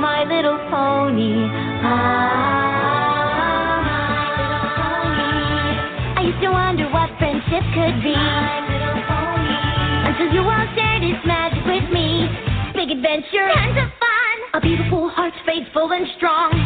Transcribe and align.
my 0.00 0.24
little 0.24 0.58
pony. 0.70 1.48
Ah, 1.84 2.20
my 3.84 4.32
little 4.36 4.68
pony. 4.76 6.16
I 6.16 6.22
used 6.28 6.40
to 6.40 6.50
wonder 6.50 6.88
what 6.92 7.08
friendship 7.18 7.64
could 7.72 8.02
be. 8.02 8.12
My 8.12 8.60
little 8.68 9.00
pony. 9.08 9.56
Until 10.08 10.28
you 10.32 10.42
all 10.44 10.66
shared 10.76 11.02
its 11.04 11.24
magic 11.26 11.64
with 11.64 11.88
me. 11.92 12.28
Big 12.74 12.90
adventure, 12.90 13.48
tons 13.52 13.76
of 13.76 13.88
fun. 14.00 14.36
A 14.54 14.60
beautiful 14.60 15.08
heart, 15.08 15.34
faithful 15.46 15.92
and 15.92 16.06
strong. 16.16 16.59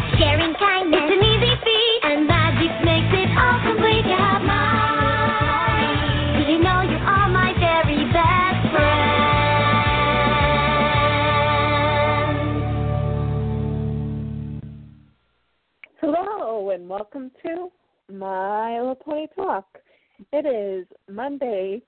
Welcome 16.97 17.29
to 17.45 17.73
My 18.09 18.79
Little 18.79 18.95
Pony 18.95 19.27
Talk. 19.35 19.67
It 20.33 20.47
is 20.47 20.87
Monday, 21.13 21.83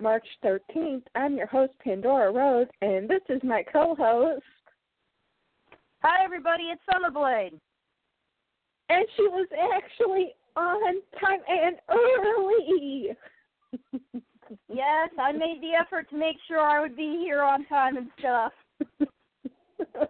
March 0.00 0.24
13th. 0.42 1.02
I'm 1.14 1.36
your 1.36 1.46
host, 1.46 1.74
Pandora 1.84 2.32
Rose, 2.32 2.68
and 2.80 3.06
this 3.06 3.20
is 3.28 3.42
my 3.44 3.62
co-host, 3.70 4.42
Hi, 6.02 6.24
everybody. 6.24 6.70
It's 6.72 6.80
Summerblade. 6.90 7.60
and 8.88 9.06
she 9.14 9.24
was 9.24 9.46
actually 9.74 10.32
on 10.56 11.02
time 11.20 11.40
and 11.46 11.76
early. 11.90 13.10
Yes, 14.72 15.10
I 15.20 15.32
made 15.32 15.60
the 15.60 15.74
effort 15.78 16.08
to 16.08 16.16
make 16.16 16.36
sure 16.46 16.58
I 16.58 16.80
would 16.80 16.96
be 16.96 17.20
here 17.22 17.42
on 17.42 17.66
time 17.66 17.98
and 17.98 18.08
stuff. 18.18 18.52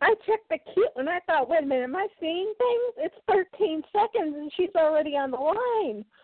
I 0.00 0.14
checked 0.26 0.48
the 0.50 0.58
cute 0.72 0.88
and 0.96 1.08
I 1.08 1.20
thought, 1.26 1.48
wait 1.48 1.62
a 1.62 1.66
minute, 1.66 1.84
am 1.84 1.96
I 1.96 2.06
seeing 2.20 2.52
things? 2.58 2.94
It's 2.98 3.14
13 3.58 3.82
seconds 3.92 4.36
and 4.36 4.52
she's 4.56 4.74
already 4.76 5.16
on 5.16 5.30
the 5.30 5.36
line. 5.36 6.04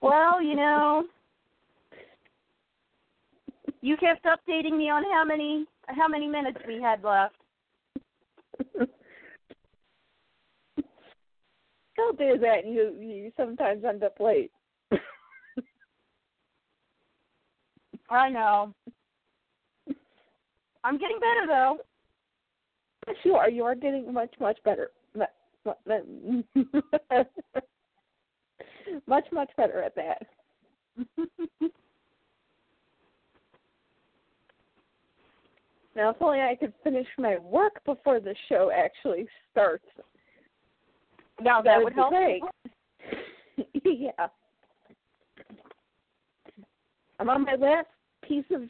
Well, 0.00 0.42
you 0.42 0.56
know, 0.56 1.04
you 3.82 3.96
kept 3.96 4.24
updating 4.24 4.76
me 4.76 4.90
on 4.90 5.04
how 5.12 5.24
many 5.24 5.66
how 5.86 6.08
many 6.08 6.26
minutes 6.26 6.58
we 6.66 6.80
had 6.80 7.04
left. 7.04 7.36
Don't 11.96 12.18
do 12.18 12.38
that. 12.38 12.66
You 12.66 12.96
you 12.98 13.32
sometimes 13.36 13.84
end 13.84 14.02
up 14.02 14.18
late. 14.18 14.50
I 18.10 18.28
know. 18.28 18.74
I'm 20.84 20.98
getting 20.98 21.18
better 21.18 21.46
though. 21.46 21.78
You 23.24 23.34
are. 23.34 23.50
You 23.50 23.64
are 23.64 23.74
getting 23.74 24.12
much 24.12 24.34
much 24.40 24.58
better. 24.64 24.90
Mu- 25.14 25.24
mu- 25.86 26.42
Much 29.06 29.24
much 29.32 29.50
better 29.56 29.82
at 29.82 29.94
that. 29.94 30.26
Now, 35.94 36.10
if 36.10 36.16
only 36.20 36.40
I 36.40 36.54
could 36.58 36.72
finish 36.82 37.06
my 37.18 37.36
work 37.38 37.84
before 37.84 38.18
the 38.20 38.34
show 38.48 38.70
actually 38.74 39.26
starts. 39.50 39.84
now 41.40 41.60
That 41.60 41.76
that 41.78 41.84
would 41.84 41.92
help. 41.92 42.10
great. 42.10 42.42
yeah. 43.84 44.28
I'm 47.18 47.28
on 47.28 47.44
my 47.44 47.56
last 47.56 47.88
piece 48.26 48.44
of 48.50 48.62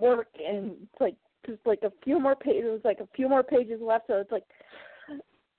work, 0.00 0.28
and 0.38 0.72
it's 0.82 1.00
like 1.00 1.16
just 1.46 1.64
like 1.64 1.80
a 1.82 1.92
few 2.04 2.18
more 2.20 2.34
pages, 2.36 2.80
like 2.84 3.00
a 3.00 3.08
few 3.14 3.28
more 3.28 3.42
pages 3.42 3.80
left. 3.80 4.06
So 4.08 4.14
it's 4.18 4.32
like, 4.32 4.44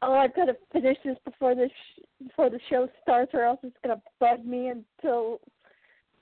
oh, 0.01 0.13
I've 0.13 0.35
got 0.35 0.45
to 0.45 0.56
finish 0.72 0.97
this 1.03 1.17
before 1.25 1.56
the 1.56 1.69
sh- 1.69 2.03
before 2.28 2.50
the 2.50 2.59
show 2.69 2.88
starts, 3.01 3.31
or 3.34 3.44
else 3.44 3.59
it's 3.63 3.75
gonna 3.84 4.01
bug 4.19 4.45
me 4.45 4.69
until 4.69 5.39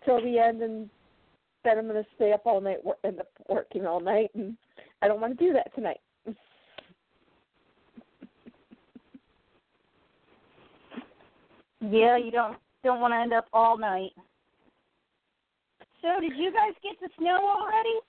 till 0.03 0.21
the 0.21 0.39
end, 0.39 0.61
and 0.61 0.89
then 1.63 1.77
I'm 1.77 1.87
gonna 1.87 2.05
stay 2.15 2.31
up 2.31 2.45
all 2.45 2.61
night, 2.61 2.83
wor- 2.83 2.97
end 3.03 3.19
up 3.19 3.29
working 3.49 3.85
all 3.85 3.99
night, 3.99 4.31
and 4.35 4.55
I 5.01 5.07
don't 5.07 5.21
want 5.21 5.37
to 5.37 5.45
do 5.45 5.53
that 5.53 5.73
tonight. 5.75 5.99
Yeah, 11.81 12.17
you 12.17 12.31
don't 12.31 12.57
don't 12.83 12.99
want 12.99 13.13
to 13.13 13.17
end 13.17 13.33
up 13.33 13.45
all 13.53 13.77
night. 13.77 14.11
So, 16.01 16.19
did 16.21 16.35
you 16.35 16.51
guys 16.51 16.73
get 16.81 16.99
the 17.01 17.09
snow 17.17 17.37
already? 17.43 17.99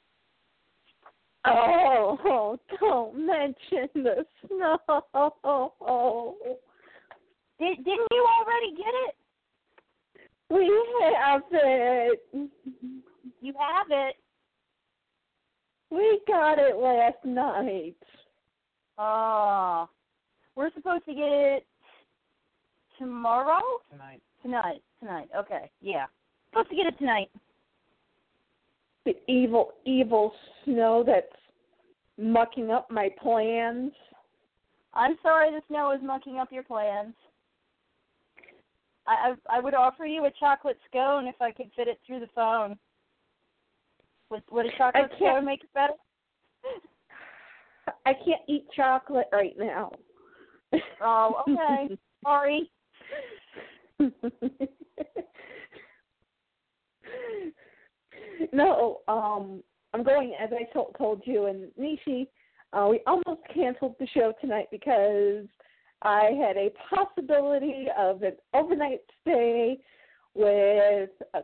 Oh, 1.47 2.59
don't 2.81 3.27
mention 3.27 3.89
the 3.95 4.27
snow. 4.47 6.35
Did 7.59 7.77
didn't 7.79 8.07
you 8.11 8.27
already 8.39 8.77
get 8.77 8.95
it? 9.07 9.15
We 10.51 10.71
have 11.21 11.43
it. 11.53 12.23
You 13.41 13.53
have 13.59 13.87
it. 13.91 14.17
We 15.91 16.21
got 16.27 16.59
it 16.59 16.77
last 16.77 17.25
night. 17.25 17.97
Oh, 18.99 19.89
we're 20.57 20.73
supposed 20.75 21.05
to 21.07 21.15
get 21.15 21.29
it 21.29 21.67
tomorrow. 22.99 23.61
tonight. 23.91 24.23
Tonight. 24.43 24.83
Tonight. 25.01 25.29
Okay. 25.37 25.71
Yeah. 25.81 26.07
Supposed 26.51 26.71
to 26.71 26.77
get 26.77 26.87
it 26.87 26.99
tonight. 26.99 27.31
The 29.07 29.15
evil, 29.33 29.73
evil 29.85 30.35
snow 30.65 31.03
that's 31.07 31.27
mucking 32.19 32.71
up 32.73 32.91
my 32.91 33.09
plans. 33.23 33.93
I'm 34.93 35.17
sorry 35.23 35.51
the 35.53 35.63
snow 35.69 35.93
is 35.93 36.01
mucking 36.03 36.39
up 36.39 36.51
your 36.51 36.65
plans. 36.65 37.15
I 39.07 39.35
I, 39.49 39.59
I 39.59 39.61
would 39.61 39.75
offer 39.75 40.05
you 40.07 40.25
a 40.25 40.31
chocolate 40.41 40.79
scone 40.91 41.29
if 41.29 41.41
I 41.41 41.53
could 41.53 41.71
fit 41.77 41.87
it 41.87 42.01
through 42.05 42.21
the 42.21 42.29
phone. 42.35 42.77
Would 44.31 44.43
would 44.51 44.67
a 44.67 44.77
chocolate 44.77 45.13
scone 45.17 45.45
make 45.45 45.63
it 45.63 45.73
better? 45.73 45.95
I 48.05 48.13
can't 48.13 48.43
eat 48.49 48.67
chocolate 48.75 49.29
right 49.33 49.55
now. 49.57 49.93
Oh, 51.01 51.45
okay. 51.49 51.97
Sorry. 52.25 52.69
no, 58.53 59.01
um, 59.09 59.63
I'm 59.95 60.03
going 60.03 60.35
as 60.41 60.51
I 60.53 60.65
told 60.73 60.95
told 60.99 61.23
you 61.25 61.47
and 61.47 61.71
Nishi. 61.79 62.29
Uh, 62.73 62.89
we 62.91 63.01
almost 63.07 63.41
canceled 63.55 63.95
the 63.99 64.07
show 64.09 64.33
tonight 64.41 64.67
because 64.71 65.47
I 66.03 66.33
had 66.39 66.57
a 66.57 66.71
possibility 66.95 67.87
of 67.97 68.23
an 68.23 68.33
overnight 68.53 69.01
stay 69.23 69.79
with 70.35 71.11
a 71.35 71.41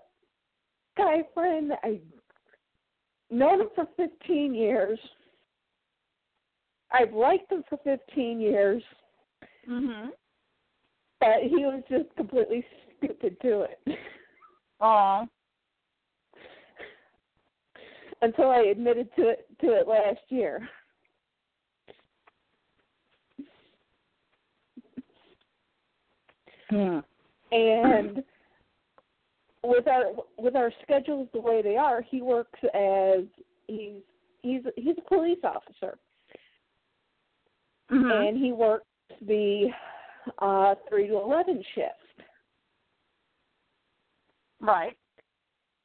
guy 0.96 1.22
friend. 1.32 1.72
I 1.82 2.00
known 3.30 3.62
him 3.62 3.68
for 3.74 3.86
15 3.96 4.54
years. 4.54 4.98
I've 6.92 7.14
liked 7.14 7.50
him 7.50 7.64
for 7.70 7.78
15 7.78 8.38
years, 8.40 8.82
Mhm. 9.66 10.12
but 11.20 11.42
he 11.42 11.64
was 11.64 11.82
just 11.88 12.14
completely 12.16 12.66
stupid 12.98 13.40
to 13.40 13.62
it. 13.62 13.98
Oh. 14.80 15.26
Until 18.22 18.50
I 18.50 18.60
admitted 18.70 19.08
to 19.16 19.28
it 19.28 19.46
to 19.60 19.72
it 19.72 19.86
last 19.86 20.20
year. 20.28 20.68
Hmm. 26.70 27.00
And 27.50 28.24
with 29.62 29.86
our 29.86 30.04
with 30.38 30.56
our 30.56 30.72
schedules 30.82 31.28
the 31.34 31.40
way 31.40 31.60
they 31.60 31.76
are, 31.76 32.00
he 32.00 32.22
works 32.22 32.58
as 32.74 33.24
he's 33.66 34.00
he's 34.42 34.62
he's 34.76 34.96
a 34.98 35.08
police 35.08 35.38
officer 35.44 35.98
Mhm. 37.90 38.28
and 38.28 38.38
he 38.38 38.52
works 38.52 38.86
the 39.20 39.68
uh 40.38 40.74
three 40.88 41.08
to 41.08 41.16
eleven 41.16 41.62
shift. 41.74 42.28
Right. 44.60 44.96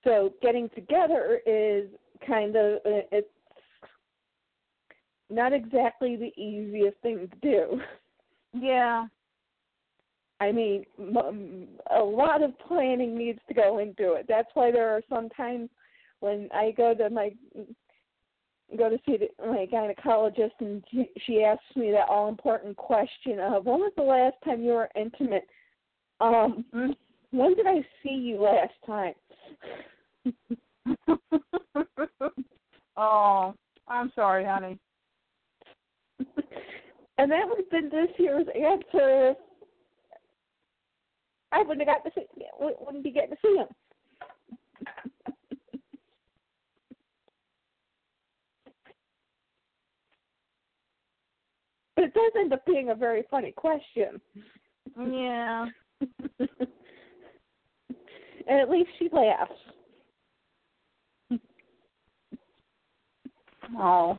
So 0.03 0.33
getting 0.41 0.69
together 0.69 1.41
is 1.45 1.89
kind 2.25 2.55
of 2.55 2.79
it's 2.85 3.27
not 5.29 5.53
exactly 5.53 6.15
the 6.15 6.31
easiest 6.41 6.97
thing 7.01 7.29
to 7.29 7.37
do. 7.41 7.81
Yeah. 8.53 9.05
I 10.39 10.51
mean, 10.51 10.85
a 11.95 11.99
lot 11.99 12.43
of 12.43 12.57
planning 12.59 13.17
needs 13.17 13.39
to 13.47 13.53
go 13.53 13.79
into 13.79 14.13
it. 14.13 14.25
That's 14.29 14.49
why 14.53 14.71
there 14.71 14.89
are 14.89 15.01
some 15.09 15.29
times 15.29 15.69
when 16.19 16.47
I 16.53 16.71
go 16.71 16.93
to 16.93 17.09
my 17.09 17.31
go 18.77 18.89
to 18.89 18.97
see 19.05 19.17
the, 19.17 19.29
my 19.45 19.65
gynecologist 19.71 20.51
and 20.59 20.83
she, 21.25 21.43
asks 21.43 21.63
me 21.75 21.91
that 21.91 22.09
all 22.09 22.27
important 22.27 22.75
question 22.75 23.39
of 23.39 23.65
when 23.65 23.79
was 23.79 23.93
the 23.95 24.03
last 24.03 24.35
time 24.43 24.61
you 24.61 24.71
were 24.71 24.89
intimate? 24.95 25.47
Um, 26.19 26.65
Mm. 26.73 26.95
when 27.31 27.55
did 27.55 27.67
I 27.67 27.85
see 28.03 28.13
you 28.13 28.41
last 28.41 28.73
time? 28.85 29.13
oh, 32.97 33.53
I'm 33.87 34.11
sorry, 34.15 34.45
honey. 34.45 34.77
and 37.17 37.31
that 37.31 37.47
would 37.47 37.59
have 37.59 37.69
been 37.69 37.89
this 37.89 38.09
year's 38.17 38.47
answer. 38.55 39.33
I 41.51 41.59
wouldn't 41.63 41.87
have 41.87 42.03
got 42.03 42.09
to 42.09 42.11
see, 42.15 42.25
wouldn't 42.59 43.03
be 43.03 43.11
getting 43.11 43.31
to 43.31 43.37
see 43.41 43.55
him. 43.57 43.67
but 51.95 52.05
it 52.05 52.13
does 52.13 52.31
end 52.39 52.53
up 52.53 52.63
being 52.65 52.89
a 52.89 52.95
very 52.95 53.23
funny 53.31 53.51
question. 53.51 54.21
Yeah. 54.95 55.65
and 56.39 56.49
at 58.47 58.69
least 58.69 58.89
she 58.99 59.09
laughs. 59.11 59.51
Oh. 63.75 64.17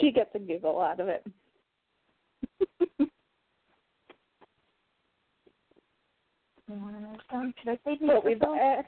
she 0.00 0.10
gets 0.10 0.30
a 0.34 0.38
giggle 0.38 0.80
out 0.80 1.00
of 1.00 1.08
it. 1.08 1.24
but 6.68 8.24
we've 8.24 8.42
a- 8.42 8.84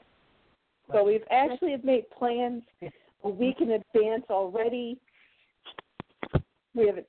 but 0.89 1.05
we've 1.05 1.23
actually 1.31 1.75
made 1.83 2.09
plans 2.11 2.63
a 3.23 3.29
week 3.29 3.57
in 3.59 3.71
advance 3.71 4.25
already. 4.29 4.99
We 6.75 6.87
have 6.87 6.97
an 6.97 7.05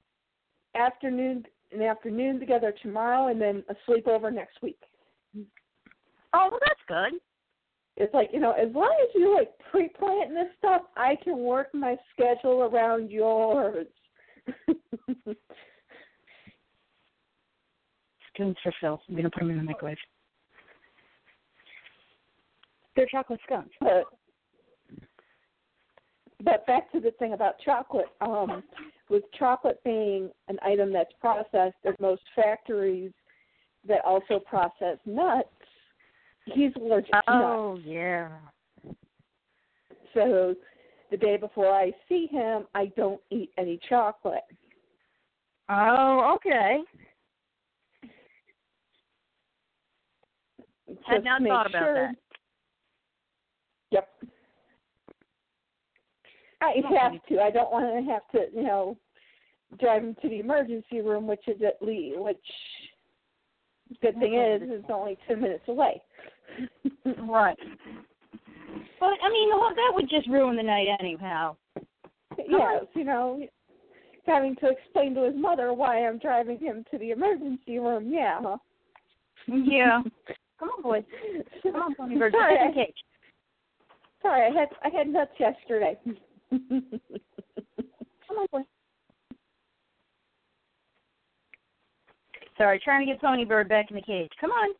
afternoon 0.74 1.44
an 1.72 1.82
afternoon 1.82 2.40
together 2.40 2.72
tomorrow 2.82 3.28
and 3.28 3.40
then 3.40 3.62
a 3.68 3.74
sleepover 3.88 4.32
next 4.32 4.62
week. 4.62 4.80
Oh, 6.32 6.48
well, 6.50 6.60
that's 6.60 6.80
good. 6.88 7.20
It's 8.00 8.14
like, 8.14 8.30
you 8.32 8.38
know, 8.38 8.52
as 8.52 8.72
long 8.74 8.94
as 9.02 9.08
you 9.14 9.34
like 9.34 9.50
pre 9.70 9.88
plan 9.88 10.32
this 10.32 10.46
stuff, 10.58 10.82
I 10.96 11.16
can 11.22 11.38
work 11.38 11.74
my 11.74 11.96
schedule 12.12 12.62
around 12.62 13.10
yours. 13.10 13.88
Scones 18.34 18.56
for 18.62 18.72
Phil. 18.80 19.02
I'm 19.08 19.16
gonna 19.16 19.28
put 19.30 19.40
them 19.40 19.50
in 19.50 19.56
the 19.56 19.64
microwave. 19.64 19.96
They're 22.94 23.06
chocolate 23.06 23.40
scones. 23.44 23.70
but 23.80 24.04
but 26.44 26.64
back 26.68 26.92
to 26.92 27.00
the 27.00 27.10
thing 27.18 27.32
about 27.32 27.58
chocolate. 27.64 28.06
Um, 28.20 28.62
with 29.10 29.24
chocolate 29.36 29.80
being 29.84 30.30
an 30.46 30.56
item 30.62 30.92
that's 30.92 31.12
processed, 31.20 31.74
there's 31.82 31.98
most 31.98 32.22
factories 32.36 33.10
that 33.88 34.04
also 34.04 34.38
process 34.38 34.98
nuts. 35.04 35.48
He's 36.54 36.72
allergic 36.76 37.10
to 37.10 37.16
nuts. 37.16 37.26
Oh 37.28 37.80
yeah. 37.84 38.28
So 40.14 40.54
the 41.10 41.16
day 41.16 41.36
before 41.36 41.72
I 41.72 41.92
see 42.08 42.26
him, 42.30 42.66
I 42.74 42.86
don't 42.96 43.20
eat 43.30 43.50
any 43.58 43.78
chocolate. 43.88 44.44
Oh, 45.68 46.36
okay. 46.36 46.78
Had 51.06 51.24
not 51.24 51.42
thought 51.42 51.66
about 51.66 51.94
that. 51.94 52.14
Yep. 53.90 54.08
I 56.60 56.74
have 56.98 57.12
to. 57.28 57.40
I 57.40 57.50
don't 57.50 57.70
want 57.70 58.04
to 58.04 58.10
have 58.10 58.26
to, 58.32 58.56
you 58.56 58.64
know, 58.64 58.96
drive 59.78 60.02
him 60.02 60.16
to 60.22 60.28
the 60.28 60.40
emergency 60.40 61.00
room, 61.00 61.26
which 61.26 61.46
is 61.46 61.60
at 61.62 61.80
least, 61.86 62.18
which 62.18 62.36
good 64.00 64.18
thing 64.18 64.34
is, 64.34 64.62
is 64.62 64.84
only 64.92 65.16
two 65.28 65.36
minutes 65.36 65.64
away. 65.68 66.02
Right. 67.04 67.58
But 69.00 69.10
I 69.22 69.30
mean, 69.30 69.50
well, 69.50 69.70
that 69.74 69.92
would 69.94 70.08
just 70.10 70.28
ruin 70.28 70.56
the 70.56 70.62
night 70.62 70.88
anyhow. 70.98 71.56
yes, 72.36 72.84
you 72.94 73.04
know, 73.04 73.46
having 74.26 74.56
to 74.56 74.68
explain 74.68 75.14
to 75.14 75.24
his 75.24 75.34
mother 75.36 75.72
why 75.72 76.06
I'm 76.06 76.18
driving 76.18 76.58
him 76.58 76.84
to 76.90 76.98
the 76.98 77.10
emergency 77.10 77.78
room. 77.78 78.12
Yeah. 78.12 78.40
Huh? 78.42 78.56
Yeah. 79.46 80.02
Come 80.58 80.68
on, 80.70 80.82
boy. 80.82 81.04
Come 81.62 81.76
on, 81.76 81.94
Pony 81.94 82.18
Bird. 82.18 82.32
Sorry, 82.32 82.56
I-. 82.58 82.92
Sorry, 84.22 84.46
I 84.46 84.58
had 84.58 84.68
I 84.84 84.88
had 84.96 85.08
nuts 85.08 85.30
yesterday. 85.38 85.96
Come 86.50 87.00
on, 88.36 88.46
boy. 88.50 88.62
Sorry, 92.58 92.80
trying 92.84 93.06
to 93.06 93.12
get 93.12 93.20
Pony 93.20 93.44
Bird 93.44 93.68
back 93.68 93.86
in 93.90 93.96
the 93.96 94.02
cage. 94.02 94.30
Come 94.40 94.50
on. 94.50 94.74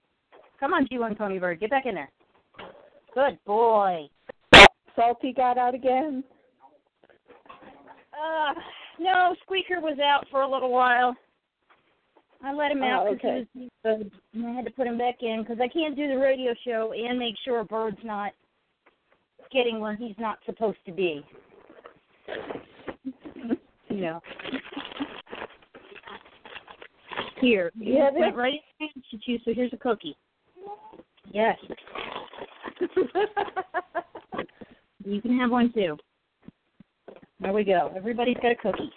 Come 0.59 0.75
on, 0.75 0.87
G1 0.89 1.17
Pony 1.17 1.39
Bird. 1.39 1.61
Get 1.61 1.71
back 1.71 1.87
in 1.87 1.95
there. 1.95 2.11
Good 3.15 3.39
boy. 3.47 4.09
Salty 4.97 5.33
got 5.33 5.57
out 5.57 5.75
again. 5.75 6.25
Uh, 8.13 8.55
no, 8.99 9.35
Squeaker 9.43 9.81
was 9.81 9.99
out 10.01 10.27
for 10.31 10.43
a 10.43 10.51
little 10.51 10.73
while. 10.73 11.15
I 12.43 12.53
let 12.53 12.73
him 12.73 12.83
out 12.83 13.07
Oh, 13.07 13.15
because 13.15 13.47
he 13.53 13.69
was 13.85 14.07
I 14.45 14.51
had 14.51 14.65
to 14.65 14.71
put 14.71 14.87
him 14.87 14.99
back 14.99 15.23
in 15.23 15.43
because 15.43 15.59
I 15.61 15.69
can't 15.69 15.97
do 15.97 16.09
the 16.09 16.19
radio 16.19 16.55
show 16.65 16.93
and 16.93 17.19
make 17.19 17.35
sure 17.45 17.65
Bird's 17.65 17.99
not 18.05 18.33
getting 19.53 19.81
where 19.81 19.97
he's 19.97 20.15
not 20.19 20.39
supposed 20.47 20.79
to 20.87 20.93
be. 20.93 21.25
You 23.91 24.03
know. 24.03 24.21
Here, 27.41 27.71
you 27.79 27.95
Yeah, 27.95 28.11
went 28.13 28.37
right 28.37 28.61
in 28.81 28.89
to 28.89 29.19
you, 29.27 29.39
so 29.45 29.55
here's 29.55 29.73
a 29.73 29.77
cookie. 29.77 30.17
Yes, 31.33 31.57
you 35.05 35.21
can 35.21 35.39
have 35.39 35.51
one 35.51 35.73
too. 35.73 35.97
There 37.41 37.53
we 37.53 37.65
go. 37.65 37.93
Everybody's 37.95 38.37
got 38.37 38.53
a 38.53 38.57
cookie. 38.57 38.91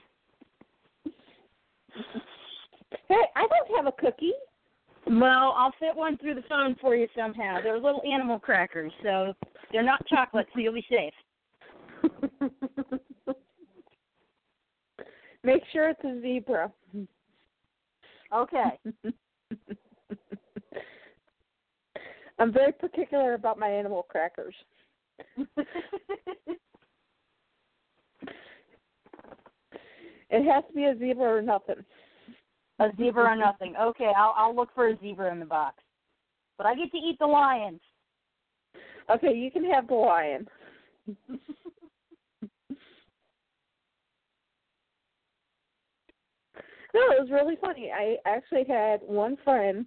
hey, 3.08 3.24
I 3.36 3.48
don't 3.48 3.76
have 3.76 3.86
a 3.88 3.92
cookie. 3.92 4.34
Well, 5.08 5.54
I'll 5.58 5.74
fit 5.80 5.96
one 5.96 6.18
through 6.18 6.36
the 6.36 6.44
phone 6.48 6.76
for 6.80 6.96
you 6.96 7.08
somehow. 7.16 7.60
They're 7.62 7.80
little 7.80 8.02
animal 8.10 8.40
crackers, 8.40 8.92
so 9.04 9.34
they're 9.72 9.84
not 9.84 10.06
chocolate, 10.08 10.48
so 10.54 10.60
you'll 10.60 10.74
be 10.74 10.86
safe. 10.90 11.14
Make 15.44 15.64
sure 15.74 15.90
it's 15.90 16.04
a 16.04 16.22
zebra. 16.22 16.72
Okay. 18.34 18.80
I'm 22.40 22.52
very 22.52 22.72
particular 22.72 23.34
about 23.34 23.60
my 23.60 23.70
animal 23.70 24.04
crackers. 24.04 24.56
It 30.32 30.50
has 30.50 30.64
to 30.70 30.74
be 30.74 30.86
a 30.86 30.98
zebra 30.98 31.38
or 31.38 31.42
nothing. 31.42 31.76
a 32.80 32.88
zebra 32.98 33.34
or 33.34 33.36
nothing. 33.36 33.76
Okay, 33.80 34.12
I'll 34.16 34.34
I'll 34.38 34.56
look 34.56 34.70
for 34.74 34.88
a 34.88 34.98
zebra 35.00 35.30
in 35.32 35.40
the 35.40 35.46
box. 35.46 35.84
But 36.58 36.68
I 36.68 36.76
get 36.76 36.90
to 36.92 36.98
eat 36.98 37.18
the 37.20 37.28
lions. 37.28 37.82
Okay, 39.14 39.34
you 39.34 39.52
can 39.52 39.70
have 39.70 39.88
the 39.88 39.96
lion. 39.96 40.48
No, 46.94 47.02
it 47.12 47.22
was 47.22 47.30
really 47.32 47.56
funny. 47.60 47.92
I 47.92 48.18
actually 48.26 48.66
had 48.68 49.02
one 49.02 49.38
friend. 49.44 49.86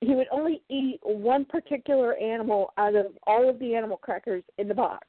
He 0.00 0.14
would 0.14 0.28
only 0.30 0.62
eat 0.68 1.00
one 1.02 1.44
particular 1.44 2.14
animal 2.16 2.72
out 2.78 2.94
of 2.94 3.06
all 3.26 3.48
of 3.48 3.58
the 3.58 3.74
animal 3.74 3.96
crackers 3.96 4.44
in 4.58 4.68
the 4.68 4.74
box. 4.74 5.06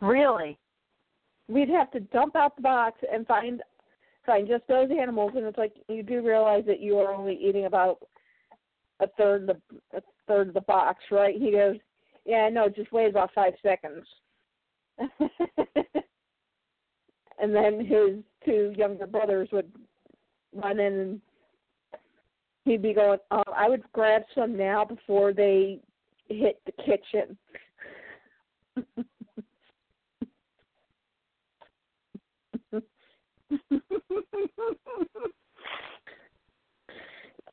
Really? 0.00 0.58
We'd 1.48 1.68
have 1.68 1.90
to 1.92 2.00
dump 2.00 2.36
out 2.36 2.56
the 2.56 2.62
box 2.62 3.00
and 3.12 3.26
find 3.26 3.62
find 4.24 4.48
just 4.48 4.66
those 4.66 4.90
animals, 4.90 5.32
and 5.36 5.46
it's 5.46 5.56
like 5.56 5.72
you 5.88 6.02
do 6.02 6.26
realize 6.26 6.64
that 6.66 6.80
you 6.80 6.98
are 6.98 7.14
only 7.14 7.34
eating 7.34 7.66
about 7.66 7.98
a 9.00 9.06
third 9.16 9.48
of 9.48 9.56
the 9.56 9.96
a 9.96 10.02
third 10.26 10.48
of 10.48 10.54
the 10.54 10.60
box, 10.62 11.04
right? 11.10 11.36
He 11.36 11.52
goes, 11.52 11.76
"Yeah, 12.24 12.48
no, 12.48 12.68
just 12.68 12.90
wait 12.92 13.10
about 13.10 13.32
five 13.34 13.54
seconds." 13.62 14.04
and 17.38 17.54
then 17.54 17.84
his 17.84 18.16
two 18.46 18.72
younger 18.76 19.06
brothers 19.06 19.48
would 19.52 19.70
run 20.54 20.80
in 20.80 20.92
and 20.94 21.20
he'd 22.64 22.82
be 22.82 22.94
going, 22.94 23.18
um, 23.30 23.44
I 23.54 23.68
would 23.68 23.82
grab 23.92 24.22
some 24.34 24.56
now 24.56 24.84
before 24.84 25.32
they 25.32 25.80
hit 26.28 26.60
the 26.64 26.72
kitchen. 26.72 27.36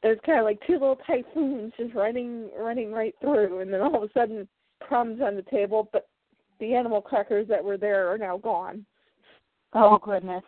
it 0.04 0.10
was 0.10 0.18
kind 0.26 0.40
of 0.40 0.46
like 0.46 0.60
two 0.68 0.74
little 0.74 1.00
typhoons 1.08 1.72
just 1.78 1.94
running 1.96 2.50
running 2.60 2.92
right 2.92 3.16
through 3.22 3.62
and 3.62 3.72
then 3.72 3.80
all 3.80 3.96
of 3.96 4.04
a 4.04 4.14
sudden 4.14 4.48
crumbs 4.82 5.22
on 5.22 5.36
the 5.36 5.44
table 5.44 5.88
but 5.94 6.10
the 6.60 6.74
animal 6.74 7.00
crackers 7.00 7.48
that 7.48 7.64
were 7.64 7.78
there 7.78 8.12
are 8.12 8.18
now 8.18 8.38
gone 8.38 8.86
oh 9.74 9.98
goodness. 10.04 10.44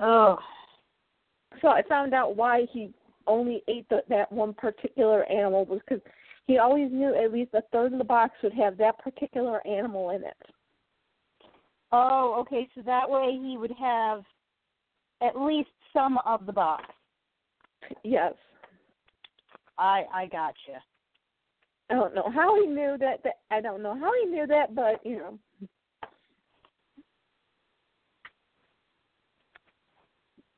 oh. 0.00 0.38
So 1.60 1.68
I 1.68 1.82
found 1.88 2.14
out 2.14 2.36
why 2.36 2.66
he 2.72 2.92
only 3.26 3.62
ate 3.68 3.88
the, 3.88 4.02
that 4.08 4.30
one 4.32 4.54
particular 4.54 5.24
animal 5.30 5.64
was 5.64 5.80
because 5.86 6.02
he 6.46 6.58
always 6.58 6.90
knew 6.90 7.14
at 7.14 7.32
least 7.32 7.52
a 7.54 7.62
third 7.72 7.92
of 7.92 7.98
the 7.98 8.04
box 8.04 8.34
would 8.42 8.54
have 8.54 8.78
that 8.78 8.98
particular 8.98 9.64
animal 9.66 10.10
in 10.10 10.24
it. 10.24 10.36
Oh, 11.92 12.36
okay. 12.40 12.68
So 12.74 12.82
that 12.82 13.08
way 13.08 13.38
he 13.42 13.56
would 13.58 13.72
have 13.78 14.22
at 15.22 15.40
least 15.40 15.70
some 15.92 16.18
of 16.24 16.46
the 16.46 16.52
box. 16.52 16.84
Yes. 18.02 18.34
I 19.78 20.04
I 20.12 20.26
got 20.26 20.54
gotcha. 20.66 20.82
I 21.90 21.94
don't 21.94 22.14
know 22.14 22.30
how 22.34 22.60
he 22.60 22.66
knew 22.66 22.96
that. 22.98 23.22
That 23.24 23.38
I 23.50 23.60
don't 23.60 23.82
know 23.82 23.98
how 23.98 24.12
he 24.22 24.28
knew 24.28 24.46
that, 24.46 24.74
but 24.74 25.04
you 25.04 25.18
know. 25.18 25.38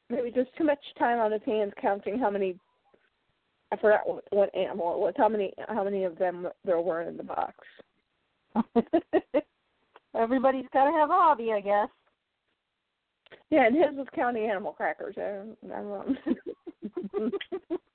Maybe 0.08 0.32
just 0.32 0.50
too 0.58 0.64
much 0.64 0.80
time 0.98 1.20
on 1.20 1.30
his 1.30 1.42
hands 1.46 1.72
counting 1.80 2.18
how 2.18 2.30
many. 2.30 2.58
I 3.72 3.76
forgot 3.76 4.08
what, 4.08 4.24
what 4.30 4.54
animal 4.56 4.94
it 4.94 4.98
was. 4.98 5.14
How 5.16 5.28
many? 5.28 5.52
How 5.68 5.84
many 5.84 6.04
of 6.04 6.18
them 6.18 6.48
there 6.64 6.80
were 6.80 7.02
in 7.02 7.16
the 7.16 7.22
box? 7.22 7.54
Everybody's 10.16 10.66
got 10.72 10.86
to 10.86 10.92
have 10.92 11.10
a 11.10 11.14
hobby, 11.14 11.52
I 11.52 11.60
guess. 11.60 11.88
Yeah, 13.50 13.66
and 13.66 13.76
his 13.76 13.96
was 13.96 14.08
counting 14.14 14.50
animal 14.50 14.72
crackers. 14.72 15.14
I 15.16 15.20
don't, 15.20 15.56
I 15.72 15.76
don't 15.76 16.18
know. 17.12 17.30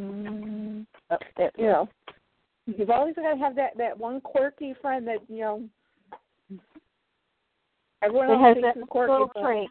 mm, 0.00 0.86
oh, 1.10 1.16
there. 1.36 1.50
you 1.56 1.66
know, 1.66 1.88
you've 2.66 2.90
always 2.90 3.14
got 3.14 3.32
to 3.32 3.38
have 3.38 3.56
that 3.56 3.76
that 3.76 3.98
one 3.98 4.20
quirky 4.20 4.74
friend 4.80 5.06
that 5.06 5.18
you 5.28 5.40
know. 5.40 5.68
Everyone 8.02 8.30
else 8.30 8.42
has 8.42 8.56
that 8.62 8.88
quirky. 8.88 9.12
little 9.12 9.30
but- 9.34 9.42
trait. 9.42 9.68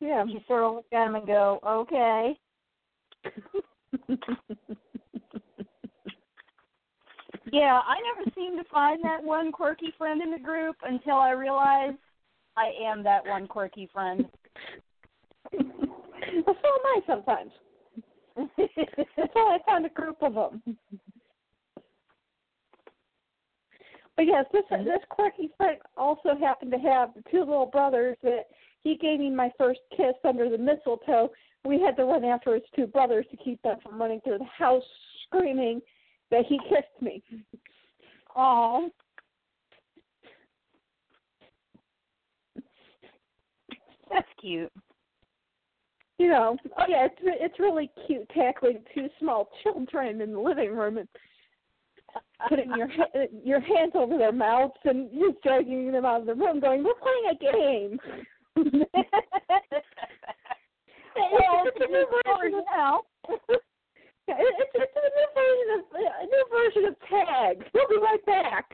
Yeah. 0.00 0.24
You 0.24 0.40
sort 0.46 0.62
of 0.62 0.74
look 0.76 0.86
at 0.92 1.08
him 1.08 1.16
and 1.16 1.26
go, 1.26 1.58
okay. 1.66 2.38
Yeah, 7.52 7.80
I 7.86 7.96
never 8.14 8.30
seem 8.34 8.56
to 8.58 8.64
find 8.70 9.02
that 9.04 9.22
one 9.22 9.52
quirky 9.52 9.92
friend 9.96 10.20
in 10.20 10.30
the 10.30 10.38
group 10.38 10.76
until 10.82 11.16
I 11.16 11.30
realize 11.30 11.94
I 12.56 12.72
am 12.84 13.02
that 13.04 13.26
one 13.26 13.46
quirky 13.46 13.88
friend. 13.92 14.26
well, 15.52 15.62
so 16.44 16.50
am 16.50 16.54
I 16.56 17.00
sometimes. 17.06 17.52
Why 18.38 19.34
I 19.36 19.58
found 19.66 19.86
a 19.86 19.90
group 19.90 20.16
of 20.22 20.34
them. 20.34 20.62
But 24.16 24.26
yes, 24.26 24.46
this 24.52 24.64
this 24.70 25.00
quirky 25.10 25.50
friend 25.56 25.78
also 25.96 26.36
happened 26.40 26.72
to 26.72 26.78
have 26.78 27.14
the 27.14 27.22
two 27.30 27.40
little 27.40 27.66
brothers 27.66 28.16
that 28.22 28.46
he 28.82 28.96
gave 28.96 29.20
me 29.20 29.30
my 29.30 29.50
first 29.56 29.80
kiss 29.96 30.14
under 30.24 30.48
the 30.48 30.58
mistletoe. 30.58 31.30
We 31.64 31.80
had 31.80 31.96
to 31.96 32.04
run 32.04 32.24
after 32.24 32.54
his 32.54 32.64
two 32.74 32.86
brothers 32.86 33.26
to 33.30 33.36
keep 33.36 33.62
them 33.62 33.78
from 33.82 34.00
running 34.00 34.20
through 34.22 34.38
the 34.38 34.44
house 34.44 34.82
screaming 35.24 35.80
that 36.30 36.46
he 36.46 36.58
kissed 36.68 37.00
me. 37.00 37.22
Oh, 38.34 38.90
that's 44.10 44.28
cute. 44.40 44.72
You 46.18 46.28
know, 46.28 46.56
oh 46.76 46.84
yeah, 46.88 47.06
it's 47.06 47.14
it's 47.22 47.60
really 47.60 47.90
cute 48.06 48.28
tackling 48.30 48.80
two 48.92 49.08
small 49.20 49.50
children 49.62 50.20
in 50.20 50.32
the 50.32 50.40
living 50.40 50.74
room 50.74 50.98
and 50.98 51.08
putting 52.48 52.72
your 52.76 52.88
your 53.44 53.60
hands 53.60 53.92
over 53.94 54.18
their 54.18 54.32
mouths 54.32 54.74
and 54.84 55.08
just 55.12 55.40
dragging 55.44 55.92
them 55.92 56.04
out 56.04 56.22
of 56.22 56.26
the 56.26 56.34
room, 56.34 56.58
going, 56.58 56.82
"We're 56.82 56.94
playing 56.94 57.30
a 57.30 57.36
game." 57.52 58.00
well, 58.56 58.66
it's, 61.66 61.76
a 61.80 61.86
new 61.86 62.06
version 62.26 62.58
of 62.58 62.64
now. 62.74 63.02
It's 63.28 63.46
it's 64.74 64.96
a 64.96 65.10
new 65.14 65.28
version 65.36 65.68
of 65.78 65.84
a 65.94 66.26
new 66.26 66.44
version 66.50 66.84
of 66.86 66.94
tag. 67.08 67.64
We'll 67.72 67.88
be 67.88 67.98
right 68.02 68.26
back. 68.26 68.66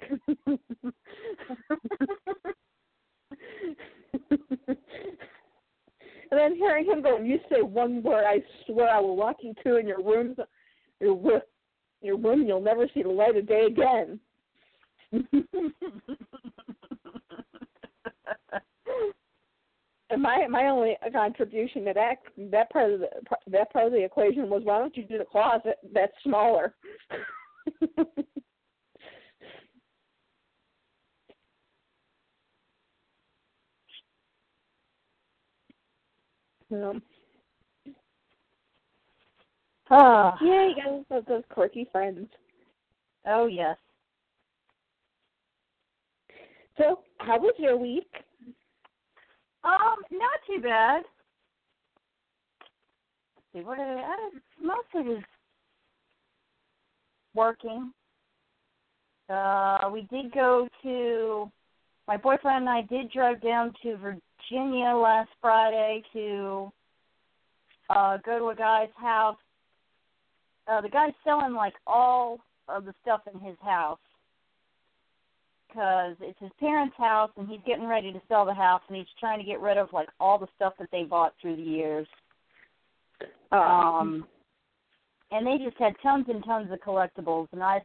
and 6.31 6.39
then 6.41 6.55
hearing 6.57 6.87
him 6.87 7.03
go, 7.03 7.19
"You 7.19 7.39
say 7.51 7.63
one 7.63 8.03
word, 8.03 8.25
I 8.27 8.43
swear 8.67 8.89
I 8.89 9.01
will 9.01 9.17
lock 9.17 9.37
you 9.41 9.55
two 9.63 9.77
in 9.77 9.87
your 9.87 10.03
rooms, 10.03 10.37
your 11.01 11.15
wi- 11.15 11.43
your 12.03 12.17
room. 12.17 12.47
You'll 12.47 12.61
never 12.61 12.89
see 12.95 13.03
the 13.03 13.09
light 13.09 13.37
of 13.37 13.47
day 13.47 13.67
again." 13.67 14.21
And 20.11 20.23
my 20.23 20.47
my 20.49 20.69
only 20.69 20.97
contribution 21.13 21.85
to 21.87 21.93
that 21.95 22.19
that 22.53 22.71
part 22.71 22.93
of 22.93 23.01
the 23.01 23.09
that 23.49 23.73
part 23.73 23.87
of 23.87 23.93
the 23.93 24.05
equation 24.05 24.49
was 24.49 24.63
why 24.63 24.79
don't 24.79 24.97
you 24.97 25.05
do 25.05 25.19
the 25.19 25.25
closet 25.25 25.79
that's 25.93 26.13
smaller. 26.23 26.75
um, 36.73 37.03
Ah. 39.91 40.37
yeah, 40.41 40.69
you 40.69 40.75
got 40.75 41.09
those, 41.09 41.25
those 41.29 41.43
quirky 41.51 41.87
friends. 41.93 42.29
Oh 43.27 43.47
yes. 43.47 43.77
So, 46.79 47.01
how 47.19 47.39
was 47.39 47.55
your 47.59 47.77
week? 47.77 48.11
Um, 49.63 49.97
not 50.11 50.41
too 50.47 50.61
bad. 50.61 51.03
Let's 53.37 53.47
see, 53.53 53.61
what 53.61 53.79
did 53.79 53.87
I, 53.87 54.01
I 54.01 54.31
mostly 54.61 55.15
was 55.15 55.23
working. 57.35 57.93
Uh, 59.29 59.89
we 59.93 60.03
did 60.11 60.33
go 60.33 60.69
to 60.83 61.51
my 62.07 62.17
boyfriend 62.17 62.69
and 62.69 62.69
I 62.69 62.83
did 62.83 63.11
drive 63.11 63.41
down 63.41 63.73
to 63.83 63.97
Virginia 64.51 64.95
last 64.95 65.31
Friday 65.41 66.03
to 66.13 66.73
uh 67.91 68.19
go 68.25 68.39
to 68.39 68.49
a 68.49 68.55
guy's 68.55 68.89
house. 68.97 69.37
Uh 70.67 70.81
the 70.81 70.89
guy's 70.89 71.13
selling 71.25 71.55
like 71.55 71.75
all 71.87 72.41
of 72.69 72.85
the 72.85 72.95
stuff 73.03 73.21
in 73.33 73.41
his 73.41 73.57
house 73.63 73.99
because 75.69 76.17
it's 76.21 76.39
his 76.41 76.51
parents' 76.61 76.95
house 76.97 77.31
and 77.37 77.49
he's 77.49 77.61
getting 77.67 77.87
ready 77.87 78.13
to 78.13 78.21
sell 78.29 78.45
the 78.45 78.55
house 78.55 78.81
and 78.89 78.97
he's 78.97 79.07
trying 79.19 79.39
to 79.39 79.45
get 79.45 79.61
rid 79.61 79.77
of 79.77 79.89
like 79.93 80.09
all 80.21 80.39
the 80.39 80.49
stuff 80.57 80.73
that 80.79 80.89
they 80.93 81.03
bought 81.03 81.35
through 81.41 81.57
the 81.57 81.63
years. 81.63 82.07
Um 83.53 84.27
and 85.31 85.47
they 85.47 85.63
just 85.63 85.79
had 85.79 85.95
tons 86.03 86.27
and 86.29 86.45
tons 86.45 86.71
of 86.73 86.81
collectibles 86.81 87.49
and 87.53 87.63
I 87.63 87.83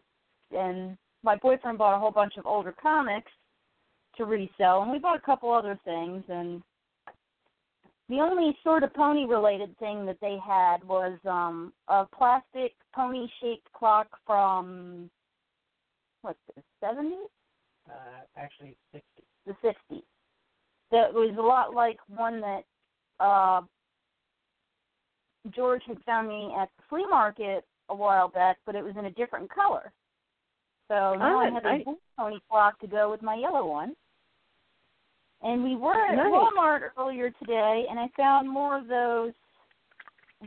and 0.51 0.97
my 1.23 1.35
boyfriend 1.35 1.77
bought 1.77 1.95
a 1.95 1.99
whole 1.99 2.11
bunch 2.11 2.33
of 2.37 2.45
older 2.45 2.73
comics 2.81 3.31
to 4.17 4.25
resell 4.25 4.81
and 4.81 4.91
we 4.91 4.99
bought 4.99 5.17
a 5.17 5.21
couple 5.21 5.51
other 5.51 5.79
things 5.85 6.23
and 6.29 6.61
the 8.09 8.19
only 8.19 8.57
sort 8.63 8.83
of 8.83 8.93
pony 8.93 9.25
related 9.25 9.77
thing 9.77 10.05
that 10.05 10.17
they 10.21 10.37
had 10.45 10.77
was 10.87 11.17
um 11.25 11.71
a 11.87 12.05
plastic 12.15 12.73
pony 12.93 13.27
shaped 13.41 13.71
clock 13.73 14.07
from 14.25 15.09
what's 16.21 16.39
this, 16.55 16.63
seventies? 16.81 17.29
Uh, 17.89 18.21
actually, 18.37 18.75
60. 18.91 19.05
the 19.45 19.53
60s. 19.63 20.03
That 20.91 21.13
was 21.13 21.35
a 21.37 21.41
lot 21.41 21.73
like 21.73 21.97
one 22.07 22.41
that 22.41 22.63
uh, 23.19 23.61
George 25.55 25.81
had 25.87 25.97
found 26.05 26.27
me 26.27 26.53
at 26.59 26.69
the 26.77 26.83
flea 26.89 27.05
market 27.09 27.65
a 27.89 27.95
while 27.95 28.27
back, 28.27 28.57
but 28.65 28.75
it 28.75 28.83
was 28.83 28.95
in 28.97 29.05
a 29.05 29.11
different 29.11 29.49
color. 29.49 29.91
So 30.89 31.13
now 31.13 31.39
I 31.39 31.47
Ah, 31.47 31.53
have 31.53 31.65
a 31.65 31.83
blue 31.83 31.97
pony 32.17 32.39
clock 32.49 32.79
to 32.79 32.87
go 32.87 33.09
with 33.11 33.21
my 33.21 33.35
yellow 33.35 33.65
one. 33.65 33.95
And 35.41 35.63
we 35.63 35.75
were 35.75 35.93
at 35.93 36.15
Nice. 36.15 36.25
Walmart 36.27 36.81
earlier 36.97 37.29
today, 37.29 37.85
and 37.89 37.97
I 37.97 38.09
found 38.17 38.49
more 38.49 38.77
of 38.77 38.87
those 38.87 39.31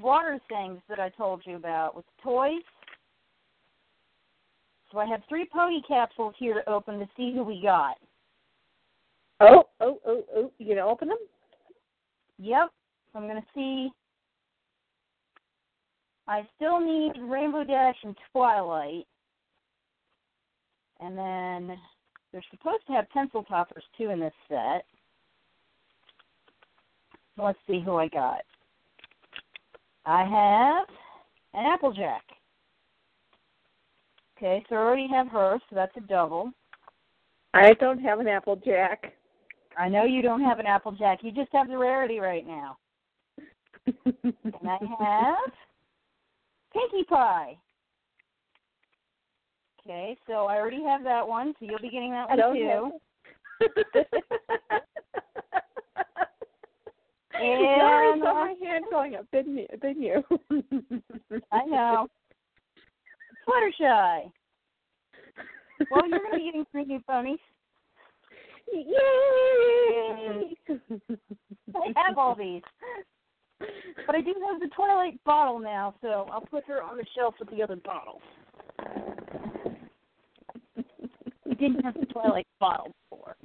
water 0.01 0.39
things 0.49 0.81
that 0.89 0.99
I 0.99 1.09
told 1.11 1.43
you 1.47 1.57
about 1.57 1.95
with 1.97 2.05
toys. 2.23 2.61
So 4.91 4.99
I 4.99 5.07
have 5.07 5.23
three 5.29 5.49
pony 5.51 5.81
capsules 5.89 6.35
here 6.39 6.55
to 6.55 6.69
open 6.69 6.99
to 6.99 7.09
see 7.17 7.33
who 7.33 7.43
we 7.45 7.63
got. 7.63 7.97
oh, 9.41 9.65
oh, 9.81 9.99
oh, 10.05 10.25
oh! 10.37 10.53
You 10.59 10.75
gonna 10.75 10.87
open 10.87 11.09
them? 11.09 11.19
Yep. 12.39 12.69
I'm 13.15 13.27
gonna 13.27 13.45
see. 13.55 13.91
I 16.29 16.47
still 16.57 16.81
need 16.81 17.13
Rainbow 17.21 17.65
Dash 17.65 17.97
and 18.05 18.15
Twilight. 18.33 19.07
And 21.03 21.19
then 21.19 21.77
they're 22.31 22.45
supposed 22.51 22.87
to 22.87 22.93
have 22.93 23.11
pencil 23.11 23.43
toppers 23.43 23.83
too 23.99 24.11
in 24.11 24.21
this 24.21 24.33
set. 24.49 24.85
Let's 27.37 27.59
see 27.67 27.81
who 27.85 27.97
I 27.97 28.09
got. 28.09 28.43
I 30.07 30.21
have 30.25 30.87
an 31.55 31.67
Applejack. 31.67 32.23
Okay, 34.37 34.65
so 34.69 34.77
I 34.77 34.79
already 34.79 35.09
have 35.09 35.29
her, 35.29 35.59
so 35.69 35.77
that's 35.77 35.97
a 35.97 36.01
double. 36.01 36.51
I 37.55 37.75
don't 37.75 38.01
have 38.01 38.21
an 38.21 38.29
Applejack. 38.29 39.13
I 39.79 39.89
know 39.89 40.05
you 40.05 40.23
don't 40.23 40.43
have 40.43 40.59
an 40.59 40.67
Applejack. 40.67 41.21
You 41.23 41.33
just 41.33 41.51
have 41.53 41.69
the 41.69 41.79
rarity 41.79 42.19
right 42.19 42.47
now. 42.47 42.77
And 44.25 44.71
I 44.71 44.79
have 45.01 45.53
Pinkie 46.73 47.05
Pie. 47.09 47.57
Okay, 49.85 50.17
so 50.27 50.47
I 50.47 50.57
already 50.57 50.83
have 50.85 51.03
that 51.05 51.27
one, 51.27 51.55
so 51.59 51.67
you'll 51.67 51.81
be 51.81 51.91
getting 51.91 52.13
that 52.13 52.29
one 52.29 52.55
too. 52.55 52.93
And, 57.43 58.23
saw 58.23 58.31
uh, 58.31 58.35
my 58.35 58.55
hand 58.63 58.85
going 58.91 59.17
up, 59.17 59.27
didn't 59.33 59.57
you? 59.57 59.67
Didn't 59.81 60.03
you? 60.03 60.23
I 61.53 61.65
know. 61.65 62.07
Fluttershy. 63.49 64.31
Well, 65.91 66.09
you're 66.09 66.21
going 66.21 66.33
to 66.33 66.39
be 66.39 66.45
getting 66.45 66.65
three 66.71 66.85
new 66.85 67.01
ponies. 67.01 67.39
Yay! 68.73 70.57
I 71.75 72.07
have 72.07 72.17
all 72.17 72.37
these. 72.37 72.63
But 74.07 74.15
I 74.15 74.21
do 74.21 74.35
have 74.49 74.61
the 74.61 74.69
Twilight 74.75 75.19
bottle 75.25 75.59
now, 75.59 75.95
so 76.01 76.29
I'll 76.31 76.41
put 76.43 76.65
her 76.67 76.83
on 76.83 76.97
the 76.97 77.07
shelf 77.17 77.35
with 77.41 77.51
the 77.51 77.63
other 77.63 77.77
bottles. 77.77 78.23
Didn't 81.63 81.85
have 81.85 81.95
the 81.95 82.07
Twilight 82.07 82.47
bottle 82.61 82.93
before. 83.09 83.37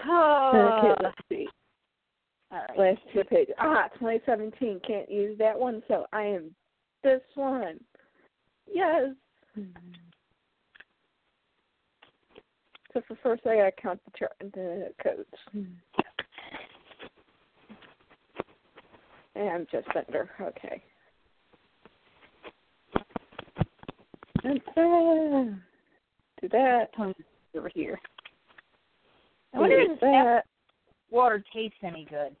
okay, 0.00 0.08
Oh, 0.08 0.94
let's 1.00 1.16
see. 1.28 1.46
all 2.50 2.58
right. 2.70 2.78
Last 2.78 2.98
two 3.12 3.22
pages. 3.22 3.54
Ah, 3.60 3.84
2017. 4.00 4.80
Can't 4.84 5.08
use 5.08 5.38
that 5.38 5.56
one, 5.56 5.80
so 5.86 6.06
I 6.12 6.22
am 6.22 6.52
this 7.04 7.20
one. 7.36 7.78
Yes. 8.72 9.10
Hmm. 9.54 9.62
So 12.92 13.02
for 13.06 13.16
first, 13.22 13.46
I 13.46 13.56
gotta 13.56 13.72
count 13.80 14.00
the 14.06 14.10
chart, 14.18 14.32
the 14.40 14.88
codes. 15.00 15.28
Hmm. 15.52 15.62
And 19.36 19.48
I'm 19.48 19.66
just 19.70 19.86
under. 19.96 20.30
Okay. 20.40 20.82
And, 22.96 23.02
uh, 24.33 24.33
do 24.44 24.60
that. 26.50 26.88
Over 27.56 27.70
here. 27.72 28.00
I 29.54 29.58
wonder 29.58 29.80
if 29.80 30.00
that. 30.00 30.44
water 31.10 31.42
tastes 31.52 31.78
any 31.82 32.06
good. 32.08 32.36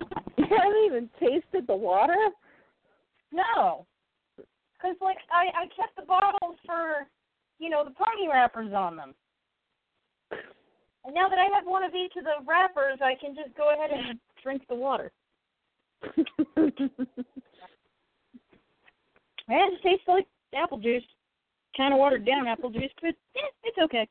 You 0.38 0.44
haven't 0.44 0.84
even 0.84 1.08
tasted 1.18 1.66
the 1.66 1.74
water. 1.74 2.28
No, 3.32 3.86
because 4.36 4.96
like 5.00 5.16
I 5.32 5.46
I 5.62 5.64
kept 5.74 5.96
the 5.96 6.02
bottles 6.02 6.58
for 6.66 7.06
you 7.58 7.70
know 7.70 7.84
the 7.84 7.92
party 7.92 8.28
wrappers 8.30 8.74
on 8.74 8.96
them, 8.96 9.14
and 10.30 11.14
now 11.14 11.30
that 11.30 11.38
I 11.38 11.46
have 11.56 11.66
one 11.66 11.82
of 11.82 11.94
each 11.94 12.12
of 12.18 12.24
the 12.24 12.44
wrappers, 12.46 12.98
I 13.02 13.14
can 13.18 13.34
just 13.34 13.56
go 13.56 13.72
ahead 13.72 13.90
and 13.90 14.20
drink 14.42 14.68
the 14.68 14.74
water. 14.74 15.10
And 19.48 19.72
it 19.72 19.82
tastes 19.82 20.08
like 20.08 20.26
apple 20.54 20.78
juice, 20.78 21.04
kind 21.76 21.92
of 21.92 21.98
watered 21.98 22.26
down 22.26 22.46
apple 22.46 22.70
juice, 22.70 22.92
but 23.00 23.14
eh, 23.36 23.50
it's 23.64 23.78
okay. 23.78 24.08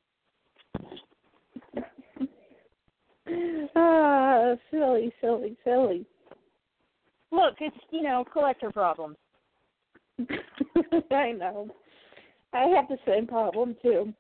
ah, 3.76 4.54
silly, 4.72 5.14
silly, 5.22 5.58
silly. 5.64 6.06
Look, 7.32 7.56
it's 7.60 7.76
you 7.92 8.02
know 8.02 8.26
collector 8.32 8.72
problems. 8.72 9.18
I 10.20 11.32
know. 11.32 11.70
I 12.54 12.68
have 12.76 12.88
the 12.88 12.98
same 13.06 13.28
problem 13.28 13.76
too. 13.82 14.14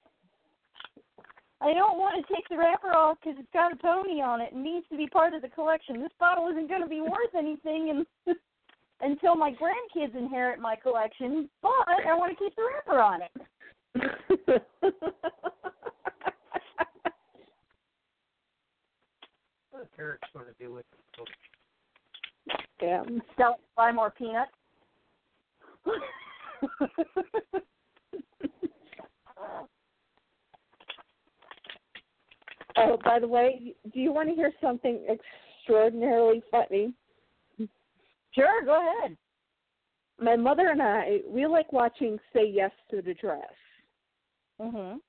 I 1.61 1.73
don't 1.73 1.97
want 1.97 2.15
to 2.15 2.33
take 2.33 2.47
the 2.49 2.57
wrapper 2.57 2.91
off 2.93 3.17
because 3.23 3.39
it's 3.39 3.51
got 3.53 3.71
a 3.71 3.77
pony 3.77 4.21
on 4.21 4.41
it 4.41 4.53
and 4.53 4.61
needs 4.61 4.85
to 4.91 4.97
be 4.97 5.07
part 5.07 5.33
of 5.33 5.41
the 5.41 5.47
collection. 5.47 6.01
This 6.01 6.11
bottle 6.19 6.49
isn't 6.49 6.67
going 6.67 6.81
to 6.81 6.87
be 6.87 7.01
worth 7.01 7.33
anything 7.35 8.05
and, 8.27 8.35
until 9.01 9.35
my 9.35 9.51
grandkids 9.51 10.15
inherit 10.15 10.59
my 10.59 10.75
collection, 10.75 11.49
but 11.61 11.69
I 12.07 12.13
want 12.15 12.37
to 12.37 12.43
keep 12.43 12.55
the 12.55 12.63
wrapper 12.63 12.99
on 12.99 13.21
it. 13.21 13.31
What 19.71 19.81
are 19.81 19.89
parrots 19.97 20.23
going 20.33 20.45
to 20.45 20.53
do 20.57 20.73
with 20.73 20.85
it? 20.93 20.99
yeah. 22.81 23.03
Sell 23.37 23.51
it, 23.51 23.61
buy 23.75 23.91
more 23.91 24.11
peanuts. 24.11 24.51
Oh, 32.77 32.97
by 33.05 33.19
the 33.19 33.27
way, 33.27 33.73
do 33.93 33.99
you 33.99 34.11
want 34.11 34.29
to 34.29 34.35
hear 34.35 34.51
something 34.61 35.05
extraordinarily 35.09 36.43
funny? 36.51 36.93
Sure, 38.35 38.63
go 38.63 38.99
ahead. 39.01 39.17
My 40.19 40.35
mother 40.35 40.69
and 40.69 40.81
I, 40.81 41.19
we 41.27 41.45
like 41.45 41.73
watching 41.73 42.19
Say 42.33 42.47
Yes 42.49 42.71
to 42.91 43.01
the 43.01 43.13
Dress. 43.15 43.41
Mhm. 44.61 44.99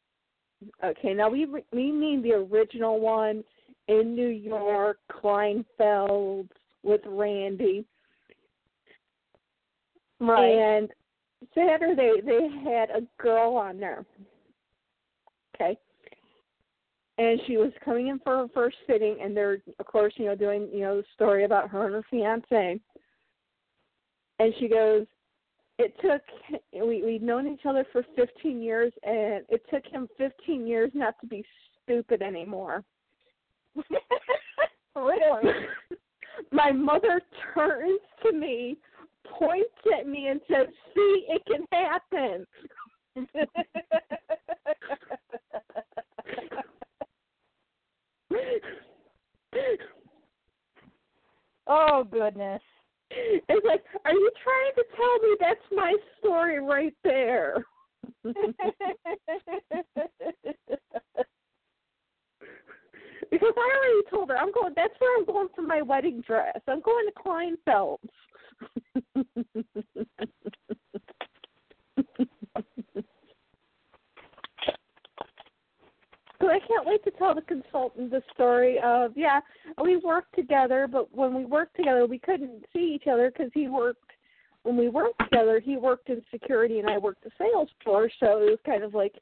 Okay, 0.82 1.14
now 1.14 1.28
we 1.28 1.44
re- 1.44 1.64
we 1.72 1.92
mean 1.92 2.22
the 2.22 2.32
original 2.32 2.98
one 2.98 3.44
in 3.88 4.14
New 4.14 4.28
York, 4.28 4.98
Kleinfeld 5.10 6.48
with 6.82 7.02
Randy. 7.06 7.84
Right. 10.18 10.44
And 10.44 10.90
Saturday 11.54 12.20
they 12.24 12.48
had 12.64 12.90
a 12.90 13.06
girl 13.22 13.56
on 13.56 13.78
there. 13.78 14.04
Okay. 15.54 15.78
And 17.18 17.40
she 17.46 17.56
was 17.56 17.72
coming 17.84 18.08
in 18.08 18.18
for 18.20 18.36
her 18.38 18.48
first 18.52 18.76
fitting 18.86 19.18
and 19.22 19.36
they're 19.36 19.58
of 19.78 19.86
course, 19.86 20.14
you 20.16 20.26
know, 20.26 20.34
doing, 20.34 20.68
you 20.72 20.80
know, 20.80 20.96
the 20.96 21.04
story 21.14 21.44
about 21.44 21.68
her 21.68 21.86
and 21.86 21.94
her 21.94 22.04
fiance. 22.10 22.80
And 24.38 24.52
she 24.58 24.68
goes, 24.68 25.06
It 25.78 25.94
took 26.00 26.22
we 26.72 27.02
we'd 27.02 27.22
known 27.22 27.46
each 27.46 27.66
other 27.66 27.86
for 27.92 28.02
fifteen 28.14 28.60
years 28.62 28.92
and 29.02 29.44
it 29.48 29.62
took 29.70 29.86
him 29.86 30.08
fifteen 30.18 30.66
years 30.66 30.90
not 30.94 31.18
to 31.20 31.26
be 31.26 31.44
stupid 31.82 32.22
anymore. 32.22 32.84
really? 34.96 35.52
My 36.52 36.70
mother 36.72 37.20
turns 37.54 38.00
to 38.22 38.32
me, 38.32 38.76
points 39.38 39.70
at 39.98 40.06
me, 40.06 40.28
and 40.28 40.40
says, 40.48 40.66
"See, 40.94 41.26
it 41.28 41.42
can 41.46 41.66
happen." 41.72 42.46
oh 51.66 52.04
goodness. 52.04 52.62
It's 53.48 53.66
like, 53.66 53.84
are 54.04 54.12
you 54.12 54.30
trying 54.42 54.72
to 54.76 54.84
tell 54.96 55.18
me 55.18 55.36
that's 55.40 55.60
my 55.72 55.94
story 56.18 56.60
right 56.60 56.94
there? 57.04 57.64
Because 63.30 63.54
I 63.56 63.70
already 63.76 64.02
told 64.10 64.28
her 64.30 64.36
I'm 64.38 64.52
going. 64.52 64.72
That's 64.76 64.94
where 64.98 65.18
I'm 65.18 65.24
going 65.24 65.48
for 65.54 65.62
my 65.62 65.82
wedding 65.82 66.20
dress. 66.26 66.60
I'm 66.68 66.80
going 66.80 67.06
to 67.06 67.12
Kleinfeld's. 67.66 68.10
So 76.40 76.48
I 76.48 76.58
can't 76.58 76.86
wait 76.86 77.02
to 77.04 77.10
tell 77.12 77.34
the 77.34 77.42
consultant 77.42 78.10
the 78.10 78.22
story 78.34 78.78
of 78.84 79.12
yeah, 79.16 79.40
we 79.82 79.96
worked 79.96 80.34
together, 80.34 80.86
but 80.90 81.14
when 81.14 81.34
we 81.34 81.44
worked 81.44 81.76
together, 81.76 82.06
we 82.06 82.18
couldn't 82.18 82.64
see 82.72 82.94
each 82.94 83.08
other 83.10 83.30
because 83.30 83.50
he 83.54 83.68
worked. 83.68 84.02
When 84.62 84.76
we 84.76 84.88
worked 84.88 85.20
together, 85.20 85.60
he 85.60 85.76
worked 85.76 86.08
in 86.08 86.22
security 86.30 86.80
and 86.80 86.90
I 86.90 86.98
worked 86.98 87.22
the 87.22 87.30
sales 87.38 87.68
floor, 87.84 88.10
so 88.18 88.42
it 88.42 88.50
was 88.50 88.58
kind 88.66 88.82
of 88.82 88.94
like 88.94 89.14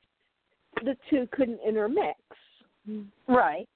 the 0.83 0.97
two 1.11 1.29
couldn't 1.33 1.61
intermix. 1.67 2.19
right. 3.29 3.69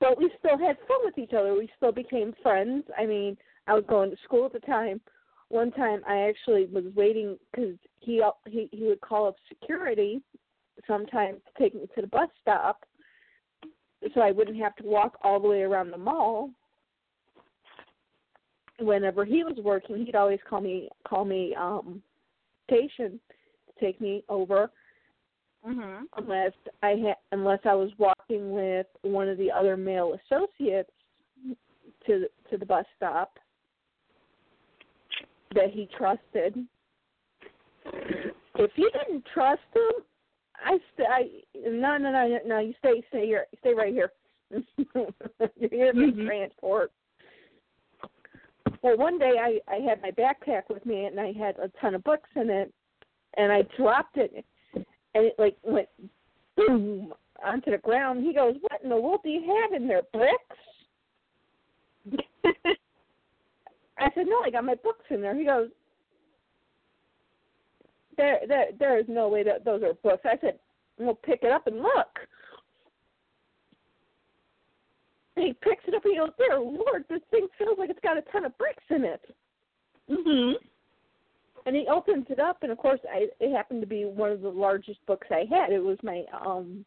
But 0.00 0.18
we 0.18 0.30
still 0.38 0.58
had 0.58 0.76
fun 0.86 0.98
with 1.04 1.16
each 1.16 1.32
other. 1.32 1.54
We 1.54 1.70
still 1.76 1.92
became 1.92 2.34
friends. 2.42 2.84
I 2.96 3.06
mean, 3.06 3.36
I 3.66 3.74
was 3.74 3.84
going 3.88 4.10
to 4.10 4.16
school 4.24 4.46
at 4.46 4.52
the 4.52 4.60
time. 4.60 5.00
One 5.48 5.72
time, 5.72 6.02
I 6.06 6.28
actually 6.28 6.66
was 6.66 6.84
waiting 6.94 7.38
because 7.50 7.74
he 8.00 8.22
he 8.46 8.68
he 8.70 8.84
would 8.84 9.00
call 9.00 9.28
up 9.28 9.36
security 9.48 10.20
sometimes 10.86 11.40
to 11.46 11.62
take 11.62 11.74
me 11.74 11.88
to 11.94 12.00
the 12.00 12.06
bus 12.06 12.28
stop, 12.40 12.84
so 14.14 14.20
I 14.20 14.30
wouldn't 14.30 14.58
have 14.58 14.76
to 14.76 14.84
walk 14.84 15.18
all 15.22 15.40
the 15.40 15.48
way 15.48 15.62
around 15.62 15.90
the 15.90 15.98
mall. 15.98 16.50
Whenever 18.78 19.24
he 19.24 19.42
was 19.42 19.58
working, 19.62 20.04
he'd 20.06 20.14
always 20.14 20.38
call 20.48 20.60
me 20.60 20.88
call 21.06 21.24
me 21.24 21.54
um 21.56 22.02
station 22.66 23.18
to 23.66 23.84
take 23.84 24.00
me 24.00 24.22
over 24.28 24.70
Mhm. 25.66 26.06
unless 26.16 26.52
I 26.82 26.90
had 26.90 27.16
unless 27.32 27.60
I 27.64 27.74
was 27.74 27.90
walking 27.98 28.52
with 28.52 28.86
one 29.02 29.28
of 29.28 29.38
the 29.38 29.50
other 29.50 29.76
male 29.76 30.14
associates 30.14 30.92
to 32.06 32.20
the, 32.20 32.30
to 32.50 32.56
the 32.56 32.66
bus 32.66 32.86
stop 32.96 33.38
that 35.54 35.70
he 35.70 35.86
trusted. 35.86 36.66
if 37.84 38.70
you 38.76 38.90
didn't 38.90 39.24
trust 39.32 39.62
him, 39.74 40.04
I 40.64 40.78
stay. 40.94 41.04
I 41.08 41.30
no 41.54 41.96
no 41.96 42.10
no 42.10 42.38
no. 42.44 42.58
You 42.58 42.74
stay 42.78 43.02
stay 43.08 43.26
here. 43.26 43.46
Stay 43.60 43.74
right 43.74 43.92
here. 43.92 44.12
You're 44.50 45.70
here 45.70 45.92
to 45.92 45.98
Mhm. 45.98 46.26
transport. 46.26 46.92
Well, 48.82 48.96
one 48.96 49.18
day 49.18 49.34
I 49.40 49.60
I 49.72 49.76
had 49.80 50.02
my 50.02 50.10
backpack 50.10 50.68
with 50.68 50.84
me 50.86 51.04
and 51.04 51.18
I 51.20 51.32
had 51.32 51.58
a 51.58 51.68
ton 51.80 51.94
of 51.94 52.04
books 52.04 52.30
in 52.36 52.50
it, 52.50 52.72
and 53.36 53.52
I 53.52 53.62
dropped 53.76 54.16
it, 54.16 54.44
and 54.74 54.84
it 55.14 55.34
like 55.38 55.56
went 55.62 55.88
boom 56.56 57.14
onto 57.44 57.70
the 57.70 57.78
ground. 57.78 58.24
He 58.24 58.32
goes, 58.32 58.56
"What 58.60 58.82
in 58.82 58.88
the 58.88 58.96
world 59.00 59.20
do 59.22 59.30
you 59.30 59.42
have 59.62 59.72
in 59.80 59.86
there? 59.86 60.02
Bricks?" 60.12 60.56
I 63.98 64.10
said, 64.14 64.26
"No, 64.26 64.40
I 64.44 64.50
got 64.50 64.64
my 64.64 64.76
books 64.76 65.04
in 65.10 65.20
there." 65.20 65.34
He 65.34 65.44
goes, 65.44 65.70
"There, 68.18 68.40
there, 68.46 68.66
there 68.78 68.98
is 68.98 69.06
no 69.08 69.28
way 69.28 69.42
that 69.44 69.64
those 69.64 69.82
are 69.82 69.94
books." 69.94 70.26
I 70.26 70.36
said, 70.42 70.58
"Well, 70.98 71.14
pick 71.14 71.42
it 71.42 71.50
up 71.52 71.66
and 71.66 71.80
look." 71.80 72.18
And 75.36 75.46
he 75.46 75.52
picks 75.54 75.84
it 75.86 75.94
up 75.94 76.04
and 76.04 76.12
he 76.12 76.18
goes, 76.18 76.32
"Dear 76.36 76.58
Lord, 76.58 77.06
this 77.08 77.22
thing 77.30 77.48
feels 77.56 77.78
like 77.78 77.88
it's 77.88 78.00
got 78.00 78.18
a 78.18 78.22
ton 78.22 78.44
of 78.44 78.58
bricks 78.58 78.84
in 78.90 79.04
it." 79.04 79.34
mhm. 80.10 80.54
And 81.64 81.76
he 81.76 81.86
opens 81.86 82.26
it 82.30 82.40
up, 82.40 82.62
and 82.62 82.72
of 82.72 82.78
course, 82.78 83.00
I, 83.10 83.28
it 83.40 83.52
happened 83.54 83.82
to 83.82 83.86
be 83.86 84.04
one 84.04 84.32
of 84.32 84.40
the 84.40 84.48
largest 84.48 85.04
books 85.06 85.26
I 85.30 85.44
had. 85.50 85.70
It 85.70 85.82
was 85.82 85.98
my 86.02 86.24
um 86.32 86.84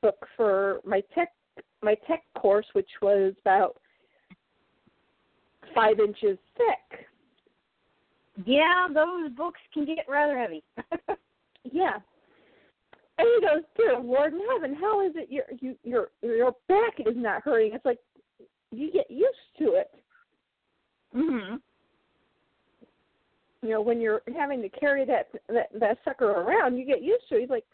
book 0.00 0.26
for 0.36 0.80
my 0.84 1.02
tech 1.14 1.32
my 1.82 1.94
tech 2.06 2.22
course, 2.34 2.66
which 2.72 2.90
was 3.02 3.34
about 3.40 3.78
five 5.74 6.00
inches 6.00 6.38
thick. 6.56 7.06
Yeah, 8.44 8.88
those 8.92 9.30
books 9.32 9.60
can 9.74 9.84
get 9.84 10.06
rather 10.08 10.38
heavy. 10.38 10.62
Yeah. 11.70 11.98
And 13.18 13.28
he 13.36 13.40
goes, 13.46 13.62
"Dear 13.76 14.00
Lord 14.00 14.32
in 14.32 14.40
heaven, 14.52 14.74
how 14.74 15.06
is 15.06 15.12
it 15.14 15.30
your 15.30 15.44
you, 15.60 15.76
your 15.84 16.10
your 16.22 16.52
back 16.68 16.98
is 16.98 17.14
not 17.14 17.42
hurting?" 17.42 17.72
It's 17.72 17.84
like 17.84 17.98
you 18.72 18.90
get 18.90 19.08
used 19.10 19.36
to 19.58 19.74
it. 19.74 19.90
mhm. 21.14 21.60
You 23.62 23.68
know, 23.68 23.80
when 23.80 24.00
you're 24.00 24.22
having 24.36 24.60
to 24.62 24.68
carry 24.68 25.04
that 25.04 25.28
that, 25.48 25.68
that 25.78 25.98
sucker 26.04 26.30
around, 26.32 26.76
you 26.76 26.84
get 26.84 27.02
used 27.02 27.28
to 27.28 27.36
it. 27.36 27.42
He's 27.42 27.50
like, 27.50 27.64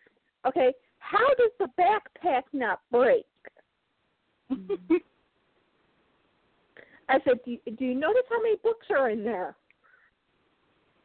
"Okay, 0.47 0.75
how 0.99 1.27
does 1.39 1.53
the 1.59 1.69
backpack 1.81 2.43
not 2.53 2.81
break?" 2.91 3.25
I 7.09 7.19
said, 7.25 7.39
do 7.45 7.53
you, 7.53 7.59
"Do 7.79 7.85
you 7.87 7.95
notice 7.95 8.25
how 8.29 8.43
many 8.43 8.57
books 8.57 8.87
are 8.91 9.09
in 9.09 9.25
there?" 9.25 9.57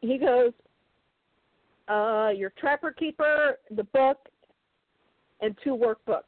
He 0.03 0.17
goes, 0.17 0.51
"Uh, 1.87 2.31
your 2.35 2.49
Trapper 2.59 2.91
Keeper, 2.91 3.57
the 3.71 3.85
book, 3.85 4.17
and 5.39 5.57
two 5.63 5.77
workbooks." 5.77 6.23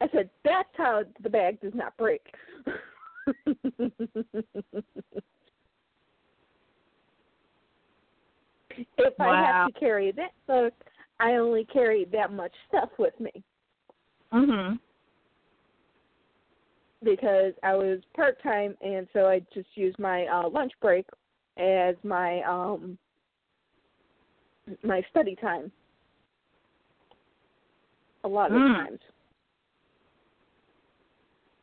I 0.00 0.08
said, 0.08 0.30
"That's 0.42 0.74
how 0.74 1.04
the 1.20 1.28
bag 1.28 1.60
does 1.60 1.74
not 1.74 1.94
break." 1.98 2.34
if 8.96 9.20
I 9.20 9.44
have 9.44 9.66
to 9.66 9.78
carry 9.78 10.10
that 10.12 10.32
book, 10.46 10.72
I 11.20 11.32
only 11.34 11.66
carry 11.66 12.06
that 12.06 12.32
much 12.32 12.54
stuff 12.68 12.88
with 12.98 13.18
me. 13.20 13.44
mhm. 14.32 14.80
because 17.02 17.52
I 17.62 17.74
was 17.74 18.00
part 18.16 18.42
time 18.42 18.74
and 18.80 19.06
so 19.12 19.26
I 19.26 19.40
just 19.52 19.68
used 19.74 19.98
my 19.98 20.24
uh 20.26 20.48
lunch 20.48 20.72
break 20.80 21.06
as 21.56 21.94
my 22.02 22.42
um 22.42 22.98
my 24.82 25.02
study 25.10 25.36
time. 25.36 25.70
A 28.24 28.28
lot 28.28 28.50
of 28.50 28.56
Mm. 28.58 28.74
times. 28.74 29.00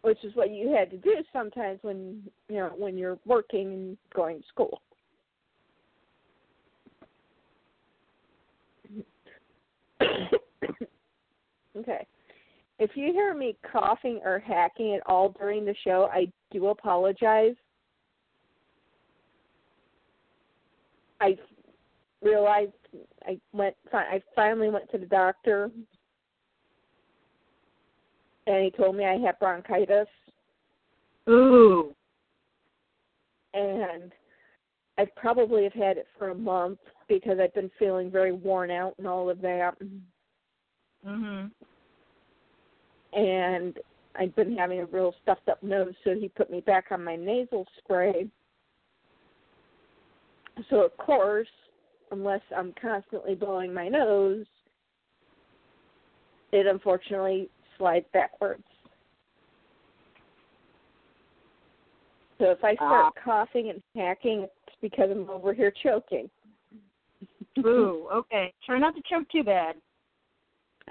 Which 0.03 0.23
is 0.23 0.35
what 0.35 0.49
you 0.51 0.71
had 0.71 0.89
to 0.91 0.97
do 0.97 1.23
sometimes 1.33 1.81
when 1.83 2.29
you 2.49 2.55
know, 2.57 2.69
when 2.69 2.97
you're 2.97 3.19
working 3.25 3.73
and 3.73 3.97
going 4.13 4.41
to 4.41 4.47
school. 4.47 4.81
okay. 11.77 12.07
If 12.79 12.97
you 12.97 13.13
hear 13.13 13.33
me 13.35 13.55
coughing 13.71 14.21
or 14.23 14.39
hacking 14.39 14.95
at 14.95 15.05
all 15.05 15.29
during 15.29 15.65
the 15.65 15.75
show, 15.83 16.09
I 16.11 16.31
do 16.51 16.67
apologize. 16.67 17.55
I 21.21 21.37
realized 22.21 22.71
I 23.25 23.39
went. 23.53 23.75
I 23.93 24.21
finally 24.35 24.69
went 24.69 24.89
to 24.91 24.97
the 24.97 25.05
doctor, 25.05 25.71
and 28.47 28.63
he 28.65 28.71
told 28.71 28.95
me 28.95 29.05
I 29.05 29.17
had 29.17 29.39
bronchitis, 29.39 30.07
Ooh. 31.29 31.93
and 33.53 34.11
I 34.97 35.05
probably 35.15 35.63
have 35.63 35.73
had 35.73 35.97
it 35.97 36.07
for 36.17 36.29
a 36.29 36.35
month 36.35 36.79
because 37.07 37.39
I've 37.39 37.53
been 37.53 37.71
feeling 37.77 38.11
very 38.11 38.31
worn 38.31 38.71
out 38.71 38.95
and 38.97 39.07
all 39.07 39.29
of 39.29 39.41
that. 39.41 39.75
Mhm. 41.05 41.51
and 43.13 43.79
I've 44.15 44.35
been 44.35 44.55
having 44.57 44.79
a 44.79 44.85
real 44.85 45.13
stuffed 45.23 45.49
up 45.49 45.61
nose, 45.63 45.95
so 46.03 46.13
he 46.13 46.29
put 46.29 46.49
me 46.49 46.61
back 46.61 46.91
on 46.91 47.03
my 47.03 47.15
nasal 47.15 47.65
spray. 47.77 48.29
So 50.69 50.83
of 50.83 50.95
course, 50.97 51.47
unless 52.11 52.41
I'm 52.55 52.73
constantly 52.81 53.35
blowing 53.35 53.73
my 53.73 53.87
nose, 53.87 54.45
it 56.51 56.67
unfortunately 56.67 57.49
slides 57.77 58.05
backwards. 58.13 58.63
So 62.39 62.49
if 62.49 62.63
I 62.63 62.73
start 62.75 63.13
ah. 63.15 63.21
coughing 63.23 63.69
and 63.69 63.81
hacking, 63.95 64.43
it's 64.43 64.75
because 64.81 65.09
I'm 65.11 65.29
over 65.29 65.53
here 65.53 65.71
choking. 65.83 66.29
Ooh. 67.59 68.07
Okay. 68.11 68.53
Try 68.65 68.79
not 68.79 68.95
to 68.95 69.01
choke 69.09 69.29
too 69.29 69.43
bad. 69.43 69.75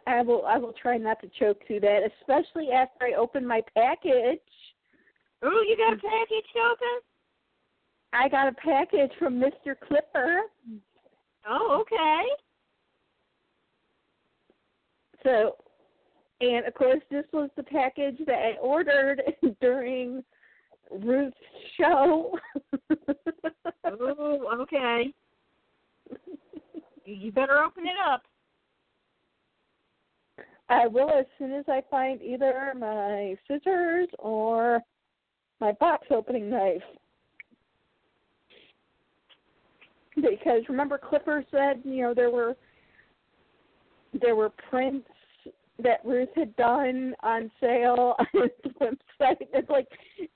I 0.07 0.23
will 0.23 0.47
I 0.47 0.59
will 0.59 0.73
try 0.81 0.97
not 0.97 1.21
to 1.21 1.31
choke 1.39 1.59
too 1.67 1.81
bad, 1.81 2.03
especially 2.21 2.71
after 2.71 3.05
I 3.05 3.15
open 3.19 3.47
my 3.47 3.63
package. 3.75 4.39
Ooh, 5.45 5.65
you 5.67 5.77
got 5.77 5.95
a 5.95 5.97
package 5.97 6.51
open? 6.57 7.01
I 8.13 8.29
got 8.29 8.49
a 8.49 8.53
package 8.53 9.13
from 9.19 9.41
Mr. 9.41 9.75
Clipper. 9.87 10.41
Oh, 11.49 11.83
okay. 11.83 12.25
So, 15.23 15.57
and 16.41 16.67
of 16.67 16.75
course, 16.75 17.01
this 17.11 17.25
was 17.33 17.51
the 17.57 17.63
package 17.63 18.17
that 18.27 18.39
I 18.39 18.59
ordered 18.61 19.23
during 19.61 20.25
Ruth's 20.91 21.37
show. 21.77 22.37
Ooh, 23.87 24.49
okay. 24.61 25.13
You 27.07 27.33
better 27.33 27.59
open 27.65 27.87
it 27.87 27.97
up. 28.09 28.23
I 30.69 30.87
will 30.87 31.11
as 31.11 31.27
soon 31.39 31.53
as 31.53 31.65
I 31.67 31.83
find 31.91 32.23
either 32.23 32.73
my 32.79 33.37
scissors 33.49 34.07
or 34.21 34.81
my 35.61 35.73
box 35.73 36.07
opening 36.11 36.49
knife. 36.49 36.83
Because 40.31 40.63
remember 40.69 40.99
Clipper 40.99 41.45
said, 41.51 41.83
you 41.85 42.03
know, 42.03 42.15
there 42.15 42.31
were 42.31 42.57
there 44.21 44.35
were 44.35 44.51
prints 44.69 45.09
that 45.83 46.05
Ruth 46.05 46.29
had 46.35 46.55
done 46.57 47.15
on 47.23 47.51
sale 47.61 48.15
on 48.19 48.27
his 48.33 48.73
website. 48.81 49.37
It's 49.41 49.71
like 49.71 49.87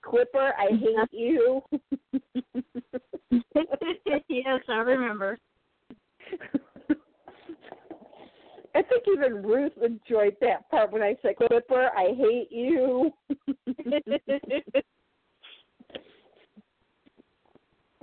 Clipper, 0.02 0.52
I 0.58 0.68
hate 0.70 1.12
you. 1.12 1.60
yes, 4.28 4.60
I 4.68 4.72
remember. 4.76 5.38
I 8.76 8.82
think 8.82 9.04
even 9.12 9.42
Ruth 9.42 9.72
enjoyed 9.82 10.36
that 10.40 10.68
part 10.70 10.92
when 10.92 11.02
I 11.02 11.16
said, 11.22 11.36
Clipper, 11.36 11.90
I 11.96 12.14
hate 12.16 12.50
you. 12.50 13.12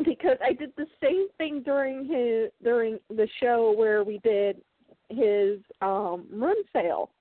because 0.05 0.37
I 0.43 0.53
did 0.53 0.71
the 0.77 0.87
same 1.01 1.27
thing 1.37 1.61
during 1.63 2.05
his 2.05 2.51
during 2.63 2.99
the 3.09 3.27
show 3.39 3.73
where 3.75 4.03
we 4.03 4.19
did 4.19 4.61
his 5.09 5.59
um 5.81 6.25
room 6.31 6.55
sale. 6.73 7.11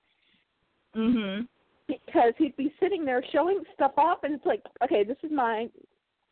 mhm. 0.95 1.47
Because 1.87 2.33
he'd 2.37 2.55
be 2.55 2.73
sitting 2.79 3.03
there 3.03 3.23
showing 3.33 3.61
stuff 3.73 3.91
off 3.97 4.19
and 4.23 4.33
it's 4.33 4.45
like, 4.45 4.63
Okay, 4.83 5.03
this 5.03 5.17
is 5.23 5.31
mine. 5.31 5.69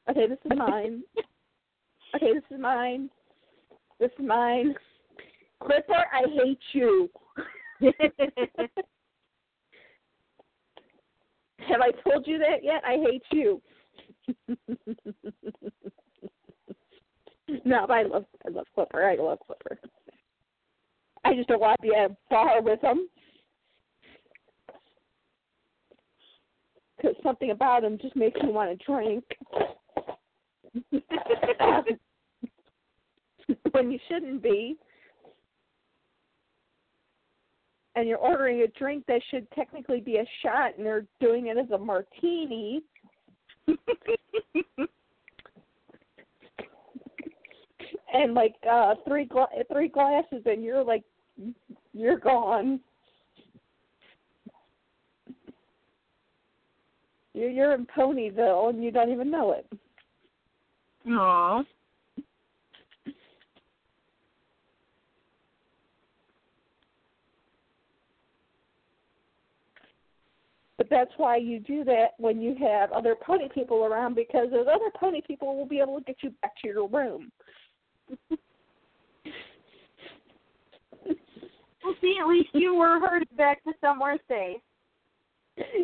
Okay, 0.10 0.28
this 0.28 0.40
is 0.46 0.58
mine. 0.58 1.04
okay, 2.16 2.34
this 2.34 2.44
is 2.50 2.60
mine. 2.60 3.10
This 4.00 4.12
is 4.18 4.26
mine. 4.26 4.74
Clipper, 5.62 6.06
I 6.14 6.24
hate 6.34 6.60
you. 6.72 7.10
Have 11.68 11.82
I 11.82 11.92
told 12.10 12.26
you 12.26 12.38
that 12.40 12.64
yet? 12.64 12.82
I 12.86 12.98
hate 12.98 13.24
you. 13.32 13.62
No, 17.66 17.86
I 17.86 18.04
love 18.04 18.26
I 18.46 18.50
love 18.50 18.68
Clipper. 18.76 19.04
I 19.04 19.16
love 19.16 19.40
Clipper. 19.46 19.80
I 21.26 21.36
just 21.36 21.48
don't 21.48 21.60
want 21.60 21.82
to 21.82 21.88
be 21.88 21.96
at 21.96 22.12
a 22.12 22.18
bar 22.30 22.62
with 22.62 22.82
them. 22.82 23.10
Because 26.98 27.16
something 27.24 27.52
about 27.52 27.84
them 27.84 27.98
just 28.02 28.16
makes 28.16 28.42
me 28.42 28.50
want 28.50 28.78
to 28.78 28.86
drink. 28.86 29.24
when 33.72 33.92
you 33.92 34.00
shouldn't 34.08 34.44
be. 34.44 34.76
And 37.96 38.08
you're 38.08 38.18
ordering 38.18 38.62
a 38.62 38.68
drink 38.80 39.06
that 39.08 39.22
should 39.30 39.50
technically 39.52 40.00
be 40.00 40.18
a 40.18 40.26
shot, 40.42 40.78
and 40.78 40.86
they're 40.86 41.06
doing 41.20 41.48
it 41.48 41.58
as 41.58 41.70
a 41.72 41.78
martini. 41.78 42.82
and 48.14 48.34
like 48.34 48.56
uh 48.70 48.96
three 49.08 49.26
gla- 49.26 49.48
three 49.72 49.88
glasses, 49.88 50.42
and 50.46 50.64
you're 50.64 50.84
like, 50.84 51.04
you're 51.94 52.20
gone. 52.20 52.80
You're 57.34 57.50
you're 57.50 57.74
in 57.74 57.86
Ponyville, 57.86 58.70
and 58.70 58.84
you 58.84 58.92
don't 58.92 59.12
even 59.12 59.30
know 59.30 59.54
it. 59.54 59.66
Aww. 61.08 61.66
But 70.80 70.90
that's 70.90 71.12
why 71.18 71.36
you 71.36 71.60
do 71.60 71.84
that 71.84 72.12
when 72.20 72.42
you 72.42 72.56
have 72.56 72.94
other 72.94 73.14
pony 73.14 73.50
people 73.54 73.84
around 73.84 74.16
because 74.16 74.48
those 74.50 74.66
other 74.74 74.90
pony 74.98 75.22
people 75.22 75.58
will 75.58 75.66
be 75.66 75.82
able 75.82 75.98
to 75.98 76.04
get 76.06 76.16
you 76.22 76.32
back 76.42 76.54
to 76.62 76.70
your 76.70 76.88
room. 76.88 77.30
Well, 81.84 81.96
see, 82.02 82.18
at 82.22 82.28
least 82.28 82.50
you 82.54 82.76
were 82.76 83.00
herded 83.00 83.36
back 83.38 83.64
to 83.64 83.72
somewhere 83.82 84.18
safe. 84.28 84.62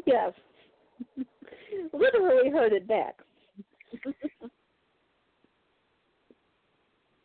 yes. 0.05 0.33
Literally 1.93 2.49
herded 2.51 2.87
back. 2.87 3.15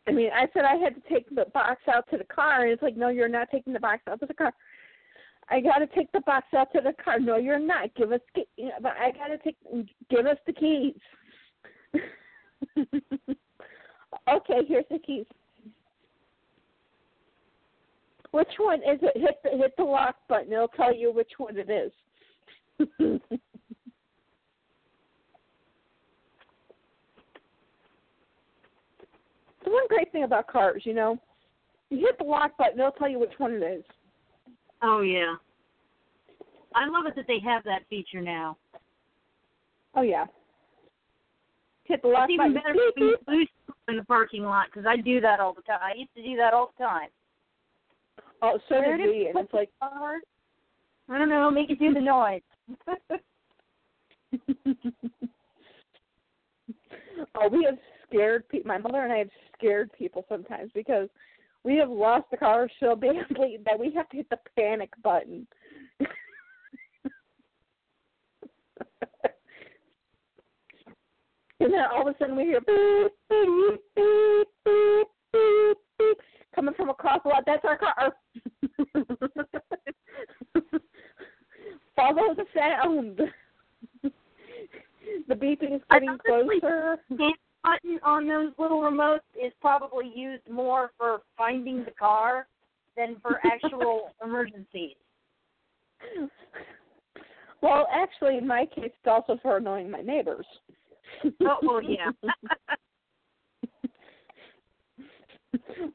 I 0.07 0.11
mean, 0.11 0.29
I 0.33 0.47
said 0.53 0.65
I 0.65 0.75
had 0.75 0.95
to 0.95 1.01
take 1.13 1.29
the 1.29 1.45
box 1.53 1.81
out 1.87 2.09
to 2.11 2.17
the 2.17 2.23
car, 2.23 2.63
and 2.63 2.71
it's 2.71 2.81
like, 2.81 2.97
no, 2.97 3.09
you're 3.09 3.29
not 3.29 3.49
taking 3.51 3.73
the 3.73 3.79
box 3.79 4.01
out 4.09 4.19
to 4.21 4.25
the 4.25 4.33
car. 4.33 4.53
I 5.49 5.59
got 5.59 5.77
to 5.79 5.87
take 5.87 6.11
the 6.11 6.21
box 6.21 6.47
out 6.55 6.71
to 6.73 6.81
the 6.81 6.93
car. 7.03 7.19
No, 7.19 7.35
you're 7.37 7.59
not. 7.59 7.93
Give 7.95 8.11
us, 8.11 8.21
you 8.57 8.65
know, 8.65 8.71
but 8.81 8.93
I 8.99 9.11
got 9.11 9.27
to 9.27 9.37
take, 9.37 9.57
give 10.09 10.25
us 10.25 10.37
the 10.47 10.53
keys. 10.53 10.95
okay, 14.37 14.61
here's 14.67 14.85
the 14.89 14.99
keys. 14.99 15.25
Which 18.31 18.47
one 18.57 18.79
is 18.79 18.99
it? 19.01 19.11
Hit 19.15 19.39
the 19.43 19.57
hit 19.57 19.73
the 19.77 19.83
lock 19.83 20.15
button. 20.29 20.53
It'll 20.53 20.69
tell 20.69 20.95
you 20.95 21.11
which 21.13 21.31
one 21.37 21.57
it 21.57 21.69
is. 21.69 21.91
the 22.99 23.19
one 29.65 29.87
great 29.89 30.11
thing 30.11 30.23
about 30.23 30.47
cars, 30.47 30.81
you 30.85 30.93
know, 30.93 31.19
you 31.89 31.99
hit 31.99 32.17
the 32.17 32.23
lock 32.23 32.57
button, 32.57 32.79
it'll 32.79 32.91
tell 32.91 33.09
you 33.09 33.19
which 33.19 33.33
one 33.37 33.53
it 33.53 33.63
is. 33.63 33.83
Oh 34.81 35.01
yeah. 35.01 35.35
I 36.73 36.87
love 36.87 37.05
it 37.05 37.15
that 37.17 37.27
they 37.27 37.39
have 37.43 37.63
that 37.65 37.81
feature 37.89 38.21
now. 38.21 38.57
Oh 39.95 40.01
yeah. 40.01 40.25
Hit 41.85 42.01
the 42.01 42.07
lock 42.07 42.29
It's 42.29 42.33
even 42.33 42.53
better 42.53 42.73
beep, 42.73 42.93
for 42.95 42.99
me 42.99 43.11
beep. 43.11 43.25
to 43.25 43.31
lose 43.31 43.49
in 43.87 43.97
the 43.97 44.03
parking 44.05 44.43
lot 44.43 44.67
because 44.71 44.85
I 44.87 44.97
do 44.97 45.19
that 45.21 45.39
all 45.39 45.53
the 45.53 45.61
time. 45.63 45.79
I 45.81 45.93
used 45.97 46.13
to 46.15 46.23
do 46.23 46.35
that 46.37 46.53
all 46.53 46.73
the 46.77 46.83
time. 46.83 47.09
Oh, 48.41 48.59
so 48.69 48.75
Where 48.75 48.97
did 48.97 49.07
we, 49.07 49.27
and 49.27 49.37
it's 49.37 49.53
like, 49.53 49.69
car? 49.79 50.17
I 51.09 51.17
don't 51.17 51.29
know. 51.29 51.51
Make 51.51 51.69
it 51.69 51.79
do 51.79 51.93
the 51.93 52.01
noise. 52.01 52.41
oh, 57.35 57.49
we 57.51 57.63
have 57.65 57.77
scared 58.07 58.47
people. 58.49 58.67
My 58.67 58.77
mother 58.77 59.03
and 59.03 59.11
I 59.11 59.17
have 59.19 59.29
scared 59.57 59.91
people 59.97 60.25
sometimes 60.29 60.71
because 60.73 61.09
we 61.63 61.75
have 61.77 61.89
lost 61.89 62.25
the 62.31 62.37
car 62.37 62.69
so 62.79 62.95
badly 62.95 63.59
that 63.65 63.77
we 63.77 63.93
have 63.93 64.09
to 64.09 64.17
hit 64.17 64.29
the 64.29 64.39
panic 64.57 64.89
button. 65.03 65.45
And 71.61 71.73
then 71.73 71.81
all 71.93 72.07
of 72.07 72.15
a 72.15 72.17
sudden 72.17 72.35
we 72.35 72.43
hear 72.43 72.61
beep, 72.61 73.11
beep, 73.29 73.79
beep, 73.95 74.47
beep, 74.65 75.07
beep, 75.31 75.77
beep, 75.97 76.17
coming 76.55 76.73
from 76.75 76.89
across 76.89 77.21
the 77.23 77.29
lot. 77.29 77.43
That's 77.45 77.63
our 77.63 77.77
car. 77.77 78.13
Follow 81.95 82.35
the 82.35 82.45
sound. 82.57 83.21
the 85.27 85.35
beeping 85.35 85.75
is 85.75 85.81
getting 85.91 86.17
closer. 86.25 86.97
Hand 87.09 87.35
button 87.63 87.99
on 88.03 88.27
those 88.27 88.51
little 88.57 88.81
remotes 88.81 89.19
is 89.35 89.53
probably 89.61 90.11
used 90.15 90.49
more 90.49 90.89
for 90.97 91.21
finding 91.37 91.85
the 91.85 91.91
car 91.91 92.47
than 92.97 93.17
for 93.21 93.39
actual 93.45 94.09
emergencies. 94.23 94.95
Well, 97.61 97.87
actually, 97.93 98.37
in 98.37 98.47
my 98.47 98.65
case, 98.65 98.85
it's 98.85 98.95
also 99.05 99.37
for 99.43 99.57
annoying 99.57 99.91
my 99.91 100.01
neighbors. 100.01 100.47
Oh, 101.43 101.57
well, 101.61 101.81
yeah. 101.83 102.11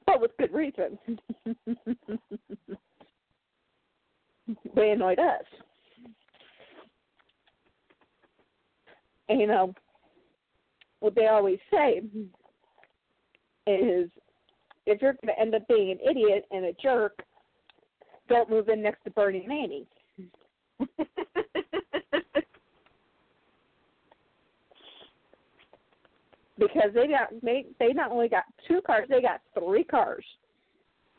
but 0.07 0.21
with 0.21 0.31
good 0.39 0.53
reason. 0.53 0.99
they 4.75 4.91
annoyed 4.91 5.19
us. 5.19 5.45
And, 9.29 9.41
you 9.41 9.47
know, 9.47 9.75
what 11.01 11.15
they 11.15 11.27
always 11.27 11.59
say 11.73 12.03
is 13.67 14.11
if 14.87 15.03
you're 15.03 15.15
going 15.15 15.35
to 15.35 15.41
end 15.41 15.55
up 15.55 15.67
being 15.69 15.91
an 15.91 15.99
idiot 16.09 16.45
and 16.51 16.65
a 16.67 16.73
jerk, 16.81 17.23
don't 18.29 18.51
move 18.51 18.69
in 18.69 18.83
next 18.83 19.03
to 19.05 19.11
Bernie 19.11 19.47
and 19.49 19.87
because 26.59 26.91
they 26.95 27.07
got 27.07 27.29
they 27.43 27.67
they 27.79 27.93
not 27.93 28.11
only 28.11 28.29
got 28.29 28.45
two 28.67 28.81
cars, 28.87 29.07
they 29.09 29.21
got 29.21 29.41
three 29.59 29.85
cars. 29.85 30.25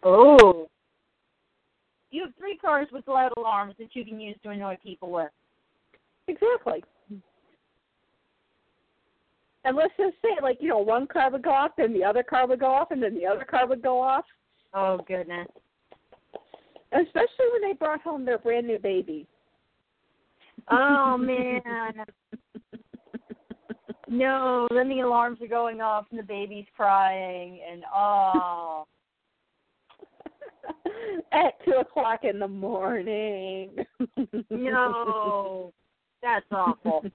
oh. 0.03 0.69
You 2.09 2.23
have 2.23 2.33
three 2.39 2.55
cars 2.57 2.87
with 2.93 3.05
loud 3.05 3.33
alarms 3.35 3.75
that 3.79 3.89
you 3.93 4.05
can 4.05 4.17
use 4.17 4.37
to 4.43 4.49
annoy 4.49 4.77
people 4.81 5.11
with. 5.11 5.29
Exactly. 6.29 6.81
And 9.65 9.75
let's 9.75 9.93
just 9.97 10.15
say, 10.21 10.41
like 10.41 10.57
you 10.61 10.69
know, 10.69 10.77
one 10.77 11.07
car 11.07 11.29
would 11.29 11.43
go 11.43 11.51
off, 11.51 11.71
then 11.77 11.93
the 11.93 12.05
other 12.05 12.23
car 12.23 12.47
would 12.47 12.61
go 12.61 12.67
off, 12.67 12.91
and 12.91 13.03
then 13.03 13.13
the 13.13 13.25
other 13.25 13.43
car 13.43 13.67
would 13.67 13.81
go 13.81 14.01
off. 14.01 14.23
Oh, 14.73 14.99
goodness. 15.05 15.47
Especially 16.93 17.49
when 17.51 17.61
they 17.61 17.73
brought 17.73 18.01
home 18.01 18.23
their 18.23 18.37
brand 18.37 18.67
new 18.67 18.79
baby. 18.79 19.27
Oh, 20.71 21.17
man. 21.17 22.05
No, 24.09 24.67
then 24.73 24.89
the 24.89 25.01
alarms 25.01 25.41
are 25.41 25.47
going 25.47 25.81
off 25.81 26.05
and 26.11 26.19
the 26.19 26.23
baby's 26.23 26.65
crying, 26.75 27.59
and 27.69 27.83
oh. 27.93 28.85
At 31.31 31.53
two 31.65 31.75
o'clock 31.79 32.23
in 32.23 32.39
the 32.39 32.47
morning. 32.47 33.71
No. 34.49 35.73
That's 36.21 36.45
awful. 36.51 37.05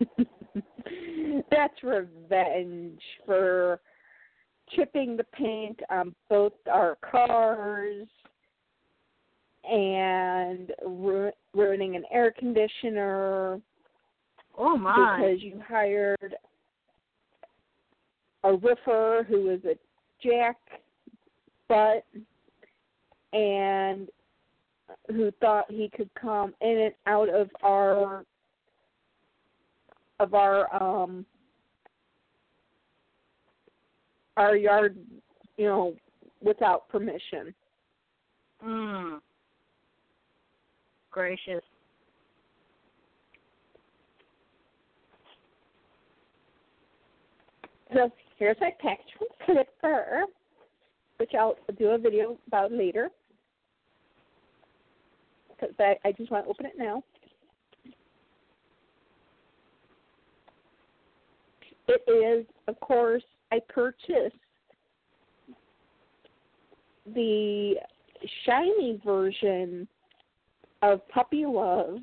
That's 1.50 1.82
revenge 1.82 3.00
for 3.24 3.80
chipping 4.74 5.16
the 5.16 5.24
paint 5.24 5.80
on 5.90 6.14
both 6.28 6.52
our 6.70 6.96
cars 7.08 8.06
and 9.68 10.72
ru- 10.84 11.32
ruining 11.54 11.96
an 11.96 12.04
air 12.12 12.32
conditioner 12.36 13.60
Oh, 14.56 14.76
my. 14.76 15.18
because 15.20 15.42
you 15.42 15.60
hired 15.66 16.34
a 18.44 18.54
roofer 18.54 19.26
who 19.28 19.42
was 19.42 19.60
a 19.64 19.76
jack 20.22 20.56
butt 21.68 22.04
and 23.32 24.08
who 25.08 25.30
thought 25.40 25.66
he 25.68 25.90
could 25.94 26.10
come 26.14 26.54
in 26.60 26.78
and 26.78 26.94
out 27.06 27.28
of 27.28 27.50
our 27.62 28.24
of 30.20 30.32
our 30.32 30.82
um 30.82 31.26
our 34.36 34.56
yard 34.56 34.96
you 35.56 35.66
know 35.66 35.94
without 36.40 36.88
permission 36.88 37.52
Mm. 38.64 39.20
Gracious. 41.10 41.62
So 47.94 48.10
here's 48.38 48.56
my 48.60 48.70
package 48.80 49.06
from 49.18 49.28
clipper 49.44 50.24
which 51.18 51.32
I'll 51.38 51.56
do 51.78 51.88
a 51.88 51.98
video 51.98 52.38
about 52.46 52.72
later 52.72 53.10
because 55.48 55.74
I, 55.78 55.96
I 56.04 56.12
just 56.12 56.30
want 56.30 56.44
to 56.44 56.50
open 56.50 56.66
it 56.66 56.74
now. 56.76 57.02
It 61.88 62.02
is, 62.10 62.46
of 62.68 62.78
course, 62.80 63.22
I 63.52 63.60
purchased 63.68 64.36
the 67.14 67.74
shiny 68.44 69.00
version 69.04 69.86
of 70.82 71.06
Puppy 71.08 71.46
Love 71.46 71.98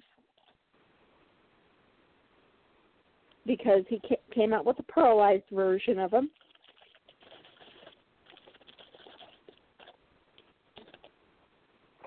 because 3.45 3.83
he 3.87 4.01
came 4.33 4.53
out 4.53 4.65
with 4.65 4.77
a 4.79 4.83
pearlized 4.83 5.43
version 5.51 5.99
of 5.99 6.11
them. 6.11 6.29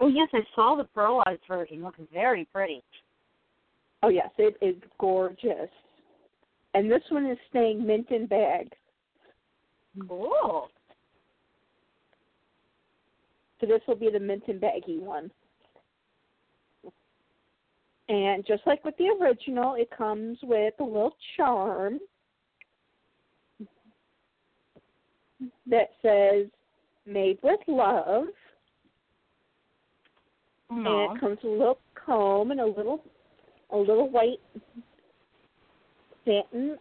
Oh 0.01 0.09
yes, 0.09 0.29
I 0.33 0.40
saw 0.55 0.77
the 0.77 0.88
pearlized 0.96 1.46
version. 1.49 1.83
Looks 1.83 2.01
very 2.12 2.46
pretty. 2.53 2.83
Oh 4.03 4.09
yes, 4.09 4.31
it 4.38 4.57
is 4.61 4.77
gorgeous. 4.99 5.70
And 6.75 6.90
this 6.90 7.03
one 7.09 7.27
is 7.27 7.38
staying 7.49 7.87
mint 7.87 8.11
in 8.11 8.27
bag. 8.27 8.70
Cool. 10.07 10.68
So 13.61 13.66
this 13.66 13.81
will 13.88 13.96
be 13.96 14.11
the 14.12 14.20
mint 14.20 14.42
and 14.49 14.61
baggy 14.61 14.99
one. 14.99 15.31
And 18.08 18.46
just 18.46 18.62
like 18.66 18.84
with 18.84 18.96
the 18.98 19.08
original, 19.20 19.74
it 19.74 19.90
comes 19.96 20.38
with 20.42 20.74
a 20.78 20.84
little 20.84 21.16
charm 21.36 21.98
that 25.66 25.90
says 26.02 26.46
made 27.04 27.38
with 27.42 27.60
love. 27.66 28.26
No. 30.70 31.08
And 31.08 31.16
it 31.16 31.20
comes 31.20 31.38
with 31.42 31.52
a 31.52 31.56
little 31.56 31.78
comb 31.94 32.50
and 32.52 32.60
a 32.60 32.66
little 32.66 33.02
a 33.70 33.76
little 33.76 34.08
white 34.08 34.40
satin 36.24 36.76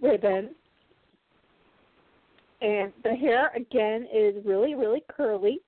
ribbon. 0.00 0.50
And 2.60 2.92
the 3.02 3.14
hair 3.14 3.50
again 3.56 4.06
is 4.12 4.36
really, 4.44 4.74
really 4.74 5.02
curly. 5.08 5.60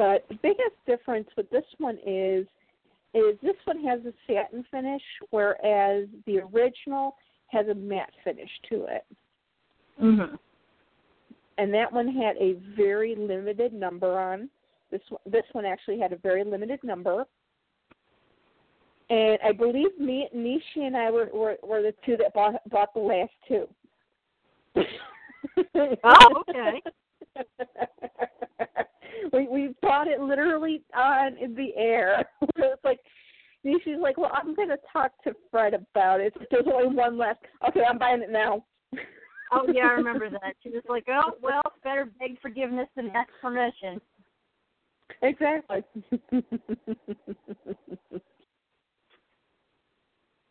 But 0.00 0.24
the 0.30 0.36
biggest 0.36 0.76
difference 0.86 1.28
with 1.36 1.50
this 1.50 1.64
one 1.76 1.98
is 2.06 2.46
is 3.12 3.36
this 3.42 3.56
one 3.66 3.84
has 3.84 4.00
a 4.06 4.14
satin 4.26 4.64
finish, 4.70 5.02
whereas 5.28 6.08
the 6.24 6.38
original 6.38 7.16
has 7.48 7.68
a 7.68 7.74
matte 7.74 8.14
finish 8.24 8.48
to 8.70 8.86
it. 8.86 9.04
Mhm. 10.00 10.38
And 11.58 11.74
that 11.74 11.92
one 11.92 12.08
had 12.08 12.38
a 12.38 12.54
very 12.74 13.14
limited 13.14 13.74
number 13.74 14.18
on. 14.18 14.48
This 14.90 15.02
one, 15.10 15.20
this 15.26 15.44
one 15.52 15.66
actually 15.66 15.98
had 15.98 16.14
a 16.14 16.16
very 16.16 16.44
limited 16.44 16.82
number. 16.82 17.26
And 19.10 19.38
I 19.44 19.52
believe 19.52 19.98
me, 19.98 20.30
Nishi 20.34 20.86
and 20.86 20.96
I 20.96 21.10
were, 21.10 21.26
were 21.26 21.58
were 21.62 21.82
the 21.82 21.92
two 22.06 22.16
that 22.16 22.32
bought 22.32 22.66
bought 22.70 22.94
the 22.94 23.00
last 23.00 23.34
two. 23.46 23.68
Oh, 26.04 26.44
okay. 26.48 26.82
we 29.32 29.48
we 29.48 29.74
bought 29.82 30.08
it 30.08 30.20
literally 30.20 30.82
on 30.94 31.36
in 31.38 31.54
the 31.54 31.74
air. 31.76 32.24
it's 32.56 32.84
like 32.84 33.00
and 33.64 33.80
she's 33.84 33.98
like, 34.00 34.16
well, 34.16 34.30
I'm 34.32 34.54
gonna 34.54 34.76
talk 34.92 35.12
to 35.24 35.34
Fred 35.50 35.74
about 35.74 36.20
it. 36.20 36.32
There's 36.50 36.64
only 36.72 36.94
one 36.94 37.18
left. 37.18 37.44
Okay, 37.68 37.82
I'm 37.88 37.98
buying 37.98 38.22
it 38.22 38.30
now. 38.30 38.64
Oh 39.52 39.64
yeah, 39.66 39.86
I 39.86 39.94
remember 39.94 40.30
that. 40.30 40.54
She 40.62 40.68
was 40.70 40.84
like, 40.88 41.06
"Oh 41.08 41.32
well, 41.42 41.60
better 41.82 42.08
beg 42.20 42.40
forgiveness 42.40 42.86
than 42.94 43.10
ask 43.10 43.28
permission." 43.42 44.00
Exactly. 45.22 45.82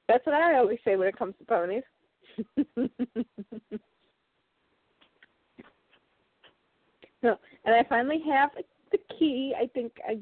That's 0.10 0.26
what 0.26 0.36
I 0.36 0.58
always 0.58 0.80
say 0.84 0.98
when 0.98 1.08
it 1.08 1.18
comes 1.18 1.36
to 1.40 1.46
ponies. 1.46 1.84
no, 7.24 7.38
and 7.66 7.76
I 7.76 7.84
finally 7.88 8.22
have 8.28 8.52
the 8.92 8.98
key. 9.18 9.54
I 9.60 9.68
think 9.68 9.94
I. 10.08 10.20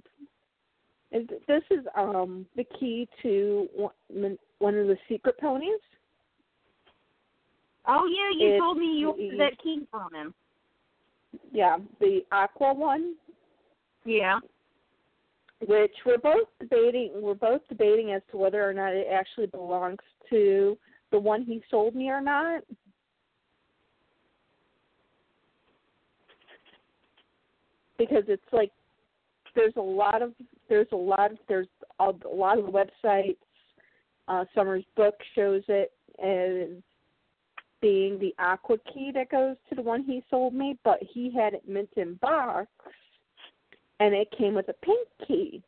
This 1.11 1.63
is 1.71 1.85
um 1.95 2.45
the 2.55 2.65
key 2.79 3.07
to 3.23 3.67
one 4.07 4.37
one 4.59 4.75
of 4.75 4.87
the 4.87 4.97
secret 5.07 5.39
ponies. 5.39 5.79
Oh 7.87 8.05
yeah, 8.07 8.45
you 8.45 8.55
It 8.55 8.59
told 8.59 8.77
me 8.77 8.97
you 8.97 9.09
ordered 9.11 9.39
that 9.39 9.61
key 9.63 9.87
from 9.89 10.13
him. 10.13 10.33
Yeah, 11.51 11.77
the 11.99 12.25
aqua 12.31 12.73
one. 12.73 13.15
Yeah. 14.05 14.39
which 15.67 15.93
we're 16.05 16.17
both 16.17 16.47
debating 16.59 17.11
we're 17.15 17.33
both 17.33 17.61
debating 17.69 18.11
as 18.11 18.21
to 18.31 18.37
whether 18.37 18.67
or 18.67 18.73
not 18.73 18.93
it 18.93 19.07
actually 19.11 19.47
belongs 19.47 19.99
to 20.29 20.77
the 21.11 21.19
one 21.19 21.43
he 21.43 21.63
sold 21.69 21.95
me 21.95 22.09
or 22.09 22.21
not. 22.21 22.63
Because 27.97 28.23
it's 28.27 28.43
like 28.51 28.71
there's 29.55 29.73
a 29.75 29.81
lot 29.81 30.21
of 30.21 30.33
there's 30.69 30.87
a 30.91 30.97
lot 30.97 31.31
of 31.31 31.37
there's 31.47 31.67
a, 31.99 32.11
a 32.25 32.35
lot 32.35 32.59
of 32.59 32.65
websites. 32.65 33.37
Uh, 34.27 34.43
Summers 34.53 34.83
book 34.95 35.15
shows 35.35 35.63
it 35.69 35.93
as 36.21 36.81
being 37.81 38.19
the 38.19 38.35
aqua 38.39 38.77
key 38.93 39.11
that 39.13 39.29
goes 39.29 39.55
to 39.69 39.75
the 39.75 39.81
one 39.81 40.03
he 40.03 40.23
sold 40.29 40.53
me, 40.53 40.77
but 40.83 40.99
he 41.01 41.31
had 41.31 41.53
it 41.53 41.67
mint 41.67 41.89
in 41.95 42.15
box 42.15 42.67
and 43.99 44.13
it 44.13 44.27
came 44.37 44.53
with 44.53 44.67
a 44.69 44.73
pink 44.85 45.07
key. 45.27 45.61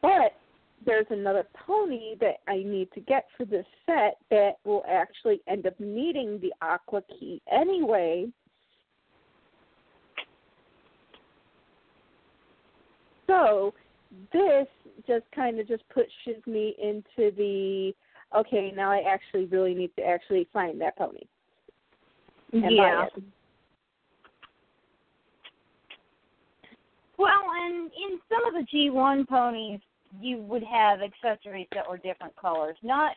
But 0.00 0.32
there's 0.86 1.06
another 1.10 1.46
pony 1.66 2.14
that 2.20 2.36
I 2.46 2.56
need 2.56 2.88
to 2.92 3.00
get 3.00 3.26
for 3.36 3.44
this 3.44 3.66
set 3.86 4.18
that 4.30 4.56
will 4.64 4.84
actually 4.88 5.40
end 5.48 5.66
up 5.66 5.78
needing 5.78 6.40
the 6.40 6.52
aqua 6.62 7.02
key 7.18 7.40
anyway. 7.50 8.26
So 13.26 13.74
this 14.32 14.66
just 15.06 15.24
kind 15.34 15.58
of 15.58 15.68
just 15.68 15.82
pushes 15.88 16.44
me 16.46 16.74
into 16.82 17.34
the 17.36 17.92
okay, 18.36 18.72
now 18.74 18.90
I 18.90 19.02
actually 19.06 19.46
really 19.46 19.74
need 19.74 19.90
to 19.96 20.04
actually 20.04 20.48
find 20.52 20.80
that 20.80 20.96
pony 20.96 21.20
and 22.52 22.64
yeah. 22.70 23.02
buy 23.02 23.06
it. 23.16 23.24
Well, 27.16 27.42
and 27.62 27.90
in 27.92 28.18
some 28.28 28.46
of 28.46 28.54
the 28.54 28.66
G1 28.76 29.28
ponies, 29.28 29.80
you 30.20 30.38
would 30.38 30.64
have 30.64 31.00
accessories 31.00 31.68
that 31.72 31.88
were 31.88 31.96
different 31.96 32.34
colors. 32.36 32.76
Not 32.82 33.12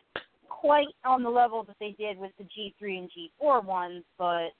quite 0.48 0.88
on 1.04 1.22
the 1.22 1.28
level 1.28 1.64
that 1.64 1.76
they 1.80 1.94
did 1.98 2.18
with 2.18 2.32
the 2.38 2.44
G3 2.44 2.98
and 2.98 3.10
G4 3.42 3.64
ones, 3.64 4.04
but 4.16 4.50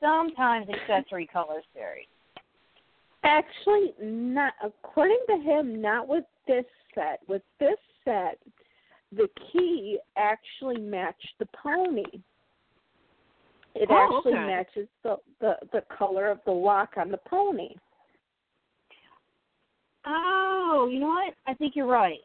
sometimes 0.00 0.66
accessory 0.68 1.28
colors 1.32 1.64
varied. 1.74 2.08
Actually, 3.24 3.94
not 4.00 4.54
according 4.62 5.20
to 5.28 5.36
him. 5.38 5.80
Not 5.80 6.08
with 6.08 6.24
this 6.46 6.64
set. 6.94 7.20
With 7.28 7.42
this 7.60 7.78
set, 8.04 8.38
the 9.12 9.28
key 9.52 9.98
actually 10.16 10.78
matched 10.78 11.34
the 11.38 11.46
pony. 11.62 12.04
It 13.74 13.88
Oh, 13.90 14.16
actually 14.18 14.34
okay. 14.34 14.46
matches 14.46 14.88
the, 15.02 15.16
the 15.40 15.56
the 15.72 15.82
color 15.96 16.28
of 16.28 16.40
the 16.44 16.50
lock 16.52 16.90
on 16.96 17.10
the 17.10 17.16
pony. 17.18 17.74
Oh, 20.04 20.88
you 20.92 20.98
know 20.98 21.06
what? 21.08 21.34
I 21.46 21.54
think 21.54 21.76
you're 21.76 21.86
right. 21.86 22.18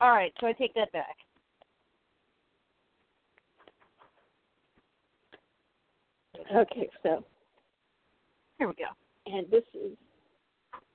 All 0.00 0.10
right, 0.10 0.32
so 0.40 0.46
I 0.46 0.52
take 0.52 0.74
that 0.74 0.90
back. 0.92 1.14
Okay, 6.54 6.88
so 7.02 7.24
Here 8.58 8.66
we 8.68 8.74
go. 8.74 8.86
and 9.26 9.48
this 9.50 9.62
is. 9.74 9.92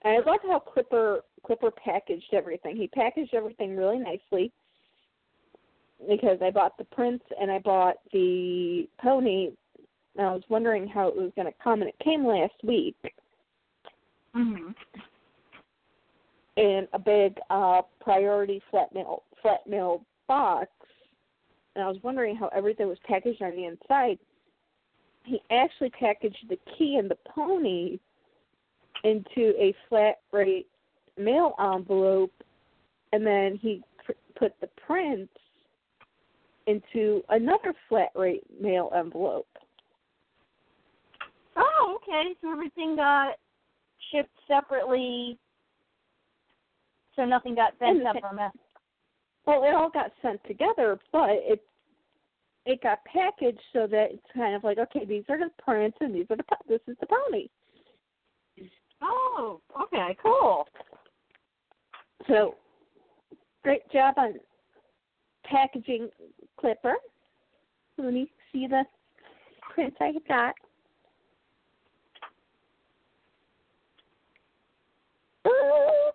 I 0.03 0.19
love 0.19 0.39
how 0.43 0.59
Clipper 0.59 1.21
Clipper 1.45 1.71
packaged 1.71 2.33
everything. 2.33 2.75
He 2.75 2.87
packaged 2.87 3.33
everything 3.33 3.75
really 3.75 3.99
nicely 3.99 4.51
because 6.07 6.37
I 6.41 6.51
bought 6.51 6.77
the 6.77 6.85
prince 6.85 7.23
and 7.39 7.51
I 7.51 7.59
bought 7.59 7.95
the 8.13 8.87
pony. 9.01 9.51
And 10.17 10.25
I 10.25 10.31
was 10.31 10.43
wondering 10.49 10.87
how 10.87 11.07
it 11.07 11.15
was 11.15 11.31
going 11.35 11.47
to 11.47 11.53
come, 11.63 11.81
and 11.81 11.89
it 11.89 11.99
came 11.99 12.25
last 12.25 12.55
week 12.63 12.95
Mhm. 14.35 14.75
in 16.55 16.87
a 16.93 16.99
big 16.99 17.39
uh 17.49 17.83
priority 17.99 18.59
flat 18.71 18.93
mail 18.93 19.23
flat 19.41 19.65
mail 19.67 20.05
box. 20.27 20.71
And 21.75 21.83
I 21.83 21.87
was 21.87 22.01
wondering 22.01 22.35
how 22.35 22.47
everything 22.49 22.87
was 22.87 22.99
packaged 22.99 23.41
on 23.41 23.51
the 23.51 23.65
inside. 23.65 24.17
He 25.23 25.41
actually 25.51 25.91
packaged 25.91 26.49
the 26.49 26.57
key 26.77 26.97
and 26.97 27.09
the 27.09 27.17
pony 27.29 27.99
into 29.03 29.53
a 29.59 29.73
flat 29.89 30.19
rate 30.31 30.67
mail 31.17 31.53
envelope, 31.59 32.33
and 33.13 33.25
then 33.25 33.59
he 33.61 33.83
pr- 34.03 34.11
put 34.37 34.53
the 34.61 34.67
prints 34.85 35.33
into 36.67 37.21
another 37.29 37.73
flat 37.87 38.09
rate 38.15 38.43
mail 38.61 38.91
envelope. 38.95 39.47
Oh, 41.55 41.97
okay. 41.97 42.35
So 42.41 42.51
everything 42.51 42.95
got 42.95 43.35
shipped 44.11 44.29
separately, 44.47 45.37
so 47.15 47.25
nothing 47.25 47.55
got 47.55 47.73
sent 47.79 47.99
And 47.99 48.07
up 48.07 48.17
or 48.21 48.33
messed. 48.33 48.57
Well, 49.45 49.63
it 49.63 49.73
all 49.73 49.89
got 49.89 50.11
sent 50.21 50.43
together, 50.45 50.99
but 51.11 51.29
it 51.31 51.63
it 52.65 52.83
got 52.83 52.99
packaged 53.05 53.61
so 53.71 53.87
that 53.87 54.09
it's 54.11 54.25
kind 54.35 54.53
of 54.53 54.63
like, 54.65 54.77
okay, 54.77 55.05
these 55.05 55.23
are 55.29 55.39
the 55.39 55.49
prints 55.57 55.97
and 56.01 56.13
these 56.13 56.25
are 56.29 56.35
the 56.35 56.43
this 56.67 56.81
is 56.87 56.97
the 56.99 57.07
pony. 57.07 57.47
Oh, 59.01 59.61
okay, 59.83 60.17
cool. 60.23 60.67
So, 62.27 62.55
great 63.63 63.89
job 63.91 64.15
on 64.17 64.33
packaging, 65.43 66.09
Clipper. 66.59 66.95
Let 67.97 68.13
me 68.13 68.29
see 68.51 68.67
the 68.67 68.83
prints 69.73 69.97
I 69.99 70.13
got. 70.27 70.55
Ooh. 75.47 76.11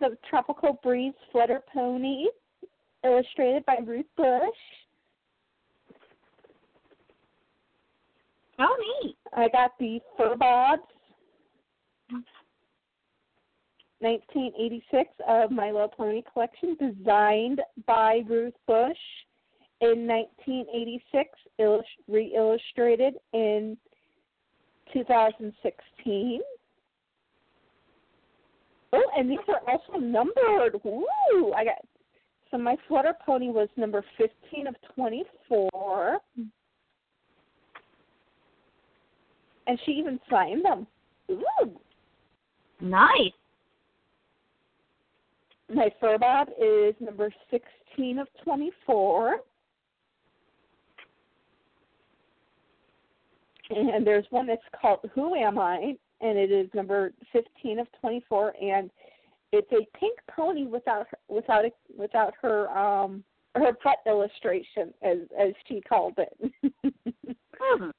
The 0.00 0.16
Tropical 0.30 0.78
Breeze 0.82 1.14
Flutter 1.32 1.60
Pony, 1.72 2.26
illustrated 3.04 3.66
by 3.66 3.78
Ruth 3.84 4.06
Bush. 4.16 4.40
Oh, 8.60 9.02
neat. 9.02 9.16
I 9.36 9.48
got 9.48 9.72
the 9.78 10.00
Fur 10.16 10.36
Bobs, 10.36 10.82
1986 14.00 15.10
of 15.26 15.50
uh, 15.50 15.54
My 15.54 15.70
Little 15.70 15.88
Pony 15.88 16.22
collection, 16.32 16.76
designed 16.78 17.60
by 17.86 18.22
Ruth 18.28 18.54
Bush 18.66 18.96
in 19.80 20.06
1986, 20.06 21.30
illus- 21.58 21.84
re-illustrated 22.06 23.14
in 23.32 23.76
2016. 24.92 26.40
Oh, 28.92 29.10
and 29.16 29.30
these 29.30 29.38
are 29.48 29.60
also 29.68 29.98
numbered. 29.98 30.80
Woo! 30.84 31.52
I 31.54 31.64
got 31.64 31.78
so 32.50 32.58
my 32.58 32.76
Flutter 32.86 33.14
Pony 33.24 33.48
was 33.48 33.68
number 33.76 34.02
15 34.16 34.66
of 34.66 34.74
24. 34.94 36.18
And 39.66 39.78
she 39.84 39.92
even 39.92 40.18
signed 40.30 40.64
them. 40.64 40.86
Ooh. 41.30 41.80
Nice. 42.80 43.32
My 45.72 45.90
fur 46.00 46.16
bob 46.18 46.48
is 46.60 46.94
number 47.00 47.32
16 47.50 48.18
of 48.18 48.28
24. 48.42 49.36
And 53.70 54.06
there's 54.06 54.24
one 54.30 54.46
that's 54.46 54.62
called 54.80 55.00
Who 55.14 55.34
Am 55.34 55.58
I? 55.58 55.94
And 56.20 56.38
it 56.38 56.50
is 56.50 56.68
number 56.74 57.12
15 57.32 57.80
of 57.80 57.86
24. 58.00 58.54
And 58.62 58.90
it's 59.52 59.70
a 59.72 59.86
pink 59.98 60.18
pony 60.34 60.66
without 60.66 61.06
her, 61.10 61.18
without 61.28 61.64
a, 61.64 61.70
without 61.96 62.34
her 62.40 62.68
um 62.76 63.24
her 63.54 63.72
butt 63.82 63.98
illustration 64.06 64.92
as 65.02 65.18
as 65.38 65.52
she 65.66 65.80
called 65.80 66.18
it. 66.18 66.52
Hmm. 67.60 67.90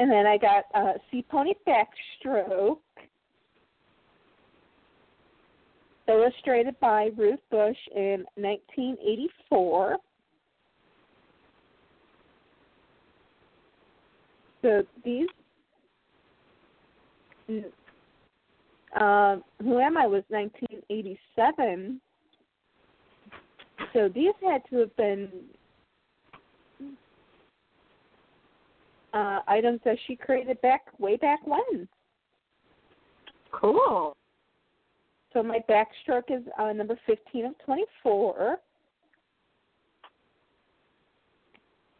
And 0.00 0.10
then 0.10 0.26
I 0.26 0.38
got 0.38 0.64
uh, 0.74 0.94
Sea 1.10 1.22
Pony 1.30 1.52
Backstroke, 1.68 2.78
illustrated 6.08 6.74
by 6.80 7.10
Ruth 7.18 7.38
Bush 7.50 7.76
in 7.94 8.24
1984. 8.36 9.98
So 14.62 14.82
these, 15.04 15.26
uh, 18.98 19.36
Who 19.62 19.80
Am 19.80 19.98
I 19.98 20.06
was 20.06 20.24
1987. 20.28 22.00
So 23.92 24.08
these 24.08 24.32
had 24.42 24.62
to 24.70 24.78
have 24.78 24.96
been 24.96 25.28
uh, 29.12 29.40
items 29.48 29.80
that 29.84 29.96
she 30.06 30.14
created 30.16 30.60
back 30.60 30.82
way 30.98 31.16
back 31.16 31.40
when. 31.46 31.88
Cool. 33.52 34.16
So 35.32 35.42
my 35.42 35.58
backstroke 35.68 36.30
is 36.30 36.42
uh, 36.58 36.72
number 36.72 36.98
15 37.06 37.46
of 37.46 37.54
24. 37.64 38.58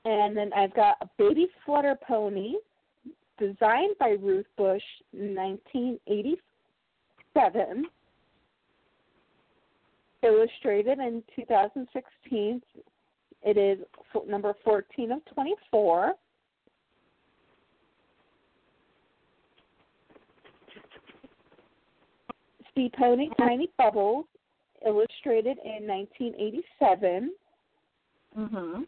And 0.04 0.36
then 0.36 0.52
I've 0.54 0.74
got 0.74 0.96
a 1.00 1.08
baby 1.18 1.48
flutter 1.64 1.96
pony 2.06 2.56
designed 3.38 3.96
by 3.98 4.10
Ruth 4.20 4.44
Bush 4.56 4.82
in 5.12 5.34
1987. 5.34 7.86
Illustrated 10.22 10.98
in 10.98 11.22
2016. 11.36 12.60
It 13.42 13.56
is 13.56 13.78
f- 14.14 14.28
number 14.28 14.52
14 14.64 15.12
of 15.12 15.24
24. 15.32 16.12
Sea 22.74 22.90
Pony 22.96 23.28
Tiny 23.38 23.68
Bubbles, 23.76 24.26
illustrated 24.86 25.58
in 25.64 25.86
1987, 25.86 27.34
Mhm. 28.36 28.86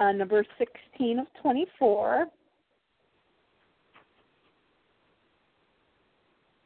uh, 0.00 0.12
number 0.12 0.44
16 0.58 1.18
of 1.18 1.32
24. 1.34 2.30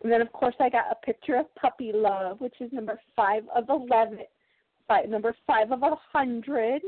And 0.03 0.12
then, 0.12 0.21
of 0.23 0.33
course, 0.33 0.55
I 0.61 0.69
got 0.69 0.91
a 0.91 0.95
picture 0.95 1.37
of 1.37 1.53
Puppy 1.57 1.93
Love, 1.93 2.41
which 2.41 2.61
is 2.61 2.73
number 2.73 3.01
5 3.16 3.49
of 3.49 3.69
11, 3.69 4.25
five, 4.87 5.09
number 5.09 5.35
5 5.47 5.73
of 5.73 5.83
a 5.83 5.91
100. 6.12 6.83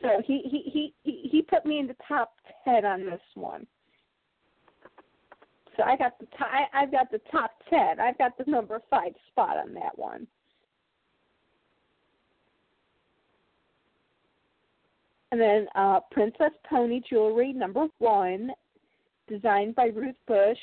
So 0.00 0.22
he, 0.24 0.42
he, 0.42 0.62
he, 0.70 0.94
he, 1.04 1.28
he 1.28 1.42
put 1.42 1.64
me 1.64 1.78
in 1.78 1.86
the 1.86 1.96
top 2.06 2.32
10 2.64 2.84
on 2.84 3.04
this 3.04 3.20
one. 3.34 3.66
So 5.76 5.82
I 5.82 5.96
got 5.96 6.18
the 6.18 6.26
top, 6.38 6.48
I've 6.72 6.90
got 6.90 7.10
the 7.10 7.20
top 7.30 7.50
10. 7.68 8.00
I've 8.00 8.18
got 8.18 8.36
the 8.38 8.50
number 8.50 8.80
5 8.90 9.12
spot 9.30 9.58
on 9.58 9.74
that 9.74 9.96
one. 9.96 10.26
And 15.32 15.40
then 15.40 15.66
uh, 15.74 16.00
Princess 16.10 16.52
Pony 16.68 17.02
Jewelry 17.08 17.52
number 17.52 17.86
one, 17.98 18.52
designed 19.28 19.74
by 19.74 19.86
Ruth 19.86 20.16
Bush 20.26 20.58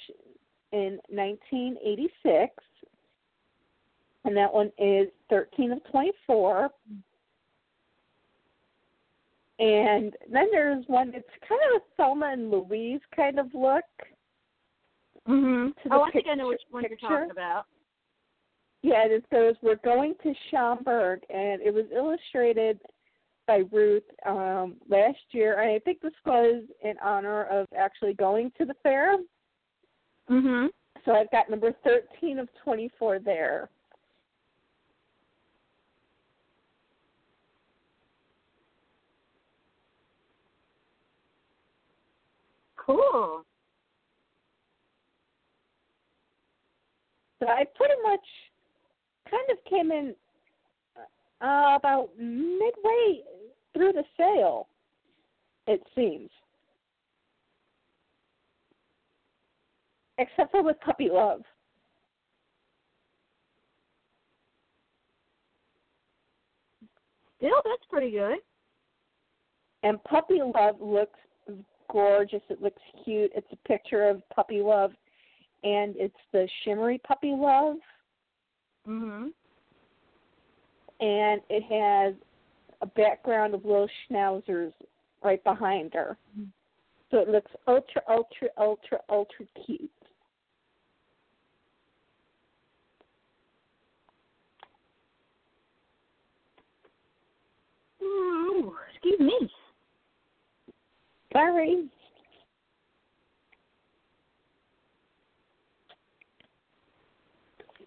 in 0.72 1.00
1986. 1.10 2.54
And 4.26 4.36
that 4.38 4.52
one 4.52 4.72
is 4.80 5.10
13 5.30 5.74
of 5.74 5.92
24. 5.92 6.70
And 9.60 10.16
then 10.32 10.48
there's 10.52 10.84
one 10.88 11.12
that's 11.12 11.24
kind 11.48 11.62
of 11.76 11.82
a 11.82 11.86
Thelma 11.96 12.32
and 12.34 12.50
Louise 12.50 13.02
kind 13.16 13.38
of 13.38 13.48
look. 13.54 13.84
Mhm. 15.28 15.76
To 15.84 15.94
Oh, 15.94 16.02
I 16.02 16.12
think 16.12 16.28
I 16.28 16.36
know 16.36 16.48
which 16.48 16.62
one 16.70 16.84
you're 16.84 16.98
talking 16.98 17.32
about. 17.32 17.66
Yeah, 18.82 19.06
it 19.06 19.26
says 19.30 19.56
we're 19.62 19.76
going 19.78 20.16
to 20.24 20.34
Schaumburg, 20.50 21.22
and 21.30 21.62
it 21.62 21.74
was 21.74 21.86
illustrated 21.92 22.80
by 23.48 23.64
Ruth 23.72 24.04
um, 24.26 24.76
last 24.90 25.20
year. 25.32 25.60
And 25.62 25.72
I 25.72 25.80
think 25.80 26.02
this 26.02 26.14
was 26.26 26.64
in 26.82 26.98
honor 27.00 27.46
of 27.46 27.68
actually 27.76 28.14
going 28.14 28.52
to 28.58 28.66
the 28.66 28.74
fair. 28.76 29.18
Mhm. 30.30 30.70
So 31.06 31.14
I've 31.14 31.32
got 31.32 31.50
number 31.50 31.72
13 31.84 32.40
of 32.40 32.54
24 32.56 33.20
there. 33.20 33.70
Cool. 42.76 43.46
So 47.44 47.50
I 47.50 47.66
pretty 47.76 47.96
much 48.04 48.22
kind 49.30 49.44
of 49.52 49.58
came 49.70 49.92
in 49.92 50.16
uh, 51.42 51.76
about 51.76 52.10
midway 52.18 53.22
through 53.74 53.92
the 53.92 54.04
sale, 54.16 54.68
it 55.68 55.82
seems. 55.94 56.30
Except 60.18 60.52
for 60.52 60.64
with 60.64 60.80
Puppy 60.80 61.10
Love. 61.12 61.42
Still, 67.40 67.62
that's 67.66 67.84
pretty 67.90 68.12
good. 68.12 68.38
And 69.82 70.02
Puppy 70.06 70.40
Love 70.56 70.76
looks 70.80 71.20
gorgeous. 71.92 72.42
It 72.50 72.62
looks 72.62 72.82
cute. 73.04 73.32
It's 73.36 73.52
a 73.52 73.68
picture 73.68 74.08
of 74.08 74.22
Puppy 74.34 74.62
Love 74.62 74.94
and 75.64 75.96
it's 75.98 76.16
the 76.32 76.48
shimmery 76.64 76.98
puppy 77.00 77.34
love, 77.34 77.78
Mhm. 78.88 79.34
and 81.00 81.42
it 81.50 81.64
has 81.64 82.16
a 82.82 82.86
background 82.86 83.54
of 83.54 83.66
little 83.66 83.90
schnauzers 84.10 84.74
right 85.22 85.44
behind 85.44 85.94
her. 85.94 86.18
So 87.12 87.20
it 87.20 87.30
looks 87.30 87.52
ultra, 87.68 88.04
ultra, 88.08 88.50
ultra, 88.58 89.02
ultra 89.10 89.46
cute. 89.66 89.92
Ooh, 98.02 98.76
excuse 98.92 99.20
me. 99.20 99.54
Sorry. 101.32 101.90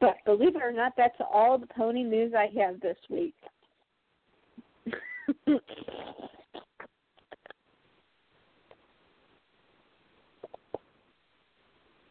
But 0.06 0.18
believe 0.24 0.54
it 0.54 0.62
or 0.62 0.70
not, 0.70 0.92
that's 0.96 1.16
all 1.32 1.58
the 1.58 1.66
pony 1.66 2.04
news 2.04 2.32
I 2.32 2.48
have 2.60 2.80
this 2.80 2.96
week. 3.10 3.34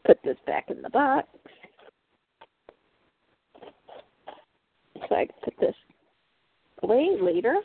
Put 0.05 0.19
this 0.25 0.35
back 0.45 0.69
in 0.69 0.81
the 0.81 0.89
box. 0.89 1.29
So 5.07 5.15
I 5.15 5.27
can 5.27 5.35
put 5.45 5.53
this 5.61 5.75
away 6.83 7.11
later. 7.21 7.55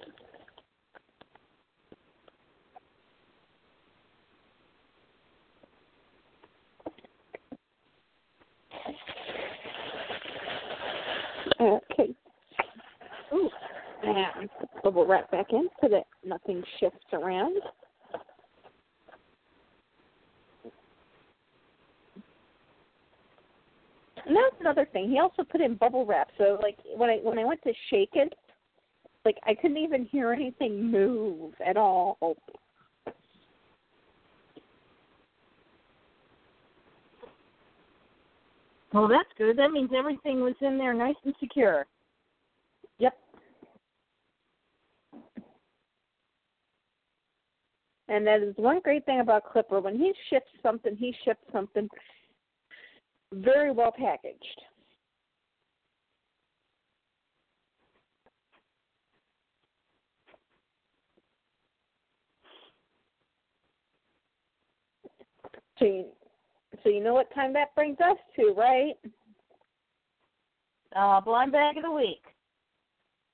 Okay. 11.61 12.14
Ooh. 13.34 13.50
And 14.02 14.48
bubble 14.82 15.06
wrap 15.06 15.30
back 15.30 15.46
in 15.50 15.68
so 15.80 15.88
that 15.88 16.04
nothing 16.24 16.62
shifts 16.78 17.04
around. 17.12 17.56
And 24.26 24.36
that's 24.36 24.56
another 24.61 24.86
thing. 24.92 25.11
He 25.11 25.18
also 25.18 25.42
put 25.42 25.61
in 25.61 25.74
bubble 25.74 26.06
wrap, 26.06 26.28
so 26.38 26.58
like 26.62 26.78
when 26.96 27.11
I 27.11 27.16
when 27.16 27.38
I 27.38 27.44
went 27.44 27.62
to 27.62 27.72
shake 27.90 28.11
it, 28.12 28.32
like 29.24 29.36
I 29.44 29.54
couldn't 29.54 29.78
even 29.78 30.04
hear 30.06 30.32
anything 30.32 30.90
move 30.90 31.52
at 31.64 31.76
all. 31.76 32.16
Well, 38.93 39.09
that's 39.09 39.28
good. 39.38 39.57
That 39.57 39.70
means 39.70 39.91
everything 39.97 40.41
was 40.41 40.55
in 40.61 40.76
there 40.76 40.95
nice 40.95 41.14
and 41.24 41.34
secure. 41.38 41.86
Yep. 42.99 43.16
And 48.09 48.26
that 48.26 48.43
is 48.43 48.55
one 48.57 48.80
great 48.82 49.07
thing 49.07 49.20
about 49.20 49.45
Clipper. 49.53 49.80
When 49.80 49.97
he 49.97 50.12
ships 50.28 50.51
something, 50.62 50.97
he 50.97 51.14
ships 51.24 51.41
something 51.53 51.88
very 53.32 53.70
well 53.70 53.93
packaged. 53.97 54.61
So 65.78 65.84
you, 65.86 66.05
so 66.82 66.88
you 66.88 67.02
know 67.02 67.14
what 67.14 67.32
time 67.34 67.52
that 67.54 67.74
brings 67.74 67.98
us 68.00 68.16
to, 68.36 68.54
right? 68.56 68.94
Uh, 70.94 71.20
blind 71.20 71.52
bag 71.52 71.76
of 71.76 71.82
the 71.84 71.90
week. 71.90 72.22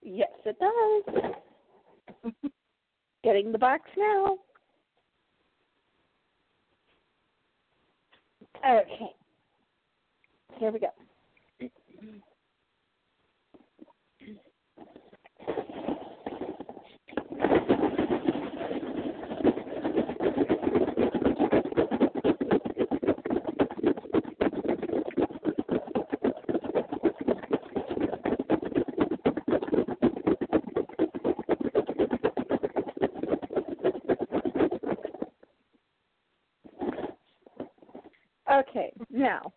Yes, 0.03 0.30
it 0.44 0.57
does. 0.59 2.32
Getting 3.24 3.53
the 3.53 3.59
box 3.59 3.82
now. 3.97 4.38
Okay. 8.64 9.11
Here 10.59 10.70
we 10.70 10.78
go. 10.78 10.88
Okay, 38.77 38.93
now, 39.11 39.55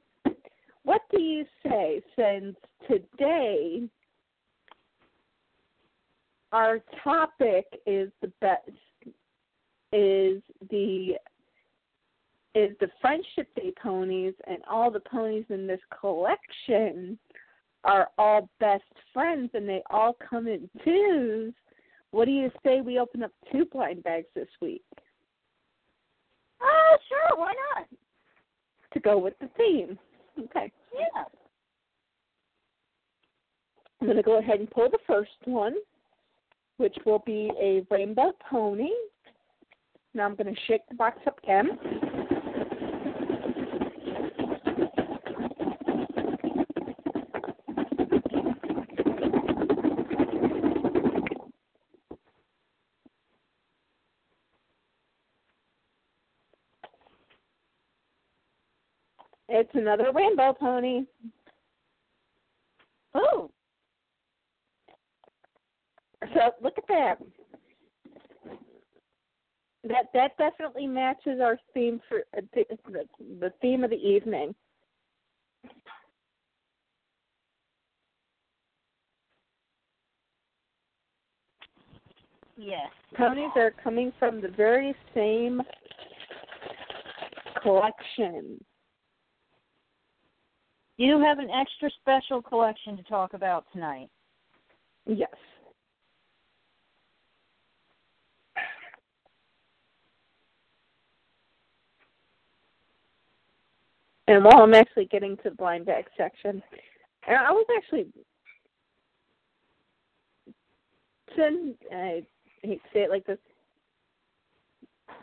what 0.83 1.01
do 1.11 1.21
you 1.21 1.43
say 1.67 2.01
since 2.15 2.55
today 2.87 3.83
our 6.53 6.79
topic 7.03 7.65
is 7.85 8.09
the 8.21 8.31
best 8.39 8.69
is 9.91 10.41
the 10.69 11.15
is 12.55 12.77
the 12.79 12.89
friendship 13.01 13.53
day 13.55 13.73
ponies 13.81 14.33
and 14.47 14.59
all 14.69 14.89
the 14.89 15.01
ponies 15.01 15.45
in 15.49 15.67
this 15.67 15.81
collection 15.99 17.19
are 17.83 18.07
all 18.17 18.49
best 18.61 18.83
friends 19.13 19.49
and 19.53 19.67
they 19.67 19.83
all 19.89 20.15
come 20.29 20.47
in 20.47 20.69
twos. 20.85 21.53
What 22.11 22.25
do 22.25 22.31
you 22.31 22.49
say 22.65 22.79
we 22.79 22.99
open 22.99 23.23
up 23.23 23.31
two 23.51 23.65
blind 23.65 24.01
bags 24.03 24.27
this 24.33 24.47
week 24.61 24.83
Oh, 26.61 26.97
sure. 27.09 27.37
Why 27.37 27.53
not? 27.75 27.87
To 29.01 29.07
go 29.07 29.17
with 29.17 29.33
the 29.39 29.49
theme? 29.57 29.97
Okay. 30.45 30.71
Yeah. 30.93 31.23
I'm 34.01 34.07
going 34.07 34.17
to 34.17 34.23
go 34.23 34.39
ahead 34.39 34.59
and 34.59 34.69
pull 34.69 34.89
the 34.89 34.99
first 35.05 35.31
one, 35.45 35.75
which 36.77 36.95
will 37.05 37.21
be 37.25 37.51
a 37.61 37.85
rainbow 37.91 38.31
pony. 38.49 38.89
Now 40.13 40.25
I'm 40.25 40.35
going 40.35 40.53
to 40.53 40.61
shake 40.67 40.81
the 40.89 40.95
box 40.95 41.19
up 41.27 41.39
again. 41.43 41.77
It's 59.69 59.81
another 59.81 60.11
rainbow 60.11 60.51
pony. 60.51 61.05
Oh, 63.13 63.51
So 66.33 66.39
look 66.61 66.73
at 66.79 66.87
that. 66.87 67.17
That 69.83 70.05
that 70.13 70.37
definitely 70.37 70.87
matches 70.87 71.39
our 71.39 71.59
theme 71.73 72.01
for 72.09 72.19
uh, 72.35 72.41
the, 72.53 72.65
the 72.87 73.05
the 73.39 73.53
theme 73.61 73.83
of 73.83 73.91
the 73.91 73.95
evening. 73.95 74.55
yes. 82.57 82.89
Ponies 83.15 83.51
are 83.55 83.71
coming 83.83 84.11
from 84.17 84.41
the 84.41 84.49
very 84.49 84.95
same 85.13 85.61
collection. 87.61 88.59
You 90.99 91.17
have 91.21 91.39
an 91.39 91.49
extra 91.49 91.89
special 92.01 92.41
collection 92.41 92.97
to 92.97 93.03
talk 93.03 93.33
about 93.33 93.63
tonight. 93.71 94.09
Yes. 95.05 95.29
And 104.27 104.43
while 104.43 104.61
I'm 104.61 104.73
actually 104.73 105.05
getting 105.05 105.37
to 105.37 105.43
the 105.45 105.51
blind 105.51 105.85
bag 105.85 106.03
section, 106.17 106.61
I 107.25 107.49
was 107.49 107.65
actually 107.77 108.07
since 111.33 111.77
I 111.93 112.25
hate 112.61 112.83
to 112.83 112.89
say 112.93 112.99
it 113.03 113.09
like 113.09 113.25
this, 113.25 113.37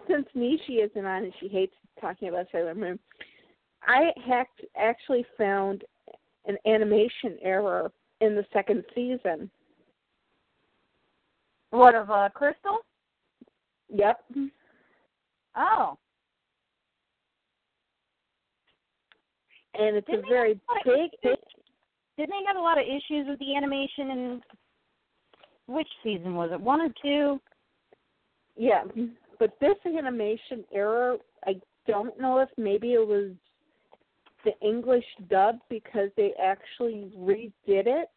since 0.09 0.27
Nishi 0.35 0.83
isn't 0.83 1.05
on 1.05 1.25
and 1.25 1.35
she 1.39 1.49
hates 1.49 1.75
talking 2.01 2.31
about 2.31 2.47
Sailor 2.51 2.75
Moon, 2.75 2.99
I 3.87 4.13
hacked 4.27 4.63
actually 4.77 5.25
found 5.39 5.85
an 6.47 6.57
animation 6.67 7.39
error 7.43 7.91
in 8.21 8.35
the 8.35 8.45
second 8.53 8.85
season. 8.95 9.51
What 11.71 11.95
of 11.95 12.11
uh, 12.11 12.29
Crystal? 12.35 12.79
Yep. 13.89 14.19
Oh, 15.57 15.99
and 19.79 19.97
it's 19.97 20.07
Didn't 20.07 20.25
a 20.25 20.29
very 20.29 20.53
a 20.53 20.55
of 20.55 20.85
big. 20.85 21.11
Didn't 22.17 22.31
they 22.31 22.47
have 22.47 22.57
a 22.57 22.61
lot 22.61 22.79
of 22.79 22.85
issues 22.85 23.27
with 23.29 23.39
the 23.39 23.55
animation 23.57 24.11
in 24.11 24.43
which 25.67 25.89
season 26.03 26.35
was 26.35 26.51
it? 26.53 26.61
One 26.61 26.81
or 26.81 26.89
two? 27.03 27.41
Yeah, 28.57 28.85
but 29.39 29.53
this 29.61 29.77
animation 29.87 30.65
error, 30.73 31.17
I 31.47 31.61
don't 31.87 32.19
know 32.19 32.39
if 32.39 32.49
maybe 32.57 32.95
it 32.95 33.07
was 33.07 33.33
the 34.47 34.67
English 34.67 35.05
dub 35.29 35.59
because 35.69 36.09
they 36.17 36.33
actually 36.43 37.11
redid 37.19 37.53
it 37.87 38.09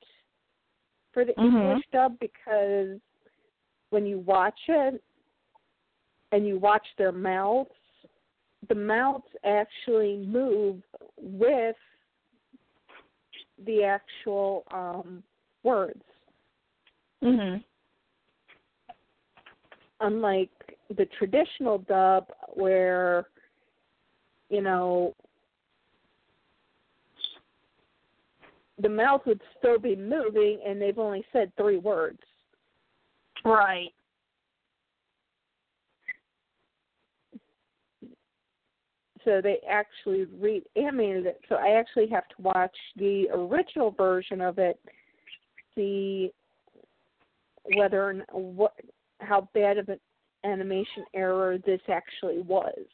for 1.11 1.25
the 1.25 1.33
Mhm. 1.33 1.61
English 1.61 1.85
dub 1.91 2.17
because 2.19 2.99
when 3.89 4.05
you 4.05 4.19
watch 4.19 4.59
it 4.69 5.03
and 6.31 6.47
you 6.47 6.57
watch 6.57 6.85
their 6.97 7.11
mouths, 7.11 7.71
the 8.69 8.75
mouths 8.75 9.27
actually 9.43 10.17
move 10.17 10.81
with 11.17 11.75
the 13.65 13.83
actual 13.83 14.63
um 14.71 15.23
words. 15.63 16.03
Mhm. 17.21 17.63
unlike 20.01 20.77
the 20.95 21.05
traditional 21.17 21.79
dub 21.79 22.31
where 22.53 23.25
you 24.49 24.61
know 24.61 25.13
the 28.81 28.89
mouth 28.89 29.21
would 29.25 29.41
still 29.57 29.79
be 29.79 29.95
moving 29.95 30.59
and 30.65 30.81
they've 30.81 30.99
only 30.99 31.25
said 31.31 31.51
three 31.57 31.77
words 31.77 32.19
Right. 33.45 33.89
so 39.25 39.41
they 39.41 39.57
actually 39.69 40.25
re-animated 40.39 41.25
it 41.25 41.41
so 41.49 41.55
i 41.55 41.71
actually 41.71 42.07
have 42.07 42.27
to 42.29 42.41
watch 42.41 42.75
the 42.95 43.27
original 43.33 43.91
version 43.91 44.41
of 44.41 44.57
it 44.59 44.79
see 45.75 46.31
whether 47.75 48.03
or 48.03 48.09
n- 48.11 48.23
what 48.31 48.73
how 49.19 49.47
bad 49.53 49.77
of 49.77 49.89
an 49.89 49.99
animation 50.45 51.03
error 51.13 51.57
this 51.65 51.81
actually 51.89 52.41
was 52.41 52.85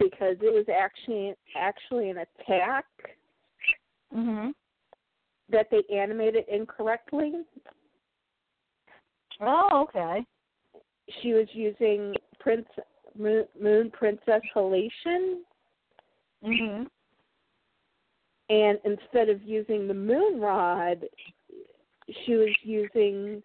because 0.00 0.36
it 0.40 0.52
was 0.52 0.66
actually 0.68 1.34
actually 1.54 2.10
an 2.10 2.18
attack 2.18 2.86
Mhm. 4.12 4.54
that 5.48 5.68
they 5.70 5.84
animated 5.84 6.48
incorrectly. 6.48 7.44
Oh, 9.40 9.82
okay. 9.82 10.24
She 11.20 11.32
was 11.32 11.52
using 11.54 12.16
Prince 12.38 12.68
Moon, 13.14 13.46
Moon 13.58 13.90
Princess 13.90 14.42
Halation, 14.54 15.44
Mhm. 16.42 16.90
and 18.48 18.80
instead 18.84 19.28
of 19.28 19.42
using 19.42 19.86
the 19.86 19.94
moon 19.94 20.40
rod, 20.40 21.08
she 22.08 22.34
was 22.34 22.54
using 22.64 23.42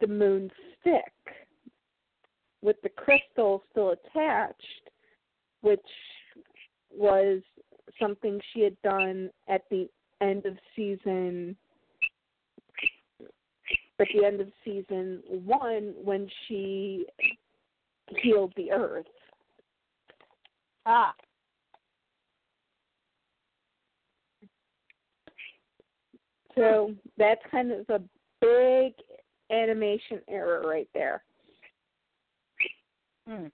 the 0.00 0.06
moon 0.06 0.50
stick 0.80 1.12
with 2.62 2.80
the 2.82 2.88
crystal 2.88 3.62
still 3.70 3.90
attached, 3.90 4.83
which 5.64 5.80
was 6.90 7.40
something 8.00 8.38
she 8.52 8.60
had 8.60 8.76
done 8.82 9.30
at 9.48 9.62
the 9.70 9.88
end 10.20 10.44
of 10.46 10.56
season 10.76 11.56
at 14.00 14.08
the 14.12 14.24
end 14.24 14.40
of 14.40 14.48
season 14.64 15.22
one 15.26 15.94
when 16.02 16.28
she 16.46 17.06
healed 18.22 18.52
the 18.56 18.72
earth. 18.72 19.06
Ah. 20.84 21.14
So 26.56 26.92
that's 27.16 27.40
kind 27.50 27.72
of 27.72 27.88
a 27.88 28.00
big 28.40 28.94
animation 29.50 30.20
error 30.28 30.62
right 30.66 30.88
there. 30.92 31.22
Hmm. 33.28 33.46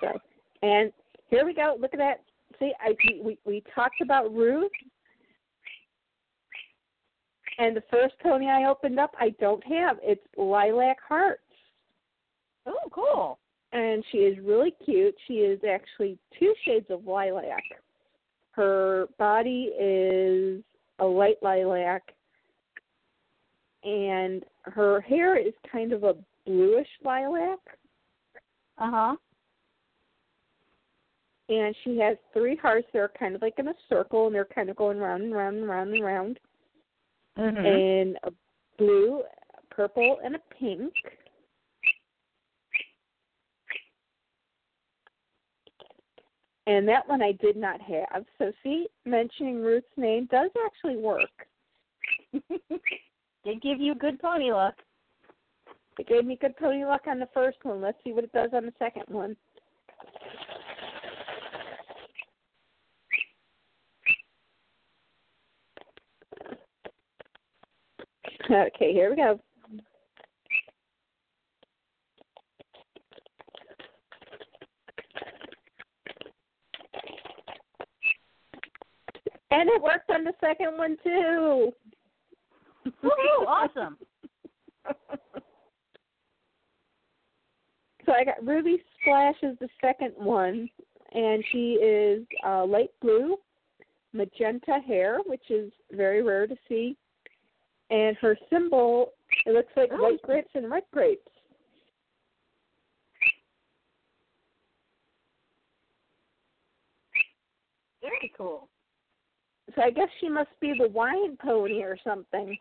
So, 0.00 0.18
and 0.62 0.92
here 1.28 1.44
we 1.44 1.54
go. 1.54 1.76
Look 1.80 1.94
at 1.94 1.98
that. 1.98 2.22
See, 2.58 2.72
I 2.80 2.94
we 3.04 3.20
we, 3.22 3.38
we 3.44 3.62
talked 3.74 4.00
about 4.00 4.32
Ruth, 4.34 4.70
and 7.58 7.76
the 7.76 7.82
first 7.90 8.14
pony 8.22 8.46
I 8.48 8.64
opened 8.68 8.98
up, 8.98 9.12
I 9.18 9.30
don't 9.40 9.64
have. 9.66 9.98
It's 10.02 10.24
Lilac 10.36 10.98
Hearts, 11.06 11.40
Oh, 12.66 12.88
cool. 12.90 13.38
and 13.72 14.04
she 14.10 14.18
is 14.18 14.38
really 14.44 14.72
cute. 14.84 15.14
She 15.26 15.34
is 15.34 15.60
actually 15.68 16.18
two 16.38 16.54
shades 16.64 16.86
of 16.90 17.06
lilac. 17.06 17.62
Her 18.52 19.06
body 19.18 19.70
is 19.78 20.62
a 20.98 21.04
light 21.04 21.36
lilac, 21.42 22.02
and 23.84 24.42
her 24.62 25.00
hair 25.02 25.36
is 25.38 25.52
kind 25.70 25.92
of 25.92 26.04
a 26.04 26.14
bluish 26.46 26.88
lilac. 27.04 27.58
Uh 28.78 28.90
huh. 28.90 29.16
And 31.48 31.74
she 31.84 31.98
has 31.98 32.16
three 32.32 32.56
hearts 32.56 32.88
that 32.92 32.98
are 32.98 33.12
kind 33.18 33.34
of 33.34 33.42
like 33.42 33.54
in 33.58 33.68
a 33.68 33.74
circle 33.88 34.26
and 34.26 34.34
they're 34.34 34.44
kind 34.44 34.68
of 34.68 34.76
going 34.76 34.98
round 34.98 35.22
and 35.22 35.34
round 35.34 35.56
and 35.56 35.68
round 35.68 35.94
and 35.94 36.04
round. 36.04 36.40
Mhm. 37.38 37.66
and 37.66 38.18
a 38.22 38.32
blue 38.78 39.22
purple 39.70 40.18
and 40.24 40.36
a 40.36 40.38
pink. 40.58 40.92
And 46.66 46.88
that 46.88 47.06
one 47.06 47.22
i 47.22 47.32
did 47.32 47.56
not 47.56 47.80
have. 47.80 48.26
So 48.38 48.52
see 48.62 48.88
mentioning 49.04 49.60
ruth's 49.62 49.86
name 49.96 50.26
does 50.26 50.50
actually 50.64 50.96
work. 50.96 51.46
Did 53.44 53.62
give 53.62 53.80
you 53.80 53.94
good 53.94 54.18
pony 54.18 54.50
luck. 54.50 54.74
it 55.98 56.08
gave 56.08 56.24
me 56.24 56.36
good 56.36 56.56
pony 56.56 56.84
luck 56.84 57.06
on 57.06 57.20
the 57.20 57.28
first 57.32 57.58
one. 57.62 57.80
Let's 57.80 58.02
see 58.02 58.12
what 58.12 58.24
it 58.24 58.32
does 58.32 58.50
on 58.52 58.66
the 58.66 58.74
second 58.78 59.04
one 59.08 59.36
Okay, 68.50 68.92
here 68.92 69.10
we 69.10 69.16
go. 69.16 69.40
And 79.50 79.68
it 79.70 79.82
worked 79.82 80.10
on 80.10 80.24
the 80.24 80.32
second 80.40 80.76
one 80.76 80.96
too. 81.02 81.72
Woohoo! 83.02 83.46
Awesome. 83.46 83.96
So 88.06 88.12
I 88.12 88.24
got 88.24 88.46
Ruby 88.46 88.78
Splash 89.00 89.34
is 89.42 89.58
the 89.58 89.68
second 89.80 90.12
one, 90.16 90.70
and 91.12 91.44
she 91.50 91.72
is 91.72 92.24
uh, 92.46 92.64
light 92.64 92.90
blue, 93.02 93.36
magenta 94.12 94.78
hair, 94.86 95.18
which 95.26 95.50
is 95.50 95.72
very 95.90 96.22
rare 96.22 96.46
to 96.46 96.54
see. 96.68 96.96
And 97.90 98.16
her 98.16 98.36
symbol, 98.50 99.12
it 99.44 99.52
looks 99.52 99.72
like 99.76 99.90
Oh. 99.92 100.02
white 100.02 100.22
grapes 100.22 100.50
and 100.54 100.70
red 100.70 100.84
grapes. 100.92 101.30
Very 108.02 108.32
cool. 108.36 108.68
So 109.74 109.82
I 109.82 109.90
guess 109.90 110.08
she 110.20 110.28
must 110.28 110.50
be 110.60 110.74
the 110.78 110.88
wine 110.88 111.36
pony 111.36 111.82
or 111.82 111.96
something. 112.04 112.56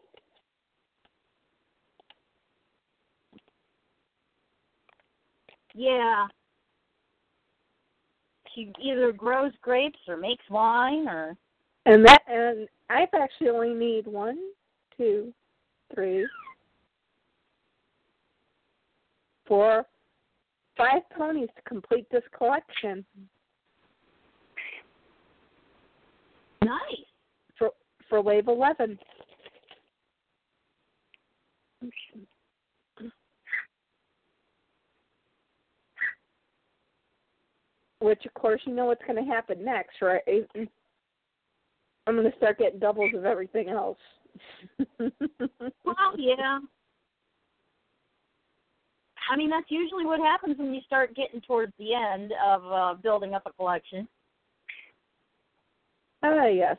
Yeah. 5.73 6.27
She 8.53 8.71
either 8.81 9.11
grows 9.11 9.51
grapes 9.61 9.99
or 10.07 10.17
makes 10.17 10.49
wine 10.49 11.07
or 11.07 11.37
And 11.85 12.05
that 12.05 12.23
and 12.27 12.67
I've 12.89 13.13
actually 13.13 13.49
only 13.49 13.73
need 13.73 14.07
one, 14.07 14.39
two, 14.97 15.33
three, 15.93 16.27
four, 19.47 19.85
five 20.77 21.01
ponies 21.15 21.49
to 21.55 21.61
complete 21.67 22.05
this 22.11 22.23
collection 22.37 23.05
nice. 26.63 26.79
for 27.57 27.71
for 28.09 28.21
wave 28.21 28.47
eleven. 28.47 28.97
Which 37.99 38.25
of 38.25 38.33
course 38.35 38.61
you 38.65 38.73
know 38.73 38.85
what's 38.85 39.01
gonna 39.07 39.25
happen 39.25 39.63
next, 39.63 40.01
right? 40.01 40.21
I'm 42.07 42.15
gonna 42.15 42.29
start 42.37 42.59
getting 42.59 42.79
doubles 42.79 43.11
of 43.15 43.25
everything 43.25 43.69
else. 43.69 43.97
Well, 44.99 46.13
yeah. 46.17 46.59
I 49.29 49.35
mean, 49.35 49.49
that's 49.49 49.69
usually 49.69 50.05
what 50.05 50.19
happens 50.19 50.57
when 50.57 50.73
you 50.73 50.81
start 50.85 51.15
getting 51.15 51.41
towards 51.41 51.73
the 51.79 51.93
end 51.93 52.31
of 52.45 52.65
uh, 52.65 52.93
building 53.01 53.33
up 53.33 53.43
a 53.45 53.53
collection. 53.53 54.07
Ah, 56.23 56.45
yes. 56.45 56.77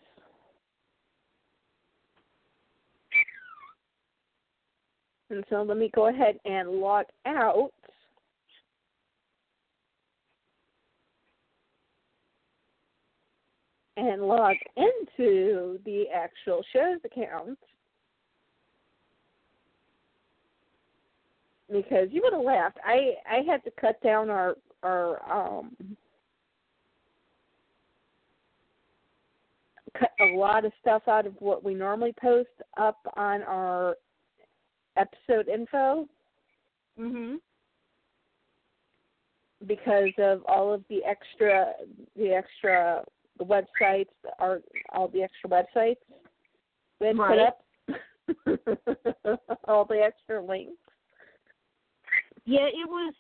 And 5.31 5.45
so 5.51 5.63
let 5.63 5.77
me 5.77 5.91
go 5.95 6.09
ahead 6.09 6.39
and 6.45 6.71
log 6.71 7.07
out. 7.27 7.71
And 13.97 14.23
log 14.23 14.57
into 14.77 15.79
the 15.85 16.05
actual 16.15 16.63
show's 16.73 16.99
account. 17.05 17.59
Because 21.73 22.09
you 22.11 22.21
would 22.23 22.35
have 22.35 22.43
laughed. 22.43 22.79
I 22.85 23.15
I 23.29 23.43
had 23.51 23.65
to 23.65 23.71
cut 23.81 24.01
down 24.03 24.31
our 24.31 24.57
our 24.83 25.21
um 25.31 25.77
cut 29.99 30.11
a 30.21 30.37
lot 30.37 30.65
of 30.65 30.73
stuff 30.81 31.03
out 31.09 31.27
of 31.27 31.35
what 31.41 31.65
we 31.65 31.75
normally 31.75 32.15
post 32.21 32.51
up 32.77 32.99
on 33.17 33.43
our 33.43 33.97
episode 34.97 35.49
info 35.49 36.07
Mhm. 36.99 37.41
because 39.67 40.13
of 40.19 40.45
all 40.47 40.73
of 40.73 40.87
the 40.89 41.05
extra 41.05 41.75
the 42.15 42.33
extra 42.33 43.05
the 43.39 43.45
websites 43.45 44.09
are 44.39 44.61
all 44.93 45.09
the 45.09 45.23
extra 45.23 45.51
websites 45.51 45.97
we 47.01 47.09
had 47.09 47.19
Right. 47.19 47.31
put 47.31 47.41
up 47.41 47.63
all 49.69 49.85
the 49.85 50.01
extra 50.03 50.43
links. 50.43 50.81
Yeah, 52.45 52.67
it 52.67 52.89
was. 52.89 53.15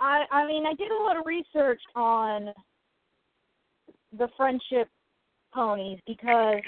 I 0.00 0.24
I 0.30 0.46
mean, 0.46 0.66
I 0.66 0.74
did 0.74 0.90
a 0.90 1.02
lot 1.02 1.16
of 1.16 1.26
research 1.26 1.80
on 1.94 2.52
the 4.16 4.28
friendship 4.36 4.88
ponies 5.52 5.98
because 6.06 6.60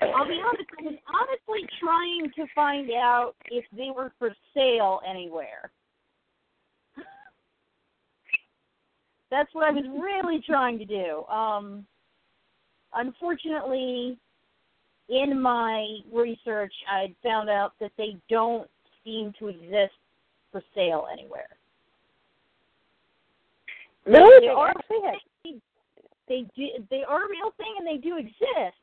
I'll 0.00 0.26
be 0.26 0.40
honest, 0.44 0.70
I 0.78 0.82
was 0.82 0.94
honestly 1.08 1.68
trying 1.80 2.30
to 2.36 2.46
find 2.54 2.90
out 2.90 3.34
if 3.46 3.64
they 3.76 3.90
were 3.94 4.12
for 4.18 4.34
sale 4.52 5.00
anywhere. 5.08 5.70
That's 9.30 9.52
what 9.54 9.64
I 9.64 9.70
was 9.70 9.84
really 10.00 10.42
trying 10.46 10.78
to 10.78 10.84
do. 10.84 11.24
Um, 11.26 11.86
unfortunately, 12.94 14.18
in 15.08 15.40
my 15.40 15.98
research, 16.12 16.72
I 16.90 17.14
found 17.22 17.50
out 17.50 17.72
that 17.80 17.92
they 17.98 18.16
don't 18.30 18.68
seem 19.04 19.32
to 19.38 19.48
exist 19.48 19.94
for 20.50 20.62
sale 20.74 21.06
anywhere. 21.12 21.48
No, 24.06 24.30
They 24.40 24.46
they 24.46 24.48
are 24.48 24.72
had 24.88 25.60
They 26.28 26.44
do. 26.56 26.68
They 26.90 27.02
are 27.08 27.24
a 27.24 27.28
real 27.28 27.52
thing, 27.56 27.74
and 27.78 27.86
they 27.86 27.96
do 27.96 28.16
exist, 28.16 28.76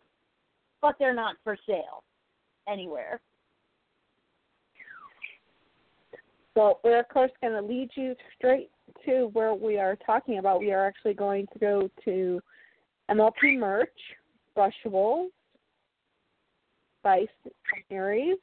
but 0.81 0.95
they're 0.99 1.13
not 1.13 1.35
for 1.43 1.57
sale 1.67 2.03
anywhere. 2.67 3.21
So 6.53 6.79
we're 6.83 6.99
of 6.99 7.07
course 7.09 7.31
going 7.41 7.53
to 7.53 7.61
lead 7.61 7.89
you 7.95 8.15
straight 8.37 8.69
to 9.05 9.29
where 9.33 9.53
we 9.53 9.79
are 9.79 9.95
talking 9.95 10.37
about. 10.37 10.59
We 10.59 10.73
are 10.73 10.85
actually 10.85 11.13
going 11.13 11.47
to 11.53 11.59
go 11.59 11.89
to 12.03 12.41
MLP 13.11 13.59
merch, 13.59 13.89
brushables, 14.57 15.27
by 17.03 17.25
series, 17.89 18.37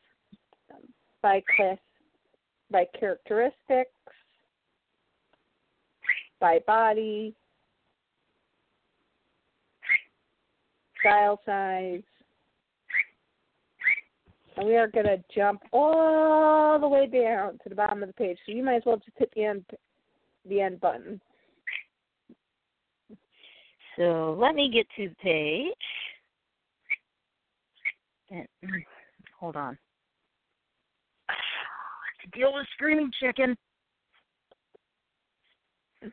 by 1.23 1.43
class, 1.57 1.79
by 2.71 2.85
characteristics, 2.99 3.91
by 6.41 6.59
body, 6.67 7.35
style 11.01 11.41
size. 11.47 12.03
And 14.57 14.67
we 14.67 14.77
are 14.77 14.89
going 14.89 15.07
to 15.07 15.23
jump 15.35 15.63
all 15.73 16.79
the 16.79 16.89
way 16.89 17.07
down 17.07 17.59
to 17.63 17.69
the 17.69 17.75
bottom 17.75 18.03
of 18.03 18.09
the 18.09 18.13
page. 18.13 18.39
So 18.45 18.53
you 18.53 18.65
might 18.65 18.77
as 18.77 18.83
well 18.85 18.97
just 18.97 19.17
hit 19.17 19.31
the 19.35 19.45
end, 19.45 19.65
the 20.49 20.61
end 20.61 20.81
button. 20.81 21.21
So 23.99 24.37
let 24.41 24.55
me 24.55 24.71
get 24.73 24.87
to 24.97 25.09
the 25.09 25.15
page. 25.17 25.75
And, 28.31 28.47
mm, 28.65 28.85
hold 29.39 29.57
on. 29.57 29.77
To 31.29 32.29
deal 32.39 32.55
with 32.55 32.67
screaming 32.75 33.11
chicken. 33.21 33.57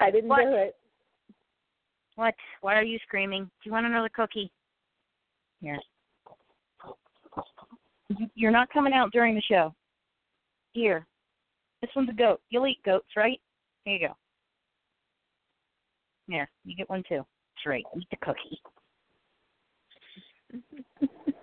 I 0.00 0.10
didn't 0.10 0.28
What? 0.28 0.42
do 0.42 0.52
it. 0.54 0.76
What? 2.16 2.34
Why 2.60 2.74
are 2.74 2.82
you 2.82 2.98
screaming? 3.06 3.44
Do 3.44 3.50
you 3.64 3.72
want 3.72 3.86
another 3.86 4.10
cookie? 4.14 4.50
Yes. 5.62 5.78
You- 8.08 8.30
You're 8.34 8.50
not 8.50 8.68
coming 8.70 8.92
out 8.92 9.10
during 9.12 9.34
the 9.34 9.42
show. 9.42 9.74
Here. 10.72 11.06
This 11.80 11.90
one's 11.96 12.10
a 12.10 12.12
goat. 12.12 12.40
You'll 12.50 12.66
eat 12.66 12.82
goats, 12.84 13.08
right? 13.16 13.40
Here 13.84 13.96
you 13.96 14.08
go. 14.08 14.14
Here, 16.30 16.48
you 16.64 16.76
get 16.76 16.88
one 16.88 17.02
too. 17.08 17.16
That's 17.56 17.66
right. 17.66 17.84
Eat 17.96 18.06
the 18.10 18.16
cookie. 18.22 18.60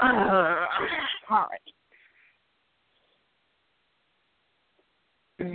Uh, 0.00 0.64
all 1.28 1.48
right. 1.50 1.60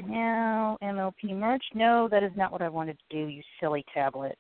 Now, 0.05 0.77
MLP 0.83 1.33
merch. 1.33 1.63
No, 1.73 2.09
that 2.11 2.23
is 2.23 2.31
not 2.35 2.51
what 2.51 2.61
I 2.61 2.67
wanted 2.67 2.97
to 2.99 3.15
do, 3.15 3.27
you 3.29 3.41
silly 3.61 3.85
tablet. 3.93 4.37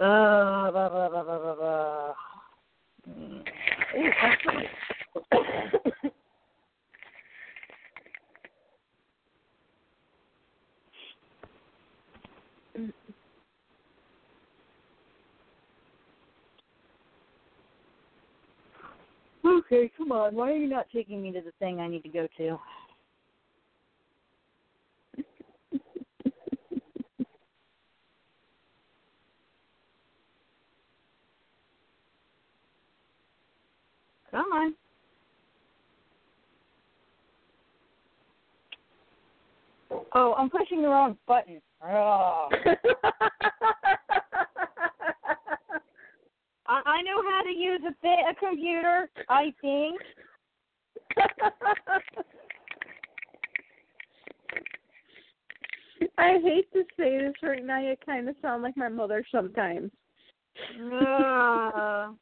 Uh, 0.00 0.70
blah, 0.72 0.88
blah, 0.88 1.08
blah, 1.08 1.22
blah, 1.22 1.54
blah. 1.54 2.14
Ooh, 3.08 4.10
Okay, 19.46 19.90
come 19.96 20.10
on. 20.10 20.34
Why 20.34 20.52
are 20.52 20.56
you 20.56 20.68
not 20.68 20.86
taking 20.92 21.22
me 21.22 21.30
to 21.32 21.40
the 21.40 21.52
thing 21.58 21.78
I 21.78 21.86
need 21.86 22.02
to 22.02 22.08
go 22.08 22.26
to? 22.38 22.58
Oh, 40.14 40.34
I'm 40.36 40.50
pushing 40.50 40.82
the 40.82 40.88
wrong 40.88 41.16
button. 41.26 41.60
Oh. 41.84 42.48
I, 46.66 46.80
I 46.86 47.02
know 47.02 47.22
how 47.28 47.42
to 47.42 47.50
use 47.50 47.80
a, 47.84 48.08
a 48.08 48.34
computer, 48.34 49.08
I 49.28 49.52
think. 49.60 50.00
I 56.16 56.38
hate 56.42 56.72
to 56.72 56.84
say 56.96 57.18
this 57.18 57.34
right 57.42 57.64
now. 57.64 57.80
You 57.80 57.96
kind 58.04 58.28
of 58.28 58.36
sound 58.40 58.62
like 58.62 58.76
my 58.76 58.88
mother 58.88 59.24
sometimes. 59.30 59.90
Uh, 60.92 62.12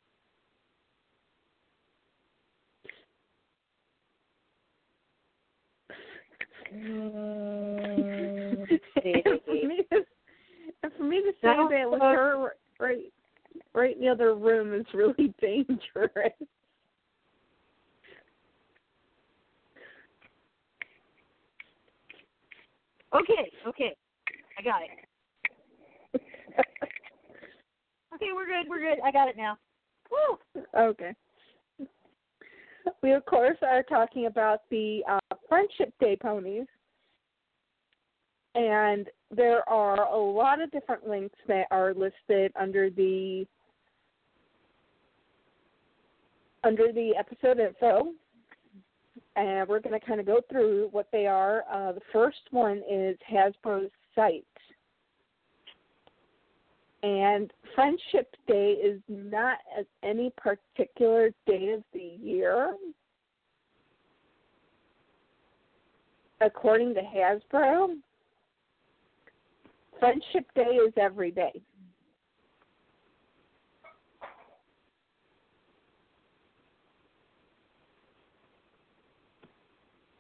mm, 6.72 8.66
and 9.04 9.40
for 9.44 9.52
me 9.52 9.80
to, 9.92 10.04
for 10.96 11.04
me 11.04 11.20
to 11.20 11.32
say 11.42 11.56
that 11.70 11.90
with 11.90 12.00
her 12.00 12.52
right, 12.80 13.12
right 13.74 13.96
in 13.96 14.02
the 14.02 14.08
other 14.08 14.34
room 14.34 14.74
is 14.74 14.86
really 14.94 15.34
dangerous. 15.40 16.32
okay, 23.14 23.50
okay. 23.66 23.96
I 24.58 24.62
got 24.62 24.82
it. 24.82 24.90
Okay, 28.14 28.26
we're 28.34 28.46
good. 28.46 28.68
We're 28.68 28.80
good. 28.80 28.98
I 29.02 29.10
got 29.10 29.28
it 29.28 29.36
now. 29.36 29.56
Woo! 30.10 30.62
okay. 30.78 31.14
We 33.02 33.12
of 33.12 33.24
course 33.26 33.58
are 33.62 33.82
talking 33.82 34.26
about 34.26 34.60
the 34.70 35.02
uh, 35.08 35.36
Friendship 35.48 35.92
Day 36.00 36.16
ponies. 36.16 36.66
and 38.54 39.08
there 39.30 39.68
are 39.68 40.04
a 40.12 40.16
lot 40.16 40.60
of 40.60 40.70
different 40.70 41.08
links 41.08 41.38
that 41.48 41.66
are 41.70 41.94
listed 41.94 42.52
under 42.58 42.90
the 42.90 43.46
under 46.64 46.92
the 46.92 47.12
episode 47.18 47.58
info 47.58 48.12
and 49.36 49.68
we're 49.68 49.80
going 49.80 49.98
to 49.98 50.06
kind 50.06 50.20
of 50.20 50.26
go 50.26 50.40
through 50.50 50.88
what 50.92 51.08
they 51.12 51.26
are. 51.26 51.64
Uh, 51.72 51.92
the 51.92 52.00
first 52.12 52.40
one 52.50 52.82
is 52.90 53.16
Hasbro's 53.30 53.90
site. 54.14 54.44
And 57.02 57.52
Friendship 57.74 58.36
Day 58.46 58.72
is 58.72 59.00
not 59.08 59.58
at 59.76 59.86
any 60.04 60.32
particular 60.36 61.30
day 61.46 61.70
of 61.70 61.82
the 61.92 62.16
year. 62.22 62.76
According 66.40 66.94
to 66.94 67.00
Hasbro, 67.02 67.96
Friendship 69.98 70.46
Day 70.54 70.62
is 70.62 70.92
every 70.96 71.30
day. 71.32 71.60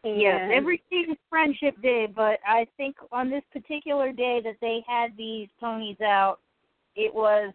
Yes, 0.04 0.40
And- 0.42 0.52
every 0.52 0.82
day 0.90 0.96
is 0.96 1.18
Friendship 1.30 1.80
Day, 1.80 2.06
but 2.06 2.40
I 2.44 2.64
think 2.76 2.96
on 3.12 3.30
this 3.30 3.44
particular 3.52 4.10
day 4.10 4.40
that 4.40 4.58
they 4.60 4.80
had 4.86 5.16
these 5.16 5.48
ponies 5.60 6.00
out, 6.00 6.40
it 6.96 7.14
was 7.14 7.52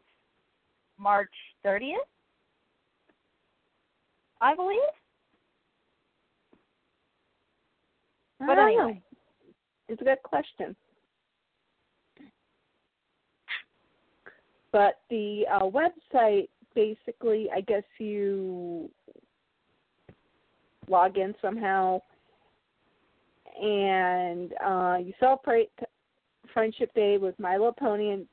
March 0.97 1.31
30th, 1.65 1.93
I 4.41 4.55
believe. 4.55 4.79
I 8.41 8.45
But 8.45 8.55
know. 8.55 8.67
anyway. 8.67 9.01
It's 9.87 10.01
a 10.01 10.05
good 10.05 10.21
question. 10.23 10.75
But 14.71 14.99
the 15.09 15.45
uh, 15.51 15.61
website, 15.61 16.49
basically, 16.75 17.47
I 17.55 17.61
guess 17.61 17.83
you 17.99 18.89
log 20.89 21.17
in 21.17 21.33
somehow 21.41 22.01
and 23.61 24.53
uh, 24.63 24.97
you 25.03 25.13
celebrate 25.19 25.71
Friendship 26.53 26.93
Day 26.93 27.17
with 27.17 27.37
My 27.39 27.53
Little 27.53 27.73
Pony 27.73 28.11
and, 28.11 28.27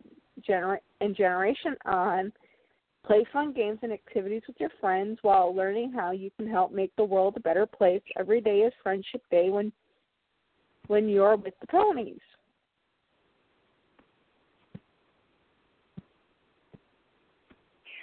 Gener- 0.49 0.79
and 1.01 1.17
Generation 1.17 1.77
On. 1.87 2.33
Play 3.05 3.27
fun 3.33 3.53
games 3.53 3.79
and 3.83 3.93
activities 3.93 4.43
with 4.47 4.57
your 4.59 4.71
friends 4.81 5.19
while 5.21 5.55
learning 5.55 5.93
how 5.93 6.11
you 6.13 6.31
can 6.39 6.49
help 6.49 6.73
make 6.73 6.95
the 6.97 7.05
world 7.05 7.35
a 7.37 7.41
better 7.41 7.67
place. 7.67 8.01
Every 8.19 8.41
day 8.41 8.61
is 8.61 8.73
Friendship 8.83 9.23
Day 9.31 9.51
when 9.51 9.73
when 10.87 11.09
you're 11.09 11.37
with 11.37 11.55
the 11.61 11.67
ponies. 11.67 12.21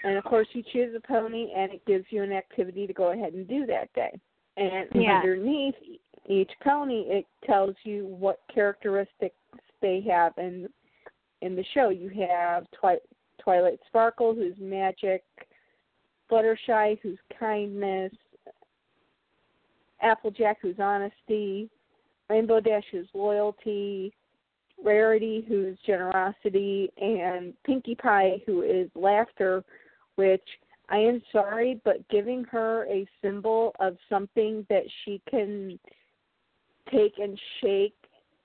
And 0.04 0.18
of 0.18 0.24
course, 0.24 0.48
you 0.54 0.64
choose 0.74 0.96
a 0.96 1.08
pony, 1.08 1.52
and 1.56 1.72
it 1.72 1.86
gives 1.86 2.06
you 2.10 2.24
an 2.24 2.32
activity 2.32 2.88
to 2.88 2.94
go 2.94 3.12
ahead 3.12 3.34
and 3.34 3.48
do 3.48 3.66
that 3.68 3.94
day. 3.94 4.20
And 4.58 4.90
Yeah. 4.96 5.20
underneath 5.20 5.76
each 6.26 6.52
pony, 6.60 7.02
it 7.02 7.28
tells 7.44 7.76
you 7.84 8.08
what 8.08 8.42
characteristics 8.48 9.36
they 9.80 10.02
have 10.02 10.38
in 10.38 10.72
in 11.42 11.56
the 11.56 11.66
show. 11.74 11.90
You 11.90 12.10
have 12.28 12.66
Twi- 12.72 13.00
Twilight 13.40 13.80
Sparkle, 13.88 14.34
who's 14.34 14.56
magic; 14.60 15.24
Fluttershy, 16.30 17.00
who's 17.02 17.20
kindness; 17.40 18.14
Applejack, 20.02 20.58
who's 20.62 20.80
honesty; 20.80 21.70
Rainbow 22.30 22.60
Dash, 22.60 22.86
who's 22.92 23.08
loyalty; 23.14 24.14
Rarity, 24.84 25.46
who's 25.48 25.78
generosity; 25.86 26.92
and 26.98 27.54
Pinkie 27.64 27.96
Pie, 27.96 28.42
who 28.46 28.62
is 28.62 28.90
laughter. 28.96 29.64
Which 30.16 30.48
I 30.90 30.98
am 30.98 31.22
sorry, 31.32 31.80
but 31.86 32.08
giving 32.10 32.44
her 32.46 32.86
a 32.88 33.08
symbol 33.22 33.74
of 33.80 33.98
something 34.10 34.66
that 34.70 34.84
she 35.04 35.22
can 35.30 35.80
take 36.92 37.18
and 37.18 37.40
shake 37.62 37.96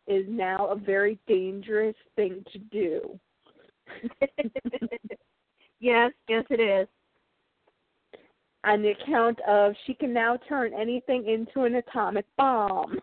is 0.06 0.24
now 0.28 0.66
a 0.68 0.76
very 0.76 1.18
dangerous 1.26 1.96
thing 2.14 2.44
to 2.52 2.58
do. 2.58 3.18
yes, 5.80 6.12
yes, 6.28 6.44
it 6.50 6.60
is. 6.60 6.88
On 8.64 8.82
the 8.82 8.90
account 8.90 9.38
of 9.46 9.74
she 9.86 9.94
can 9.94 10.12
now 10.12 10.36
turn 10.48 10.72
anything 10.74 11.28
into 11.28 11.64
an 11.64 11.76
atomic 11.76 12.26
bomb. 12.36 12.98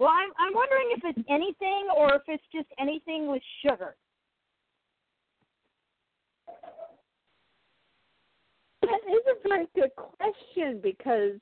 Well, 0.00 0.10
I'm 0.10 0.30
I'm 0.38 0.54
wondering 0.54 0.88
if 0.96 1.02
it's 1.04 1.28
anything 1.28 1.88
or 1.96 2.14
if 2.14 2.22
it's 2.26 2.42
just 2.52 2.68
anything 2.80 3.28
with 3.28 3.42
sugar. 3.64 3.94
That 8.82 9.00
is 9.06 9.20
a 9.28 9.48
very 9.48 9.66
good 9.74 9.90
question 9.94 10.80
because 10.82 11.32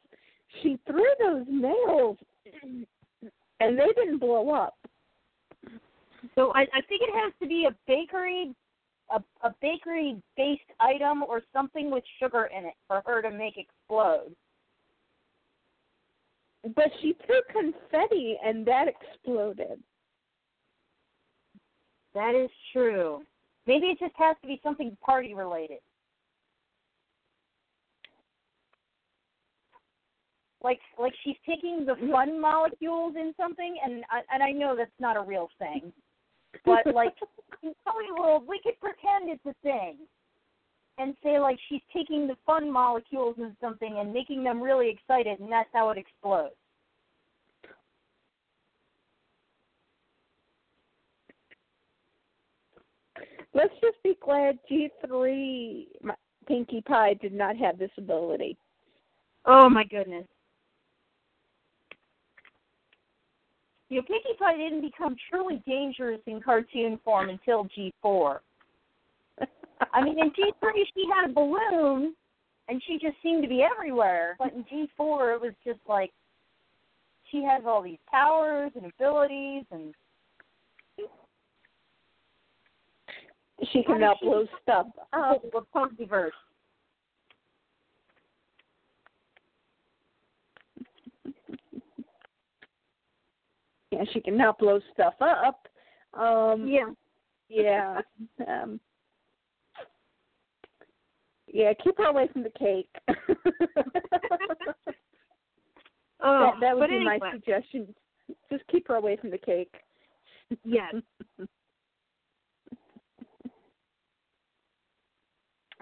she 0.60 0.78
threw 0.86 1.06
those 1.20 1.46
nails 1.48 2.18
and 3.60 3.78
they 3.78 3.86
didn't 3.96 4.18
blow 4.18 4.50
up. 4.50 4.74
So 6.34 6.52
I, 6.54 6.62
I 6.62 6.80
think 6.88 7.02
it 7.02 7.14
has 7.14 7.32
to 7.42 7.48
be 7.48 7.66
a 7.68 7.74
bakery, 7.86 8.54
a, 9.10 9.22
a 9.46 9.54
bakery 9.60 10.20
based 10.36 10.62
item 10.80 11.22
or 11.22 11.42
something 11.52 11.90
with 11.90 12.04
sugar 12.20 12.48
in 12.56 12.64
it 12.64 12.74
for 12.86 13.02
her 13.06 13.22
to 13.22 13.30
make 13.30 13.54
explode. 13.56 14.34
But 16.74 16.90
she 17.00 17.16
threw 17.24 17.40
confetti 17.52 18.36
and 18.44 18.66
that 18.66 18.86
exploded. 18.88 19.80
That 22.14 22.34
is 22.34 22.50
true. 22.72 23.22
Maybe 23.66 23.86
it 23.86 23.98
just 24.00 24.14
has 24.16 24.36
to 24.42 24.48
be 24.48 24.60
something 24.62 24.96
party 25.04 25.34
related. 25.34 25.78
Like 30.62 30.80
like 30.98 31.12
she's 31.24 31.36
taking 31.46 31.86
the 31.86 31.92
mm-hmm. 31.92 32.10
fun 32.10 32.40
molecules 32.40 33.14
in 33.16 33.32
something, 33.36 33.76
and 33.84 34.04
I, 34.10 34.22
and 34.32 34.42
I 34.42 34.50
know 34.50 34.74
that's 34.76 34.90
not 34.98 35.16
a 35.16 35.20
real 35.20 35.48
thing, 35.58 35.92
but 36.64 36.92
like 36.92 37.14
in 37.62 37.72
World, 38.18 38.44
we 38.48 38.60
could 38.62 38.78
pretend 38.80 39.30
it's 39.30 39.46
a 39.46 39.54
thing, 39.62 39.98
and 40.98 41.14
say 41.22 41.38
like 41.38 41.58
she's 41.68 41.82
taking 41.94 42.26
the 42.26 42.36
fun 42.44 42.70
molecules 42.70 43.36
in 43.38 43.56
something 43.60 43.98
and 43.98 44.12
making 44.12 44.42
them 44.42 44.60
really 44.60 44.90
excited, 44.90 45.38
and 45.38 45.50
that's 45.50 45.70
how 45.72 45.90
it 45.90 45.98
explodes. 45.98 46.54
Let's 53.54 53.74
just 53.80 54.02
be 54.02 54.16
glad 54.20 54.58
G3 54.70 55.86
my- 56.02 56.14
Pinkie 56.46 56.82
Pie 56.82 57.14
did 57.14 57.32
not 57.32 57.56
have 57.56 57.78
this 57.78 57.90
ability. 57.96 58.56
Oh 59.44 59.68
my 59.68 59.84
goodness. 59.84 60.26
You 63.88 63.96
know, 63.96 64.02
Pinkie 64.02 64.38
Pie 64.38 64.56
didn't 64.56 64.82
become 64.82 65.16
truly 65.30 65.62
dangerous 65.66 66.20
in 66.26 66.40
cartoon 66.42 66.98
form 67.04 67.30
until 67.30 67.68
G4. 67.76 68.38
I 69.92 70.04
mean, 70.04 70.18
in 70.18 70.30
G3 70.30 70.70
she 70.94 71.04
had 71.14 71.30
a 71.30 71.32
balloon, 71.32 72.14
and 72.68 72.82
she 72.86 72.98
just 72.98 73.16
seemed 73.22 73.42
to 73.42 73.48
be 73.48 73.62
everywhere. 73.62 74.36
But 74.38 74.52
in 74.52 74.64
G4 74.64 75.36
it 75.36 75.40
was 75.40 75.52
just 75.64 75.80
like 75.88 76.12
she 77.30 77.42
has 77.42 77.62
all 77.66 77.82
these 77.82 77.98
powers 78.10 78.72
and 78.74 78.86
abilities, 78.86 79.64
and 79.70 79.94
she 83.72 83.82
can 83.82 84.00
now 84.00 84.16
blow 84.20 84.46
stuff 84.62 84.86
up. 85.12 85.42
the 85.42 85.62
Pokeverse. 85.74 86.30
Yeah, 93.90 94.04
she 94.12 94.20
can 94.20 94.36
now 94.36 94.54
blow 94.58 94.80
stuff 94.92 95.14
up. 95.20 95.66
Um 96.14 96.66
Yeah. 96.68 96.90
yeah. 97.48 98.00
Um 98.46 98.80
yeah, 101.46 101.72
keep 101.82 101.96
her 101.98 102.04
away 102.04 102.28
from 102.32 102.42
the 102.42 102.50
cake. 102.50 102.90
Oh, 106.20 106.50
that, 106.52 106.60
that 106.60 106.76
would 106.76 106.90
be 106.90 107.04
my 107.04 107.14
anyway, 107.14 107.30
suggestion. 107.32 107.94
Just 108.50 108.66
keep 108.66 108.88
her 108.88 108.96
away 108.96 109.16
from 109.16 109.30
the 109.30 109.38
cake. 109.38 109.72
Yes. 110.64 110.94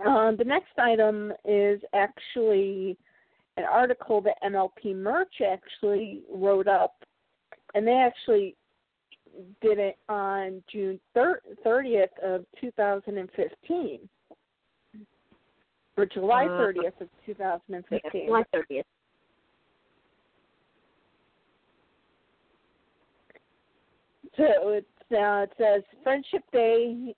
Um, 0.05 0.37
the 0.39 0.45
next 0.45 0.79
item 0.79 1.33
is 1.45 1.81
actually 1.95 2.99
an 3.57 3.65
article 3.65 4.21
that 4.21 4.35
MLP 4.45 4.95
Merch 4.95 5.41
actually 5.41 6.23
wrote 6.31 6.69
up, 6.69 6.97
and 7.77 7.87
they 7.87 7.93
actually 7.93 8.57
did 9.61 9.79
it 9.79 9.99
on 10.09 10.63
June 10.73 10.99
30th 11.15 12.07
of 12.25 12.47
2015, 12.59 14.09
or 15.99 16.07
July 16.07 16.47
Uh, 16.47 16.49
30th 16.49 17.01
of 17.03 17.09
2015. 17.27 18.27
July 18.27 18.45
30th. 18.55 18.85
So 24.39 24.69
it's 24.71 24.87
uh, 25.13 25.45
it 25.45 25.53
says 25.59 25.83
Friendship 26.03 26.43
Day. 26.53 27.15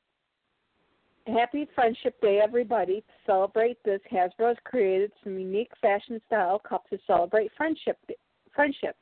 Happy 1.27 1.69
Friendship 1.75 2.21
Day, 2.21 2.41
everybody! 2.41 3.01
To 3.01 3.13
celebrate 3.27 3.83
this, 3.85 4.01
Hasbro 4.11 4.49
has 4.49 4.57
created 4.65 5.13
some 5.23 5.39
unique 5.39 5.71
fashion 5.81 6.21
style 6.27 6.59
cups 6.59 6.91
to 6.91 6.99
celebrate 7.07 7.53
friendship. 7.57 7.99
Friendship. 8.55 8.97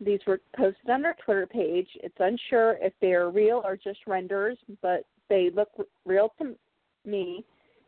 These 0.00 0.20
were 0.26 0.40
posted 0.56 0.90
on 0.90 1.04
our 1.04 1.14
Twitter 1.24 1.46
page. 1.46 1.88
It's 1.96 2.16
unsure 2.18 2.76
if 2.80 2.92
they 3.00 3.12
are 3.12 3.30
real 3.30 3.62
or 3.64 3.76
just 3.76 4.00
renders, 4.06 4.58
but 4.82 5.04
they 5.28 5.50
look 5.54 5.68
real 6.04 6.32
to 6.38 6.54
me. 7.04 7.44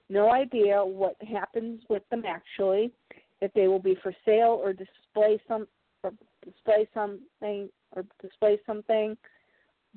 No 0.08 0.30
idea 0.30 0.84
what 0.84 1.16
happens 1.22 1.82
with 1.88 2.08
them 2.10 2.22
actually. 2.26 2.92
If 3.40 3.52
they 3.54 3.68
will 3.68 3.80
be 3.80 3.96
for 4.02 4.14
sale 4.24 4.60
or 4.62 4.72
display 4.72 5.40
some 5.48 5.66
or 6.02 6.12
display 6.44 6.88
something 6.94 7.68
or 7.94 8.04
display 8.22 8.58
something. 8.66 9.16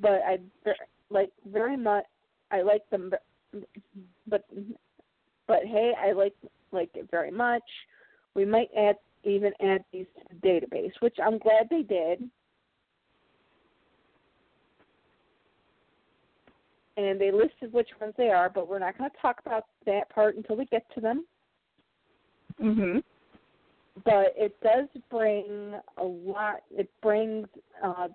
But 0.01 0.21
I 0.25 0.39
like 1.09 1.31
very 1.45 1.77
much. 1.77 2.05
I 2.51 2.61
like 2.61 2.89
them, 2.89 3.11
but 4.27 4.45
but 5.47 5.59
hey, 5.63 5.93
I 5.97 6.11
like 6.13 6.35
like 6.71 6.89
it 6.95 7.09
very 7.11 7.31
much. 7.31 7.63
We 8.35 8.45
might 8.45 8.69
add 8.77 8.95
even 9.23 9.51
add 9.61 9.83
these 9.91 10.05
to 10.17 10.23
the 10.29 10.47
database, 10.47 10.93
which 10.99 11.17
I'm 11.23 11.37
glad 11.37 11.67
they 11.69 11.83
did. 11.83 12.29
And 16.97 17.19
they 17.19 17.31
listed 17.31 17.71
which 17.71 17.89
ones 17.99 18.13
they 18.17 18.29
are, 18.29 18.49
but 18.49 18.67
we're 18.67 18.79
not 18.79 18.97
going 18.97 19.09
to 19.09 19.17
talk 19.21 19.39
about 19.45 19.65
that 19.85 20.09
part 20.09 20.35
until 20.35 20.57
we 20.57 20.65
get 20.65 20.83
to 20.95 21.01
them. 21.01 21.25
Mhm. 22.59 23.03
But 24.03 24.33
it 24.37 24.59
does 24.61 24.87
bring 25.09 25.79
a 25.97 26.03
lot. 26.03 26.63
It 26.71 26.89
brings 27.01 27.47
uh, 27.81 28.09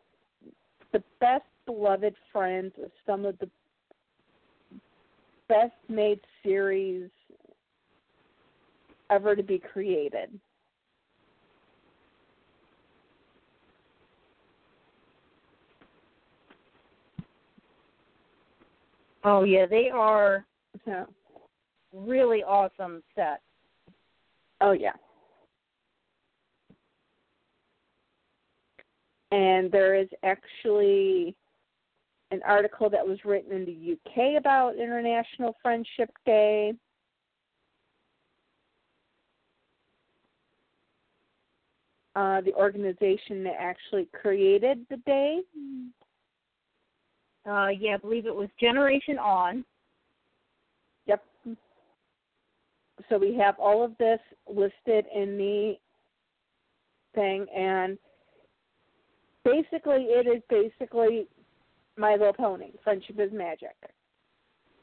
the 0.92 1.02
best 1.20 1.44
beloved 1.66 2.14
friends 2.30 2.72
of 2.82 2.90
some 3.07 3.24
of 3.24 3.38
the 3.38 3.48
best 5.48 5.74
made 5.88 6.20
series 6.42 7.11
ever 9.11 9.36
to 9.36 9.42
be 9.42 9.59
created. 9.59 10.38
Oh 19.25 19.45
yeah, 19.45 19.66
they 19.66 19.89
are 19.89 20.45
So, 20.85 21.07
really 21.93 22.43
awesome 22.43 23.03
sets. 23.14 23.43
oh 24.61 24.72
yeah. 24.72 24.93
And 29.31 29.72
there 29.72 29.95
is 29.95 30.09
actually 30.22 31.35
an 32.31 32.41
article 32.47 32.89
that 32.91 33.07
was 33.07 33.18
written 33.25 33.53
in 33.53 33.64
the 33.64 33.93
UK 33.95 34.39
about 34.39 34.77
International 34.77 35.57
Friendship 35.62 36.11
Day. 36.27 36.75
Uh, 42.16 42.41
the 42.43 42.55
organization 42.55 43.43
that 43.43 43.57
actually 43.59 44.07
created 44.12 44.87
the 44.89 44.99
day. 44.99 45.41
Uh, 47.47 47.68
yeah, 47.68 47.95
I 47.95 47.97
believe 47.99 48.26
it 48.26 48.34
was 48.34 48.49
Generation 48.59 49.18
On. 49.18 49.64
Yep. 51.07 51.22
So 53.09 53.18
we 53.18 53.34
have 53.36 53.57
all 53.59 53.84
of 53.84 53.97
this 53.99 54.20
listed 54.49 55.05
in 55.14 55.36
the 55.36 55.74
thing, 57.14 57.47
and 57.55 57.99
basically, 59.45 60.05
it 60.05 60.26
is 60.26 60.42
basically 60.49 61.26
My 61.97 62.12
Little 62.12 62.32
Pony. 62.32 62.70
Friendship 62.82 63.18
is 63.18 63.30
magic. 63.32 63.76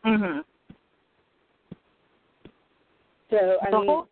Mhm. 0.05 0.43
So 3.31 3.57
I 3.61 3.71
The 3.71 3.77
mean, 3.79 3.87
whole- 3.87 4.09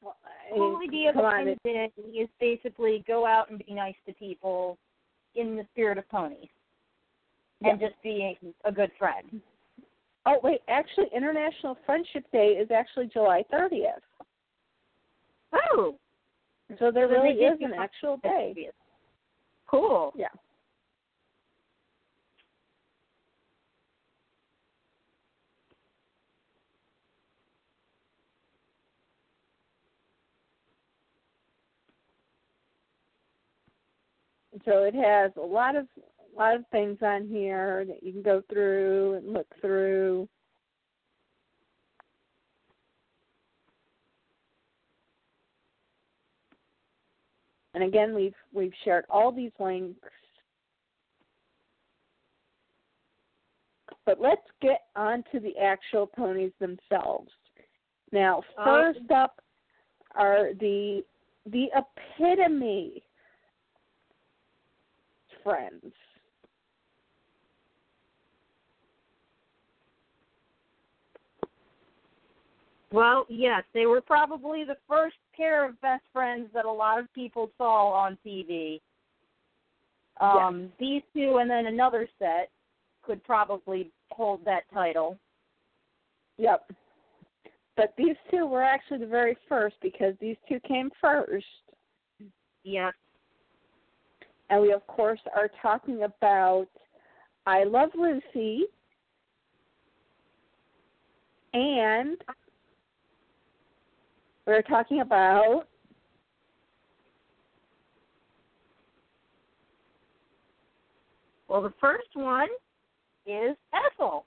well, 0.00 0.16
I 0.24 0.50
The 0.50 0.56
whole 0.56 0.82
idea 0.82 1.12
behind 1.12 1.48
it, 1.48 1.58
it 1.64 1.92
is 1.98 2.28
basically 2.38 3.00
go 3.00 3.26
out 3.26 3.50
and 3.50 3.58
be 3.58 3.74
nice 3.74 3.96
to 4.06 4.14
people 4.14 4.78
in 5.34 5.56
the 5.56 5.64
spirit 5.72 5.98
of 5.98 6.08
ponies 6.08 6.48
and 7.62 7.80
just 7.80 7.94
being 8.02 8.36
a 8.64 8.72
good 8.72 8.90
friend. 8.98 9.40
oh 10.26 10.38
wait, 10.42 10.60
actually, 10.68 11.06
International 11.14 11.76
Friendship 11.86 12.24
Day 12.32 12.58
is 12.60 12.70
actually 12.70 13.06
July 13.06 13.42
30th. 13.52 13.92
Oh, 15.52 15.96
So 16.78 16.90
there 16.90 17.08
So 17.08 17.14
really 17.22 17.38
is 17.38 17.58
an 17.62 17.74
actual 17.78 18.16
day. 18.18 18.70
cool. 19.70 20.12
Yeah. 20.16 20.26
So 34.64 34.84
it 34.84 34.94
has 34.94 35.32
a 35.36 35.44
lot 35.44 35.74
of 35.76 35.86
a 36.34 36.38
lot 36.38 36.56
of 36.56 36.64
things 36.70 36.98
on 37.02 37.28
here 37.28 37.84
that 37.86 38.02
you 38.02 38.12
can 38.12 38.22
go 38.22 38.42
through 38.50 39.14
and 39.14 39.32
look 39.32 39.46
through. 39.60 40.28
And 47.74 47.82
again, 47.82 48.14
we've 48.14 48.34
we've 48.52 48.72
shared 48.84 49.04
all 49.10 49.32
these 49.32 49.50
links. 49.58 50.00
But 54.06 54.20
let's 54.20 54.42
get 54.60 54.82
on 54.94 55.24
to 55.32 55.40
the 55.40 55.56
actual 55.58 56.06
ponies 56.06 56.52
themselves. 56.60 57.30
Now, 58.12 58.42
first 58.64 59.10
up 59.12 59.40
are 60.14 60.50
the 60.60 61.02
the 61.46 61.66
epitome 61.74 63.02
friends. 65.42 65.92
Well, 72.94 73.26
yes, 73.28 73.64
they 73.74 73.86
were 73.86 74.00
probably 74.00 74.62
the 74.62 74.76
first 74.88 75.16
pair 75.36 75.68
of 75.68 75.80
best 75.80 76.04
friends 76.12 76.48
that 76.54 76.64
a 76.64 76.70
lot 76.70 77.00
of 77.00 77.12
people 77.12 77.50
saw 77.58 77.90
on 77.90 78.16
TV. 78.24 78.80
Um, 80.20 80.70
These 80.78 81.02
two 81.12 81.38
and 81.38 81.50
then 81.50 81.66
another 81.66 82.08
set 82.20 82.50
could 83.02 83.24
probably 83.24 83.90
hold 84.12 84.44
that 84.44 84.62
title. 84.72 85.18
Yep. 86.38 86.70
But 87.76 87.94
these 87.98 88.14
two 88.30 88.46
were 88.46 88.62
actually 88.62 88.98
the 88.98 89.06
very 89.06 89.36
first 89.48 89.74
because 89.82 90.14
these 90.20 90.36
two 90.48 90.60
came 90.60 90.88
first. 91.00 91.44
Yes. 92.62 92.92
And 94.50 94.62
we, 94.62 94.72
of 94.72 94.86
course, 94.86 95.20
are 95.34 95.50
talking 95.60 96.04
about 96.04 96.68
I 97.44 97.64
Love 97.64 97.90
Lucy 97.96 98.66
and 101.52 102.18
we're 104.46 104.62
talking 104.62 105.00
about 105.00 105.64
Well, 111.46 111.62
the 111.62 111.72
first 111.80 112.08
one 112.14 112.48
is 113.26 113.56
Ethel. 113.72 114.26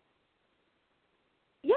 yes. 1.62 1.76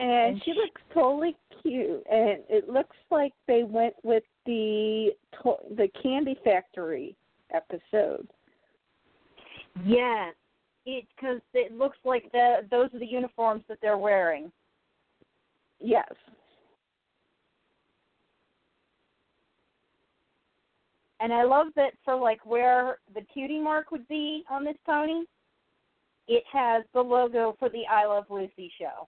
And 0.00 0.40
she 0.44 0.52
looks 0.52 0.80
totally 0.94 1.36
cute, 1.62 2.04
and 2.10 2.40
it 2.48 2.68
looks 2.68 2.96
like 3.10 3.32
they 3.46 3.64
went 3.64 3.94
with 4.04 4.22
the 4.46 5.16
to- 5.42 5.74
the 5.74 5.88
Candy 6.02 6.36
Factory 6.44 7.16
episode. 7.50 8.28
Yes. 9.84 10.34
It 10.90 11.04
because 11.14 11.42
it 11.52 11.76
looks 11.76 11.98
like 12.02 12.32
the 12.32 12.66
those 12.70 12.88
are 12.94 12.98
the 12.98 13.04
uniforms 13.04 13.62
that 13.68 13.76
they're 13.82 13.98
wearing. 13.98 14.50
Yes. 15.80 16.10
And 21.20 21.30
I 21.30 21.44
love 21.44 21.66
that 21.76 21.92
for 22.06 22.16
like 22.16 22.46
where 22.46 23.00
the 23.14 23.20
cutie 23.20 23.60
mark 23.60 23.90
would 23.90 24.08
be 24.08 24.44
on 24.48 24.64
this 24.64 24.78
pony, 24.86 25.24
it 26.26 26.44
has 26.50 26.84
the 26.94 27.02
logo 27.02 27.54
for 27.58 27.68
the 27.68 27.86
I 27.90 28.06
Love 28.06 28.24
Lucy 28.30 28.72
show. 28.80 29.06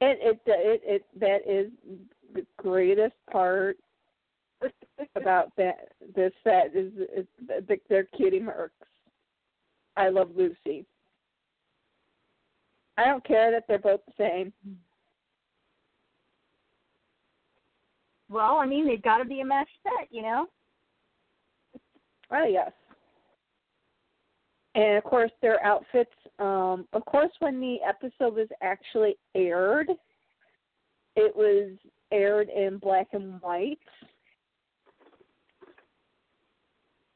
It 0.00 0.18
it 0.22 0.40
it, 0.46 0.80
it 0.84 1.04
that 1.20 1.46
is 1.46 1.70
the 2.32 2.46
greatest 2.56 3.16
part 3.30 3.76
about 5.16 5.54
that 5.56 5.92
this 6.16 6.32
set 6.44 6.74
is, 6.74 6.92
is 7.14 7.26
the, 7.46 7.78
their 7.90 8.04
cutie 8.04 8.40
marks. 8.40 8.87
I 9.98 10.10
love 10.10 10.30
Lucy. 10.36 10.86
I 12.96 13.04
don't 13.04 13.24
care 13.24 13.50
that 13.50 13.64
they're 13.66 13.78
both 13.78 14.00
the 14.06 14.12
same. 14.16 14.52
well, 18.30 18.58
I 18.58 18.66
mean, 18.66 18.86
they've 18.86 19.02
got 19.02 19.18
to 19.18 19.24
be 19.24 19.40
a 19.40 19.44
match 19.44 19.68
set, 19.82 20.08
you 20.10 20.22
know. 20.22 20.46
Oh 22.30 22.44
yes. 22.44 22.70
And 24.74 24.98
of 24.98 25.04
course 25.04 25.32
their 25.42 25.64
outfits 25.64 26.10
um 26.38 26.86
of 26.92 27.04
course 27.06 27.32
when 27.40 27.58
the 27.58 27.78
episode 27.86 28.34
was 28.34 28.48
actually 28.62 29.16
aired 29.34 29.88
it 31.16 31.34
was 31.34 31.70
aired 32.12 32.48
in 32.50 32.78
black 32.78 33.08
and 33.12 33.40
white 33.40 33.78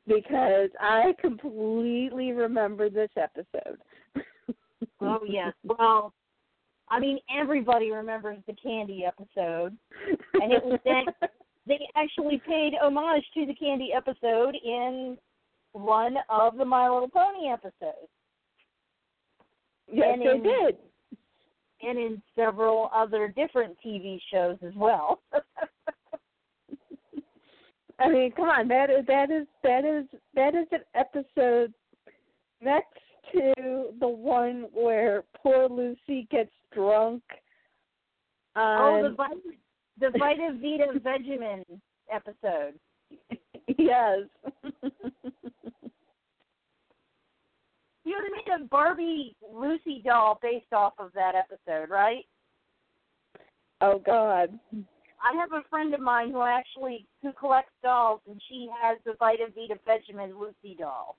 because 0.06 0.70
I 0.80 1.12
completely 1.20 2.32
remember 2.32 2.88
this 2.90 3.10
episode. 3.16 3.78
Oh 5.00 5.20
yes. 5.26 5.52
Well, 5.64 6.12
I 6.88 7.00
mean, 7.00 7.18
everybody 7.34 7.90
remembers 7.90 8.38
the 8.46 8.52
candy 8.54 9.04
episode, 9.04 9.76
and 10.34 10.52
it 10.52 10.64
was 10.64 10.78
that 10.84 11.30
they 11.66 11.78
actually 11.96 12.40
paid 12.46 12.74
homage 12.80 13.24
to 13.34 13.46
the 13.46 13.54
candy 13.54 13.90
episode 13.96 14.54
in 14.64 15.16
one 15.72 16.16
of 16.28 16.56
the 16.56 16.64
My 16.64 16.88
Little 16.88 17.08
Pony 17.08 17.48
episodes. 17.48 18.10
Yes, 19.92 20.06
And 20.12 20.22
they 20.22 20.30
in- 20.30 20.42
did. 20.42 20.76
and 21.82 21.98
in 21.98 22.22
several 22.36 22.90
other 22.94 23.28
different 23.28 23.76
TV 23.84 24.18
shows 24.32 24.56
as 24.64 24.74
well. 24.76 25.20
I 27.98 28.08
mean, 28.08 28.32
come 28.32 28.48
on, 28.48 28.68
that 28.68 28.90
is 28.90 29.06
that 29.06 29.30
is 29.30 29.46
that 29.62 29.84
is 29.84 30.06
that 30.34 30.54
is 30.54 30.66
an 30.72 30.80
episode 30.94 31.72
next 32.60 32.98
to 33.32 33.92
the 34.00 34.08
one 34.08 34.66
where 34.72 35.24
poor 35.36 35.68
Lucy 35.68 36.26
gets 36.30 36.50
drunk. 36.72 37.22
oh, 38.56 39.02
the 39.02 39.14
Vita, 39.14 39.40
the 40.00 40.18
Vitameatavegamin 40.18 41.64
episode. 42.10 42.74
yes. 43.78 44.20
You 48.04 48.12
know, 48.12 48.18
they 48.24 48.52
made 48.52 48.64
a 48.64 48.68
Barbie 48.68 49.36
Lucy 49.54 50.02
doll 50.04 50.38
based 50.42 50.72
off 50.72 50.94
of 50.98 51.12
that 51.14 51.34
episode, 51.36 51.88
right? 51.88 52.24
oh 53.80 54.00
God. 54.04 54.58
I 55.22 55.36
have 55.36 55.52
a 55.52 55.66
friend 55.68 55.94
of 55.94 56.00
mine 56.00 56.30
who 56.30 56.42
actually 56.42 57.06
who 57.22 57.32
collects 57.32 57.72
dolls, 57.82 58.20
and 58.28 58.40
she 58.48 58.68
has 58.82 58.98
the 59.04 59.12
Vitameatavegamin 59.12 60.38
Lucy 60.38 60.76
doll. 60.78 61.16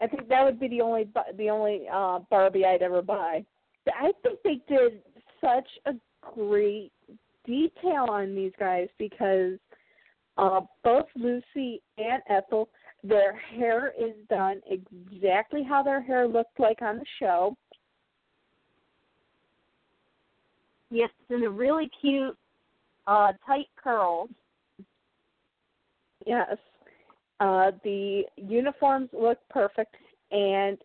I 0.00 0.06
think 0.06 0.28
that 0.28 0.44
would 0.44 0.60
be 0.60 0.68
the 0.68 0.80
only 0.80 1.08
the 1.36 1.50
only 1.50 1.86
uh 1.92 2.20
Barbie 2.30 2.64
I'd 2.64 2.82
ever 2.82 3.02
buy. 3.02 3.44
I 3.88 4.12
think 4.22 4.38
they 4.42 4.60
did 4.68 5.02
such 5.40 5.68
a 5.86 5.92
great 6.34 6.92
detail 7.46 8.06
on 8.10 8.34
these 8.34 8.52
guys 8.58 8.88
because 8.98 9.58
uh 10.36 10.60
both 10.82 11.06
Lucy 11.16 11.82
and 11.98 12.22
Ethel 12.28 12.68
their 13.02 13.36
hair 13.36 13.92
is 13.98 14.14
done 14.30 14.60
exactly 14.66 15.62
how 15.62 15.82
their 15.82 16.02
hair 16.02 16.26
looked 16.26 16.58
like 16.58 16.80
on 16.80 16.96
the 16.96 17.04
show. 17.20 17.54
Yes, 20.90 21.10
in 21.28 21.42
the 21.42 21.50
really 21.50 21.90
cute, 22.00 22.36
uh, 23.06 23.32
tight 23.46 23.68
curls. 23.82 24.30
Yes. 26.26 26.56
Uh 27.40 27.72
the 27.82 28.22
uniforms 28.36 29.08
look 29.12 29.38
perfect 29.50 29.96
and 30.30 30.78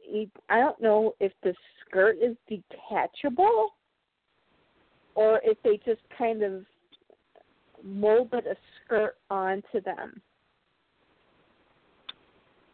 I 0.49 0.59
don't 0.59 0.82
know 0.82 1.13
if 1.20 1.32
the 1.43 1.53
skirt 1.82 2.17
is 2.22 2.36
detachable 2.47 3.70
or 5.15 5.39
if 5.43 5.57
they 5.63 5.80
just 5.86 6.01
kind 6.17 6.43
of 6.43 6.65
molded 7.84 8.47
a 8.47 8.55
skirt 8.86 9.15
onto 9.30 9.82
them. 9.84 10.22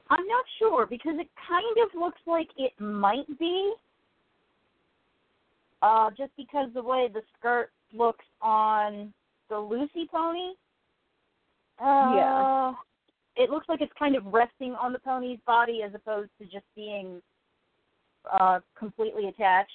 I'm 0.09 0.27
not 0.27 0.45
sure 0.59 0.85
because 0.85 1.15
it 1.17 1.27
kind 1.47 1.77
of 1.83 1.99
looks 1.99 2.21
like 2.27 2.49
it 2.57 2.73
might 2.79 3.27
be. 3.39 3.73
Uh, 5.81 6.09
just 6.17 6.31
because 6.37 6.69
the 6.73 6.81
way 6.81 7.09
the 7.13 7.21
skirt 7.37 7.69
looks 7.93 8.25
on 8.41 9.13
the 9.49 9.57
Lucy 9.57 10.07
pony. 10.11 10.53
Uh, 11.79 12.13
Yeah. 12.15 12.73
It 13.37 13.49
looks 13.49 13.67
like 13.67 13.81
it's 13.81 13.91
kind 13.99 14.15
of 14.15 14.25
resting 14.27 14.75
on 14.75 14.93
the 14.93 14.99
pony's 14.99 15.39
body 15.45 15.81
as 15.83 15.93
opposed 15.93 16.29
to 16.39 16.45
just 16.45 16.65
being 16.73 17.21
uh, 18.31 18.61
completely 18.79 19.27
attached. 19.27 19.71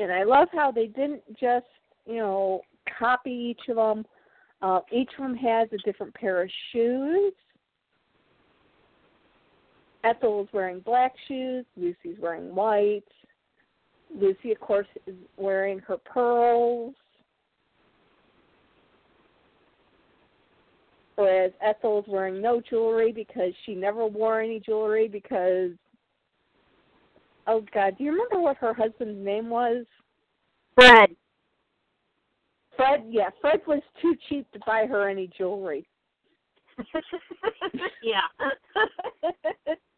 And 0.00 0.10
I 0.10 0.24
love 0.24 0.48
how 0.52 0.72
they 0.72 0.88
didn't 0.88 1.22
just, 1.38 1.66
you 2.04 2.16
know, 2.16 2.62
copy 2.98 3.30
each 3.30 3.68
of 3.68 3.76
them. 3.76 4.04
Uh, 4.60 4.80
each 4.90 5.10
of 5.16 5.22
them 5.22 5.36
has 5.36 5.68
a 5.72 5.78
different 5.78 6.12
pair 6.14 6.42
of 6.42 6.50
shoes. 6.72 7.32
Ethel 10.02 10.42
is 10.42 10.48
wearing 10.52 10.80
black 10.80 11.12
shoes. 11.28 11.64
Lucy's 11.76 12.18
wearing 12.20 12.54
white. 12.54 13.04
Lucy, 14.14 14.52
of 14.52 14.60
course, 14.60 14.86
is 15.06 15.14
wearing 15.36 15.80
her 15.80 15.96
pearls. 15.98 16.94
Whereas 21.16 21.52
Ethel 21.62 22.00
is 22.00 22.04
wearing 22.08 22.40
no 22.40 22.60
jewelry 22.60 23.12
because 23.12 23.52
she 23.64 23.74
never 23.74 24.06
wore 24.06 24.40
any 24.40 24.58
jewelry 24.60 25.06
because 25.06 25.70
oh 27.46 27.64
god, 27.72 27.96
do 27.96 28.04
you 28.04 28.10
remember 28.10 28.40
what 28.40 28.56
her 28.56 28.74
husband's 28.74 29.24
name 29.24 29.48
was? 29.48 29.86
Fred. 30.74 31.10
Fred, 32.76 33.04
yeah, 33.08 33.30
Fred 33.40 33.60
was 33.66 33.80
too 34.02 34.16
cheap 34.28 34.50
to 34.52 34.58
buy 34.66 34.86
her 34.86 35.08
any 35.08 35.30
jewelry. 35.38 35.86
yeah. 38.02 38.26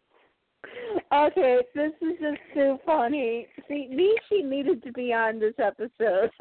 Okay, 1.13 1.59
this 1.75 1.93
is 2.01 2.19
just 2.21 2.41
too 2.55 2.79
funny. 2.85 3.47
See, 3.69 3.89
Nishi 3.93 4.45
needed 4.45 4.83
to 4.85 4.93
be 4.93 5.13
on 5.13 5.39
this 5.39 5.55
episode. 5.59 6.31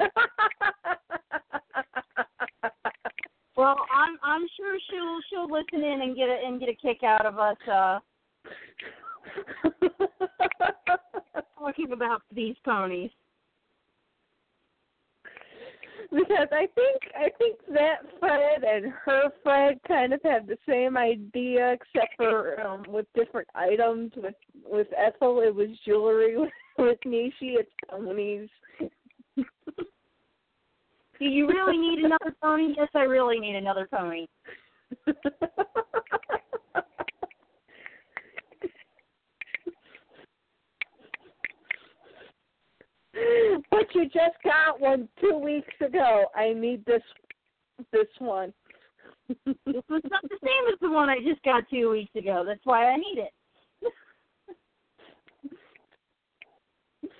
well, 3.56 3.76
I'm 3.92 4.18
I'm 4.22 4.46
sure 4.56 4.78
she'll 4.90 5.20
she'll 5.30 5.50
listen 5.50 5.84
in 5.84 6.02
and 6.02 6.16
get 6.16 6.28
a 6.28 6.40
and 6.44 6.58
get 6.60 6.68
a 6.68 6.74
kick 6.74 7.02
out 7.04 7.26
of 7.26 7.38
us 7.38 7.56
uh 7.72 8.00
talking 11.58 11.92
about 11.92 12.22
these 12.32 12.56
ponies. 12.64 13.10
because 16.10 16.48
I 16.52 16.66
think 16.74 17.02
I 17.16 17.28
think 17.38 17.58
that 17.72 17.96
Fred 18.20 18.62
and 18.62 18.92
her 19.04 19.30
Fred 19.42 19.80
kind 19.88 20.12
of 20.12 20.20
have 20.24 20.46
the 20.46 20.58
same 20.68 20.96
idea, 20.96 21.72
except 21.72 22.14
for 22.16 22.60
um, 22.60 22.84
with 22.88 23.06
different 23.14 23.48
items. 23.54 24.12
With 24.16 24.34
with 24.64 24.86
Ethel, 24.96 25.40
it 25.40 25.54
was 25.54 25.68
jewelry. 25.84 26.38
With, 26.38 26.50
with 26.78 26.98
Nishi, 27.06 27.56
it's 27.58 27.70
ponies. 27.88 28.48
Do 31.18 31.24
you 31.24 31.48
really 31.48 31.78
need 31.78 32.00
another 32.04 32.36
pony? 32.42 32.74
Yes, 32.76 32.88
I 32.94 33.02
really 33.02 33.38
need 33.38 33.56
another 33.56 33.88
pony. 33.90 34.26
but 43.70 43.86
you 43.94 44.04
just 44.04 44.36
got 44.44 44.80
one 44.80 45.08
two 45.20 45.36
weeks 45.38 45.74
ago. 45.84 46.26
I 46.34 46.52
need 46.52 46.84
this 46.84 47.02
this 47.92 48.06
one. 48.18 48.52
This 49.28 49.82
was 49.88 50.02
not 50.10 50.22
the 50.22 50.38
same 50.42 50.72
as 50.72 50.78
the 50.80 50.90
one 50.90 51.10
I 51.10 51.18
just 51.18 51.42
got 51.42 51.64
two 51.68 51.90
weeks 51.90 52.14
ago. 52.14 52.44
That's 52.46 52.64
why 52.64 52.86
I 52.90 52.96
need 52.96 53.18
it. 53.18 53.32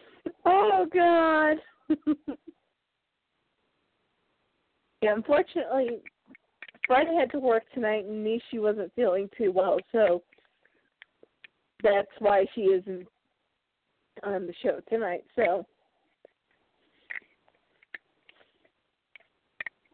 oh 0.44 0.86
God. 0.92 1.56
yeah, 5.02 5.14
unfortunately, 5.14 6.00
Fred 6.86 7.06
had 7.18 7.30
to 7.32 7.38
work 7.40 7.64
tonight, 7.74 8.04
and 8.04 8.24
Nishi 8.24 8.60
wasn't 8.60 8.92
feeling 8.94 9.28
too 9.36 9.52
well, 9.52 9.78
so 9.92 10.22
that's 11.82 12.08
why 12.20 12.46
she 12.54 12.62
isn't 12.62 13.06
on 14.22 14.46
the 14.46 14.54
show 14.62 14.80
tonight. 14.88 15.24
So. 15.34 15.66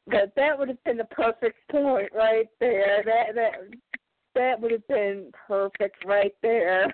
But 0.07 0.33
that 0.37 0.59
would 0.59 0.69
have 0.69 0.83
been 0.85 0.97
the 0.97 1.05
perfect 1.05 1.57
point 1.71 2.11
right 2.15 2.49
there. 2.61 3.03
That 3.05 3.35
that 3.35 3.53
that 4.35 4.61
would 4.61 4.73
have 4.73 4.87
been 4.89 5.31
perfect 5.47 6.05
right 6.05 6.35
there. 6.43 6.93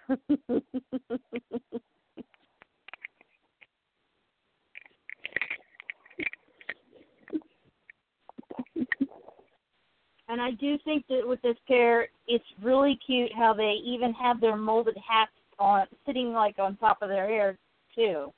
And 10.30 10.42
I 10.42 10.50
do 10.50 10.76
think 10.84 11.06
that 11.08 11.26
with 11.26 11.40
this 11.40 11.56
pair, 11.66 12.08
it's 12.26 12.44
really 12.62 12.98
cute 13.04 13.32
how 13.34 13.54
they 13.54 13.76
even 13.84 14.12
have 14.12 14.40
their 14.40 14.56
molded 14.56 14.96
hats 14.96 15.32
on, 15.58 15.86
sitting 16.06 16.32
like 16.32 16.58
on 16.58 16.76
top 16.76 16.98
of 17.00 17.08
their 17.08 17.26
hair 17.26 17.58
too. 17.94 18.32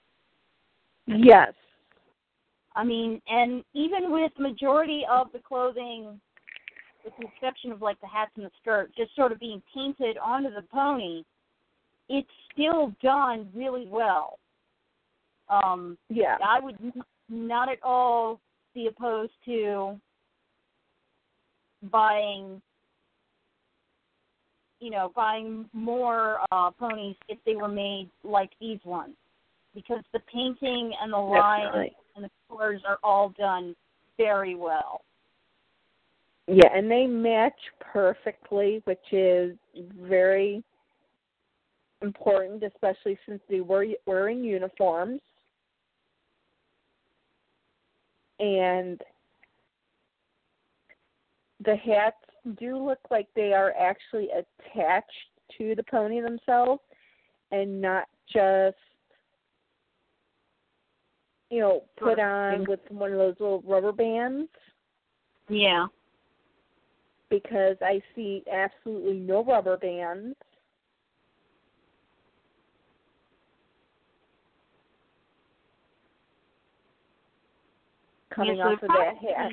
Yes. 1.06 1.52
I 2.76 2.84
mean, 2.84 3.20
and 3.28 3.64
even 3.74 4.12
with 4.12 4.32
majority 4.38 5.02
of 5.10 5.28
the 5.32 5.40
clothing, 5.40 6.20
with 7.04 7.14
the 7.18 7.26
exception 7.26 7.72
of 7.72 7.82
like 7.82 8.00
the 8.00 8.06
hats 8.06 8.30
and 8.36 8.44
the 8.44 8.50
skirt, 8.60 8.90
just 8.96 9.14
sort 9.16 9.32
of 9.32 9.40
being 9.40 9.62
painted 9.74 10.16
onto 10.18 10.50
the 10.50 10.62
pony, 10.72 11.24
it's 12.08 12.28
still 12.52 12.92
done 13.02 13.48
really 13.54 13.86
well. 13.88 14.38
Um, 15.48 15.98
Yeah. 16.08 16.36
I 16.46 16.60
would 16.60 16.76
not 17.28 17.70
at 17.70 17.82
all 17.82 18.40
be 18.74 18.86
opposed 18.86 19.32
to 19.46 19.98
buying, 21.90 22.60
you 24.80 24.90
know, 24.90 25.12
buying 25.16 25.68
more 25.72 26.40
uh, 26.52 26.70
ponies 26.70 27.16
if 27.28 27.38
they 27.44 27.56
were 27.56 27.68
made 27.68 28.10
like 28.22 28.50
these 28.60 28.78
ones, 28.84 29.14
because 29.74 30.02
the 30.12 30.20
painting 30.32 30.92
and 31.00 31.12
the 31.12 31.16
lines 31.16 31.64
Definitely. 31.66 31.96
and 32.16 32.24
the 32.24 32.30
colors 32.48 32.82
are 32.86 32.98
all 33.02 33.30
done 33.30 33.74
very 34.16 34.54
well. 34.54 35.02
Yeah, 36.46 36.68
and 36.74 36.90
they 36.90 37.06
match 37.06 37.58
perfectly, 37.80 38.82
which 38.84 38.98
is 39.12 39.56
very 40.00 40.64
important, 42.02 42.64
especially 42.64 43.18
since 43.26 43.40
they 43.48 43.60
were 43.60 43.86
wearing 44.06 44.42
uniforms. 44.42 45.20
And 48.40 49.00
the 51.64 51.76
hats 51.76 52.16
do 52.58 52.78
look 52.78 52.98
like 53.10 53.28
they 53.36 53.52
are 53.52 53.72
actually 53.78 54.28
attached 54.30 55.06
to 55.58 55.74
the 55.74 55.84
pony 55.84 56.20
themselves 56.20 56.80
and 57.52 57.80
not 57.80 58.08
just 58.32 58.76
you 61.50 61.60
know 61.60 61.82
put 61.98 62.18
on 62.18 62.64
with 62.66 62.80
one 62.88 63.12
of 63.12 63.18
those 63.18 63.34
little 63.40 63.62
rubber 63.66 63.92
bands 63.92 64.48
Yeah. 65.48 65.86
because 67.28 67.76
I 67.82 68.00
see 68.14 68.44
absolutely 68.50 69.18
no 69.18 69.44
rubber 69.44 69.76
bands. 69.76 70.36
Coming 78.30 78.60
off 78.60 78.80
of 78.80 78.88
that 78.88 79.16
hat. 79.16 79.52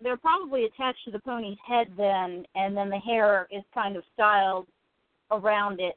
They're 0.00 0.16
probably 0.16 0.64
attached 0.64 1.04
to 1.04 1.10
the 1.10 1.20
pony's 1.20 1.58
head 1.66 1.88
then, 1.96 2.44
and 2.54 2.76
then 2.76 2.90
the 2.90 2.98
hair 2.98 3.46
is 3.50 3.62
kind 3.74 3.96
of 3.96 4.02
styled 4.14 4.66
around 5.30 5.80
it. 5.80 5.96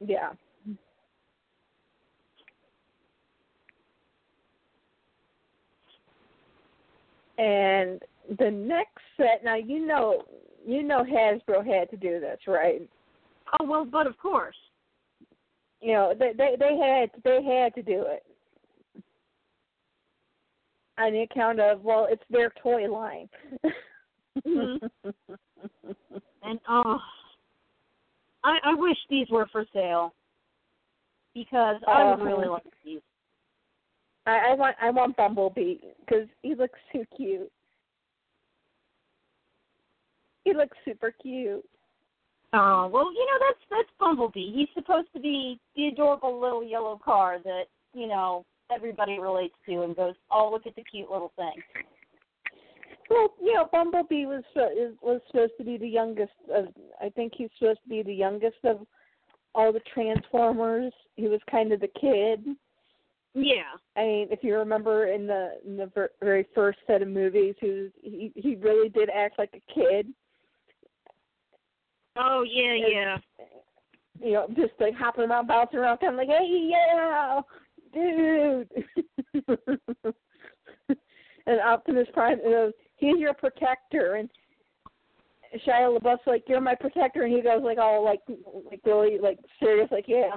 Yeah. 0.00 0.30
And 7.38 8.00
the 8.38 8.50
next 8.50 9.02
set 9.16 9.44
now 9.44 9.56
you 9.56 9.86
know 9.86 10.22
you 10.66 10.82
know 10.82 11.04
Hasbro 11.04 11.64
had 11.66 11.90
to 11.90 11.96
do 11.96 12.18
this, 12.18 12.38
right? 12.46 12.82
Oh 13.60 13.66
well, 13.66 13.84
but 13.84 14.06
of 14.06 14.18
course. 14.18 14.56
You 15.80 15.92
know, 15.92 16.14
they 16.18 16.32
they, 16.36 16.56
they 16.58 16.76
had 16.76 17.10
they 17.22 17.42
had 17.42 17.74
to 17.74 17.82
do 17.82 18.04
it. 18.08 18.24
On 20.98 21.12
the 21.12 21.20
account 21.22 21.60
of 21.60 21.82
well, 21.82 22.08
it's 22.10 22.22
their 22.30 22.52
toy 22.62 22.90
line. 22.90 23.28
Mhm. 24.46 24.78
And 26.42 26.60
oh, 26.68 26.98
I 28.46 28.58
I 28.70 28.74
wish 28.74 28.96
these 29.10 29.28
were 29.28 29.46
for 29.50 29.64
sale 29.72 30.14
because 31.34 31.76
I 31.86 32.04
would 32.04 32.12
Uh-huh. 32.20 32.24
really 32.24 32.48
like 32.48 32.62
these. 32.84 33.00
I, 34.26 34.50
I 34.50 34.54
want 34.54 34.76
I 34.80 34.90
want 34.90 35.16
Bumblebee 35.16 35.78
because 36.00 36.28
he 36.42 36.54
looks 36.54 36.78
so 36.92 37.04
cute. 37.16 37.50
He 40.44 40.54
looks 40.54 40.76
super 40.84 41.10
cute. 41.10 41.68
Oh 42.52 42.86
well, 42.86 43.12
you 43.12 43.26
know 43.26 43.38
that's 43.46 43.64
that's 43.70 43.90
Bumblebee. 43.98 44.52
He's 44.52 44.68
supposed 44.74 45.08
to 45.14 45.20
be 45.20 45.58
the 45.74 45.88
adorable 45.88 46.40
little 46.40 46.62
yellow 46.64 46.98
car 47.04 47.38
that 47.44 47.64
you 47.92 48.06
know 48.06 48.44
everybody 48.70 49.18
relates 49.18 49.54
to 49.66 49.82
and 49.82 49.96
goes, 49.96 50.14
"Oh, 50.30 50.50
look 50.52 50.66
at 50.66 50.76
the 50.76 50.84
cute 50.84 51.10
little 51.10 51.32
thing." 51.36 51.60
Well, 53.08 53.34
you 53.40 53.54
know, 53.54 53.68
Bumblebee 53.70 54.26
was 54.26 54.42
uh, 54.56 54.66
is, 54.70 54.94
was 55.00 55.20
supposed 55.28 55.52
to 55.58 55.64
be 55.64 55.76
the 55.76 55.88
youngest 55.88 56.32
of. 56.52 56.66
I 57.00 57.08
think 57.10 57.34
he's 57.36 57.50
supposed 57.58 57.80
to 57.84 57.88
be 57.88 58.02
the 58.02 58.14
youngest 58.14 58.56
of 58.64 58.86
all 59.54 59.72
the 59.72 59.80
Transformers. 59.94 60.92
He 61.14 61.28
was 61.28 61.40
kind 61.50 61.72
of 61.72 61.80
the 61.80 61.88
kid. 62.00 62.56
Yeah. 63.34 63.76
I 63.96 64.02
mean, 64.02 64.28
if 64.30 64.42
you 64.42 64.56
remember 64.56 65.06
in 65.08 65.26
the 65.26 65.52
in 65.64 65.76
the 65.76 65.86
ver- 65.94 66.10
very 66.22 66.46
first 66.54 66.78
set 66.86 67.02
of 67.02 67.08
movies, 67.08 67.54
he 67.60 67.68
was 67.68 67.90
he 68.02 68.32
he 68.34 68.56
really 68.56 68.88
did 68.88 69.08
act 69.10 69.38
like 69.38 69.54
a 69.54 69.72
kid. 69.72 70.08
Oh 72.16 72.44
yeah, 72.48 72.72
It's- 72.72 72.92
yeah. 72.92 73.18
You 74.18 74.32
know, 74.32 74.46
just 74.56 74.72
like 74.80 74.94
hopping 74.94 75.24
around, 75.24 75.46
bouncing 75.46 75.78
around, 75.78 75.98
kind 75.98 76.14
of 76.14 76.18
like, 76.18 76.28
hey, 76.28 76.70
yeah, 76.70 77.40
dude. 77.92 78.70
and 81.46 81.60
Optimus 81.60 82.08
Prime 82.14 82.38
goes, 82.42 82.72
he's 82.96 83.18
your 83.18 83.34
protector, 83.34 84.16
and 84.16 84.28
Shia 85.66 85.98
LaBeouf's 85.98 86.26
like, 86.26 86.44
you're 86.48 86.60
my 86.60 86.74
protector, 86.74 87.22
and 87.22 87.34
he 87.34 87.42
goes 87.42 87.62
like, 87.62 87.78
all 87.78 88.04
like, 88.04 88.20
like 88.70 88.80
really 88.84 89.18
like 89.18 89.38
serious, 89.60 89.88
like, 89.90 90.06
yeah. 90.08 90.36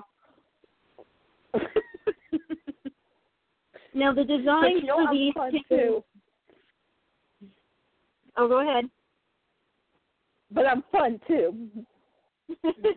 Now 3.94 4.14
the 4.14 4.24
design 4.24 4.82
designs 4.82 4.82
you 4.82 4.88
know, 4.88 5.06
for 5.06 5.14
these 5.14 5.34
fun 5.34 5.52
too. 5.68 6.04
Oh, 8.38 8.48
go 8.48 8.62
ahead. 8.62 8.86
But 10.52 10.66
I'm 10.66 10.84
fun 10.92 11.20
too. 11.28 11.68
the 12.64 12.94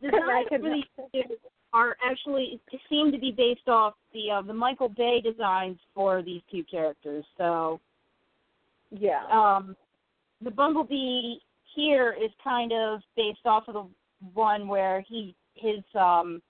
can- 0.48 0.62
for 0.62 0.70
these 0.70 0.84
are 1.72 1.96
actually 2.04 2.60
seem 2.88 3.12
to 3.12 3.18
be 3.18 3.32
based 3.32 3.68
off 3.68 3.94
the 4.12 4.30
uh, 4.30 4.42
the 4.42 4.54
Michael 4.54 4.88
Bay 4.88 5.20
designs 5.20 5.78
for 5.94 6.22
these 6.22 6.40
two 6.50 6.64
characters. 6.64 7.24
So 7.36 7.80
Yeah. 8.90 9.24
um, 9.30 9.76
the 10.40 10.50
Bumblebee 10.50 11.36
here 11.74 12.12
is 12.12 12.30
kind 12.42 12.72
of 12.72 13.00
based 13.16 13.44
off 13.44 13.64
of 13.68 13.74
the 13.74 13.86
one 14.34 14.68
where 14.68 15.02
he 15.02 15.34
his 15.54 15.82
um 15.94 16.42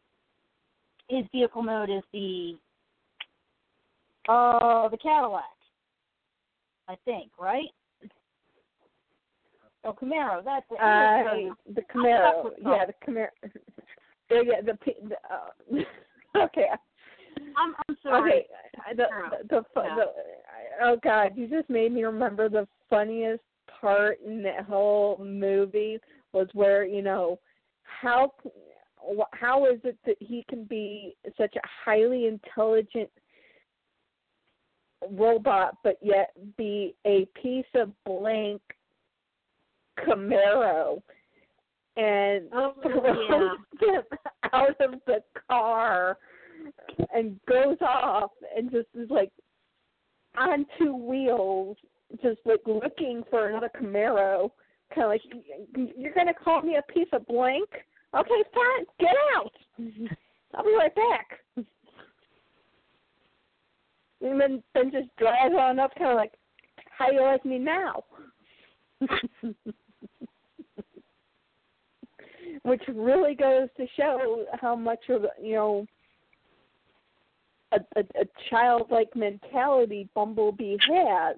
his 1.08 1.24
vehicle 1.32 1.62
mode 1.62 1.90
is 1.90 2.02
the 2.12 2.56
uh 4.28 4.88
the 4.88 4.98
Cadillac. 4.98 5.44
I 6.88 6.96
think, 7.04 7.32
right? 7.38 7.70
Oh, 9.84 9.92
Camaro. 9.92 10.44
That's 10.44 10.66
it. 10.70 10.80
Uh, 10.80 11.54
the 11.74 11.82
Camaro. 11.82 12.50
Yeah, 12.60 12.84
the 12.86 12.94
Camaro. 13.04 13.28
Yeah, 14.30 14.42
yeah, 14.44 14.60
the, 14.60 14.78
the 15.08 15.16
uh, 15.32 16.42
okay. 16.44 16.66
I'm 17.56 17.74
I'm 17.88 17.96
sorry. 18.02 18.30
Okay, 18.32 18.96
the 18.96 19.06
the, 19.48 19.62
the, 19.74 19.82
Yeah. 19.82 19.94
the 19.96 20.04
oh 20.82 20.96
god, 21.02 21.32
you 21.36 21.48
just 21.48 21.68
made 21.70 21.92
me 21.92 22.04
remember 22.04 22.48
the 22.48 22.66
funniest 22.88 23.42
part 23.80 24.18
in 24.24 24.42
that 24.42 24.64
whole 24.64 25.18
movie 25.22 25.98
was 26.32 26.48
where 26.52 26.84
you 26.84 27.02
know 27.02 27.38
how 27.82 28.32
how 29.32 29.66
is 29.66 29.80
it 29.84 29.96
that 30.04 30.16
he 30.20 30.44
can 30.48 30.64
be 30.64 31.16
such 31.36 31.54
a 31.56 31.60
highly 31.84 32.26
intelligent 32.26 33.10
robot 35.12 35.76
but 35.84 35.98
yet 36.02 36.30
be 36.56 36.94
a 37.06 37.26
piece 37.40 37.66
of 37.74 37.92
blank 38.04 38.60
Camaro 39.98 41.00
and 41.96 42.48
Oh, 42.52 42.74
throws 42.82 43.28
them 43.28 43.50
out 44.52 44.80
of 44.80 44.92
the 45.06 45.22
car 45.48 46.18
and 47.14 47.38
goes 47.48 47.76
off 47.80 48.30
and 48.56 48.70
just 48.70 48.88
is 48.94 49.10
like 49.10 49.30
on 50.36 50.66
two 50.78 50.94
wheels, 50.94 51.76
just 52.22 52.40
like 52.44 52.60
looking 52.66 53.22
for 53.30 53.48
another 53.48 53.70
Camaro. 53.80 54.50
Kind 54.94 55.04
of 55.04 55.08
like, 55.08 55.22
you're 55.96 56.14
gonna 56.14 56.34
call 56.34 56.62
me 56.62 56.76
a 56.76 56.92
piece 56.92 57.08
of 57.12 57.26
blank? 57.26 57.68
Okay, 58.14 58.44
fine, 58.54 58.84
get 59.00 59.14
out. 59.36 59.52
I'll 60.54 60.64
be 60.64 60.74
right 60.76 60.94
back. 60.94 61.40
And 64.22 64.40
then 64.40 64.62
then 64.74 64.90
just 64.90 65.14
drives 65.16 65.54
on 65.58 65.78
up, 65.78 65.94
kind 65.96 66.10
of 66.10 66.16
like, 66.16 66.32
how 66.90 67.10
you 67.10 67.22
like 67.22 67.44
me 67.44 67.58
now? 67.58 68.04
Which 72.62 72.82
really 72.88 73.34
goes 73.34 73.68
to 73.76 73.86
show 73.96 74.44
how 74.60 74.74
much 74.74 75.08
of 75.08 75.26
you 75.42 75.54
know 75.54 75.86
a, 77.72 77.80
a, 77.96 78.00
a 78.20 78.24
childlike 78.50 79.14
mentality 79.14 80.08
Bumblebee 80.14 80.76
has. 80.88 81.36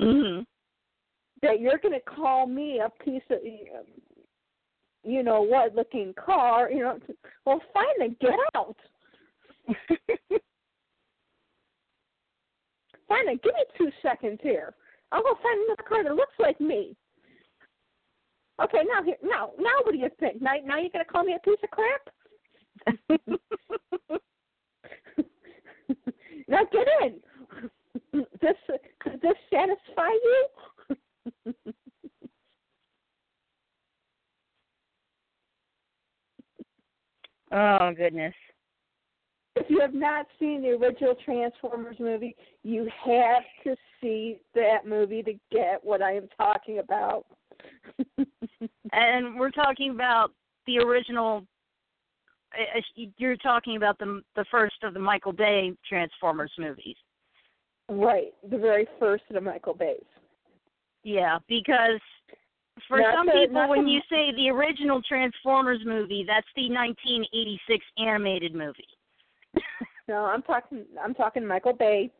Mhm. 0.00 0.46
That 1.42 1.60
you're 1.60 1.78
going 1.78 1.94
to 1.94 2.00
call 2.00 2.46
me 2.46 2.80
a 2.80 2.88
piece 3.04 3.22
of, 3.30 3.38
you 5.04 5.22
know 5.22 5.42
what, 5.42 5.74
looking 5.74 6.14
car. 6.14 6.70
You 6.70 6.80
know, 6.80 6.98
well, 7.44 7.60
fine, 7.72 7.84
then 7.98 8.16
get 8.20 8.32
out. 8.54 8.76
Fine, 13.06 13.26
then 13.26 13.38
give 13.42 13.52
me 13.54 13.64
two 13.76 13.90
seconds 14.02 14.38
here. 14.42 14.74
I'll 15.12 15.22
go 15.22 15.38
find 15.42 15.60
another 15.66 15.82
car 15.82 16.02
that 16.04 16.14
looks 16.14 16.32
like 16.38 16.58
me. 16.60 16.96
Okay, 18.62 18.82
now 18.86 19.02
here, 19.02 19.16
now, 19.22 19.50
now, 19.58 19.74
what 19.82 19.92
do 19.92 19.98
you 19.98 20.08
think? 20.20 20.40
Now, 20.40 20.52
now 20.64 20.78
you're 20.78 20.90
going 20.90 21.04
to 21.04 21.10
call 21.10 21.24
me 21.24 21.34
a 21.34 21.40
piece 21.40 21.58
of 21.64 21.70
crap? 21.70 22.08
now 26.48 26.60
get 26.70 26.86
in. 27.02 27.20
This 28.12 28.54
does 29.04 29.20
this 29.22 29.34
satisfy 29.52 30.08
you? 30.08 30.48
oh 37.52 37.92
goodness. 37.96 38.34
if 39.56 39.68
you 39.68 39.80
have 39.80 39.94
not 39.94 40.26
seen 40.38 40.62
the 40.62 40.70
original 40.70 41.14
Transformers 41.24 41.96
movie, 41.98 42.36
you 42.62 42.88
have 43.04 43.42
to 43.64 43.74
see 44.00 44.38
that 44.54 44.86
movie 44.86 45.22
to 45.22 45.32
get 45.50 45.82
what 45.82 46.02
I 46.02 46.12
am 46.12 46.28
talking 46.36 46.78
about. 46.78 47.26
And 48.92 49.38
we're 49.38 49.50
talking 49.50 49.90
about 49.90 50.32
the 50.66 50.78
original. 50.78 51.44
uh, 52.58 52.78
uh, 52.78 53.04
You're 53.18 53.36
talking 53.36 53.76
about 53.76 53.98
the 53.98 54.22
the 54.36 54.44
first 54.50 54.76
of 54.82 54.94
the 54.94 55.00
Michael 55.00 55.32
Bay 55.32 55.72
Transformers 55.88 56.52
movies. 56.58 56.96
right, 57.88 58.32
the 58.50 58.58
very 58.58 58.86
first 58.98 59.24
of 59.30 59.34
the 59.34 59.40
Michael 59.40 59.74
Bay's. 59.74 60.02
Yeah, 61.02 61.38
because 61.48 62.00
for 62.88 62.98
Not 62.98 63.14
some 63.14 63.26
the- 63.26 63.32
people, 63.46 63.68
when 63.68 63.84
the- 63.84 63.90
you 63.92 64.00
say 64.10 64.32
the 64.32 64.48
original 64.50 65.02
Transformers 65.02 65.80
movie, 65.84 66.24
that's 66.26 66.46
the 66.56 66.68
1986 66.70 67.84
animated 67.98 68.54
movie. 68.54 68.88
No, 70.06 70.26
I'm 70.26 70.42
talking. 70.42 70.84
I'm 71.02 71.14
talking 71.14 71.46
Michael 71.46 71.72
Bay. 71.72 72.10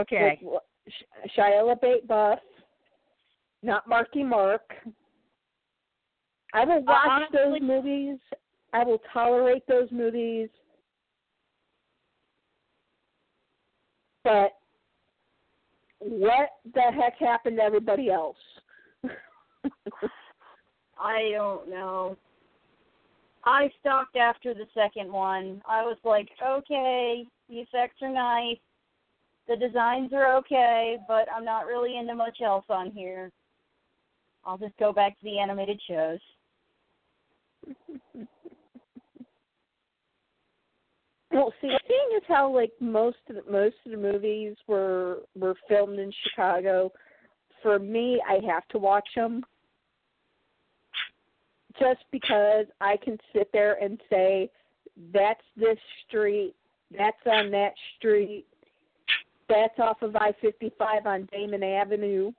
Okay. 0.00 0.40
With 0.42 0.62
Shia 1.38 1.62
LaBeouf, 1.62 2.38
not 3.62 3.86
Marky 3.88 4.24
Mark. 4.24 4.62
I 6.52 6.64
will 6.64 6.82
watch 6.82 7.08
honestly- 7.08 7.38
those 7.38 7.60
movies. 7.62 8.18
I 8.72 8.84
will 8.84 9.00
tolerate 9.12 9.66
those 9.66 9.90
movies. 9.90 10.48
But 14.24 14.56
what 15.98 16.50
the 16.74 16.80
heck 16.80 17.18
happened 17.18 17.58
to 17.58 17.62
everybody 17.62 18.10
else? 18.10 18.36
I 20.98 21.30
don't 21.32 21.68
know. 21.68 22.16
I 23.44 23.70
stopped 23.80 24.16
after 24.16 24.54
the 24.54 24.66
second 24.72 25.12
one. 25.12 25.60
I 25.68 25.82
was 25.82 25.98
like, 26.04 26.28
okay, 26.40 27.26
the 27.48 27.56
effects 27.56 28.00
are 28.00 28.12
nice, 28.12 28.58
the 29.48 29.56
designs 29.56 30.12
are 30.12 30.36
okay, 30.36 30.98
but 31.08 31.26
I'm 31.34 31.44
not 31.44 31.66
really 31.66 31.98
into 31.98 32.14
much 32.14 32.38
else 32.40 32.64
on 32.68 32.92
here. 32.92 33.32
I'll 34.44 34.58
just 34.58 34.76
go 34.78 34.92
back 34.92 35.18
to 35.18 35.24
the 35.24 35.38
animated 35.38 35.80
shows. 35.88 36.20
Well, 41.32 41.52
see, 41.62 41.74
seeing 41.88 42.16
as 42.16 42.22
how 42.28 42.54
like 42.54 42.72
most 42.78 43.16
of 43.30 43.36
the, 43.36 43.50
most 43.50 43.76
of 43.86 43.92
the 43.92 43.96
movies 43.96 44.54
were 44.66 45.20
were 45.34 45.54
filmed 45.66 45.98
in 45.98 46.12
Chicago, 46.28 46.92
for 47.62 47.78
me, 47.78 48.20
I 48.28 48.34
have 48.52 48.68
to 48.68 48.78
watch 48.78 49.08
them 49.16 49.42
just 51.78 52.04
because 52.10 52.66
I 52.82 52.98
can 53.02 53.16
sit 53.34 53.48
there 53.52 53.82
and 53.82 53.98
say, 54.10 54.50
"That's 55.14 55.40
this 55.56 55.78
street, 56.06 56.54
that's 56.90 57.16
on 57.24 57.50
that 57.52 57.72
street, 57.96 58.44
that's 59.48 59.78
off 59.78 60.02
of 60.02 60.14
I 60.16 60.32
fifty 60.40 60.70
five 60.78 61.06
on 61.06 61.28
Damen 61.32 61.62
Avenue." 61.62 62.32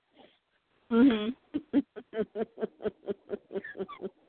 Mhm. 0.92 1.34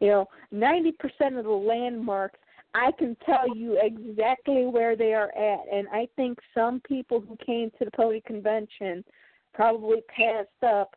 you 0.00 0.08
know, 0.08 0.26
ninety 0.50 0.92
percent 0.92 1.36
of 1.36 1.44
the 1.44 1.50
landmarks 1.50 2.38
I 2.74 2.92
can 2.98 3.16
tell 3.26 3.54
you 3.56 3.78
exactly 3.82 4.66
where 4.66 4.94
they 4.96 5.12
are 5.12 5.30
at, 5.36 5.60
and 5.72 5.88
I 5.88 6.08
think 6.14 6.38
some 6.54 6.80
people 6.80 7.20
who 7.20 7.36
came 7.44 7.70
to 7.78 7.84
the 7.84 7.90
Pony 7.90 8.20
Convention 8.20 9.04
probably 9.52 10.02
passed 10.08 10.48
up 10.64 10.94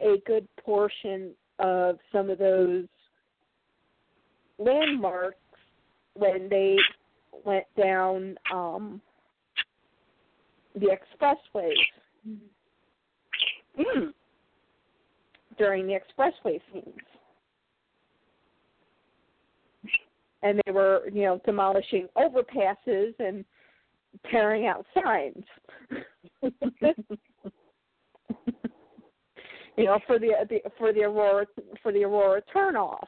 a 0.00 0.16
good 0.26 0.48
portion 0.64 1.32
of 1.58 1.98
some 2.10 2.30
of 2.30 2.38
those 2.38 2.86
landmarks 4.58 5.36
when 6.14 6.48
they 6.48 6.78
went 7.44 7.66
down 7.76 8.36
um 8.52 9.00
the 10.74 10.86
expressways 10.86 11.74
Mm. 13.78 14.12
during 15.56 15.86
the 15.86 15.94
expressway 15.94 16.60
scenes. 16.72 16.98
And 20.42 20.60
they 20.64 20.72
were, 20.72 21.02
you 21.12 21.22
know, 21.22 21.40
demolishing 21.44 22.08
overpasses 22.16 23.14
and 23.18 23.44
tearing 24.30 24.66
out 24.66 24.86
signs. 24.94 25.44
you 29.76 29.84
know, 29.84 29.98
for 30.06 30.18
the, 30.18 30.32
the 30.48 30.60
for 30.78 30.92
the 30.92 31.02
Aurora 31.02 31.46
for 31.82 31.92
the 31.92 32.04
Aurora 32.04 32.42
turnoff. 32.54 33.06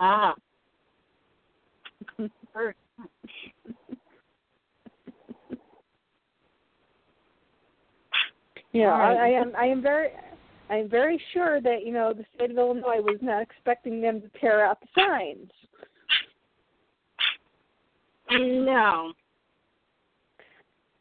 Ah. 0.00 0.34
You 8.72 8.82
know, 8.82 8.90
I, 8.90 9.12
I 9.12 9.28
am 9.28 9.52
I 9.56 9.64
am 9.66 9.82
very 9.82 10.10
I 10.70 10.76
am 10.76 10.88
very 10.88 11.20
sure 11.32 11.60
that 11.60 11.84
you 11.86 11.92
know 11.92 12.12
the 12.12 12.24
state 12.34 12.50
of 12.50 12.58
Illinois 12.58 13.00
was 13.00 13.18
not 13.22 13.42
expecting 13.42 14.00
them 14.00 14.20
to 14.20 14.28
tear 14.40 14.64
out 14.64 14.78
the 14.80 14.88
signs. 14.94 15.50
No. 18.30 19.12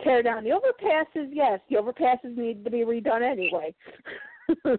Tear 0.04 0.22
down 0.22 0.44
the 0.44 0.52
overpasses, 0.52 1.30
yes, 1.32 1.60
the 1.70 1.76
overpasses 1.76 2.38
need 2.38 2.64
to 2.64 2.70
be 2.70 2.80
redone 2.80 3.24
anyway. 3.24 3.74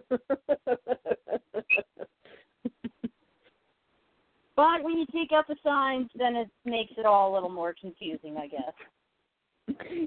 But 4.59 4.83
when 4.83 4.97
you 4.97 5.05
take 5.05 5.31
out 5.31 5.47
the 5.47 5.55
signs, 5.63 6.09
then 6.17 6.35
it 6.35 6.49
makes 6.65 6.91
it 6.97 7.05
all 7.05 7.31
a 7.31 7.33
little 7.33 7.47
more 7.47 7.73
confusing, 7.79 8.35
I 8.35 8.47
guess. 8.47 8.73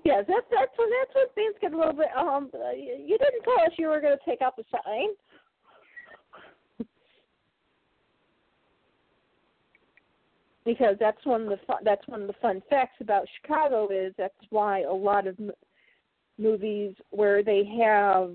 yes, 0.05 0.25
that's 0.29 0.45
that's 0.51 0.77
when 0.77 0.91
that's 0.93 1.15
when 1.15 1.25
things 1.35 1.55
get 1.59 1.73
a 1.73 1.79
little 1.79 1.95
bit. 1.95 2.09
Um, 2.15 2.51
you 2.53 3.17
didn't 3.17 3.45
tell 3.45 3.65
us 3.65 3.73
you 3.79 3.87
were 3.87 4.03
going 4.03 4.15
to 4.15 4.31
take 4.31 4.43
out 4.43 4.55
the 4.57 4.65
sign. 4.71 5.09
Because 10.65 10.97
that's 11.01 11.25
one 11.25 11.43
of 11.43 11.49
the 11.49 11.59
fun, 11.67 11.79
that's 11.85 12.07
one 12.07 12.23
of 12.23 12.27
the 12.27 12.35
fun 12.41 12.63
facts 12.71 12.97
about 13.01 13.27
Chicago 13.41 13.89
is 13.89 14.13
that's 14.17 14.35
why 14.51 14.83
a 14.83 14.93
lot 14.93 15.27
of 15.27 15.39
m- 15.41 15.51
movies 16.39 16.95
where 17.11 17.43
they 17.43 17.65
have 17.81 18.35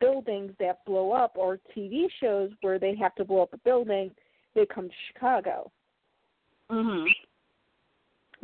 buildings 0.00 0.52
that 0.60 0.84
blow 0.84 1.12
up 1.12 1.32
or 1.36 1.58
TV 1.76 2.06
shows 2.20 2.50
where 2.60 2.78
they 2.78 2.94
have 2.94 3.14
to 3.16 3.24
blow 3.24 3.42
up 3.42 3.52
a 3.52 3.58
building, 3.58 4.10
they 4.54 4.66
come 4.66 4.88
to 4.88 4.94
Chicago 5.12 5.70
Mhm. 6.70 7.08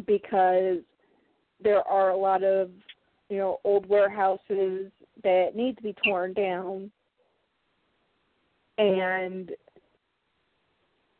because 0.07 0.83
there 1.61 1.87
are 1.87 2.11
a 2.11 2.17
lot 2.17 2.43
of 2.43 2.71
you 3.29 3.37
know 3.37 3.61
old 3.65 3.87
warehouses 3.87 4.91
that 5.23 5.55
need 5.55 5.77
to 5.77 5.83
be 5.83 5.95
torn 6.05 6.33
down 6.33 6.91
and 8.79 9.55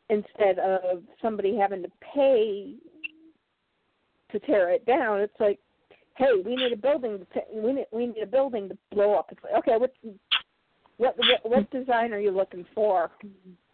instead 0.09 0.59
of 0.59 1.03
somebody 1.21 1.55
having 1.55 1.83
to 1.83 1.89
pay 2.13 2.75
to 4.31 4.39
tear 4.39 4.69
it 4.69 4.85
down 4.85 5.19
it's 5.19 5.39
like 5.39 5.59
hey 6.17 6.41
we 6.45 6.55
need 6.55 6.71
a 6.71 6.77
building 6.77 7.25
to 7.33 7.41
we 7.53 7.73
need 7.73 7.85
we 7.91 8.07
need 8.07 8.23
a 8.23 8.27
building 8.27 8.69
to 8.69 8.77
blow 8.91 9.15
up 9.15 9.27
it's 9.31 9.43
like 9.43 9.53
okay 9.53 9.77
what 9.77 9.93
what 10.97 11.15
what, 11.17 11.39
what 11.43 11.71
design 11.71 12.13
are 12.13 12.19
you 12.19 12.31
looking 12.31 12.65
for 12.75 13.11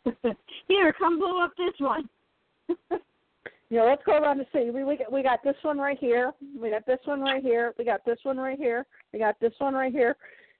Here, 0.68 0.94
come 0.94 1.20
blow 1.20 1.44
up 1.44 1.54
this 1.58 1.74
one. 1.80 2.10
you 2.70 3.78
know, 3.78 3.86
let's 3.86 4.04
go 4.06 4.18
around 4.18 4.40
the 4.40 4.46
city. 4.52 4.70
We 4.70 4.84
we 4.84 4.98
got, 4.98 5.12
we 5.12 5.24
got 5.24 5.44
this 5.44 5.56
one 5.62 5.78
right 5.78 5.98
here. 5.98 6.34
We 6.60 6.70
got 6.70 6.86
this 6.86 7.00
one 7.06 7.22
right 7.22 7.44
here. 7.44 7.74
We 7.78 7.86
got 7.86 8.06
this 8.06 8.20
one 8.24 8.38
right 8.38 8.58
here. 8.58 8.86
We 9.14 9.20
got 9.20 9.40
this 9.40 9.54
one 9.58 9.74
right 9.74 9.92
here. 9.92 10.16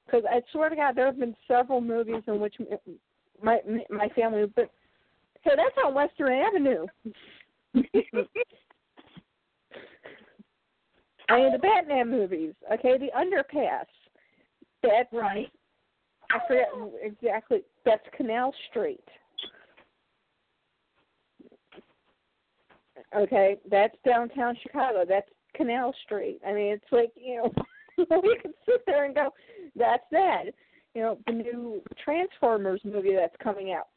Because 0.06 0.24
I 0.30 0.42
swear 0.52 0.70
to 0.70 0.76
God, 0.76 0.96
there 0.96 1.08
have 1.08 1.20
been 1.20 1.36
several 1.48 1.82
movies 1.82 2.24
in 2.28 2.40
which 2.40 2.56
my 3.42 3.60
my 3.90 4.08
family 4.10 4.42
have 4.42 4.56
Hey, 5.46 5.52
that's 5.56 5.76
on 5.86 5.94
Western 5.94 6.34
Avenue. 6.34 6.86
I 11.30 11.38
mean 11.38 11.52
the 11.54 11.60
Batman 11.60 12.10
movies. 12.10 12.54
Okay, 12.74 12.98
the 12.98 13.10
Underpass. 13.18 13.86
That's 14.84 15.12
Right. 15.12 15.52
I 16.32 16.40
forget 16.48 16.70
exactly. 17.02 17.64
That's 17.86 18.04
Canal 18.18 18.54
Street. 18.70 19.04
Okay, 23.16 23.58
that's 23.70 23.96
downtown 24.06 24.58
Chicago. 24.62 25.06
That's 25.08 25.30
Canal 25.56 25.94
Street. 26.04 26.40
I 26.46 26.54
mean, 26.54 26.74
it's 26.74 26.92
like 26.92 27.12
you 27.16 27.38
know, 27.38 27.54
we 28.24 28.38
can 28.42 28.54
sit 28.66 28.82
there 28.86 29.06
and 29.06 29.14
go, 29.14 29.30
"That's 29.76 30.04
that." 30.12 30.46
You 30.96 31.02
know, 31.02 31.18
the 31.28 31.34
new 31.34 31.82
Transformers 32.04 32.82
movie 32.84 33.14
that's 33.16 33.36
coming 33.42 33.72
out. 33.72 33.88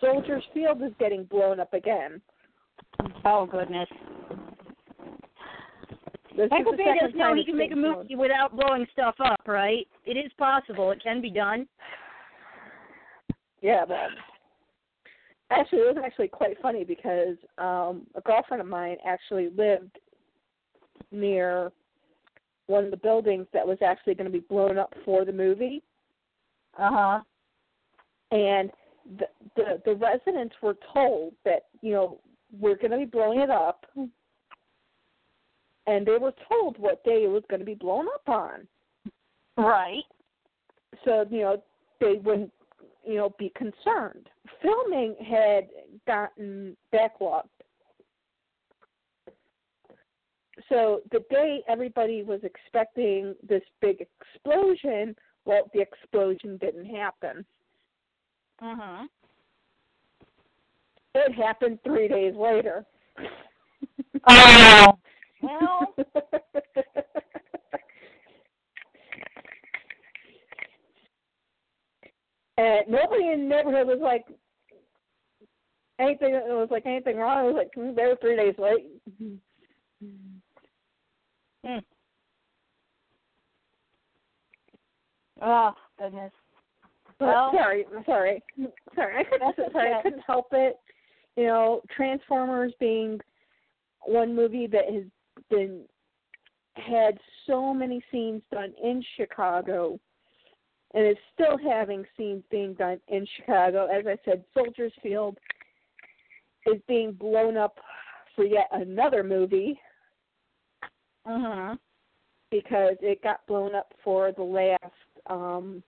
Soldiers 0.00 0.44
Field 0.54 0.82
is 0.82 0.92
getting 0.98 1.24
blown 1.24 1.60
up 1.60 1.72
again. 1.74 2.20
Oh 3.24 3.46
goodness. 3.46 3.88
This 6.36 6.44
is 6.44 6.50
Michael 6.50 6.76
Bay 6.76 6.94
does 7.00 7.10
know 7.14 7.34
he 7.34 7.44
can 7.44 7.56
make 7.56 7.72
a 7.72 7.74
being 7.74 7.84
blown. 7.84 8.02
movie 8.02 8.14
without 8.14 8.56
blowing 8.56 8.86
stuff 8.92 9.16
up, 9.24 9.40
right? 9.46 9.86
It 10.06 10.16
is 10.16 10.30
possible. 10.38 10.92
It 10.92 11.02
can 11.02 11.20
be 11.20 11.30
done. 11.30 11.66
Yeah, 13.60 13.84
but 13.86 13.96
actually, 15.50 15.80
it 15.80 15.96
was 15.96 16.04
actually 16.04 16.28
quite 16.28 16.56
funny 16.62 16.84
because 16.84 17.36
um 17.58 18.06
a 18.14 18.20
girlfriend 18.24 18.60
of 18.60 18.68
mine 18.68 18.98
actually 19.04 19.50
lived 19.56 19.98
near 21.10 21.72
one 22.66 22.84
of 22.84 22.90
the 22.90 22.96
buildings 22.98 23.46
that 23.52 23.66
was 23.66 23.78
actually 23.84 24.14
going 24.14 24.30
to 24.30 24.32
be 24.32 24.44
blown 24.48 24.78
up 24.78 24.92
for 25.04 25.24
the 25.24 25.32
movie, 25.32 25.82
Uh 26.78 26.90
huh. 26.92 27.20
and 28.30 28.70
the 29.18 29.26
the, 29.58 29.82
the 29.84 29.94
residents 29.96 30.54
were 30.62 30.76
told 30.94 31.34
that 31.44 31.64
you 31.82 31.92
know 31.92 32.20
we're 32.58 32.76
going 32.76 32.92
to 32.92 32.96
be 32.98 33.04
blowing 33.04 33.40
it 33.40 33.50
up, 33.50 33.84
and 35.86 36.06
they 36.06 36.16
were 36.18 36.32
told 36.48 36.78
what 36.78 37.04
day 37.04 37.24
it 37.24 37.30
was 37.30 37.42
going 37.50 37.60
to 37.60 37.66
be 37.66 37.74
blown 37.74 38.06
up 38.08 38.28
on. 38.28 38.66
Right. 39.56 40.04
so 41.04 41.26
you 41.30 41.40
know 41.40 41.62
they 42.00 42.14
wouldn't 42.22 42.52
you 43.04 43.16
know 43.16 43.30
be 43.38 43.50
concerned 43.56 44.28
filming 44.62 45.16
had 45.18 45.68
gotten 46.06 46.76
backlogged 46.94 47.48
so 50.68 51.00
the 51.10 51.24
day 51.30 51.62
everybody 51.68 52.22
was 52.22 52.40
expecting 52.44 53.34
this 53.48 53.62
big 53.80 53.98
explosion 54.00 55.14
well 55.44 55.68
the 55.74 55.80
explosion 55.80 56.56
didn't 56.58 56.86
happen 56.86 57.44
Mhm. 58.62 59.08
It 61.18 61.34
happened 61.34 61.78
three 61.84 62.08
days 62.08 62.34
later 62.36 62.84
Oh. 64.28 64.98
Well, 65.40 65.94
and 72.56 72.88
nobody 72.88 73.28
in 73.32 73.48
the 73.48 73.54
neighborhood 73.54 73.86
was 73.86 74.00
like 74.02 74.24
anything 76.00 76.34
it 76.34 76.42
was 76.48 76.68
like 76.70 76.86
anything 76.86 77.16
wrong 77.16 77.44
it 77.44 77.52
was 77.52 77.56
like 77.56 77.70
"Hmm, 77.74 77.94
they 77.94 78.02
were 78.06 78.16
three 78.20 78.36
days 78.36 78.54
late 78.58 78.88
hmm. 79.18 79.36
Oh 85.40 85.72
goodness. 85.98 86.32
Well- 87.20 87.52
sorry, 87.52 87.84
sorry, 88.06 88.42
sorry. 88.94 89.16
I 89.18 89.24
couldn't. 89.24 89.72
Sorry, 89.72 89.94
I 89.94 90.02
couldn't 90.02 90.22
help 90.26 90.46
it. 90.52 90.76
You 91.38 91.46
know, 91.46 91.82
Transformers 91.96 92.72
being 92.80 93.20
one 94.04 94.34
movie 94.34 94.66
that 94.66 94.92
has 94.92 95.04
been 95.48 95.82
had 96.74 97.16
so 97.46 97.72
many 97.72 98.02
scenes 98.10 98.42
done 98.50 98.72
in 98.82 99.04
Chicago, 99.16 100.00
and 100.94 101.06
is 101.06 101.16
still 101.34 101.56
having 101.56 102.04
scenes 102.16 102.42
being 102.50 102.74
done 102.74 102.98
in 103.06 103.24
Chicago. 103.36 103.86
As 103.86 104.04
I 104.04 104.16
said, 104.24 104.42
Soldiers 104.52 104.92
Field 105.00 105.38
is 106.66 106.82
being 106.88 107.12
blown 107.12 107.56
up 107.56 107.78
for 108.34 108.44
yet 108.44 108.66
another 108.72 109.22
movie 109.22 109.80
Uh-huh. 111.24 111.76
because 112.50 112.96
it 113.00 113.22
got 113.22 113.46
blown 113.46 113.76
up 113.76 113.94
for 114.02 114.32
the 114.32 114.42
last 114.42 115.30
um 115.30 115.84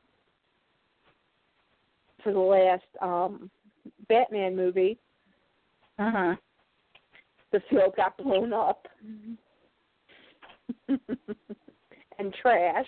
for 2.22 2.32
the 2.32 2.38
last 2.38 2.84
um 3.02 3.50
Batman 4.08 4.54
movie. 4.54 4.96
Mhm. 6.00 6.38
The 7.52 7.60
field 7.68 7.94
got 7.96 8.16
blown 8.16 8.52
up 8.52 8.88
and 10.88 12.34
trashed. 12.42 12.84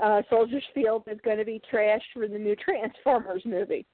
Uh 0.00 0.22
Soldiers 0.28 0.64
Field 0.74 1.04
is 1.06 1.18
going 1.24 1.38
to 1.38 1.44
be 1.44 1.60
trashed 1.72 2.02
for 2.12 2.28
the 2.28 2.38
new 2.38 2.54
Transformers 2.56 3.42
movie. 3.44 3.86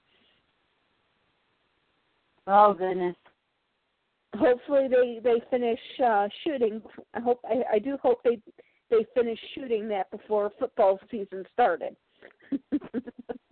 Oh 2.47 2.75
goodness. 2.75 3.17
Hopefully 4.37 4.89
they 4.89 5.21
they 5.23 5.41
finish 5.51 5.81
uh 6.05 6.29
shooting. 6.43 6.83
I 7.15 7.21
hope 7.21 7.41
I, 7.45 7.63
I 7.75 7.79
do 7.79 7.97
hope 8.03 8.21
they 8.25 8.41
they 8.91 9.07
finish 9.15 9.39
shooting 9.55 9.87
that 9.89 10.11
before 10.11 10.51
football 10.59 10.99
season 11.11 11.45
started. 11.53 11.95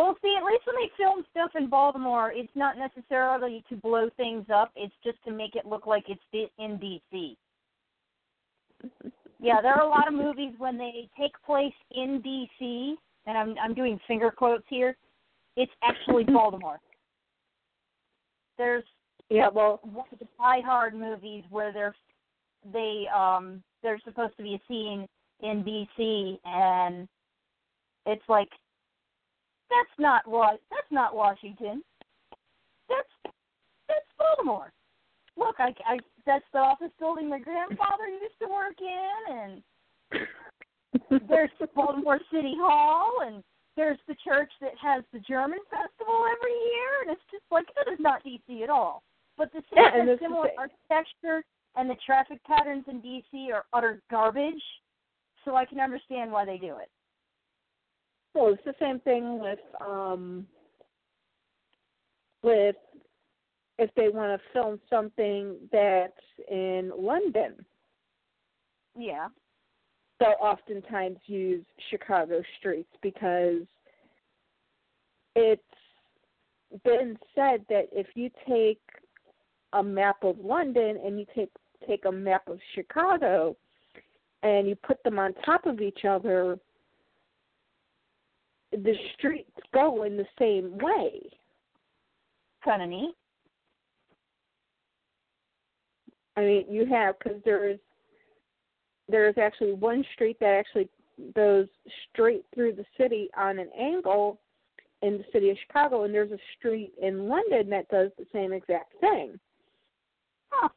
Well, 0.00 0.16
see, 0.22 0.34
at 0.34 0.46
least 0.46 0.66
when 0.66 0.76
they 0.76 0.90
film 0.96 1.26
stuff 1.30 1.50
in 1.54 1.68
Baltimore, 1.68 2.32
it's 2.34 2.48
not 2.54 2.78
necessarily 2.78 3.62
to 3.68 3.76
blow 3.76 4.08
things 4.16 4.46
up. 4.48 4.72
It's 4.74 4.94
just 5.04 5.22
to 5.26 5.30
make 5.30 5.56
it 5.56 5.66
look 5.66 5.86
like 5.86 6.04
it's 6.08 6.50
in 6.58 6.78
D.C. 6.78 7.36
Yeah, 9.40 9.60
there 9.60 9.74
are 9.74 9.82
a 9.82 9.88
lot 9.90 10.08
of 10.08 10.14
movies 10.14 10.54
when 10.56 10.78
they 10.78 11.10
take 11.18 11.32
place 11.44 11.74
in 11.90 12.22
D.C. 12.22 12.96
and 13.26 13.36
I'm 13.36 13.54
I'm 13.62 13.74
doing 13.74 14.00
finger 14.08 14.30
quotes 14.30 14.64
here. 14.70 14.96
It's 15.58 15.72
actually 15.84 16.24
Baltimore. 16.32 16.80
There's 18.56 18.84
yeah, 19.28 19.50
well, 19.52 19.80
one 19.82 20.06
of 20.10 20.18
the 20.18 20.24
Die 20.38 20.60
Hard 20.64 20.94
movies 20.94 21.44
where 21.50 21.74
they're 21.74 21.94
they 22.72 23.04
um 23.14 23.62
there's 23.82 24.00
supposed 24.06 24.34
to 24.38 24.42
be 24.42 24.54
a 24.54 24.60
scene 24.66 25.06
in 25.42 25.62
DC 25.62 26.38
and 26.46 27.06
it's 28.06 28.26
like 28.30 28.48
that's 29.70 29.96
not 29.98 30.22
that's 30.70 30.90
not 30.90 31.14
Washington. 31.14 31.82
That's 32.88 33.34
that's 33.88 34.10
Baltimore. 34.18 34.72
Look, 35.36 35.56
I, 35.58 35.72
I 35.86 35.98
that's 36.26 36.44
the 36.52 36.58
office 36.58 36.92
building 36.98 37.28
my 37.28 37.38
grandfather 37.38 38.08
used 38.08 38.38
to 38.42 38.48
work 38.48 38.76
in 38.80 39.36
and 39.36 39.62
there's 41.28 41.50
Baltimore 41.74 42.20
City 42.32 42.54
Hall 42.58 43.22
and 43.24 43.42
there's 43.76 43.98
the 44.08 44.16
church 44.26 44.50
that 44.60 44.72
has 44.82 45.04
the 45.12 45.20
German 45.20 45.60
festival 45.70 46.26
every 46.36 46.52
year 46.52 46.90
and 47.02 47.10
it's 47.12 47.30
just 47.30 47.44
like 47.50 47.66
that 47.76 47.90
is 47.90 47.98
not 48.00 48.22
DC 48.24 48.62
at 48.62 48.70
all. 48.70 49.02
But 49.38 49.52
the 49.52 49.62
Yeah, 49.74 49.92
same 49.92 50.00
and 50.00 50.08
the 50.08 50.18
similar 50.20 50.50
architecture 50.58 51.42
and 51.76 51.88
the 51.88 51.96
traffic 52.04 52.42
patterns 52.44 52.84
in 52.88 53.00
DC 53.00 53.52
are 53.54 53.64
utter 53.72 54.02
garbage. 54.10 54.62
So 55.44 55.56
I 55.56 55.64
can 55.64 55.80
understand 55.80 56.30
why 56.30 56.44
they 56.44 56.58
do 56.58 56.76
it. 56.76 56.90
Well, 58.34 58.54
it's 58.54 58.64
the 58.64 58.74
same 58.80 59.00
thing 59.00 59.40
with 59.40 59.58
um 59.80 60.46
with 62.42 62.76
if 63.78 63.90
they 63.96 64.08
want 64.08 64.40
to 64.40 64.48
film 64.52 64.78
something 64.88 65.56
that's 65.72 66.12
in 66.50 66.92
London. 66.96 67.54
Yeah. 68.96 69.28
They'll 70.18 70.36
oftentimes 70.38 71.16
use 71.24 71.64
Chicago 71.88 72.42
streets 72.58 72.90
because 73.00 73.62
it's 75.34 75.62
been 76.84 77.18
said 77.34 77.64
that 77.70 77.88
if 77.92 78.06
you 78.14 78.30
take 78.46 78.80
a 79.72 79.82
map 79.82 80.22
of 80.22 80.38
London 80.38 80.98
and 81.04 81.18
you 81.18 81.26
take 81.34 81.50
take 81.88 82.04
a 82.04 82.12
map 82.12 82.46
of 82.48 82.58
Chicago 82.74 83.56
and 84.42 84.68
you 84.68 84.76
put 84.76 85.02
them 85.02 85.18
on 85.18 85.32
top 85.46 85.64
of 85.66 85.80
each 85.80 86.04
other, 86.04 86.58
the 88.72 88.94
streets 89.16 89.50
go 89.72 90.04
in 90.04 90.16
the 90.16 90.26
same 90.38 90.78
way. 90.78 91.20
Kind 92.64 92.82
of 92.82 92.88
neat. 92.88 93.14
I 96.36 96.42
mean, 96.42 96.66
you 96.70 96.86
have 96.86 97.16
because 97.18 97.40
there's 97.44 97.78
there's 99.08 99.36
actually 99.38 99.72
one 99.72 100.04
street 100.14 100.38
that 100.40 100.54
actually 100.54 100.88
goes 101.34 101.66
straight 102.10 102.44
through 102.54 102.72
the 102.72 102.84
city 102.96 103.28
on 103.36 103.58
an 103.58 103.68
angle 103.78 104.38
in 105.02 105.18
the 105.18 105.24
city 105.32 105.50
of 105.50 105.56
Chicago, 105.66 106.04
and 106.04 106.14
there's 106.14 106.30
a 106.30 106.38
street 106.58 106.92
in 107.00 107.28
London 107.28 107.70
that 107.70 107.88
does 107.88 108.10
the 108.18 108.26
same 108.32 108.52
exact 108.52 108.92
thing. 109.00 109.38
Huh. 110.50 110.68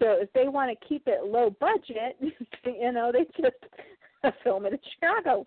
So 0.00 0.16
if 0.20 0.32
they 0.32 0.48
want 0.48 0.70
to 0.70 0.86
keep 0.88 1.02
it 1.06 1.24
low 1.24 1.50
budget, 1.60 2.16
you 2.64 2.92
know, 2.92 3.12
they 3.12 3.26
just 3.40 4.34
film 4.44 4.66
it 4.66 4.72
in 4.72 4.78
Chicago. 4.94 5.44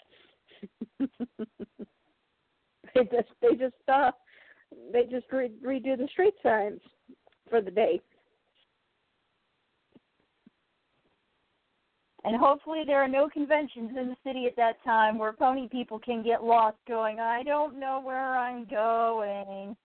they 2.94 3.04
just 3.12 3.30
they 3.42 3.56
just 3.56 3.74
uh 3.92 4.12
they 4.92 5.04
just 5.04 5.26
re- 5.32 5.52
redo 5.66 5.98
the 5.98 6.08
street 6.12 6.36
signs 6.44 6.80
for 7.50 7.62
the 7.62 7.72
day. 7.72 8.00
And 12.26 12.38
hopefully 12.38 12.84
there 12.86 13.04
are 13.04 13.08
no 13.08 13.28
conventions 13.28 13.92
in 14.00 14.08
the 14.08 14.16
city 14.24 14.46
at 14.46 14.56
that 14.56 14.82
time 14.86 15.18
where 15.18 15.34
pony 15.34 15.68
people 15.68 16.00
can 16.00 16.24
get 16.24 16.42
lost 16.42 16.78
going, 16.88 17.20
I 17.20 17.44
don't 17.44 17.78
know 17.78 18.00
where 18.02 18.38
I'm 18.38 18.66
going. 18.66 19.76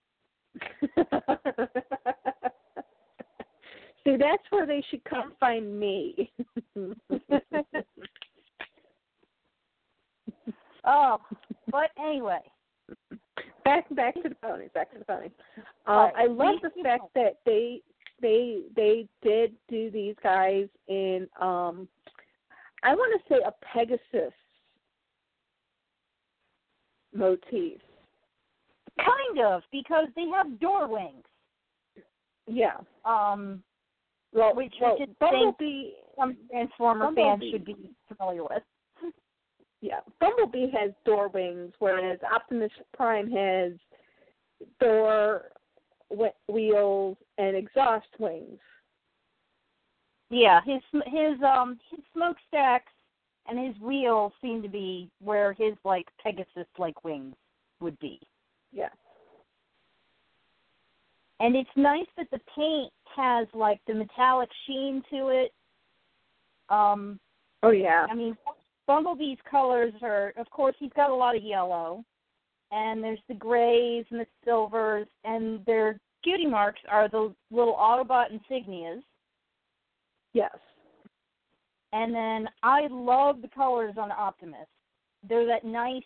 See, 4.03 4.15
that's 4.17 4.43
where 4.49 4.65
they 4.65 4.83
should 4.89 5.03
come 5.03 5.33
find 5.39 5.79
me. 5.79 6.31
oh, 10.85 11.17
but 11.71 11.91
anyway. 11.99 12.39
Back 13.65 13.93
back 13.95 14.15
to 14.15 14.29
the 14.29 14.35
ponies, 14.35 14.69
back 14.73 14.91
to 14.93 14.99
the 14.99 15.05
ponies. 15.05 15.31
Um, 15.85 15.95
Right. 15.97 16.13
I 16.17 16.25
love 16.25 16.55
the 16.61 16.71
fact 16.81 17.03
that 17.13 17.37
they 17.45 17.81
they 18.21 18.61
they 18.75 19.07
did 19.21 19.53
do 19.67 19.91
these 19.91 20.15
guys 20.23 20.67
in 20.87 21.27
um 21.39 21.87
I 22.83 22.95
want 22.95 23.21
to 23.21 23.33
say 23.33 23.41
a 23.45 23.53
Pegasus 23.73 24.33
motif. 27.13 27.79
Kind 28.97 29.39
of, 29.45 29.61
because 29.71 30.07
they 30.15 30.25
have 30.33 30.59
door 30.59 30.87
wings. 30.87 31.25
Yeah. 32.47 32.77
Um 33.05 33.61
Well, 34.33 34.55
Which- 34.55 34.75
well, 34.79 34.97
is 34.99 35.09
Bumblebee 35.19 35.91
some 36.17 36.37
Transformer 36.49 37.13
fans 37.13 37.43
should 37.49 37.65
be 37.65 37.91
familiar 38.07 38.43
with. 38.43 38.63
yeah, 39.81 40.01
Bumblebee 40.19 40.69
has 40.71 40.91
door 41.05 41.29
wings, 41.29 41.73
whereas 41.79 42.19
Optimus 42.23 42.71
Prime 42.93 43.31
has 43.31 43.73
door 44.79 45.51
wheels 46.47 47.17
and 47.37 47.55
exhaust 47.55 48.07
wings. 48.19 48.59
Yeah, 50.29 50.61
his 50.63 50.81
his 51.07 51.41
um 51.41 51.79
his 51.89 51.99
smokestacks 52.13 52.91
and 53.47 53.57
his 53.57 53.79
wheels 53.81 54.31
seem 54.41 54.61
to 54.61 54.69
be 54.69 55.09
where 55.21 55.53
his 55.53 55.73
like 55.83 56.07
Pegasus 56.21 56.67
like 56.77 57.03
wings 57.03 57.35
would 57.79 57.97
be. 57.99 58.19
Yeah. 58.71 58.89
And 61.39 61.55
it's 61.55 61.69
nice 61.75 62.07
that 62.17 62.29
the 62.31 62.39
paint 62.55 62.91
has 63.15 63.47
like 63.53 63.79
the 63.87 63.93
metallic 63.93 64.49
sheen 64.67 65.03
to 65.11 65.29
it. 65.29 65.53
Um 66.69 67.19
Oh 67.63 67.71
yeah. 67.71 68.07
I 68.09 68.15
mean 68.15 68.37
Bumblebee's 68.87 69.39
colors 69.49 69.93
are 70.01 70.33
of 70.37 70.49
course 70.49 70.75
he's 70.79 70.93
got 70.95 71.09
a 71.09 71.15
lot 71.15 71.35
of 71.35 71.43
yellow 71.43 72.03
and 72.71 73.03
there's 73.03 73.19
the 73.27 73.33
grays 73.33 74.05
and 74.11 74.19
the 74.19 74.27
silvers 74.45 75.07
and 75.23 75.65
their 75.65 75.99
cutie 76.23 76.45
marks 76.45 76.81
are 76.89 77.07
the 77.09 77.33
little 77.51 77.75
Autobot 77.75 78.27
insignias. 78.31 79.01
Yes. 80.33 80.55
And 81.91 82.13
then 82.13 82.47
I 82.61 82.87
love 82.89 83.41
the 83.41 83.47
colors 83.47 83.95
on 83.97 84.11
Optimus. 84.11 84.67
They're 85.27 85.47
that 85.47 85.65
nice, 85.65 86.03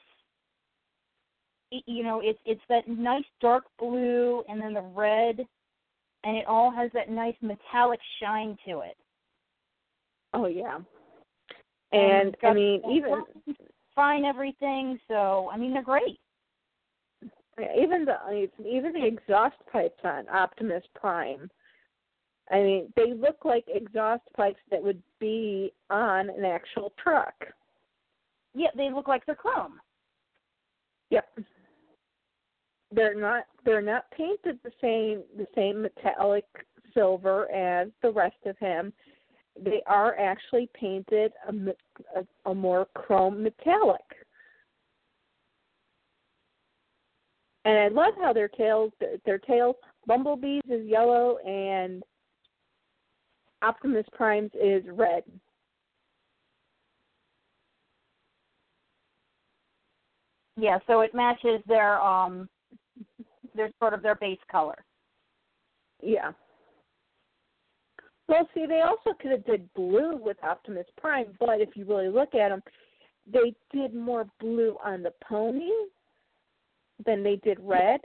you 1.85 2.03
know, 2.03 2.21
it's 2.23 2.39
it's 2.45 2.61
that 2.69 2.87
nice 2.87 3.23
dark 3.41 3.63
blue 3.79 4.43
and 4.47 4.61
then 4.61 4.73
the 4.73 4.81
red, 4.81 5.39
and 6.23 6.37
it 6.37 6.45
all 6.47 6.71
has 6.71 6.91
that 6.93 7.09
nice 7.09 7.35
metallic 7.41 7.99
shine 8.21 8.57
to 8.67 8.79
it. 8.79 8.97
Oh 10.33 10.47
yeah. 10.47 10.79
And 11.91 12.35
And 12.35 12.37
I 12.43 12.53
mean, 12.53 12.81
even 12.91 13.23
fine 13.95 14.25
everything. 14.25 14.99
So 15.07 15.49
I 15.51 15.57
mean, 15.57 15.73
they're 15.73 15.83
great. 15.83 16.19
even 17.59 18.05
the 18.05 18.49
even 18.65 18.93
the 18.93 19.05
exhaust 19.05 19.55
pipes 19.71 19.99
on 20.03 20.27
Optimus 20.29 20.83
Prime. 20.95 21.49
I 22.51 22.55
mean, 22.57 22.93
they 22.95 23.13
look 23.13 23.45
like 23.45 23.63
exhaust 23.67 24.23
pipes 24.35 24.59
that 24.69 24.83
would 24.83 25.01
be 25.19 25.71
on 25.89 26.29
an 26.29 26.43
actual 26.43 26.91
truck. 27.01 27.33
Yeah, 28.53 28.67
they 28.75 28.91
look 28.91 29.07
like 29.07 29.25
they're 29.25 29.35
chrome. 29.35 29.79
Yep. 31.09 31.25
They're 32.93 33.19
not 33.19 33.45
they're 33.65 33.81
not 33.81 34.09
painted 34.11 34.59
the 34.63 34.71
same 34.81 35.23
the 35.37 35.47
same 35.55 35.81
metallic 35.81 36.45
silver 36.93 37.51
as 37.51 37.89
the 38.01 38.11
rest 38.11 38.37
of 38.45 38.57
him. 38.59 38.93
They 39.59 39.81
are 39.87 40.17
actually 40.19 40.69
painted 40.73 41.31
a, 41.47 42.19
a, 42.19 42.51
a 42.51 42.55
more 42.55 42.87
chrome 42.93 43.43
metallic. 43.43 44.01
And 47.65 47.77
I 47.77 47.87
love 47.87 48.13
how 48.19 48.33
their 48.33 48.49
tails 48.49 48.91
their 49.25 49.39
tails 49.39 49.75
Bumblebee's 50.07 50.61
is 50.69 50.85
yellow 50.85 51.37
and 51.39 52.03
Optimus 53.61 54.05
Prime's 54.11 54.51
is 54.61 54.83
red. 54.91 55.23
Yeah, 60.57 60.77
so 60.85 61.01
it 61.01 61.15
matches 61.15 61.61
their 61.65 61.99
um, 61.99 62.49
their 63.55 63.71
sort 63.79 63.93
of 63.93 64.01
their 64.01 64.15
base 64.15 64.39
color. 64.51 64.83
Yeah. 66.01 66.31
Well, 68.27 68.47
see, 68.53 68.65
they 68.65 68.81
also 68.81 69.17
could 69.21 69.31
have 69.31 69.45
did 69.45 69.73
blue 69.73 70.17
with 70.17 70.37
Optimus 70.43 70.87
Prime, 70.97 71.35
but 71.39 71.59
if 71.59 71.75
you 71.75 71.85
really 71.85 72.09
look 72.09 72.35
at 72.35 72.49
them, 72.49 72.63
they 73.31 73.53
did 73.71 73.93
more 73.93 74.25
blue 74.39 74.77
on 74.83 75.03
the 75.03 75.13
pony 75.27 75.69
than 77.05 77.23
they 77.23 77.35
did 77.37 77.57
red. 77.61 77.99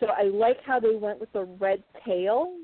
So 0.00 0.06
I 0.06 0.22
like 0.24 0.58
how 0.64 0.80
they 0.80 0.94
went 0.94 1.20
with 1.20 1.32
the 1.32 1.44
red 1.44 1.82
tail. 2.04 2.56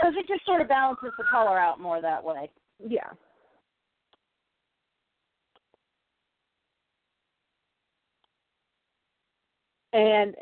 Because 0.00 0.14
it 0.16 0.28
just 0.28 0.44
sort 0.44 0.60
of 0.60 0.68
balances 0.68 1.12
the 1.18 1.24
color 1.30 1.58
out 1.58 1.80
more 1.80 2.00
that 2.00 2.22
way. 2.22 2.50
Yeah. 2.86 3.10
And 9.96 10.34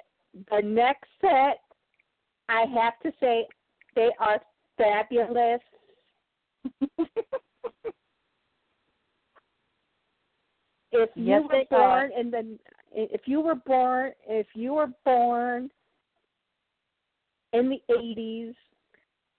the 0.50 0.62
next 0.64 1.08
set, 1.20 1.60
I 2.48 2.64
have 2.74 2.98
to 3.04 3.12
say, 3.20 3.46
they 3.94 4.10
are 4.18 4.40
fabulous. 4.76 5.60
if 10.90 11.10
you 11.14 11.24
Yes, 11.24 11.42
were 11.48 11.64
are. 11.70 12.08
born 12.08 12.10
in 12.18 12.30
the 12.32 12.58
if 12.96 13.22
you 13.26 13.40
were 13.40 13.54
born 13.54 14.12
if 14.28 14.46
you 14.54 14.74
were 14.74 14.90
born 15.04 15.70
in 17.52 17.68
the 17.68 17.80
eighties 17.94 18.54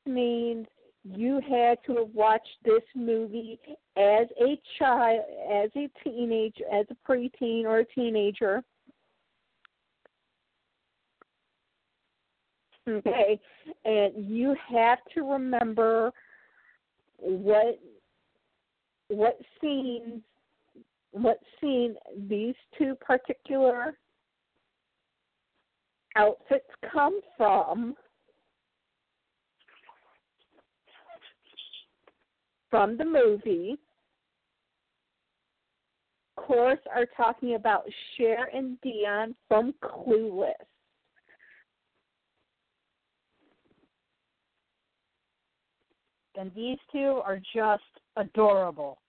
means 0.06 0.68
you 1.04 1.42
had 1.50 1.78
to 1.88 1.96
have 1.98 2.14
watched 2.14 2.58
this 2.64 2.84
movie 2.96 3.60
as 3.98 4.28
a 4.40 4.60
child 4.78 5.24
as 5.52 5.70
a 5.76 5.90
teenager, 6.04 6.64
as 6.72 6.86
a 6.90 7.12
preteen 7.12 7.64
or 7.64 7.80
a 7.80 7.86
teenager 7.86 8.64
okay? 12.88 13.40
And 13.84 14.30
you 14.30 14.56
have 14.70 15.00
to 15.14 15.22
remember 15.32 16.12
what 17.18 17.80
what 19.08 19.38
scenes 19.62 20.22
what 21.12 21.40
scene 21.60 21.96
these 22.28 22.56
two 22.78 22.96
particular 22.96 23.98
outfits 26.16 26.70
come 26.92 27.20
from. 27.38 27.96
From 32.70 32.98
the 32.98 33.06
movie. 33.06 33.78
Of 36.38 36.44
course 36.44 36.80
are 36.94 37.06
talking 37.16 37.56
about 37.56 37.86
Cher 38.18 38.50
and 38.54 38.78
Dionne 38.82 39.34
from 39.48 39.74
Clueless 39.82 40.52
And 46.38 46.52
these 46.54 46.78
two 46.92 47.22
are 47.26 47.40
just 47.54 47.84
adorable. 48.18 49.00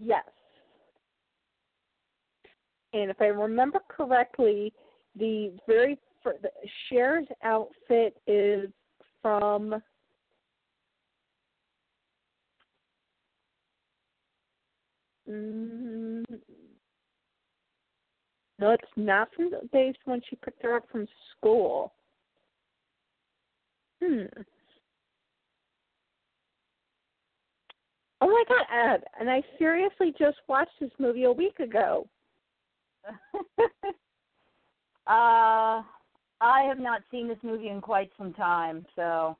Yes. 0.00 0.24
And 2.92 3.10
if 3.10 3.20
I 3.20 3.26
remember 3.26 3.80
correctly, 3.88 4.72
the 5.16 5.52
very 5.66 5.98
fir- 6.22 6.38
the 6.40 6.50
Cher's 6.88 7.26
outfit 7.42 8.16
is 8.26 8.70
from 9.20 9.82
mm, 15.28 16.24
no, 18.60 18.70
it's 18.70 18.84
not 18.96 19.28
from 19.34 19.50
the 19.50 19.68
days 19.72 19.94
when 20.04 20.20
she 20.28 20.36
picked 20.36 20.62
her 20.62 20.76
up 20.76 20.84
from 20.90 21.06
school. 21.36 21.92
Hmm. 24.02 24.24
Oh 28.20 28.26
my 28.26 28.44
god, 28.48 28.66
Ed, 28.72 29.04
and 29.20 29.30
I 29.30 29.42
seriously 29.58 30.12
just 30.18 30.38
watched 30.48 30.72
this 30.80 30.90
movie 30.98 31.24
a 31.24 31.32
week 31.32 31.60
ago. 31.60 32.06
uh, 35.06 35.82
I 36.40 36.62
have 36.62 36.78
not 36.78 37.02
seen 37.10 37.28
this 37.28 37.38
movie 37.42 37.68
in 37.68 37.80
quite 37.80 38.10
some 38.18 38.32
time, 38.32 38.84
so 38.96 39.36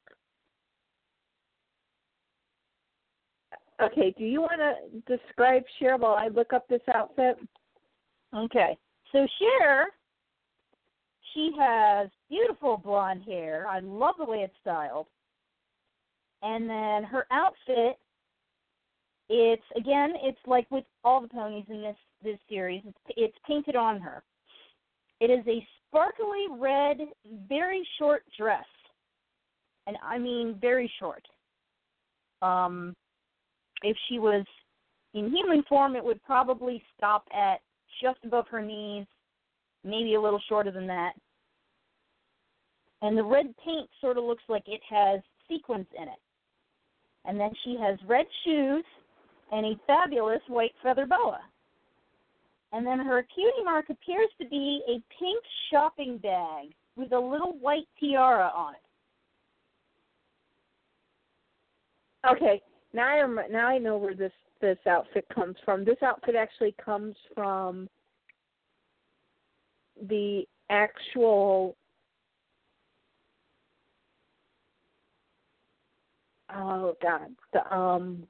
Okay, 3.81 4.13
do 4.19 4.25
you 4.25 4.41
want 4.41 4.61
to 4.61 5.17
describe 5.17 5.63
Cher 5.79 5.97
while 5.97 6.15
I 6.15 6.29
look 6.29 6.53
up 6.53 6.67
this 6.69 6.83
outfit? 6.93 7.37
okay. 8.35 8.77
So 9.13 9.27
Cher, 9.39 9.87
she 11.33 11.53
has 11.59 12.09
beautiful 12.29 12.77
blonde 12.77 13.23
hair. 13.25 13.67
I 13.69 13.79
love 13.81 14.17
the 14.19 14.25
way 14.25 14.39
it's 14.39 14.55
styled. 14.61 15.07
And 16.43 16.69
then 16.69 17.05
her 17.05 17.27
outfit, 17.31 17.99
it's 19.29 19.63
again, 19.77 20.15
it's 20.23 20.39
like 20.47 20.67
with 20.71 20.85
all 21.05 21.21
the 21.21 21.29
ponies 21.29 21.67
in 21.69 21.83
this 21.83 21.97
this 22.23 22.39
series. 22.49 22.83
It's 22.87 22.99
it's 23.17 23.39
painted 23.47 23.77
on 23.77 24.01
her. 24.01 24.23
It 25.21 25.31
is 25.31 25.47
a 25.47 25.67
sparkly 25.87 26.47
red, 26.59 26.99
very 27.49 27.87
short 27.99 28.23
dress, 28.39 28.65
and 29.87 29.97
I 30.03 30.19
mean 30.19 30.57
very 30.61 30.91
short. 30.99 31.25
Um, 32.41 32.95
if 33.83 33.97
she 34.09 34.19
was 34.19 34.45
in 35.15 35.31
human 35.31 35.63
form, 35.69 35.97
it 35.97 36.05
would 36.05 36.23
probably 36.25 36.83
stop 36.97 37.25
at 37.33 37.61
just 38.03 38.19
above 38.25 38.47
her 38.49 38.63
knees, 38.63 39.07
maybe 39.85 40.15
a 40.15 40.21
little 40.21 40.41
shorter 40.49 40.71
than 40.71 40.87
that. 40.87 41.13
And 43.03 43.17
the 43.17 43.25
red 43.25 43.55
paint 43.65 43.89
sort 44.01 44.19
of 44.19 44.25
looks 44.25 44.43
like 44.49 44.65
it 44.67 44.81
has 44.89 45.21
sequins 45.49 45.87
in 45.97 46.05
it. 46.05 46.19
And 47.25 47.39
then 47.39 47.51
she 47.65 47.77
has 47.81 47.99
red 48.07 48.27
shoes 48.45 48.85
and 49.53 49.67
a 49.67 49.79
fabulous 49.87 50.41
white 50.49 50.73
feather 50.83 51.07
boa. 51.07 51.41
And 52.73 52.87
then 52.87 52.99
her 52.99 53.27
cutie 53.35 53.65
mark 53.65 53.89
appears 53.89 54.29
to 54.41 54.49
be 54.49 54.83
a 54.87 55.03
pink 55.19 55.43
shopping 55.71 56.19
bag 56.19 56.75
with 56.97 57.13
a 57.13 57.19
little 57.19 57.57
white 57.61 57.89
tiara 57.99 58.53
on 58.55 58.75
it. 58.75 58.81
Okay, 62.31 62.61
now 62.93 63.07
I 63.07 63.47
now 63.51 63.69
I 63.69 63.79
know 63.79 63.97
where 63.97 64.15
this 64.15 64.33
this 64.61 64.79
outfit 64.87 65.25
comes 65.33 65.57
from. 65.65 65.85
This 65.85 66.03
outfit 66.03 66.35
actually 66.35 66.75
comes 66.85 67.15
from 67.35 67.89
the 70.09 70.45
actual 70.71 71.77
oh 76.55 76.95
god 77.03 77.29
the 77.53 77.75
um 77.75 78.27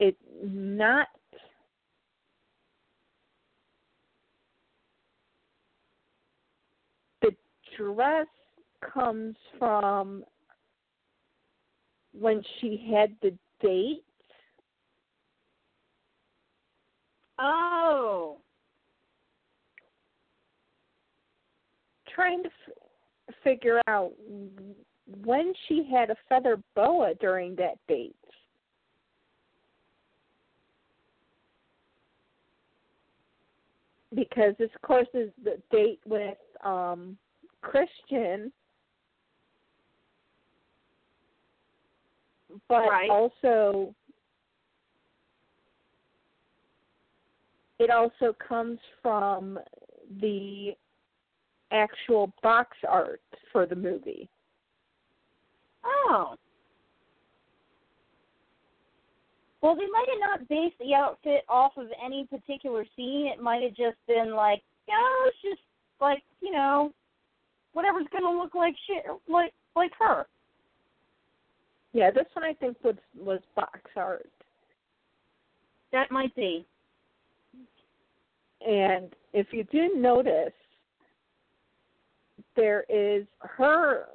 it 0.00 0.16
not 0.42 1.08
the 7.22 7.30
dress 7.76 8.26
comes 8.92 9.36
from 9.58 10.24
when 12.12 12.42
she 12.60 12.90
had 12.92 13.14
the 13.22 13.36
date 13.60 14.04
Oh. 17.38 18.38
trying 22.14 22.44
to 22.44 22.48
f- 22.48 23.34
figure 23.42 23.80
out 23.88 24.12
when 25.24 25.52
she 25.66 25.88
had 25.90 26.10
a 26.10 26.16
feather 26.28 26.62
boa 26.76 27.14
during 27.20 27.56
that 27.56 27.74
date. 27.88 28.14
Because 34.14 34.54
this, 34.58 34.70
course, 34.82 35.08
is 35.14 35.30
the 35.42 35.60
date 35.70 36.00
with 36.06 36.38
um, 36.64 37.16
Christian, 37.62 38.52
but 42.68 42.88
Right. 42.88 43.10
also 43.10 43.94
it 47.78 47.90
also 47.90 48.34
comes 48.46 48.78
from 49.02 49.58
the 50.20 50.76
actual 51.72 52.32
box 52.42 52.76
art 52.88 53.22
for 53.52 53.66
the 53.66 53.74
movie. 53.74 54.28
Oh. 55.84 56.36
Well, 59.64 59.74
they 59.74 59.86
might 59.90 60.06
have 60.10 60.20
not 60.20 60.48
based 60.50 60.74
the 60.78 60.92
outfit 60.92 61.42
off 61.48 61.72
of 61.78 61.86
any 62.04 62.26
particular 62.26 62.84
scene. 62.94 63.28
It 63.34 63.40
might 63.40 63.62
have 63.62 63.70
just 63.74 63.96
been 64.06 64.34
like, 64.34 64.60
yeah, 64.86 64.94
it's 65.26 65.38
just 65.42 65.62
like 66.02 66.22
you 66.42 66.52
know, 66.52 66.92
whatever's 67.72 68.06
gonna 68.12 68.28
look 68.28 68.54
like 68.54 68.74
shit, 68.86 69.04
like 69.26 69.54
like 69.74 69.92
her. 69.98 70.26
Yeah, 71.94 72.10
this 72.10 72.26
one 72.34 72.44
I 72.44 72.52
think 72.52 72.76
was 72.84 72.96
was 73.18 73.40
box 73.56 73.80
art. 73.96 74.28
That 75.92 76.10
might 76.10 76.36
be. 76.36 76.66
And 78.68 79.14
if 79.32 79.46
you 79.50 79.64
do 79.64 79.94
notice, 79.96 80.52
there 82.54 82.84
is 82.90 83.24
her 83.40 84.08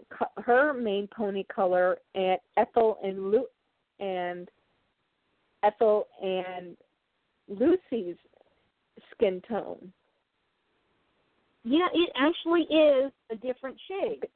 her 0.46 0.74
main 0.74 1.08
pony 1.08 1.44
color 1.46 1.98
and 2.14 2.38
Ethel 2.56 3.00
and 3.04 3.32
Lu- 3.32 3.48
and 4.00 4.48
Ethel 5.64 6.08
and 6.22 6.78
Lucy's 7.48 8.16
skin 9.12 9.42
tone. 9.48 9.92
Yeah, 11.64 11.88
it 11.94 12.10
actually 12.16 12.62
is 12.64 13.12
a 13.32 13.36
different 13.36 13.78
shade. 13.88 14.28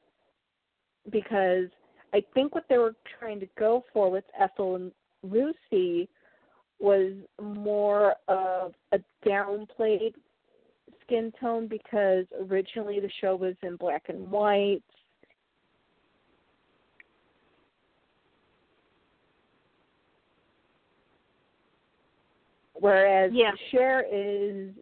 because 1.12 1.68
I 2.14 2.24
think 2.34 2.54
what 2.54 2.66
they 2.70 2.78
were 2.78 2.96
trying 3.20 3.40
to 3.40 3.48
go 3.58 3.84
for 3.92 4.10
with 4.12 4.24
Ethel 4.40 4.76
and 4.76 4.92
Lucy 5.24 6.08
was 6.80 7.14
more 7.42 8.16
of 8.28 8.74
a 8.92 9.00
downplayed 9.26 10.14
skin 11.02 11.32
tone 11.40 11.68
because 11.68 12.26
originally 12.50 13.00
the 13.00 13.10
show 13.22 13.36
was 13.36 13.56
in 13.64 13.76
black 13.78 14.04
and 14.10 14.30
white. 14.30 14.84
Whereas 22.84 23.32
Yeah. 23.34 23.52
Cher 23.72 24.06
is 24.12 24.76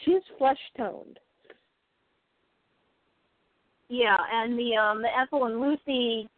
she's 0.00 0.22
flesh 0.36 0.58
toned. 0.76 1.20
Yeah, 3.88 4.16
and 4.32 4.58
the 4.58 4.76
um 4.76 5.00
the 5.00 5.16
Ethel 5.16 5.44
and 5.44 5.60
Lucy, 5.60 6.28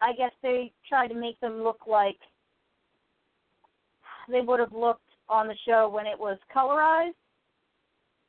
I 0.00 0.12
guess 0.12 0.32
they 0.42 0.72
tried 0.88 1.06
to 1.08 1.14
make 1.14 1.38
them 1.38 1.62
look 1.62 1.86
like 1.86 2.18
they 4.28 4.40
would 4.40 4.58
have 4.58 4.72
looked 4.72 5.08
on 5.28 5.46
the 5.46 5.54
show 5.64 5.88
when 5.88 6.06
it 6.06 6.18
was 6.18 6.36
colorized. 6.52 7.14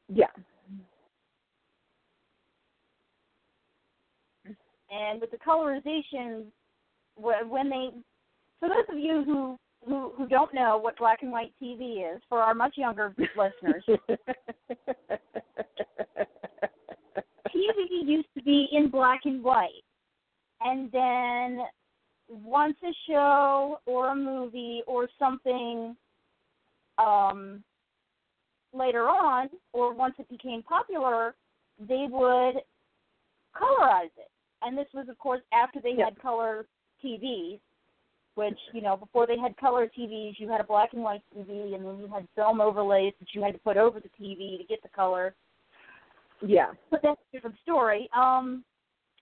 Yeah. 0.08 0.28
And 4.92 5.20
with 5.20 5.32
the 5.32 5.38
colorization, 5.38 6.46
when 7.16 7.70
they, 7.70 7.90
for 8.60 8.70
those 8.70 8.86
of 8.90 9.00
you 9.00 9.24
who 9.24 9.58
who 9.86 10.12
who 10.18 10.28
don't 10.28 10.54
know 10.54 10.78
what 10.78 10.98
black 10.98 11.24
and 11.24 11.32
white 11.32 11.54
TV 11.62 12.16
is, 12.16 12.22
for 12.30 12.40
our 12.40 12.54
much 12.54 12.78
younger 12.78 13.14
listeners, 13.38 13.84
TV 17.48 18.06
used 18.06 18.28
to 18.38 18.44
be 18.44 18.68
in 18.72 18.90
black 18.90 19.22
and 19.26 19.44
white, 19.44 19.84
and 20.62 20.92
then 20.92 21.60
once 22.30 22.78
a 22.84 22.94
show 23.10 23.80
or 23.86 24.12
a 24.12 24.16
movie 24.16 24.82
or 24.88 25.10
something 25.20 25.96
um, 26.98 27.64
later 28.74 29.10
on, 29.10 29.50
or 29.74 29.94
once 29.94 30.16
it 30.20 30.30
became 30.30 30.64
popular, 30.64 31.36
they 31.80 32.08
would 32.10 32.56
colorize 33.56 34.06
it. 34.18 34.30
And 34.62 34.78
this 34.78 34.88
was, 34.94 35.10
of 35.10 35.18
course, 35.18 35.42
after 35.52 35.80
they 35.82 35.96
Yeah. 35.98 36.06
had 36.06 36.22
color 36.22 36.68
TVs, 37.04 37.60
which, 38.42 38.60
you 38.74 38.82
know, 38.82 38.98
before 38.98 39.28
they 39.28 39.38
had 39.38 39.56
color 39.58 39.88
TVs, 39.98 40.34
you 40.38 40.50
had 40.50 40.62
a 40.62 40.64
black 40.64 40.94
and 40.94 41.04
white 41.04 41.22
TV, 41.36 41.76
and 41.76 41.86
then 41.86 42.00
you 42.00 42.10
had 42.14 42.28
film 42.36 42.60
overlays 42.60 43.14
that 43.20 43.28
you 43.34 43.42
had 43.44 43.54
to 43.54 43.60
put 43.60 43.78
over 43.78 44.00
the 44.00 44.10
TV 44.20 44.58
to 44.58 44.64
get 44.68 44.82
the 44.82 44.90
color 44.90 45.36
yeah. 46.46 46.72
but 46.90 47.02
that's 47.04 47.20
a 47.32 47.36
different 47.36 47.56
story. 47.62 48.10
Um, 48.16 48.64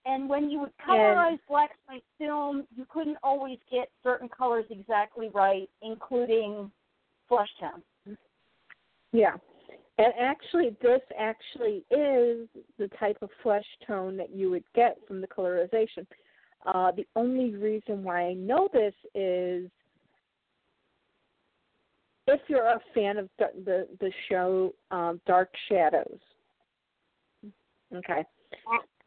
and 0.05 0.29
when 0.29 0.49
you 0.49 0.59
would 0.61 0.71
colorize 0.87 1.39
black 1.47 1.71
and 1.71 1.95
white 1.95 2.03
film, 2.17 2.65
you 2.75 2.85
couldn't 2.89 3.17
always 3.23 3.57
get 3.71 3.89
certain 4.03 4.29
colors 4.29 4.65
exactly 4.69 5.29
right, 5.33 5.69
including 5.81 6.71
flesh 7.27 7.49
tone. 7.59 8.17
Yeah. 9.11 9.35
And 9.97 10.13
actually, 10.19 10.75
this 10.81 11.01
actually 11.19 11.83
is 11.91 12.47
the 12.77 12.89
type 12.97 13.17
of 13.21 13.29
flesh 13.43 13.65
tone 13.85 14.15
that 14.17 14.33
you 14.33 14.49
would 14.49 14.63
get 14.73 14.97
from 15.07 15.19
the 15.19 15.27
colorization. 15.27 16.07
Uh, 16.65 16.91
the 16.91 17.06
only 17.15 17.56
reason 17.56 18.03
why 18.03 18.23
I 18.23 18.34
know 18.34 18.68
this 18.73 18.94
is 19.15 19.69
if 22.27 22.41
you're 22.48 22.68
a 22.68 22.80
fan 22.94 23.18
of 23.18 23.30
the 23.40 23.48
the, 23.65 23.88
the 23.99 24.11
show 24.30 24.73
um, 24.91 25.22
Dark 25.26 25.49
Shadows. 25.68 26.19
Okay. 27.95 28.23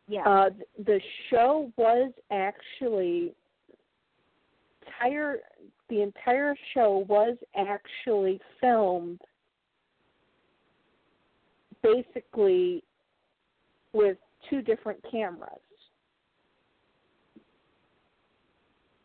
Yeah. 0.09 0.23
Uh, 0.23 0.51
the 0.85 1.01
show 1.31 1.73
was 1.77 2.11
actually 2.31 3.35
entire 4.87 5.39
the 5.89 6.03
entire 6.03 6.55
show 6.75 7.05
was 7.09 7.37
actually 7.57 8.41
filmed 8.61 9.21
basically 11.83 12.83
with 13.93 14.17
two 14.49 14.63
different 14.63 14.99
cameras. 15.11 15.61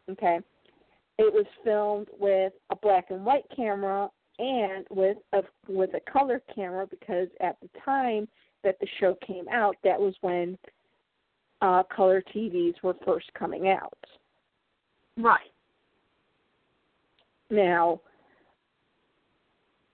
Okay. 0.09 0.39
It 1.19 1.34
was 1.34 1.45
filmed 1.63 2.07
with 2.19 2.53
a 2.69 2.75
black 2.75 3.05
and 3.09 3.25
white 3.25 3.45
camera 3.55 4.09
and 4.39 4.85
with 4.89 5.17
a 5.34 5.41
with 5.67 5.89
a 5.95 6.11
color 6.11 6.41
camera 6.53 6.85
because 6.88 7.27
at 7.41 7.57
the 7.61 7.69
time 7.84 8.27
that 8.63 8.79
the 8.79 8.88
show 8.99 9.17
came 9.25 9.47
out, 9.49 9.75
that 9.84 9.99
was 9.99 10.13
when 10.21 10.57
uh, 11.61 11.84
color 11.84 12.23
TVs 12.35 12.75
were 12.84 12.95
first 13.05 13.27
coming 13.38 13.69
out. 13.69 13.97
right. 15.17 15.51
Now, 17.49 18.01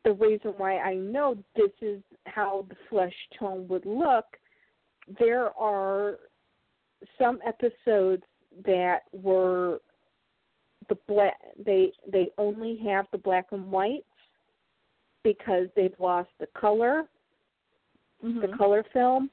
the 0.03 0.13
reason 0.13 0.53
why 0.57 0.79
I 0.79 0.95
know 0.95 1.37
this 1.55 1.71
is 1.81 2.01
how 2.25 2.65
the 2.67 2.75
flesh 2.89 3.13
tone 3.39 3.67
would 3.67 3.85
look, 3.85 4.25
there 5.19 5.49
are 5.57 6.17
some 7.19 7.39
episodes 7.45 8.23
that 8.65 9.01
were 9.11 9.79
the 10.89 10.97
black 11.07 11.35
they 11.65 11.91
they 12.11 12.29
only 12.37 12.77
have 12.77 13.05
the 13.11 13.17
black 13.17 13.47
and 13.51 13.71
white 13.71 14.05
because 15.23 15.67
they've 15.75 15.99
lost 15.99 16.29
the 16.39 16.47
color 16.47 17.05
Mhm. 18.23 18.41
the 18.41 18.57
color 18.57 18.83
film, 18.93 19.29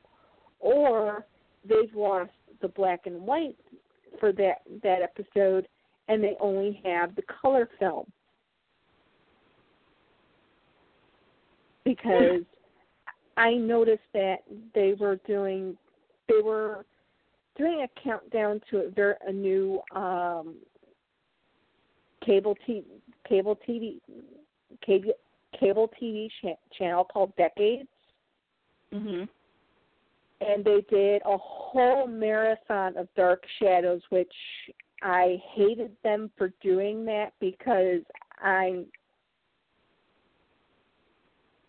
or 0.59 1.25
they've 1.65 1.95
lost 1.95 2.33
the 2.61 2.69
black 2.69 3.07
and 3.07 3.25
white 3.25 3.57
for 4.19 4.33
that 4.33 4.63
that 4.83 5.03
episode, 5.03 5.69
and 6.09 6.23
they 6.23 6.37
only 6.41 6.81
have 6.85 7.15
the 7.15 7.23
color 7.23 7.69
film 7.79 8.11
because 11.85 12.43
I 13.37 13.55
noticed 13.55 14.03
that 14.13 14.43
they 14.75 14.95
were 14.95 15.17
doing 15.27 15.79
they 16.29 16.43
were 16.43 16.85
doing 17.57 17.83
a 17.83 18.01
countdown 18.01 18.61
to 18.71 18.79
a 18.79 18.91
very 18.91 19.15
a 19.27 19.33
new 19.33 19.81
um 19.95 20.57
cable 22.25 22.57
t 22.67 22.85
cable 23.29 23.57
TV 23.69 24.01
cable 24.85 25.13
cable 25.59 25.91
TV 26.01 26.31
cha- 26.41 26.59
channel 26.77 27.05
called 27.05 27.35
Decades 27.37 27.89
Mhm. 28.93 29.29
and 30.41 30.65
they 30.65 30.81
did 30.83 31.23
a 31.25 31.37
whole 31.37 32.07
marathon 32.07 32.97
of 32.97 33.13
Dark 33.15 33.45
Shadows, 33.59 34.03
which 34.11 34.33
I 35.03 35.41
hated 35.55 35.97
them 36.03 36.31
for 36.37 36.53
doing 36.63 37.05
that 37.07 37.33
because 37.41 38.03
I'm 38.43 38.87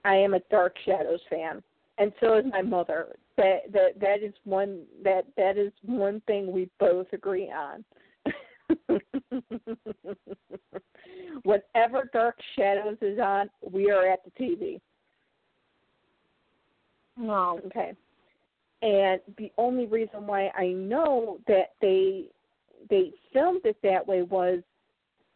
I 0.04 0.16
am 0.16 0.34
a 0.34 0.40
Dark 0.50 0.76
Shadows 0.84 1.22
fan, 1.30 1.62
and 1.98 2.12
so 2.20 2.38
is 2.38 2.46
my 2.46 2.62
mother. 2.62 3.16
That 3.38 3.72
that 3.72 4.00
that 4.00 4.24
is 4.24 4.34
one 4.46 4.86
that 5.04 5.26
that 5.38 5.58
is 5.58 5.72
one 5.84 6.22
thing 6.22 6.52
we 6.52 6.70
both 6.80 7.08
agree 7.14 7.52
on. 7.52 7.86
Whenever 11.44 12.10
Dark 12.14 12.38
Shadows 12.56 12.98
is 13.02 13.20
on, 13.20 13.50
we 13.72 13.90
are 13.92 14.08
at 14.08 14.20
the 14.24 14.32
TV. 14.44 14.80
No. 17.18 17.60
Okay. 17.66 17.94
And 18.82 19.22
the 19.38 19.52
only 19.58 19.86
reason 19.86 20.26
why 20.26 20.50
I 20.58 20.68
know 20.68 21.40
that 21.48 21.74
they 21.82 22.26
they 22.90 23.12
filmed 23.32 23.62
it 23.66 23.78
that 23.84 24.08
way 24.08 24.24
was 24.24 24.62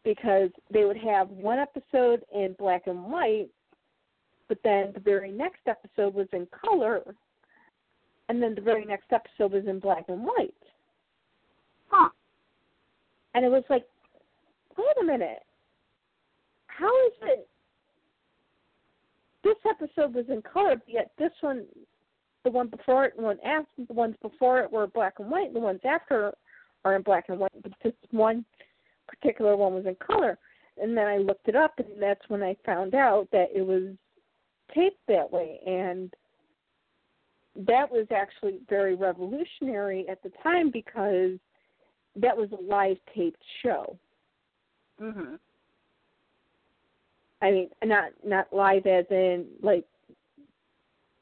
because 0.03 0.49
they 0.72 0.84
would 0.85 0.97
have 0.97 1.30
one 1.30 1.59
episode 1.59 2.23
in 2.34 2.55
black 2.57 2.88
and 2.88 3.03
white, 3.05 3.49
but 4.47 4.57
then 4.63 4.91
the 4.93 4.99
very 4.99 5.31
next 5.31 5.61
episode 5.67 6.13
was 6.13 6.27
in 6.34 6.47
color, 6.47 7.01
and 8.30 8.41
then 8.41 8.55
the 8.55 8.61
very 8.61 8.85
next 8.85 9.11
episode 9.11 9.51
was 9.51 9.65
in 9.67 9.80
black 9.80 10.05
and 10.07 10.23
white. 10.23 10.53
Huh. 11.89 12.09
And 13.36 13.44
it 13.44 13.49
was 13.49 13.64
like, 13.70 13.84
wait 14.78 14.88
a 15.02 15.06
minute, 15.06 15.44
how 16.68 16.88
is 17.07 17.14
it? 17.24 17.49
This 19.44 19.57
episode 19.70 20.16
was 20.16 20.26
in 20.30 20.41
color, 20.41 20.82
yet 20.88 21.12
this 21.20 21.34
one, 21.41 21.66
the 22.45 22.49
one 22.49 22.70
before 22.70 23.03
it, 23.03 23.14
and 23.18 23.26
one 23.26 23.38
after, 23.45 23.86
the 23.88 23.94
ones 23.94 24.16
before 24.22 24.62
it 24.62 24.72
were 24.72 24.88
black 24.88 25.16
and 25.20 25.30
white, 25.30 25.48
and 25.48 25.56
the 25.56 25.60
ones 25.60 25.82
after 25.84 26.34
are 26.86 26.95
in 26.95 27.02
black 27.02 27.26
and 27.28 27.38
white, 27.38 27.52
but 27.62 27.74
this 27.84 27.94
one 28.12 28.45
particular 29.06 29.57
one 29.57 29.74
was 29.74 29.86
in 29.86 29.95
color. 29.95 30.38
And 30.82 30.98
then 30.98 31.06
I 31.06 31.18
looked 31.18 31.49
it 31.49 31.57
up, 31.57 31.74
and 31.78 32.02
that's 32.02 32.28
when 32.30 32.41
I 32.41 32.56
found 32.66 32.95
out 32.95 33.28
that 33.34 33.49
it 33.53 33.66
was 33.66 33.95
taped 34.74 35.06
that 35.10 35.30
way, 35.30 35.60
and 35.68 36.14
that 37.68 37.91
was 37.91 38.07
actually 38.16 38.60
very 38.70 38.95
revolutionary 38.95 40.07
at 40.10 40.24
the 40.24 40.32
time 40.41 40.72
because 40.72 41.38
that 42.16 42.36
was 42.36 42.52
a 42.52 42.62
live 42.62 42.98
taped 43.14 43.44
show. 43.62 43.98
Mhm. 45.00 45.40
I 47.42 47.52
mean, 47.52 47.70
not 47.84 48.12
not 48.24 48.52
live 48.54 48.86
as 48.88 49.06
in 49.12 49.48
like 49.62 49.86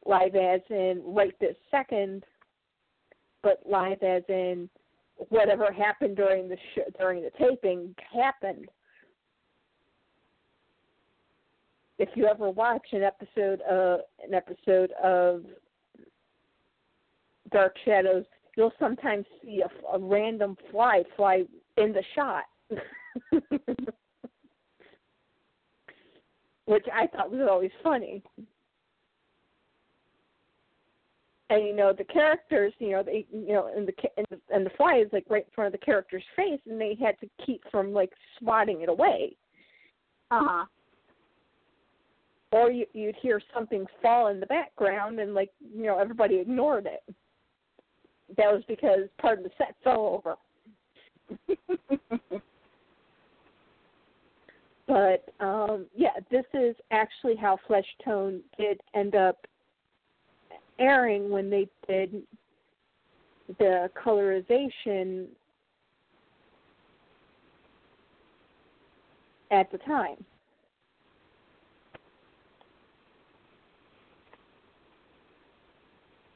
live 0.06 0.36
as 0.36 0.62
in 0.70 1.02
right 1.06 1.38
this 1.40 1.58
second, 1.72 2.26
but 3.42 3.66
live 3.66 4.02
as 4.04 4.24
in 4.30 4.70
whatever 5.30 5.72
happened 5.72 6.16
during 6.16 6.48
the 6.48 6.58
sh- 6.58 6.92
during 6.98 7.24
the 7.24 7.32
taping 7.32 7.96
happened. 8.14 8.70
If 12.00 12.10
you 12.16 12.28
ever 12.28 12.50
watch 12.50 12.86
an 12.92 13.04
episode 13.04 13.62
of 13.62 14.02
an 14.24 14.34
episode 14.34 14.92
of 14.94 15.46
Dark 17.52 17.78
Shadows, 17.86 18.26
you'll 18.56 18.74
sometimes 18.80 19.26
see 19.42 19.62
a, 19.62 19.96
a 19.96 20.00
random 20.00 20.56
fly 20.72 21.04
fly 21.16 21.44
in 21.78 21.94
the 21.94 22.04
shot. 22.16 22.44
which 26.66 26.86
I 26.94 27.08
thought 27.08 27.32
was 27.32 27.48
always 27.50 27.72
funny. 27.82 28.24
And 31.50 31.68
you 31.68 31.76
know 31.76 31.94
the 31.96 32.06
characters, 32.06 32.74
you 32.80 32.92
know, 32.92 33.04
they, 33.04 33.26
you 33.32 33.50
know, 33.54 33.70
and 33.76 33.88
the 33.88 33.94
and 34.18 34.26
the, 34.30 34.40
and 34.50 34.66
the 34.66 34.72
fly 34.72 34.98
is 34.98 35.10
like 35.12 35.26
right 35.30 35.44
in 35.46 35.52
front 35.54 35.74
of 35.74 35.80
the 35.80 35.86
character's 35.86 36.24
face, 36.36 36.60
and 36.68 36.80
they 36.80 36.98
had 37.00 37.20
to 37.20 37.30
keep 37.46 37.62
from 37.70 37.94
like 37.94 38.12
swatting 38.40 38.82
it 38.82 38.90
away, 38.90 39.36
Uh 40.32 40.42
huh. 40.42 40.66
or 42.54 42.72
you, 42.72 42.86
you'd 42.94 43.18
hear 43.22 43.42
something 43.54 43.86
fall 44.02 44.28
in 44.28 44.40
the 44.40 44.46
background, 44.48 45.20
and 45.20 45.36
like 45.36 45.52
you 45.76 45.84
know 45.84 46.00
everybody 46.00 46.38
ignored 46.40 46.88
it. 46.88 47.04
That 48.38 48.52
was 48.52 48.64
because 48.68 49.10
part 49.20 49.40
of 49.40 49.44
the 49.44 49.52
set 49.58 49.76
fell 49.84 50.22
over. 50.22 50.38
But 54.88 55.24
um 55.40 55.86
yeah, 55.96 56.20
this 56.30 56.46
is 56.54 56.76
actually 56.92 57.36
how 57.36 57.58
Flesh 57.68 57.86
Tone 58.04 58.42
did 58.58 58.82
end 58.94 59.16
up 59.16 59.48
airing 60.80 61.30
when 61.30 61.50
they 61.50 61.68
did 61.88 62.24
the 63.60 63.90
colorization 63.96 65.28
at 69.52 69.72
the 69.72 69.78
time. 69.80 70.24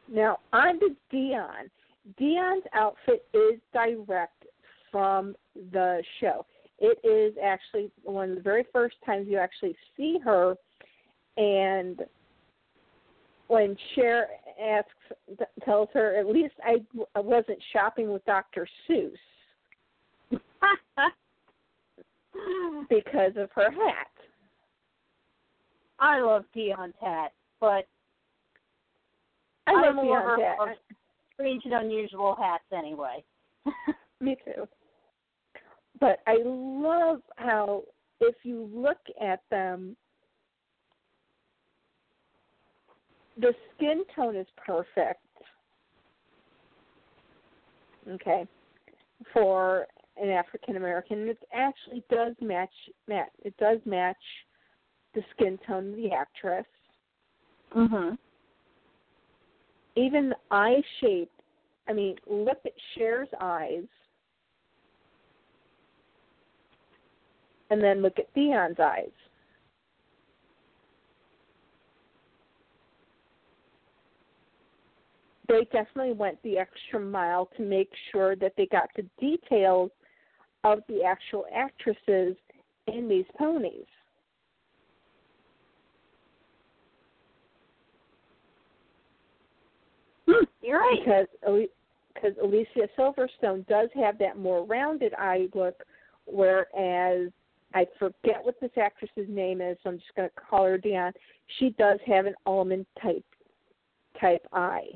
Now 0.10 0.40
on 0.54 0.80
to 0.80 0.96
Dionne. 1.12 1.70
Dionne's 2.20 2.66
outfit 2.74 3.26
is 3.34 3.60
direct 3.74 4.46
from 4.92 5.36
the 5.72 6.02
show. 6.20 6.46
It 6.80 7.00
is 7.06 7.36
actually 7.44 7.92
one 8.04 8.30
of 8.30 8.36
the 8.36 8.42
very 8.42 8.66
first 8.72 8.96
times 9.06 9.28
you 9.28 9.38
actually 9.38 9.76
see 9.96 10.20
her, 10.24 10.56
and 11.38 12.02
when 13.48 13.76
Cher 13.96 14.28
asks, 14.62 14.92
tells 15.66 15.90
her, 15.94 16.16
"At 16.18 16.28
least 16.28 16.54
I, 16.64 16.86
I 17.16 17.20
wasn't 17.20 17.62
shopping 17.74 18.12
with 18.12 18.24
Dr. 18.26 18.68
Seuss 18.88 19.18
because 22.90 23.36
of 23.38 23.52
her 23.54 23.72
hat." 23.72 24.08
I 26.00 26.22
love 26.22 26.46
Dionne's 26.54 26.94
hat, 27.02 27.34
but 27.60 27.88
I 29.66 29.74
love 29.74 29.98
I'm 29.98 30.00
a 30.00 30.04
Dion's 30.04 30.42
hat 30.42 30.78
strange 31.38 31.64
and 31.66 31.74
unusual 31.74 32.36
hats 32.36 32.64
anyway. 32.76 33.24
Me 34.20 34.36
too. 34.44 34.68
But 36.00 36.20
I 36.28 36.38
love 36.44 37.22
how 37.38 37.84
if 38.20 38.36
you 38.44 38.70
look 38.74 38.98
at 39.22 39.42
them, 39.52 39.96
the 43.40 43.54
skin 43.76 44.04
tone 44.16 44.36
is 44.36 44.48
perfect. 44.58 45.22
Okay, 48.10 48.48
for 49.34 49.86
an 50.16 50.30
African 50.30 50.78
American, 50.78 51.28
it 51.28 51.38
actually 51.54 52.04
does 52.10 52.34
match. 52.42 52.74
It 53.08 53.56
does 53.58 53.80
match 53.86 54.16
the 55.14 55.22
skin 55.36 55.60
tone 55.68 55.90
of 55.90 55.96
the 55.96 56.12
actress. 56.12 56.66
Mhm. 57.76 58.18
Even 59.98 60.30
the 60.30 60.38
eye 60.52 60.82
shape. 61.02 61.32
I 61.90 61.94
mean, 61.94 62.16
look 62.28 62.60
at 62.66 62.74
Cher's 62.94 63.30
eyes, 63.42 63.86
and 67.70 67.82
then 67.82 68.02
look 68.02 68.20
at 68.20 68.34
Dionne's 68.34 68.80
eyes. 68.80 69.10
they 75.48 75.64
definitely 75.72 76.14
went 76.14 76.42
the 76.44 76.58
extra 76.58 77.00
mile 77.00 77.50
to 77.58 77.64
make 77.64 77.90
sure 78.12 78.36
that 78.36 78.54
they 78.58 78.66
got 78.68 78.90
the 78.96 79.06
details 79.20 79.92
of 80.64 80.80
the 80.88 81.04
actual 81.04 81.46
actresses 81.56 82.36
in 82.88 83.08
these 83.08 83.26
ponies. 83.38 83.86
Hmm, 90.28 90.44
you're 90.68 90.80
right. 90.80 91.00
Because 91.40 91.68
because 92.14 92.38
Alicia 92.42 92.90
Silverstone 92.98 93.66
does 93.68 93.90
have 93.96 94.18
that 94.20 94.38
more 94.38 94.66
rounded 94.66 95.14
eye 95.18 95.48
look, 95.54 95.84
whereas 96.26 97.30
I 97.74 97.86
forget 98.00 98.44
what 98.44 98.60
this 98.60 98.72
actress's 98.76 99.30
name 99.30 99.62
is, 99.62 99.78
so 99.84 99.92
I'm 99.92 99.98
just 99.98 100.16
going 100.16 100.30
to 100.30 100.36
call 100.50 100.66
her 100.66 100.78
Dionne. 100.78 101.14
She 101.60 101.70
does 101.78 102.00
have 102.08 102.26
an 102.26 102.34
almond 102.46 102.86
type 103.02 103.24
type 104.20 104.46
eye. 104.52 104.88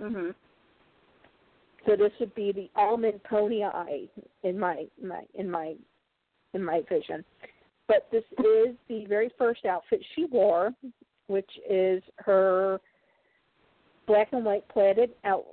Mhm. 0.00 0.34
So 1.86 1.96
this 1.96 2.12
would 2.20 2.34
be 2.34 2.52
the 2.52 2.70
almond 2.76 3.22
pony 3.24 3.62
eye 3.62 4.08
in 4.42 4.58
my 4.58 4.86
my 5.00 5.22
in 5.34 5.50
my 5.50 5.76
in 6.52 6.64
my 6.64 6.82
vision. 6.88 7.24
But 7.86 8.10
this 8.10 8.24
is 8.38 8.76
the 8.88 9.06
very 9.06 9.30
first 9.38 9.64
outfit 9.64 10.04
she 10.14 10.26
wore, 10.26 10.74
which 11.28 11.50
is 11.68 12.02
her 12.16 12.80
black 14.08 14.32
and 14.32 14.44
white 14.44 14.66
plaided 14.68 15.10
out 15.24 15.44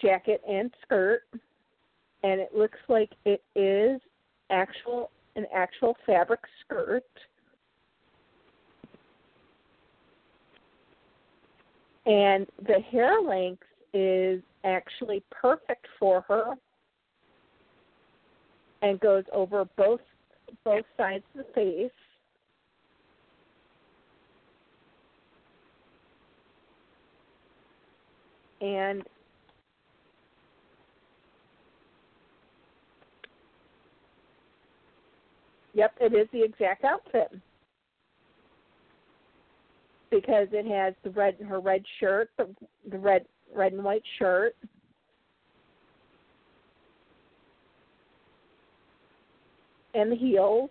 jacket 0.00 0.40
and 0.48 0.70
skirt, 0.82 1.22
and 2.22 2.40
it 2.40 2.54
looks 2.54 2.78
like 2.88 3.10
it 3.24 3.42
is 3.56 4.00
actual 4.50 5.10
an 5.34 5.46
actual 5.54 5.96
fabric 6.06 6.40
skirt. 6.64 7.04
And 12.06 12.46
the 12.66 12.80
hair 12.90 13.20
length 13.20 13.62
is 13.94 14.42
actually 14.64 15.22
perfect 15.30 15.86
for 15.98 16.24
her 16.28 16.54
and 18.82 18.98
goes 19.00 19.24
over 19.32 19.64
both 19.76 20.00
both 20.64 20.84
sides 20.96 21.24
of 21.34 21.46
the 21.46 21.52
face. 21.54 21.90
And 28.60 29.02
Yep, 35.74 35.94
it 36.00 36.14
is 36.14 36.28
the 36.32 36.42
exact 36.42 36.84
outfit. 36.84 37.30
Because 40.10 40.48
it 40.50 40.66
has 40.66 40.94
the 41.04 41.10
red 41.10 41.36
her 41.48 41.60
red 41.60 41.84
shirt, 42.00 42.30
the 42.36 42.48
the 42.90 42.98
red 42.98 43.24
red 43.54 43.72
and 43.72 43.84
white 43.84 44.02
shirt. 44.18 44.56
And 49.94 50.10
the 50.10 50.16
heels. 50.16 50.70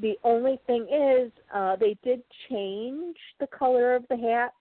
The 0.00 0.16
only 0.22 0.60
thing 0.66 0.86
is, 0.92 1.32
uh, 1.52 1.74
they 1.76 1.96
did 2.04 2.22
change 2.48 3.16
the 3.40 3.48
color 3.48 3.96
of 3.96 4.04
the 4.08 4.16
hat. 4.16 4.52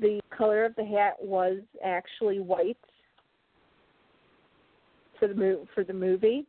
The 0.00 0.20
color 0.30 0.64
of 0.64 0.74
the 0.76 0.84
hat 0.84 1.14
was 1.20 1.58
actually 1.84 2.40
white 2.40 2.78
for 5.18 5.28
the 5.28 5.34
mo- 5.34 5.66
for 5.74 5.84
the 5.84 5.92
movie. 5.92 6.46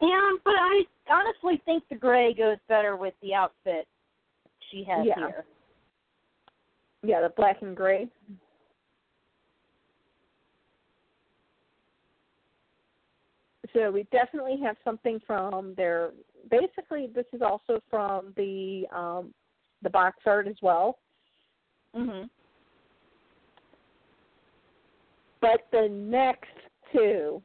Yeah, 0.00 0.32
but 0.44 0.54
I 0.56 0.84
honestly 1.10 1.60
think 1.64 1.84
the 1.88 1.96
gray 1.96 2.34
goes 2.34 2.58
better 2.68 2.96
with 2.96 3.14
the 3.22 3.34
outfit 3.34 3.88
she 4.70 4.84
has 4.84 5.06
Yeah. 5.06 5.14
here. 5.16 5.44
Yeah, 7.02 7.20
the 7.22 7.30
black 7.30 7.62
and 7.62 7.76
gray. 7.76 8.08
So 13.72 13.90
we 13.90 14.04
definitely 14.04 14.58
have 14.62 14.76
something 14.84 15.20
from 15.26 15.74
their. 15.74 16.12
Basically, 16.50 17.08
this 17.08 17.26
is 17.32 17.42
also 17.42 17.80
from 17.90 18.32
the 18.36 18.86
um, 18.92 19.34
the 19.86 19.90
box 19.90 20.16
art 20.26 20.48
as 20.48 20.56
well. 20.62 20.98
Mhm. 21.94 22.28
But 25.40 25.68
the 25.70 25.88
next 25.88 26.50
two 26.92 27.40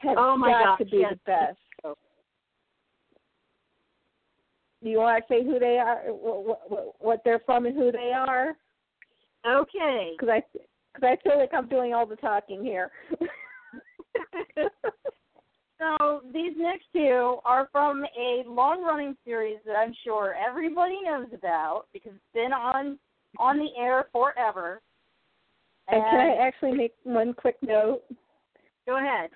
have 0.00 0.18
Oh 0.18 0.36
my 0.36 0.50
got 0.50 0.64
gosh, 0.64 0.78
to 0.80 0.84
be 0.84 0.98
yes. 0.98 1.12
the 1.12 1.20
best. 1.24 1.58
Do 4.82 4.90
you 4.90 4.98
want 4.98 5.26
to 5.26 5.34
say 5.34 5.42
who 5.42 5.58
they 5.58 5.78
are, 5.78 6.02
what, 6.12 6.70
what, 6.70 6.94
what 7.00 7.24
they're 7.24 7.38
from, 7.46 7.64
and 7.64 7.74
who 7.74 7.90
they 7.90 8.12
are? 8.12 8.54
Okay. 9.46 10.12
Because 10.12 10.28
I, 10.28 10.42
because 10.92 11.02
I 11.02 11.16
feel 11.26 11.38
like 11.38 11.54
I'm 11.54 11.68
doing 11.68 11.94
all 11.94 12.04
the 12.04 12.16
talking 12.16 12.62
here. 12.62 12.92
So 15.78 16.22
these 16.32 16.52
next 16.56 16.84
two 16.92 17.38
are 17.44 17.68
from 17.72 18.04
a 18.18 18.44
long-running 18.46 19.16
series 19.24 19.58
that 19.66 19.74
I'm 19.74 19.94
sure 20.04 20.34
everybody 20.34 21.00
knows 21.02 21.26
about 21.34 21.84
because 21.92 22.12
it's 22.14 22.34
been 22.34 22.52
on 22.52 22.98
on 23.38 23.58
the 23.58 23.68
air 23.76 24.06
forever. 24.12 24.80
and 25.88 26.02
can 26.02 26.20
I 26.20 26.36
actually 26.36 26.72
make 26.72 26.92
one 27.02 27.34
quick 27.34 27.56
note? 27.62 28.02
go 28.86 28.98
ahead. 28.98 29.30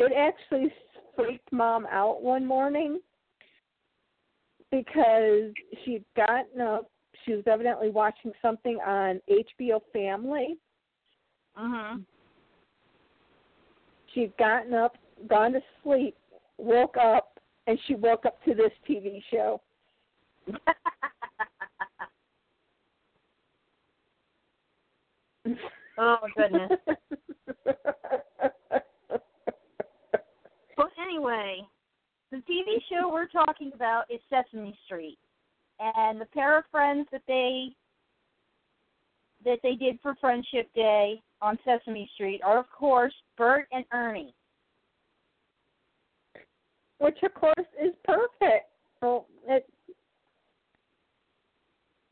It 0.00 0.12
actually 0.16 0.72
freaked 1.14 1.52
mom 1.52 1.86
out 1.90 2.22
one 2.22 2.46
morning 2.46 3.00
because 4.70 5.52
she'd 5.84 6.04
gotten 6.16 6.60
up. 6.62 6.90
She 7.24 7.32
was 7.32 7.44
evidently 7.46 7.90
watching 7.90 8.32
something 8.40 8.78
on 8.78 9.20
HBO 9.30 9.80
Family. 9.92 10.56
Mhm. 11.60 12.04
She'd 14.14 14.36
gotten 14.38 14.74
up, 14.74 14.96
gone 15.28 15.52
to 15.52 15.62
sleep, 15.82 16.16
woke 16.56 16.96
up, 16.96 17.38
and 17.66 17.78
she 17.86 17.94
woke 17.94 18.24
up 18.24 18.42
to 18.44 18.54
this 18.54 18.72
TV 18.88 19.22
show. 19.30 19.60
oh 25.98 26.18
goodness. 26.34 26.70
But 30.76 30.92
anyway, 30.98 31.62
the 32.30 32.38
TV 32.38 32.82
show 32.88 33.10
we're 33.12 33.26
talking 33.26 33.72
about 33.74 34.10
is 34.10 34.20
Sesame 34.30 34.78
Street, 34.86 35.18
and 35.78 36.18
the 36.20 36.26
pair 36.26 36.58
of 36.58 36.64
friends 36.70 37.06
that 37.12 37.22
they 37.28 37.76
that 39.44 39.58
they 39.62 39.74
did 39.74 40.00
for 40.02 40.14
Friendship 40.16 40.72
Day 40.74 41.22
on 41.42 41.58
Sesame 41.64 42.10
Street 42.14 42.40
are, 42.44 42.58
of 42.58 42.70
course, 42.70 43.14
Bert 43.36 43.66
and 43.72 43.84
Ernie. 43.92 44.34
Which 46.98 47.18
of 47.22 47.32
course 47.34 47.54
is 47.82 47.94
perfect. 48.04 48.66
Well, 49.00 49.26
it 49.48 49.66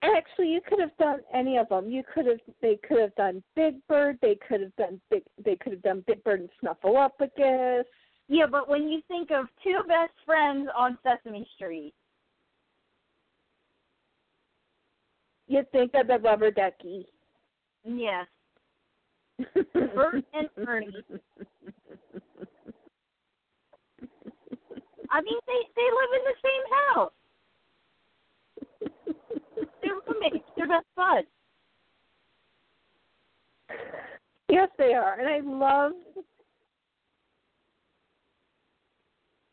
actually 0.03 0.49
you 0.49 0.61
could 0.67 0.81
have 0.81 0.97
done 0.97 1.21
any 1.35 1.59
of 1.59 1.69
them. 1.69 1.91
You 1.91 2.03
could 2.15 2.25
have 2.27 2.39
they 2.63 2.79
could 2.89 3.01
have 3.01 3.15
done 3.15 3.43
Big 3.55 3.75
Bird. 3.87 4.19
They 4.23 4.37
could 4.49 4.63
have 4.63 4.75
done 4.77 5.01
Big. 5.11 5.25
They 5.45 5.57
could 5.57 5.73
have 5.73 5.83
done 5.83 6.05
Big 6.07 6.25
Bird 6.25 6.41
and 6.41 6.49
Snuffleupagus. 6.63 7.85
Yeah, 8.29 8.47
but 8.51 8.69
when 8.69 8.89
you 8.89 9.03
think 9.09 9.31
of 9.31 9.47
two 9.63 9.79
best 9.87 10.13
friends 10.25 10.69
on 10.77 10.97
Sesame 11.03 11.47
Street, 11.55 11.93
You 15.49 15.65
think 15.73 15.93
of 15.95 16.07
the 16.07 16.19
Rubber 16.19 16.51
Ducky. 16.51 17.07
yes, 17.83 18.27
Bert 19.95 20.25
and 20.35 20.49
Ernie. 20.67 20.87
I 25.11 25.21
mean 25.23 25.39
they 25.47 25.61
they 25.77 25.89
live 25.99 26.13
in 26.15 26.25
the 26.25 26.35
same 26.45 26.65
house. 26.95 27.13
They're 29.83 30.01
roommates. 30.07 30.49
They're 30.57 30.69
best 30.69 30.87
buds. 30.97 31.27
Yes, 34.49 34.69
they 34.79 34.95
are, 34.95 35.19
and 35.21 35.29
I 35.29 35.41
love 35.41 35.93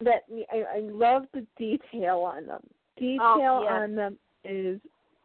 that. 0.01 0.23
I, 0.51 0.77
I 0.77 0.79
love 0.79 1.23
the 1.33 1.45
detail 1.57 2.19
on 2.19 2.47
them. 2.47 2.61
Detail 2.97 3.19
oh, 3.21 3.63
yes. 3.63 3.71
on 3.73 3.95
them 3.95 4.17
is 4.45 4.79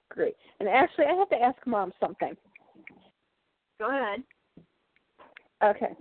great. 0.09 0.35
And 0.59 0.69
actually, 0.69 1.05
I 1.07 1.15
have 1.15 1.29
to 1.31 1.37
ask 1.37 1.57
mom 1.67 1.93
something. 2.01 2.37
Go 3.79 3.89
ahead. 3.89 4.23
Okay. 5.63 5.95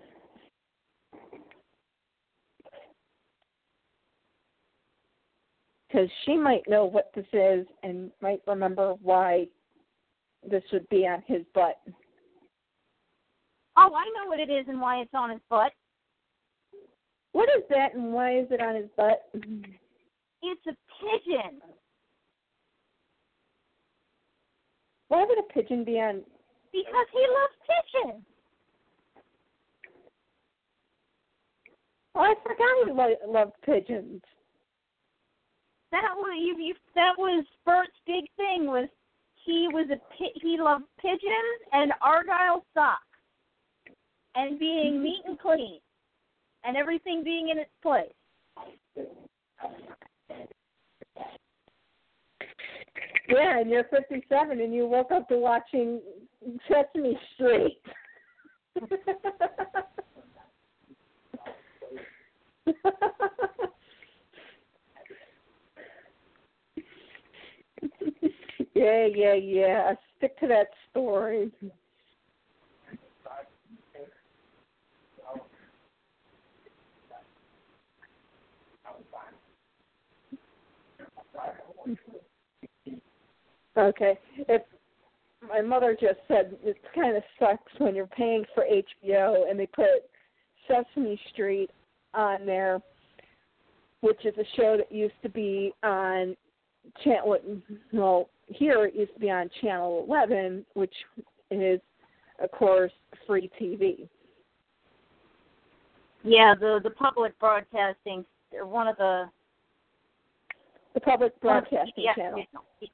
Because 5.87 6.09
she 6.25 6.37
might 6.37 6.67
know 6.69 6.85
what 6.85 7.11
this 7.15 7.25
is 7.33 7.65
and 7.83 8.11
might 8.21 8.41
remember 8.45 8.93
why 9.01 9.47
this 10.47 10.63
would 10.71 10.87
be 10.89 11.07
on 11.07 11.23
his 11.25 11.41
butt. 11.53 11.79
Oh, 13.75 13.91
I 13.95 14.05
know 14.15 14.29
what 14.29 14.39
it 14.39 14.51
is 14.51 14.65
and 14.67 14.79
why 14.79 14.97
it's 14.97 15.13
on 15.13 15.31
his 15.31 15.39
butt. 15.49 15.71
What 17.31 17.49
is 17.57 17.63
that 17.69 17.95
and 17.95 18.13
why 18.13 18.39
is 18.39 18.47
it 18.51 18.61
on 18.61 18.75
his 18.75 18.89
butt? 18.95 19.29
It's 19.33 20.67
a 20.67 20.75
pigeon. 21.01 21.59
Why 25.07 25.25
would 25.25 25.39
a 25.39 25.53
pigeon 25.53 25.83
be 25.83 25.99
on? 25.99 26.21
Because 26.71 27.07
he 27.11 27.25
loves 27.27 28.03
pigeons. 28.03 28.23
Oh, 32.15 32.21
I 32.21 32.33
forgot 32.43 32.85
he 32.85 32.91
lo- 32.91 33.31
loved 33.31 33.55
pigeons. 33.65 34.21
That 35.91 36.13
was 36.15 36.37
you, 36.39 36.63
you. 36.63 36.75
That 36.95 37.13
was 37.17 37.45
Bert's 37.65 37.91
big 38.05 38.25
thing. 38.37 38.67
Was 38.67 38.89
he 39.45 39.67
was 39.71 39.87
a 39.89 39.97
he 40.41 40.57
loved 40.59 40.85
pigeons 41.01 41.21
and 41.71 41.91
argyle 42.01 42.65
socks, 42.73 43.01
and 44.35 44.59
being 44.59 45.01
neat 45.03 45.21
and 45.25 45.39
clean, 45.39 45.79
and 46.63 46.77
everything 46.77 47.23
being 47.23 47.49
in 47.49 47.57
its 47.57 47.71
place. 47.81 48.13
Yeah, 53.29 53.59
and 53.59 53.69
you're 53.69 53.83
57 53.83 54.59
and 54.59 54.73
you 54.73 54.87
woke 54.87 55.11
up 55.11 55.27
to 55.29 55.37
watching 55.37 56.01
Sesame 56.67 57.17
Street. 57.35 57.79
yeah, 68.73 69.07
yeah, 69.13 69.33
yeah. 69.33 69.93
Stick 70.17 70.39
to 70.39 70.47
that 70.47 70.67
story. 70.91 71.51
Okay. 83.77 84.19
If 84.49 84.61
my 85.47 85.61
mother 85.61 85.95
just 85.99 86.19
said 86.27 86.57
it 86.63 86.75
kind 86.93 87.15
of 87.15 87.23
sucks 87.39 87.71
when 87.77 87.95
you're 87.95 88.07
paying 88.07 88.43
for 88.53 88.65
HBO 88.65 89.49
and 89.49 89.57
they 89.59 89.67
put 89.67 90.03
Sesame 90.67 91.19
Street 91.31 91.69
on 92.13 92.45
there, 92.45 92.81
which 94.01 94.25
is 94.25 94.33
a 94.37 94.45
show 94.55 94.77
that 94.77 94.91
used 94.91 95.13
to 95.23 95.29
be 95.29 95.73
on 95.83 96.35
channel. 97.03 97.37
Well, 97.91 98.29
here 98.47 98.85
it 98.85 98.95
used 98.95 99.13
to 99.13 99.19
be 99.19 99.29
on 99.29 99.49
Channel 99.61 100.05
11, 100.07 100.65
which 100.73 100.93
is, 101.51 101.79
of 102.41 102.51
course, 102.51 102.91
free 103.27 103.49
TV. 103.59 104.07
Yeah, 106.23 106.53
the 106.59 106.79
the 106.83 106.89
public 106.89 107.37
broadcasting. 107.39 108.25
They're 108.51 108.65
one 108.65 108.87
of 108.87 108.97
the 108.97 109.29
The 110.93 110.99
public 110.99 111.33
one 111.41 111.57
of 111.57 111.63
the 111.65 111.69
broadcasting 111.69 112.05
channel, 112.15 112.43
channels. 112.51 112.91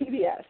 PBS. 0.00 0.44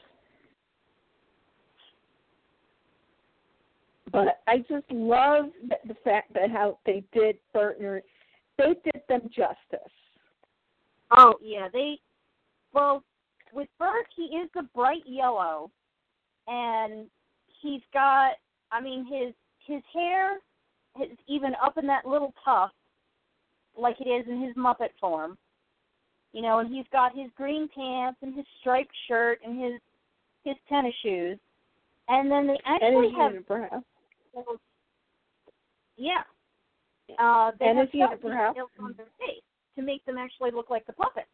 But 4.13 4.41
I 4.47 4.59
just 4.59 4.91
love 4.91 5.47
the, 5.87 5.95
fact 6.05 6.33
that 6.35 6.51
how 6.51 6.79
they 6.87 7.03
did 7.13 7.37
Bert 7.53 7.79
and 7.79 7.87
Ernie. 7.87 8.03
They 8.57 8.75
did 8.85 9.03
them 9.09 9.23
justice. 9.35 9.93
Oh 11.17 11.35
yeah, 11.43 11.69
they. 11.73 11.99
Well, 12.73 13.03
with 13.53 13.69
Bert, 13.79 14.07
he 14.17 14.25
is 14.25 14.49
the 14.55 14.65
bright 14.75 15.03
yellow, 15.07 15.71
and 16.47 17.07
he's 17.61 17.83
got. 17.93 18.33
I 18.71 18.81
mean, 18.81 19.07
his 19.07 19.35
his 19.67 19.83
hair 19.93 20.37
is 21.03 21.17
even 21.27 21.53
up 21.63 21.79
in 21.79 21.87
that 21.87 22.07
little 22.07 22.35
puff, 22.43 22.71
like 23.77 23.97
it 24.01 24.09
is 24.09 24.27
in 24.29 24.43
his 24.43 24.55
Muppet 24.57 24.91
form. 25.01 25.37
You 26.33 26.43
know, 26.43 26.59
and 26.59 26.73
he's 26.73 26.87
got 26.93 27.17
his 27.17 27.31
green 27.37 27.69
pants 27.75 28.19
and 28.23 28.35
his 28.35 28.45
striped 28.61 28.95
shirt 29.07 29.41
and 29.45 29.61
his 29.63 29.81
his 30.45 30.57
tennis 30.69 30.95
shoes, 31.03 31.39
and 32.09 32.31
then 32.31 32.47
they 32.47 32.59
actually 32.67 33.13
have 33.17 33.33
unibrow. 33.33 33.83
Yeah. 35.97 36.23
Uh, 37.19 37.53
they 37.59 37.67
And 37.67 37.79
have 37.79 37.89
unibrow. 37.89 38.49
details 38.53 38.71
on 38.81 38.95
their 38.97 39.07
face 39.19 39.43
to 39.77 39.83
make 39.83 40.05
them 40.05 40.19
actually 40.19 40.51
look 40.51 40.71
like 40.71 40.87
the 40.87 40.93
puppets. 40.93 41.27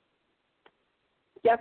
Yep. 1.43 1.61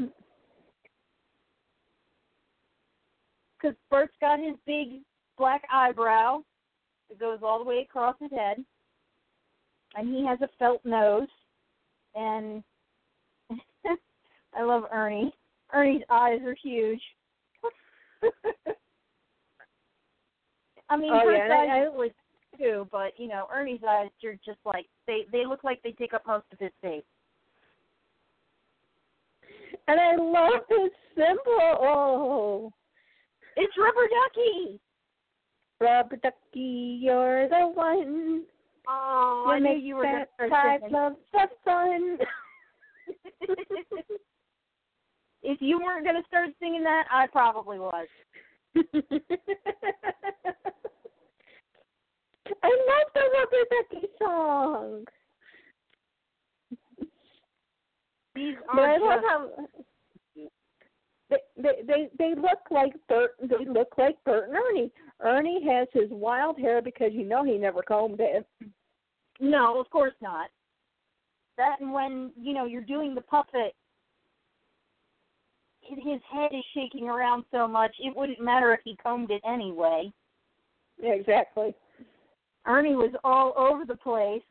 because 3.63 3.77
Bert's 3.89 4.13
got 4.19 4.39
his 4.39 4.55
big 4.65 5.01
black 5.37 5.63
eyebrow 5.71 6.43
that 7.09 7.19
goes 7.19 7.39
all 7.41 7.59
the 7.59 7.65
way 7.65 7.79
across 7.79 8.15
his 8.19 8.31
head, 8.31 8.57
and 9.95 10.13
he 10.13 10.25
has 10.25 10.39
a 10.41 10.49
felt 10.59 10.83
nose, 10.83 11.27
and 12.15 12.63
I 14.53 14.63
love 14.63 14.83
Ernie. 14.91 15.33
Ernie's 15.73 16.03
eyes 16.09 16.41
are 16.45 16.55
huge. 16.61 17.01
I 20.89 20.97
mean, 20.97 21.11
Oh, 21.13 21.23
Bert's 21.23 21.43
yeah, 21.47 21.53
I- 21.55 21.61
eyes 21.79 21.87
are 21.87 21.91
really 21.91 22.13
too, 22.57 22.87
but 22.91 23.17
you 23.17 23.27
know, 23.27 23.47
Ernie's 23.53 23.81
eyes 23.87 24.09
are 24.23 24.35
just 24.45 24.59
like 24.65 24.85
they 25.07 25.25
they 25.31 25.45
look 25.45 25.63
like 25.63 25.81
they 25.83 25.91
take 25.93 26.13
up 26.13 26.25
most 26.27 26.45
of 26.51 26.59
his 26.59 26.71
face. 26.81 27.03
And 29.87 29.99
I 29.99 30.15
love 30.15 30.61
his 30.69 30.91
symbol. 31.15 31.59
Oh, 31.59 32.71
It's 33.57 33.73
Rubber 33.77 34.07
Ducky. 34.07 34.79
Rubber 35.81 36.15
Ducky, 36.17 36.99
you're 37.01 37.49
the 37.49 37.67
one. 37.67 38.43
Oh, 38.87 39.43
you 39.47 39.51
I 39.53 39.59
knew 39.59 39.75
you 39.77 39.95
were 39.95 40.03
going 40.03 40.25
to 40.39 40.47
start 40.47 40.81
singing. 40.81 40.95
of 40.95 41.13
the 41.33 41.47
fun. 41.65 42.17
if 45.43 45.61
you 45.61 45.79
weren't 45.83 46.05
going 46.05 46.21
to 46.21 46.27
start 46.27 46.49
singing 46.59 46.83
that, 46.83 47.05
I 47.11 47.27
probably 47.27 47.79
was. 47.79 48.07
I 52.63 52.69
love 52.69 53.07
the 53.13 53.21
Rubber 53.33 53.63
Ducky 53.69 54.07
song. 54.19 55.05
These 58.35 58.55
But 58.73 58.81
I 58.81 58.95
are 58.95 58.99
love 58.99 59.21
just, 59.21 59.27
how 59.27 59.49
they, 61.29 61.39
they 61.57 61.81
they 61.85 62.09
they 62.17 62.35
look 62.35 62.59
like 62.71 62.93
Bert. 63.07 63.31
They 63.41 63.65
look 63.65 63.89
like 63.97 64.17
Bert 64.23 64.49
and 64.49 64.57
Ernie. 64.57 64.91
Ernie 65.21 65.63
has 65.67 65.87
his 65.93 66.09
wild 66.09 66.57
hair 66.59 66.81
because 66.81 67.11
you 67.13 67.25
know 67.25 67.43
he 67.43 67.57
never 67.57 67.81
combed 67.81 68.19
it. 68.19 68.45
no, 69.39 69.79
of 69.79 69.89
course 69.89 70.13
not. 70.21 70.49
That 71.57 71.79
and 71.79 71.93
when 71.93 72.31
you 72.39 72.53
know 72.53 72.65
you're 72.65 72.81
doing 72.81 73.13
the 73.13 73.21
puppet, 73.21 73.75
his 75.87 76.21
head 76.31 76.51
is 76.53 76.63
shaking 76.73 77.09
around 77.09 77.43
so 77.51 77.67
much 77.67 77.95
it 77.99 78.15
wouldn't 78.15 78.39
matter 78.39 78.73
if 78.73 78.79
he 78.83 78.95
combed 78.95 79.31
it 79.31 79.41
anyway. 79.45 80.11
Yeah, 81.01 81.13
exactly. 81.13 81.73
Ernie 82.65 82.95
was 82.95 83.13
all 83.23 83.53
over 83.57 83.85
the 83.85 83.97
place 83.97 84.41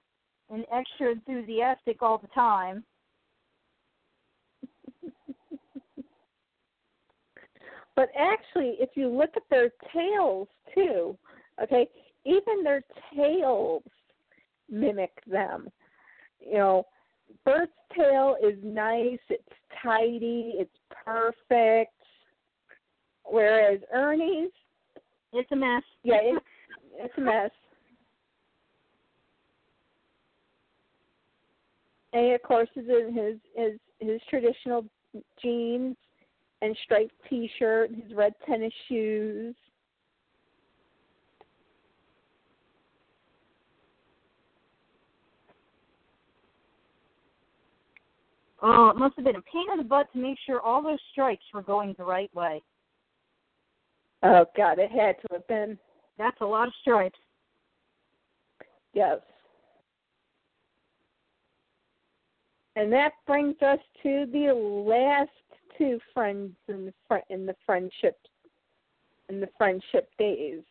and 0.50 0.64
extra 0.72 1.12
enthusiastic 1.12 2.02
all 2.02 2.18
the 2.18 2.28
time. 2.28 2.84
But 7.94 8.08
actually, 8.18 8.76
if 8.80 8.90
you 8.94 9.08
look 9.08 9.30
at 9.36 9.42
their 9.50 9.70
tails 9.92 10.48
too, 10.74 11.16
okay, 11.62 11.86
even 12.24 12.64
their 12.64 12.82
tails 13.14 13.82
mimic 14.70 15.12
them. 15.26 15.68
You 16.40 16.54
know, 16.54 16.86
Bert's 17.44 17.72
tail 17.96 18.36
is 18.42 18.56
nice, 18.62 19.18
it's 19.28 19.42
tidy, 19.82 20.54
it's 20.56 20.70
perfect. 21.04 21.92
Whereas 23.24 23.80
Ernie's, 23.92 24.50
It's 25.32 25.50
a 25.52 25.56
mess. 25.56 25.82
yeah, 26.02 26.18
it's 26.22 26.46
it's 26.94 27.14
a 27.16 27.20
mess. 27.20 27.50
And 32.12 32.32
of 32.34 32.42
course, 32.42 32.68
is 32.76 32.86
in 32.88 33.14
his 33.14 33.36
his 33.56 33.80
his 34.00 34.20
traditional 34.28 34.84
jeans 35.40 35.96
and 36.60 36.76
striped 36.84 37.14
T-shirt, 37.28 37.90
and 37.90 38.02
his 38.02 38.12
red 38.14 38.34
tennis 38.46 38.72
shoes. 38.88 39.54
Oh, 48.64 48.90
it 48.90 48.96
must 48.96 49.16
have 49.16 49.24
been 49.24 49.36
a 49.36 49.42
pain 49.42 49.66
in 49.72 49.78
the 49.78 49.84
butt 49.84 50.12
to 50.12 50.18
make 50.18 50.38
sure 50.46 50.60
all 50.60 50.82
those 50.82 51.00
stripes 51.10 51.44
were 51.52 51.62
going 51.62 51.94
the 51.98 52.04
right 52.04 52.32
way. 52.34 52.62
Oh 54.22 54.44
God, 54.56 54.78
it 54.78 54.90
had 54.90 55.16
to 55.22 55.28
have 55.32 55.46
been. 55.48 55.76
That's 56.16 56.40
a 56.40 56.46
lot 56.46 56.68
of 56.68 56.74
stripes. 56.80 57.18
Yes. 58.94 59.18
And 62.76 62.92
that 62.92 63.12
brings 63.26 63.56
us 63.62 63.80
to 64.04 64.26
the 64.32 64.54
last 64.54 65.30
two 65.76 65.98
friends 66.14 66.52
in 66.68 66.86
the 66.86 66.94
fr- 67.08 67.32
in 67.32 67.46
the 67.46 67.56
friendship 67.66 68.16
in 69.28 69.40
the 69.40 69.48
friendship 69.58 70.08
days. 70.18 70.62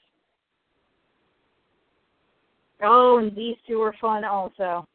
Oh, 2.81 3.17
and 3.17 3.35
these 3.35 3.57
two 3.67 3.79
were 3.79 3.95
fun 3.99 4.23
also. 4.23 4.87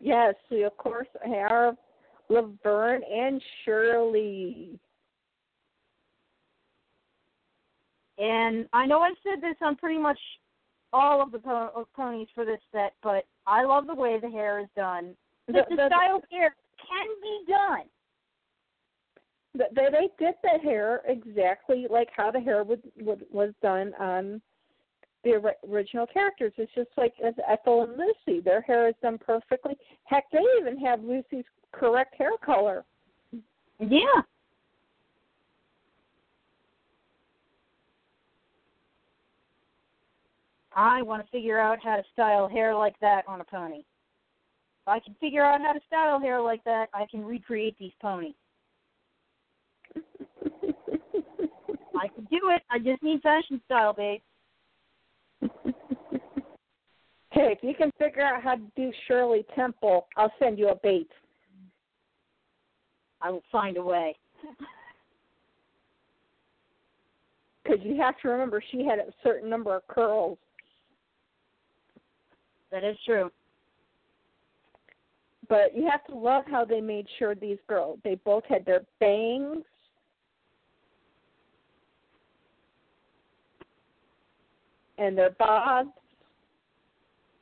Yes, 0.00 0.34
we 0.50 0.64
of 0.64 0.76
course 0.76 1.08
have 1.24 1.76
Laverne 2.28 3.02
and 3.10 3.40
Shirley. 3.64 4.78
And 8.18 8.68
I 8.72 8.86
know 8.86 9.00
I've 9.00 9.16
said 9.22 9.42
this 9.42 9.56
on 9.60 9.76
pretty 9.76 9.98
much 9.98 10.18
all 10.92 11.20
of 11.20 11.32
the 11.32 11.38
po- 11.38 11.88
ponies 11.96 12.28
for 12.34 12.44
this 12.44 12.60
set, 12.70 12.94
but 13.02 13.24
I 13.46 13.64
love 13.64 13.86
the 13.86 13.94
way 13.94 14.18
the 14.20 14.30
hair 14.30 14.60
is 14.60 14.68
done. 14.76 15.16
The, 15.48 15.64
the, 15.68 15.76
the 15.76 15.88
style 15.88 16.22
hair 16.30 16.54
can 16.78 17.06
be 17.20 17.52
done. 17.52 17.88
They 19.54 19.88
they 19.90 20.08
did 20.18 20.34
the 20.42 20.58
hair 20.62 21.02
exactly 21.06 21.86
like 21.88 22.08
how 22.16 22.30
the 22.30 22.40
hair 22.40 22.64
would, 22.64 22.82
would 23.00 23.24
was 23.30 23.52
done 23.62 23.92
on 24.00 24.40
the 25.24 25.54
original 25.68 26.06
characters. 26.06 26.52
It's 26.56 26.72
just 26.74 26.90
like 26.96 27.14
as 27.26 27.34
Ethel 27.48 27.82
and 27.82 27.96
Lucy. 27.96 28.40
Their 28.40 28.60
hair 28.60 28.88
is 28.88 28.94
done 29.02 29.18
perfectly. 29.18 29.76
Heck, 30.04 30.24
they 30.30 30.38
even 30.60 30.78
have 30.78 31.02
Lucy's 31.02 31.44
correct 31.72 32.14
hair 32.16 32.32
color. 32.44 32.84
Yeah. 33.78 34.22
I 40.76 41.02
want 41.02 41.24
to 41.24 41.30
figure 41.30 41.58
out 41.58 41.78
how 41.82 41.96
to 41.96 42.02
style 42.12 42.48
hair 42.48 42.74
like 42.74 42.98
that 43.00 43.22
on 43.28 43.40
a 43.40 43.44
pony. 43.44 43.78
If 43.78 44.88
I 44.88 44.98
can 44.98 45.14
figure 45.20 45.44
out 45.44 45.60
how 45.60 45.72
to 45.72 45.80
style 45.86 46.20
hair 46.20 46.40
like 46.40 46.64
that, 46.64 46.86
I 46.92 47.06
can 47.10 47.24
recreate 47.24 47.76
these 47.78 47.92
ponies. 48.02 48.34
I 49.96 52.08
can 52.08 52.24
do 52.24 52.50
it. 52.50 52.62
I 52.70 52.78
just 52.78 53.02
need 53.02 53.22
fashion 53.22 53.60
style, 53.64 53.92
babe. 53.92 54.20
Hey, 57.30 57.52
if 57.52 57.58
you 57.62 57.74
can 57.74 57.90
figure 57.98 58.22
out 58.22 58.42
how 58.42 58.54
to 58.54 58.62
do 58.76 58.92
Shirley 59.06 59.44
Temple, 59.54 60.06
I'll 60.16 60.32
send 60.38 60.58
you 60.58 60.68
a 60.68 60.76
bait. 60.76 61.10
I 63.20 63.30
will 63.30 63.42
find 63.50 63.76
a 63.76 63.82
way. 63.82 64.16
Because 67.62 67.80
you 67.82 67.96
have 67.96 68.20
to 68.20 68.28
remember, 68.28 68.62
she 68.70 68.84
had 68.84 68.98
a 68.98 69.06
certain 69.22 69.48
number 69.48 69.74
of 69.74 69.86
curls. 69.88 70.36
That 72.70 72.84
is 72.84 72.96
true. 73.06 73.30
But 75.48 75.74
you 75.74 75.88
have 75.90 76.04
to 76.06 76.14
love 76.14 76.44
how 76.46 76.64
they 76.64 76.80
made 76.80 77.06
sure 77.18 77.34
these 77.34 77.58
girls, 77.66 77.98
they 78.04 78.16
both 78.16 78.44
had 78.48 78.66
their 78.66 78.82
bangs. 79.00 79.64
And 84.98 85.16
their 85.18 85.30
bobs. 85.30 85.90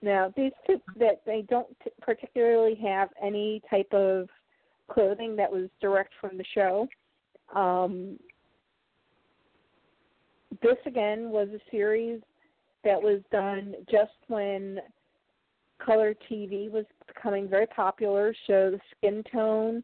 Now, 0.01 0.33
these 0.37 0.53
two 0.67 0.81
that 0.99 1.23
they 1.27 1.45
don't 1.49 1.69
particularly 2.01 2.75
have 2.83 3.11
any 3.23 3.63
type 3.71 3.93
of 3.93 4.29
clothing 4.91 5.37
that 5.37 5.51
was 5.51 5.69
direct 5.81 6.13
from 6.21 6.37
the 6.39 6.45
show. 6.55 6.89
Um, 7.55 8.19
this 10.61 10.77
again 10.87 11.31
was 11.31 11.49
a 11.55 11.61
series 11.71 12.21
that 12.85 13.01
was 13.01 13.21
done 13.31 13.75
just 13.91 14.13
when 14.29 14.81
color 15.85 16.15
TV 16.31 16.71
was 16.71 16.85
becoming 17.07 17.49
very 17.49 17.67
popular, 17.67 18.35
so 18.47 18.73
the 18.73 18.81
skin 18.97 19.23
tone 19.33 19.83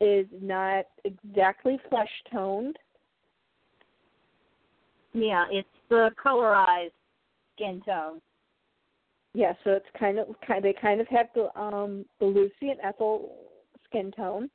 is 0.00 0.26
not 0.40 0.86
exactly 1.04 1.78
flesh 1.88 2.10
toned. 2.30 2.76
Yeah, 5.14 5.44
it's 5.50 5.68
the 5.92 6.10
colorized 6.24 6.92
skin 7.54 7.82
tone. 7.84 8.20
Yeah, 9.34 9.52
so 9.62 9.72
it's 9.72 9.86
kind 9.98 10.18
of 10.18 10.28
kind 10.46 10.64
they 10.64 10.72
kind 10.72 11.02
of 11.02 11.08
have 11.08 11.26
the 11.34 11.54
um 11.58 12.06
the 12.18 12.24
Lucy 12.26 12.70
and 12.70 12.80
Ethel 12.82 13.36
skin 13.84 14.10
tone. 14.10 14.48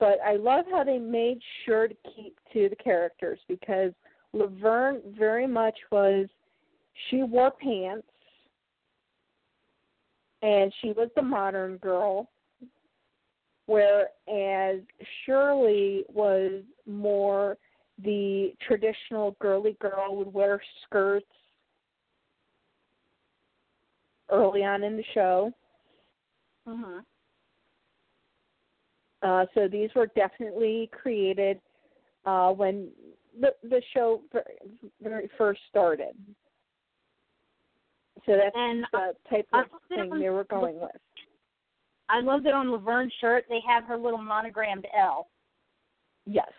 But 0.00 0.18
I 0.26 0.36
love 0.36 0.64
how 0.70 0.82
they 0.82 0.98
made 0.98 1.38
sure 1.64 1.86
to 1.86 1.94
keep 2.14 2.36
to 2.52 2.68
the 2.68 2.76
characters 2.76 3.38
because 3.48 3.92
Laverne 4.32 5.00
very 5.16 5.46
much 5.46 5.78
was 5.92 6.26
she 7.08 7.22
wore 7.22 7.52
pants 7.52 8.08
and 10.42 10.72
she 10.82 10.88
was 10.88 11.08
the 11.14 11.22
modern 11.22 11.76
girl, 11.76 12.28
whereas 13.66 14.80
Shirley 15.24 16.04
was 16.12 16.62
more 16.86 17.56
the 18.02 18.54
traditional 18.66 19.36
girly 19.40 19.76
girl 19.80 20.16
would 20.16 20.32
wear 20.32 20.60
skirts 20.84 21.26
early 24.30 24.64
on 24.64 24.82
in 24.82 24.96
the 24.96 25.04
show. 25.14 25.52
Mhm. 26.66 27.04
Uh, 29.22 29.46
so 29.54 29.66
these 29.68 29.90
were 29.94 30.06
definitely 30.08 30.88
created 30.92 31.60
uh, 32.26 32.52
when 32.52 32.92
the 33.40 33.54
the 33.62 33.82
show 33.94 34.22
very, 34.32 34.58
very 35.00 35.30
first 35.38 35.60
started. 35.68 36.16
So 38.24 38.36
that's 38.36 38.54
and 38.54 38.84
the 38.92 39.14
type 39.30 39.46
of 39.52 39.64
thing 39.88 40.12
on, 40.12 40.20
they 40.20 40.30
were 40.30 40.44
going 40.44 40.80
with. 40.80 40.90
I 42.08 42.20
love 42.20 42.42
that 42.44 42.54
on 42.54 42.68
Laverne's 42.68 43.12
shirt 43.20 43.44
they 43.48 43.60
have 43.66 43.84
her 43.84 43.96
little 43.96 44.18
monogrammed 44.18 44.86
L. 44.96 45.28
Yes, 46.24 46.50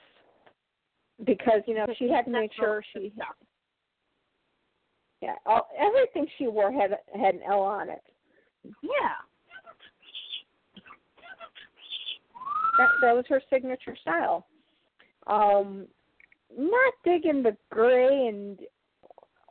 because 1.25 1.61
you 1.65 1.75
know 1.75 1.85
she 1.97 2.09
had 2.09 2.25
to 2.25 2.31
make 2.31 2.51
sure 2.53 2.83
she. 2.93 3.11
Yeah, 5.21 5.33
all, 5.47 5.67
everything 5.79 6.27
she 6.37 6.47
wore 6.47 6.71
had 6.71 6.91
had 7.19 7.35
an 7.35 7.41
L 7.49 7.61
on 7.61 7.89
it. 7.89 8.03
Yeah. 8.83 9.17
That 12.77 12.89
that 13.01 13.15
was 13.15 13.25
her 13.29 13.41
signature 13.49 13.97
style. 13.99 14.45
Um, 15.25 15.87
not 16.55 16.93
digging 17.03 17.43
the 17.43 17.57
gray 17.71 18.27
and 18.27 18.59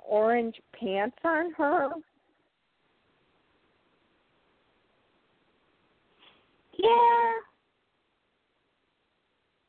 orange 0.05 0.57
pants 0.79 1.17
on 1.25 1.53
her. 1.55 1.91
Yeah. 6.79 7.33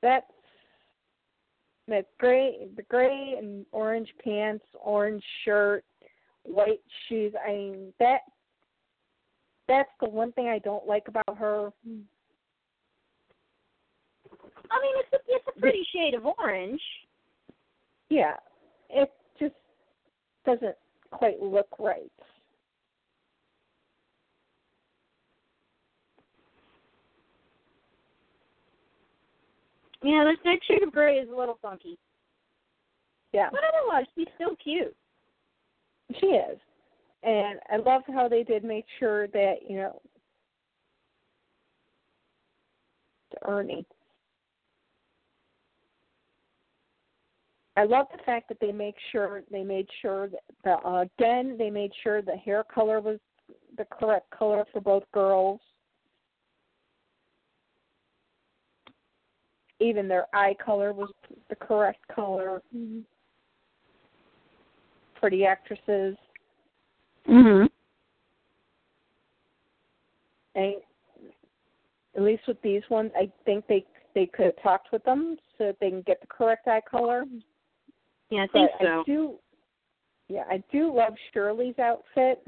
That's 0.02 0.26
that 1.88 2.06
gray 2.20 2.68
the 2.76 2.84
gray 2.84 3.36
and 3.38 3.66
orange 3.72 4.10
pants, 4.24 4.66
orange 4.80 5.24
shirt, 5.46 5.84
white 6.44 6.82
shoes. 7.08 7.34
I 7.46 7.52
mean 7.52 7.94
that 8.00 8.20
that's 9.68 9.90
the 10.02 10.10
one 10.10 10.32
thing 10.34 10.48
I 10.48 10.60
don't 10.60 10.88
like 10.88 11.08
about 11.08 11.38
her. 11.38 11.72
I 14.70 14.82
mean, 14.82 14.96
it's 14.98 15.14
a 15.14 15.18
it's 15.28 15.46
a 15.56 15.60
pretty 15.60 15.86
shade 15.94 16.14
of 16.14 16.26
orange. 16.26 16.82
Yeah, 18.10 18.36
it 18.90 19.12
just 19.40 19.56
doesn't 20.46 20.76
quite 21.12 21.42
look 21.42 21.68
right. 21.80 22.12
Yeah, 30.04 30.24
this 30.26 30.38
next 30.46 30.68
shade 30.68 30.84
of 30.84 30.92
gray 30.92 31.18
is 31.18 31.30
a 31.30 31.36
little 31.36 31.58
funky. 31.62 31.98
Yeah. 33.34 33.50
But 33.52 33.62
otherwise, 33.74 34.06
she's 34.16 34.28
still 34.36 34.56
cute. 34.64 34.96
She 36.20 36.28
is. 36.28 36.58
And 37.24 37.60
I 37.72 37.78
love 37.78 38.04
how 38.08 38.28
they 38.28 38.44
did 38.44 38.64
make 38.64 38.86
sure 39.00 39.28
that, 39.30 39.56
you 39.68 39.78
know, 39.78 40.02
Ernie. 43.46 43.86
I 47.76 47.84
love 47.84 48.08
the 48.12 48.24
fact 48.24 48.50
that 48.50 48.60
they 48.60 48.72
make 48.72 48.96
sure 49.12 49.44
they 49.52 49.64
made 49.64 49.88
sure 50.02 50.30
that 50.30 50.40
the, 50.64 50.72
uh, 50.88 51.06
again 51.20 51.58
they 51.60 51.70
made 51.70 51.92
sure 52.04 52.24
the 52.24 52.36
hair 52.36 52.64
color 52.64 53.00
was 53.00 53.20
the 53.78 53.86
correct 53.86 54.32
color 54.32 54.66
for 54.74 54.82
both 54.82 55.04
girls. 55.14 55.60
Even 59.80 60.08
their 60.08 60.28
eye 60.34 60.56
color 60.64 60.94
was 60.94 61.10
the 61.50 61.56
correct 61.56 62.08
color 62.08 62.62
for 65.20 65.30
the 65.30 65.46
actresses. 65.46 66.18
Mhm. 67.28 67.70
And 70.56 70.76
at 72.16 72.22
least 72.22 72.48
with 72.48 72.62
these 72.62 72.88
ones, 72.90 73.12
I 73.16 73.32
think 73.46 73.68
they 73.68 73.86
they 74.14 74.26
could 74.26 74.46
have 74.48 74.62
talked 74.64 74.92
with 74.92 75.04
them 75.04 75.38
so 75.58 75.66
that 75.66 75.80
they 75.80 75.92
can 75.92 76.02
get 76.02 76.20
the 76.22 76.28
correct 76.28 76.68
eye 76.68 76.82
color. 76.82 77.26
Yeah, 78.30 78.44
I 78.44 78.48
think 78.48 78.72
but 78.80 78.86
so. 78.86 79.02
I 79.02 79.04
do, 79.04 79.40
yeah, 80.28 80.44
I 80.50 80.64
do 80.72 80.92
love 80.92 81.14
Shirley's 81.32 81.78
outfit 81.78 82.44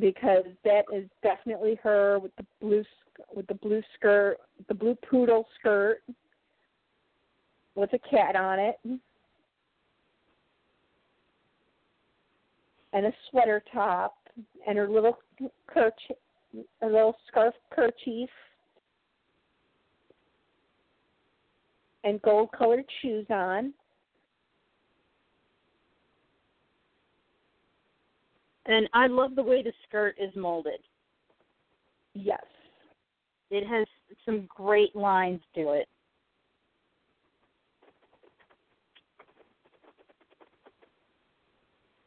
because 0.00 0.44
that 0.64 0.84
is 0.92 1.04
definitely 1.22 1.78
her 1.82 2.18
with 2.18 2.34
the 2.36 2.44
blue 2.60 2.84
with 3.34 3.46
the 3.48 3.54
blue 3.54 3.82
skirt, 3.94 4.38
the 4.68 4.74
blue 4.74 4.96
poodle 5.08 5.46
skirt 5.58 6.02
with 7.74 7.92
a 7.92 7.98
cat 7.98 8.34
on 8.34 8.58
it, 8.58 8.76
and 12.92 13.06
a 13.06 13.12
sweater 13.30 13.62
top, 13.72 14.16
and 14.66 14.78
her 14.78 14.88
little 14.88 15.18
kerchief, 15.66 16.16
a 16.82 16.86
little 16.86 17.16
scarf 17.28 17.54
kerchief. 17.70 18.30
and 22.04 22.20
gold 22.22 22.50
colored 22.56 22.84
shoes 23.02 23.26
on. 23.30 23.72
And 28.70 28.88
I 28.94 29.08
love 29.08 29.34
the 29.34 29.42
way 29.42 29.64
the 29.64 29.72
skirt 29.88 30.14
is 30.16 30.30
molded. 30.36 30.78
Yes. 32.14 32.44
It 33.50 33.66
has 33.66 33.84
some 34.24 34.46
great 34.48 34.94
lines 34.94 35.40
to 35.56 35.72
it. 35.72 35.88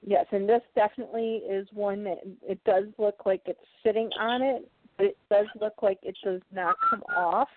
Yes, 0.06 0.26
and 0.32 0.48
this 0.48 0.62
definitely 0.74 1.42
is 1.50 1.68
one 1.74 2.06
that 2.06 2.20
it 2.42 2.64
does 2.64 2.86
look 2.98 3.26
like 3.26 3.42
it's 3.46 3.60
sitting 3.86 4.10
on 4.18 4.42
it, 4.42 4.70
but 4.96 5.08
it 5.08 5.18
does 5.30 5.48
look 5.60 5.82
like 5.82 6.00
it 6.02 6.16
does 6.24 6.42
not 6.54 6.76
come 6.90 7.04
off. 7.16 7.50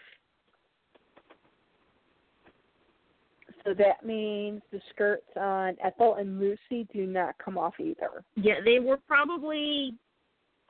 So 3.66 3.74
that 3.74 4.06
means 4.06 4.62
the 4.70 4.80
skirts 4.90 5.26
on 5.36 5.76
Ethel 5.84 6.14
and 6.14 6.38
Lucy 6.38 6.86
do 6.93 7.05
not 7.05 7.34
come 7.44 7.59
off 7.59 7.74
either. 7.80 8.24
Yeah, 8.36 8.60
they 8.64 8.78
were 8.78 8.98
probably 9.09 9.94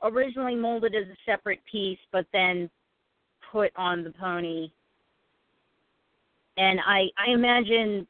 originally 0.01 0.55
molded 0.55 0.95
as 0.95 1.07
a 1.07 1.31
separate 1.31 1.59
piece, 1.71 1.99
but 2.11 2.25
then 2.33 2.69
put 3.51 3.71
on 3.75 4.03
the 4.03 4.09
pony. 4.09 4.71
And 6.57 6.79
I 6.87 7.09
I 7.17 7.31
imagine 7.31 8.07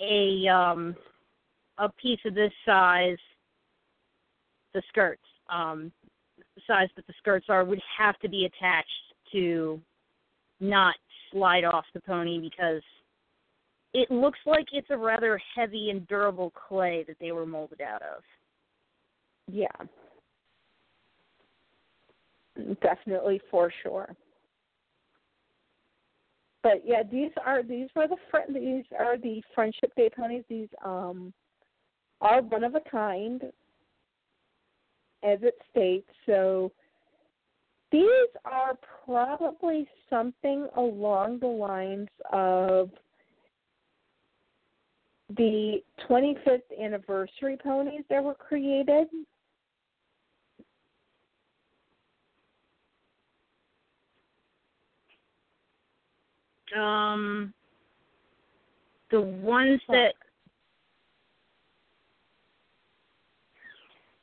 a 0.00 0.48
um 0.48 0.96
a 1.76 1.90
piece 1.90 2.20
of 2.24 2.34
this 2.34 2.52
size, 2.64 3.18
the 4.72 4.82
skirts, 4.88 5.20
um, 5.50 5.92
the 6.54 6.62
size 6.66 6.88
that 6.96 7.06
the 7.06 7.14
skirts 7.18 7.46
are, 7.50 7.64
would 7.64 7.80
have 7.98 8.18
to 8.20 8.28
be 8.28 8.46
attached 8.46 8.88
to 9.32 9.78
not 10.60 10.94
slide 11.30 11.64
off 11.64 11.84
the 11.92 12.00
pony 12.00 12.38
because 12.38 12.82
it 13.94 14.10
looks 14.10 14.38
like 14.46 14.66
it's 14.72 14.90
a 14.90 14.96
rather 14.96 15.40
heavy 15.54 15.90
and 15.90 16.06
durable 16.08 16.52
clay 16.68 17.04
that 17.06 17.16
they 17.20 17.32
were 17.32 17.46
molded 17.46 17.80
out 17.80 18.02
of. 18.02 18.22
Yeah. 19.50 19.66
Definitely 22.82 23.40
for 23.50 23.72
sure. 23.82 24.14
But 26.62 26.82
yeah, 26.84 27.02
these 27.10 27.30
are 27.44 27.62
these 27.62 27.88
were 27.96 28.06
the 28.06 28.16
fr- 28.30 28.52
these 28.52 28.84
are 28.98 29.18
the 29.18 29.42
friendship 29.54 29.92
day 29.96 30.08
ponies. 30.14 30.44
These 30.48 30.68
um 30.84 31.32
are 32.20 32.40
one 32.40 32.62
of 32.62 32.76
a 32.76 32.80
kind, 32.88 33.42
as 35.24 35.38
it 35.42 35.58
states. 35.70 36.08
So 36.24 36.70
these 37.90 38.06
are 38.44 38.78
probably 39.04 39.88
something 40.08 40.68
along 40.76 41.40
the 41.40 41.46
lines 41.48 42.08
of 42.32 42.90
the 45.36 45.82
25th 46.08 46.60
anniversary 46.80 47.56
ponies 47.62 48.04
that 48.10 48.22
were 48.22 48.34
created. 48.34 49.08
Um, 56.76 57.52
the 59.10 59.20
ones 59.20 59.80
that 59.88 60.14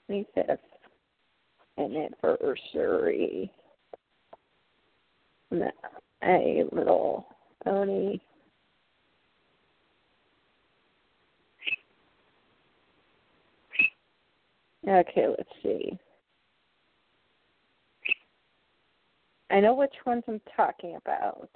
25th 0.10 0.58
anniversary. 1.78 3.52
A 6.22 6.64
little 6.72 7.26
pony. 7.64 8.20
Okay, 14.90 15.28
let's 15.28 15.50
see. 15.62 15.98
I 19.52 19.60
know 19.60 19.74
which 19.74 19.94
ones 20.06 20.24
I'm 20.28 20.42
talking 20.56 20.96
about. 20.96 21.50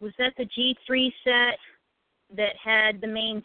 was 0.00 0.12
that 0.18 0.34
the 0.36 0.44
G 0.44 0.76
three 0.86 1.12
set 1.24 1.58
that 2.36 2.54
had 2.62 3.00
the 3.00 3.06
main. 3.06 3.42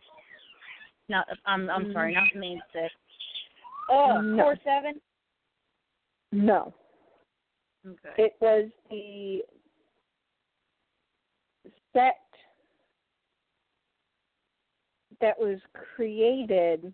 Not 1.08 1.26
I'm 1.46 1.70
I'm 1.70 1.86
mm-hmm. 1.86 1.94
sorry, 1.94 2.14
not 2.14 2.26
the 2.34 2.40
main 2.40 2.62
set. 2.72 2.92
Oh, 3.90 4.22
No. 4.22 4.44
four 4.44 4.58
seven. 4.64 5.02
No. 6.32 6.74
Okay. 7.88 8.24
It 8.24 8.34
was 8.40 8.70
the 8.92 9.42
set 11.94 12.20
that 15.22 15.40
was 15.40 15.60
created 15.96 16.94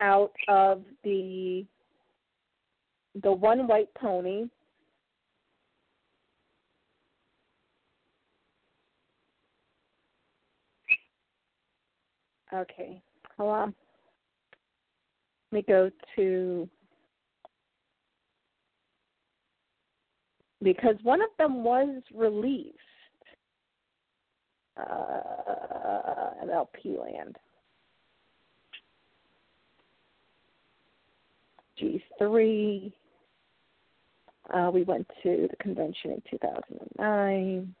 out 0.00 0.32
of 0.48 0.82
the 1.02 1.64
the 3.22 3.32
one 3.32 3.66
white 3.66 3.92
pony 3.94 4.44
okay 12.52 13.00
hold 13.36 13.50
on 13.50 13.74
let 15.52 15.56
me 15.58 15.64
go 15.66 15.90
to 16.16 16.68
because 20.62 20.96
one 21.02 21.20
of 21.20 21.28
them 21.38 21.62
was 21.62 22.02
released 22.12 22.78
uh 24.76 25.34
MLP 26.44 26.98
land. 27.00 27.36
G3. 31.80 32.92
Uh, 34.52 34.70
we 34.72 34.82
went 34.82 35.06
to 35.22 35.48
the 35.50 35.56
convention 35.56 36.12
in 36.12 36.22
2009. 36.30 37.74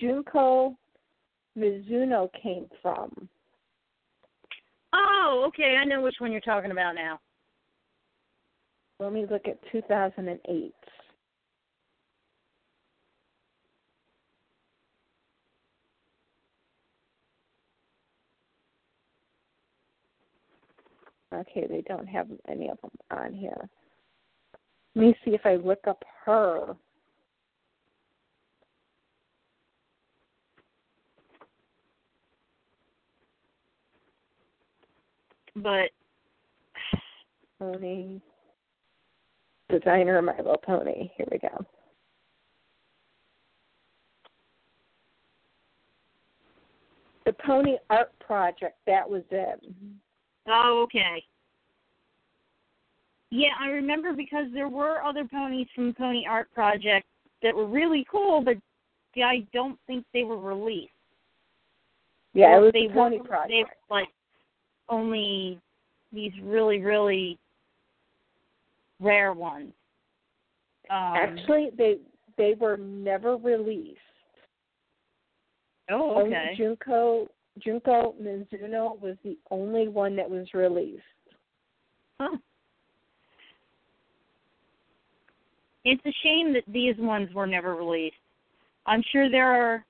Junko 0.00 0.76
Mizuno 1.56 2.30
came 2.40 2.66
from. 2.80 3.28
Oh, 4.92 5.44
okay. 5.48 5.76
I 5.80 5.84
know 5.84 6.00
which 6.00 6.16
one 6.18 6.32
you're 6.32 6.40
talking 6.40 6.70
about 6.70 6.94
now. 6.94 7.20
Let 9.00 9.12
me 9.12 9.26
look 9.30 9.46
at 9.46 9.58
2008. 9.70 10.74
Okay, 21.34 21.66
they 21.68 21.82
don't 21.86 22.06
have 22.06 22.28
any 22.48 22.68
of 22.68 22.80
them 22.80 22.90
on 23.10 23.32
here. 23.34 23.68
Let 24.94 25.02
me 25.02 25.16
see 25.24 25.32
if 25.32 25.42
I 25.44 25.56
look 25.56 25.86
up 25.86 26.02
her. 26.24 26.74
But 35.54 35.90
pony 37.58 38.20
designer 39.68 40.22
My 40.22 40.36
Little 40.36 40.56
Pony. 40.56 41.10
Here 41.16 41.26
we 41.30 41.38
go. 41.38 41.66
The 47.26 47.34
Pony 47.44 47.76
Art 47.90 48.12
Project. 48.20 48.78
That 48.86 49.08
was 49.08 49.22
it. 49.30 49.60
Mm-hmm. 49.62 49.92
Oh, 50.48 50.82
okay. 50.84 51.24
Yeah, 53.30 53.50
I 53.60 53.68
remember 53.68 54.12
because 54.14 54.46
there 54.54 54.68
were 54.68 55.02
other 55.02 55.24
ponies 55.24 55.66
from 55.74 55.92
Pony 55.94 56.24
Art 56.28 56.52
Project 56.54 57.06
that 57.42 57.54
were 57.54 57.66
really 57.66 58.06
cool, 58.10 58.42
but 58.42 58.56
I 59.22 59.46
don't 59.52 59.78
think 59.86 60.04
they 60.14 60.24
were 60.24 60.38
released. 60.38 60.92
Yeah, 62.32 62.56
it 62.56 62.60
was 62.60 62.72
they 62.72 62.86
the 62.86 62.94
Pony 62.94 63.18
were, 63.18 63.24
Project. 63.24 63.50
They 63.50 63.64
were 63.64 63.96
like 63.96 64.08
only 64.88 65.60
these 66.12 66.32
really, 66.42 66.80
really 66.80 67.38
rare 69.00 69.32
ones. 69.32 69.72
Um, 70.90 71.14
Actually, 71.16 71.70
they 71.76 71.98
they 72.36 72.54
were 72.58 72.76
never 72.76 73.36
released. 73.36 73.98
oh, 75.90 76.22
Only 76.22 76.36
okay. 76.36 76.54
Junko 76.56 77.28
Junko 77.62 78.14
Mizuno 78.20 79.00
was 79.00 79.16
the 79.24 79.36
only 79.50 79.88
one 79.88 80.16
that 80.16 80.28
was 80.28 80.46
released. 80.54 81.02
Huh. 82.20 82.36
It's 85.84 86.04
a 86.04 86.12
shame 86.22 86.52
that 86.52 86.64
these 86.68 86.96
ones 86.98 87.32
were 87.32 87.46
never 87.46 87.74
released. 87.74 88.16
I'm 88.86 89.02
sure 89.12 89.30
there 89.30 89.50
are. 89.50 89.84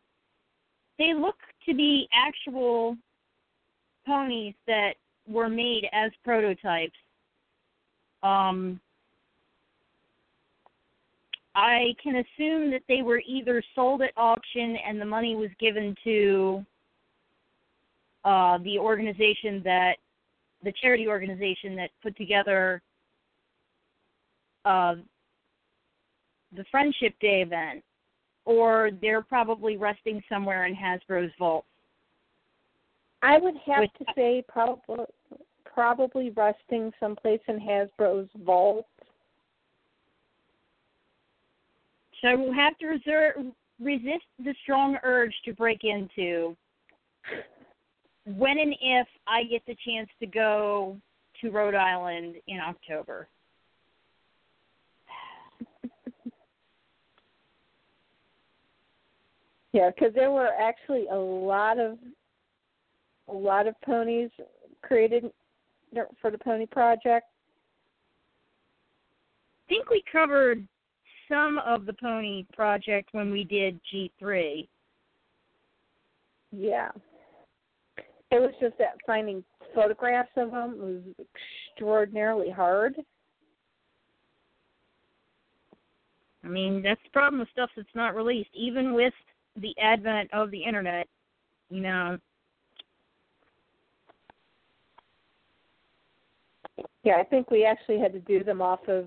They 0.98 1.14
look 1.14 1.36
to 1.66 1.74
be 1.74 2.08
actual 2.12 2.96
ponies 4.06 4.54
that 4.66 4.94
were 5.28 5.48
made 5.48 5.88
as 5.92 6.10
prototypes. 6.24 6.96
Um, 8.22 8.80
I 11.54 11.94
can 12.02 12.16
assume 12.16 12.70
that 12.70 12.82
they 12.88 13.02
were 13.02 13.22
either 13.26 13.62
sold 13.74 14.02
at 14.02 14.12
auction 14.16 14.76
and 14.86 15.00
the 15.00 15.04
money 15.04 15.34
was 15.34 15.50
given 15.58 15.94
to 16.04 16.64
uh, 18.24 18.58
the 18.58 18.78
organization 18.78 19.62
that 19.64 19.96
the 20.64 20.72
charity 20.80 21.06
organization 21.06 21.76
that 21.76 21.90
put 22.02 22.16
together 22.16 22.82
uh, 24.64 24.96
the 26.56 26.64
Friendship 26.70 27.14
Day 27.20 27.42
event, 27.42 27.82
or 28.44 28.90
they're 29.00 29.22
probably 29.22 29.76
resting 29.76 30.22
somewhere 30.28 30.66
in 30.66 30.74
Hasbro's 30.74 31.32
vault. 31.38 31.64
I 33.22 33.38
would 33.38 33.56
have 33.66 33.80
Which- 33.80 33.90
to 33.98 34.04
say 34.14 34.44
probably 34.48 35.04
probably 35.64 36.30
resting 36.30 36.92
someplace 36.98 37.40
in 37.46 37.60
Hasbro's 37.60 38.28
vault. 38.44 38.86
So 42.20 42.28
I 42.28 42.34
will 42.34 42.52
have 42.52 42.76
to 42.78 42.86
reserve, 42.86 43.34
resist 43.80 44.24
the 44.40 44.54
strong 44.62 44.96
urge 45.04 45.34
to 45.44 45.52
break 45.52 45.84
into 45.84 46.56
when 48.36 48.58
and 48.58 48.74
if 48.80 49.06
I 49.26 49.44
get 49.44 49.62
the 49.66 49.76
chance 49.86 50.08
to 50.20 50.26
go 50.26 50.96
to 51.40 51.50
Rhode 51.50 51.74
Island 51.74 52.36
in 52.46 52.60
October. 52.60 53.28
Yeah, 59.74 59.90
because 59.90 60.14
there 60.14 60.30
were 60.30 60.48
actually 60.58 61.06
a 61.12 61.14
lot 61.14 61.78
of 61.78 61.98
a 63.28 63.32
lot 63.32 63.66
of 63.66 63.78
ponies 63.82 64.30
created 64.80 65.30
for 66.22 66.30
the 66.30 66.38
Pony 66.38 66.64
Project. 66.64 67.26
I 69.66 69.68
think 69.68 69.90
we 69.90 70.02
covered 70.10 70.66
some 71.30 71.58
of 71.58 71.84
the 71.84 71.92
Pony 71.92 72.46
Project 72.54 73.10
when 73.12 73.30
we 73.30 73.44
did 73.44 73.78
G3. 73.92 74.66
Yeah, 76.50 76.88
it 78.30 78.40
was 78.40 78.52
just 78.60 78.76
that 78.78 78.96
finding 79.06 79.42
photographs 79.74 80.30
of 80.36 80.50
them 80.50 80.78
was 80.78 81.26
extraordinarily 81.74 82.50
hard. 82.50 82.94
I 86.44 86.48
mean, 86.48 86.82
that's 86.82 87.00
the 87.04 87.10
problem 87.10 87.40
with 87.40 87.48
stuff 87.50 87.70
that's 87.76 87.88
not 87.94 88.14
released, 88.14 88.50
even 88.54 88.94
with 88.94 89.14
the 89.56 89.74
advent 89.80 90.30
of 90.32 90.50
the 90.50 90.62
internet. 90.62 91.08
You 91.68 91.80
know, 91.80 92.18
Yeah, 97.04 97.16
I 97.16 97.24
think 97.24 97.50
we 97.50 97.64
actually 97.64 97.98
had 97.98 98.12
to 98.12 98.20
do 98.20 98.44
them 98.44 98.60
off 98.60 98.86
of. 98.88 99.06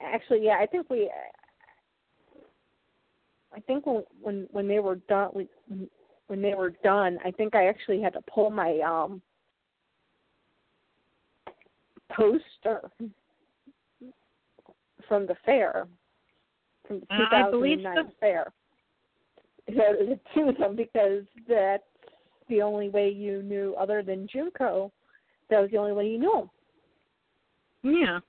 Actually, 0.00 0.44
yeah, 0.44 0.58
I 0.60 0.66
think 0.66 0.88
we. 0.88 1.10
I 3.54 3.60
think 3.60 3.86
when 3.86 4.04
when 4.20 4.46
when 4.52 4.68
they 4.68 4.78
were 4.78 4.96
done, 5.08 5.30
we, 5.34 5.48
when 6.32 6.40
they 6.40 6.54
were 6.54 6.70
done, 6.82 7.18
I 7.26 7.30
think 7.30 7.54
I 7.54 7.66
actually 7.66 8.00
had 8.00 8.14
to 8.14 8.22
pull 8.22 8.48
my 8.48 8.78
um 8.78 9.20
poster 12.10 12.90
from 15.06 15.26
the 15.26 15.36
fair, 15.44 15.86
from 16.88 17.00
the 17.00 17.06
Uh, 17.14 17.26
I 17.30 17.50
believe 17.50 17.80
2009 17.80 18.06
so. 18.06 18.12
fair. 18.18 18.52
Yeah, 19.68 19.92
to 20.34 20.52
them 20.58 20.74
because 20.74 21.24
that's 21.46 21.82
the 22.48 22.62
only 22.62 22.88
way 22.88 23.10
you 23.10 23.42
knew, 23.42 23.74
other 23.78 24.02
than 24.02 24.26
Junko, 24.26 24.90
that 25.50 25.60
was 25.60 25.70
the 25.70 25.76
only 25.76 25.92
way 25.92 26.08
you 26.08 26.18
knew 26.18 26.38
'em. 26.38 26.50
yeah. 27.82 28.20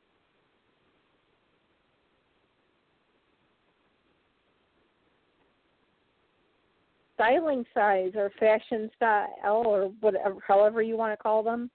Styling 7.14 7.65
size 7.73 8.11
or 8.15 8.31
fashion 8.40 8.90
style 8.95 9.64
or 9.65 9.91
whatever, 9.99 10.35
however 10.45 10.81
you 10.81 10.98
want 10.98 11.14
to 11.18 11.22
call 11.22 11.44
them. 11.44 11.69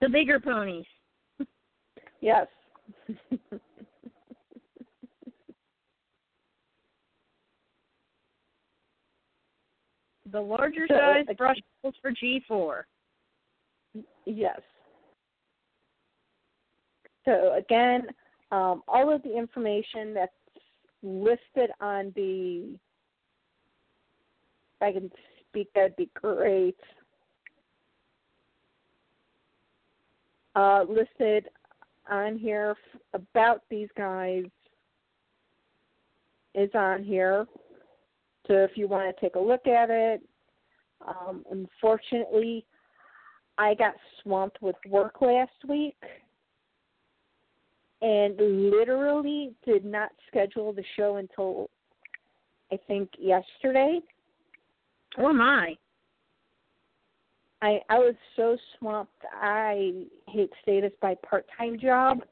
The 0.00 0.08
bigger 0.08 0.40
ponies. 0.40 0.86
Yes. 2.20 2.46
The 10.32 10.40
larger 10.40 10.86
So, 10.88 10.94
size 10.94 11.26
uh, 11.28 11.34
brushables 11.34 11.92
for 12.00 12.12
G4. 12.12 12.82
yes. 14.24 14.60
So 17.26 17.54
again, 17.54 18.06
um, 18.50 18.82
all 18.88 19.14
of 19.14 19.22
the 19.22 19.36
information 19.36 20.14
that's 20.14 20.32
listed 21.02 21.70
on 21.80 22.12
the, 22.14 22.74
if 24.76 24.82
I 24.82 24.92
can 24.92 25.10
speak, 25.48 25.68
that'd 25.74 25.96
be 25.96 26.10
great. 26.14 26.78
Uh, 30.54 30.84
listed 30.88 31.48
on 32.10 32.36
here 32.36 32.76
f- 32.94 33.00
about 33.14 33.62
these 33.70 33.88
guys 33.96 34.44
is 36.54 36.70
on 36.74 37.02
here. 37.02 37.46
So 38.46 38.54
if 38.54 38.72
you 38.74 38.88
want 38.88 39.14
to 39.14 39.20
take 39.20 39.36
a 39.36 39.40
look 39.40 39.66
at 39.66 39.88
it, 39.88 40.22
um, 41.06 41.44
unfortunately, 41.50 42.66
I 43.56 43.74
got 43.74 43.94
swamped 44.22 44.60
with 44.60 44.76
work 44.88 45.20
last 45.20 45.52
week 45.68 45.96
and 48.02 48.36
literally 48.70 49.54
did 49.64 49.84
not 49.84 50.10
schedule 50.28 50.72
the 50.72 50.84
show 50.96 51.16
until 51.16 51.70
I 52.72 52.78
think 52.88 53.10
yesterday. 53.18 54.00
Oh 55.18 55.32
my. 55.32 55.76
I 57.62 57.78
I 57.88 57.98
was 57.98 58.14
so 58.34 58.56
swamped. 58.78 59.12
I 59.32 59.92
hate 60.26 60.50
to 60.50 60.56
say 60.66 60.80
this, 60.80 60.92
my 61.00 61.14
part 61.28 61.46
time 61.56 61.78
job. 61.78 62.22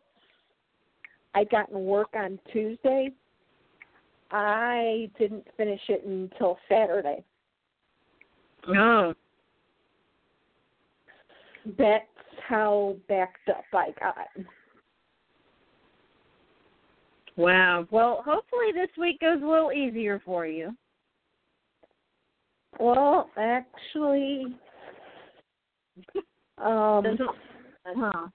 I 1.35 1.45
got 1.45 1.71
in 1.71 1.85
work 1.85 2.11
on 2.15 2.41
Tuesday. 2.53 3.13
I 4.33 5.09
didn't 5.19 5.47
finish 5.57 5.81
it 5.89 6.05
until 6.05 6.59
Saturday. 6.69 7.23
Oh. 8.69 9.15
That's 11.79 12.05
how 12.49 12.97
backed 13.09 13.49
up 13.49 13.65
I 13.73 13.91
got. 14.01 14.47
Wow. 17.41 17.87
Well, 17.91 18.23
hopefully 18.25 18.73
this 18.75 18.91
week 18.99 19.21
goes 19.21 19.43
a 19.43 19.47
little 19.47 19.73
easier 19.73 20.21
for 20.25 20.47
you. 20.47 20.77
Well, 22.79 23.31
actually, 23.39 24.45
um, 26.59 27.19
huh. 27.87 28.29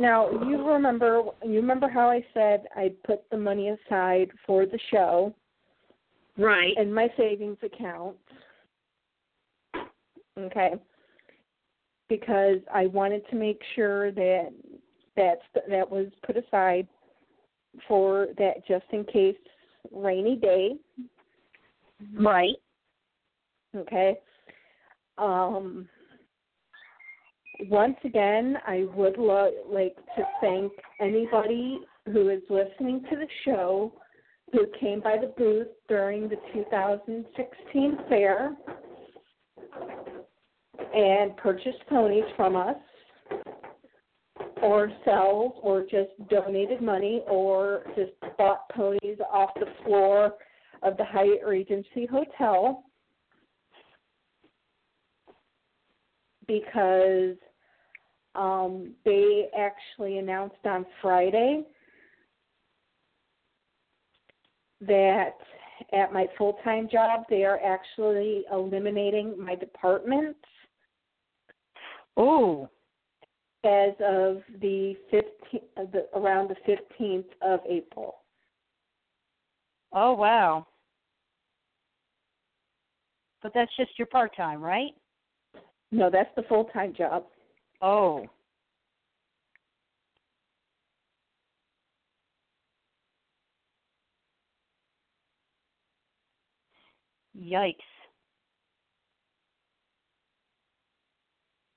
now 0.00 0.30
you 0.30 0.64
remember 0.64 1.22
you 1.44 1.56
remember 1.56 1.88
how 1.88 2.08
I 2.08 2.24
said 2.32 2.66
I 2.76 2.92
put 3.04 3.28
the 3.30 3.36
money 3.36 3.70
aside 3.70 4.30
for 4.46 4.64
the 4.64 4.78
show 4.90 5.34
Right. 6.36 6.76
in 6.76 6.94
my 6.94 7.08
savings 7.16 7.58
account. 7.64 8.16
Okay. 10.38 10.74
Because 12.08 12.58
I 12.72 12.86
wanted 12.86 13.28
to 13.30 13.36
make 13.36 13.60
sure 13.74 14.12
that 14.12 14.50
that's 15.18 15.66
that 15.68 15.90
was 15.90 16.06
put 16.24 16.36
aside 16.36 16.86
for 17.86 18.28
that 18.38 18.66
just 18.66 18.84
in 18.92 19.04
case 19.04 19.36
rainy 19.92 20.36
day. 20.36 20.76
Right. 22.14 22.54
Okay. 23.76 24.16
Um, 25.18 25.88
once 27.68 27.96
again, 28.04 28.56
I 28.66 28.86
would 28.94 29.18
lo- 29.18 29.50
like 29.68 29.96
to 30.16 30.22
thank 30.40 30.72
anybody 31.00 31.80
who 32.06 32.28
is 32.28 32.42
listening 32.48 33.04
to 33.10 33.16
the 33.16 33.26
show 33.44 33.92
who 34.52 34.66
came 34.80 35.00
by 35.00 35.16
the 35.20 35.34
booth 35.36 35.66
during 35.88 36.28
the 36.28 36.36
2016 36.54 37.98
fair 38.08 38.56
and 40.94 41.36
purchased 41.36 41.84
ponies 41.88 42.24
from 42.36 42.56
us 42.56 42.76
or 44.62 44.90
sell 45.04 45.58
or 45.62 45.82
just 45.82 46.10
donated 46.28 46.80
money 46.80 47.22
or 47.28 47.82
just 47.96 48.12
bought 48.36 48.68
ponies 48.70 49.18
off 49.32 49.50
the 49.54 49.66
floor 49.84 50.34
of 50.82 50.96
the 50.96 51.04
Hyatt 51.04 51.40
Regency 51.46 52.06
Hotel 52.06 52.84
because 56.46 57.36
um, 58.34 58.94
they 59.04 59.48
actually 59.58 60.18
announced 60.18 60.64
on 60.64 60.86
Friday 61.02 61.64
that 64.80 65.36
at 65.92 66.12
my 66.12 66.26
full 66.36 66.58
time 66.64 66.88
job 66.90 67.24
they 67.28 67.44
are 67.44 67.58
actually 67.64 68.44
eliminating 68.52 69.34
my 69.42 69.54
department 69.54 70.36
Oh. 72.18 72.68
As 73.68 73.92
of 74.00 74.42
the 74.60 74.96
15th, 75.12 75.92
the, 75.92 76.06
around 76.14 76.50
the 76.50 76.56
15th 77.00 77.24
of 77.42 77.60
April. 77.68 78.16
Oh 79.92 80.14
wow. 80.14 80.66
But 83.42 83.52
that's 83.54 83.70
just 83.76 83.90
your 83.98 84.06
part 84.06 84.34
time, 84.36 84.60
right? 84.60 84.92
No, 85.92 86.10
that's 86.10 86.30
the 86.36 86.42
full 86.42 86.64
time 86.64 86.94
job. 86.96 87.24
Oh. 87.80 88.26
Yikes. 97.40 97.74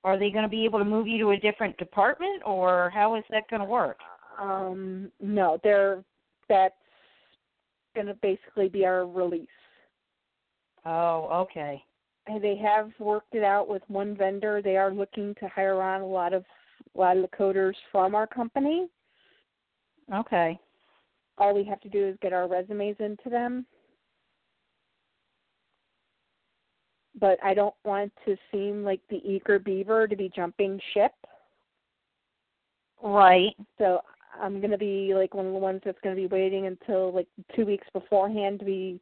Are 0.04 0.18
they 0.18 0.32
going 0.32 0.44
to 0.44 0.50
be 0.50 0.66
able 0.66 0.80
to 0.80 0.86
move 0.86 1.08
you 1.08 1.20
to 1.20 1.32
a 1.32 1.38
different 1.38 1.78
department 1.78 2.42
or 2.46 2.90
how 2.94 3.16
is 3.16 3.24
that 3.30 3.50
going 3.50 3.60
to 3.60 3.66
work? 3.66 4.00
Um, 4.40 5.12
no, 5.22 5.60
they're 5.64 6.04
that's 6.50 6.74
going 7.96 8.08
to 8.08 8.16
basically 8.16 8.68
be 8.68 8.86
our 8.86 9.06
release. 9.06 9.48
Oh, 10.86 11.28
okay. 11.32 11.84
And 12.28 12.44
they 12.44 12.56
have 12.58 12.92
worked 13.00 13.36
it 13.36 13.44
out 13.44 13.68
with 13.68 13.84
one 13.88 14.16
vendor. 14.16 14.62
They 14.62 14.78
are 14.78 14.94
looking 14.94 15.36
to 15.40 15.48
hire 15.48 15.82
on 15.82 16.02
a 16.02 16.08
lot 16.08 16.34
of 16.34 16.44
a 16.96 17.00
lot 17.00 17.18
of 17.18 17.24
the 17.24 17.38
coders 17.38 17.74
from 17.92 18.16
our 18.16 18.28
company. 18.28 18.88
Okay. 20.14 20.60
All 21.38 21.54
we 21.54 21.64
have 21.64 21.80
to 21.82 21.90
do 21.90 22.08
is 22.08 22.18
get 22.22 22.34
our 22.34 22.48
resumes 22.48 22.98
into 23.00 23.30
them. 23.30 23.66
But 27.22 27.38
I 27.44 27.54
don't 27.54 27.76
want 27.86 28.12
to 28.26 28.36
seem 28.52 28.84
like 28.84 29.00
the 29.10 29.22
eager 29.24 29.60
beaver 29.60 30.08
to 30.08 30.16
be 30.18 30.30
jumping 30.36 30.82
ship. 30.94 31.14
Right. 33.02 33.56
So 33.78 34.02
I'm 34.42 34.60
going 34.60 34.72
to 34.72 34.78
be 34.78 35.14
like 35.14 35.34
one 35.34 35.46
of 35.46 35.54
the 35.54 35.60
ones 35.60 35.82
that's 35.86 36.00
going 36.04 36.16
to 36.16 36.22
be 36.22 36.28
waiting 36.28 36.66
until 36.66 37.14
like 37.14 37.28
two 37.56 37.66
weeks 37.66 37.88
beforehand 37.94 38.60
to 38.60 38.66
be 38.66 39.00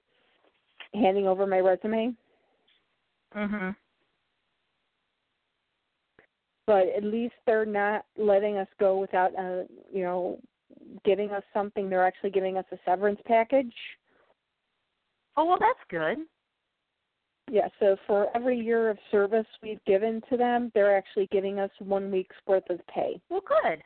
handing 0.94 1.28
over 1.28 1.48
my 1.48 1.60
resume. 1.60 2.14
Mhm. 3.36 3.76
But 6.66 6.88
at 6.90 7.04
least 7.04 7.36
they're 7.46 7.66
not 7.66 8.06
letting 8.18 8.58
us 8.58 8.68
go 8.80 9.00
without, 9.00 9.36
uh, 9.36 9.64
you 9.92 10.04
know, 10.04 10.40
giving 11.04 11.32
us 11.32 11.44
something. 11.54 11.90
They're 11.90 12.06
actually 12.06 12.32
giving 12.32 12.58
us 12.58 12.66
a 12.72 12.78
severance 12.86 13.22
package. 13.26 13.74
Oh, 15.38 15.46
well 15.46 15.58
that's 15.60 15.84
good. 15.90 16.28
Yeah, 17.52 17.68
so 17.80 17.98
for 18.06 18.28
every 18.36 18.60
year 18.60 18.90
of 18.90 18.98
service 19.12 19.46
we've 19.64 19.84
given 19.86 20.22
to 20.30 20.38
them, 20.38 20.72
they're 20.74 20.96
actually 20.96 21.28
giving 21.32 21.60
us 21.60 21.72
one 21.80 22.12
week's 22.12 22.36
worth 22.46 22.70
of 22.70 22.80
pay. 22.88 23.20
Well, 23.30 23.42
good. 23.42 23.82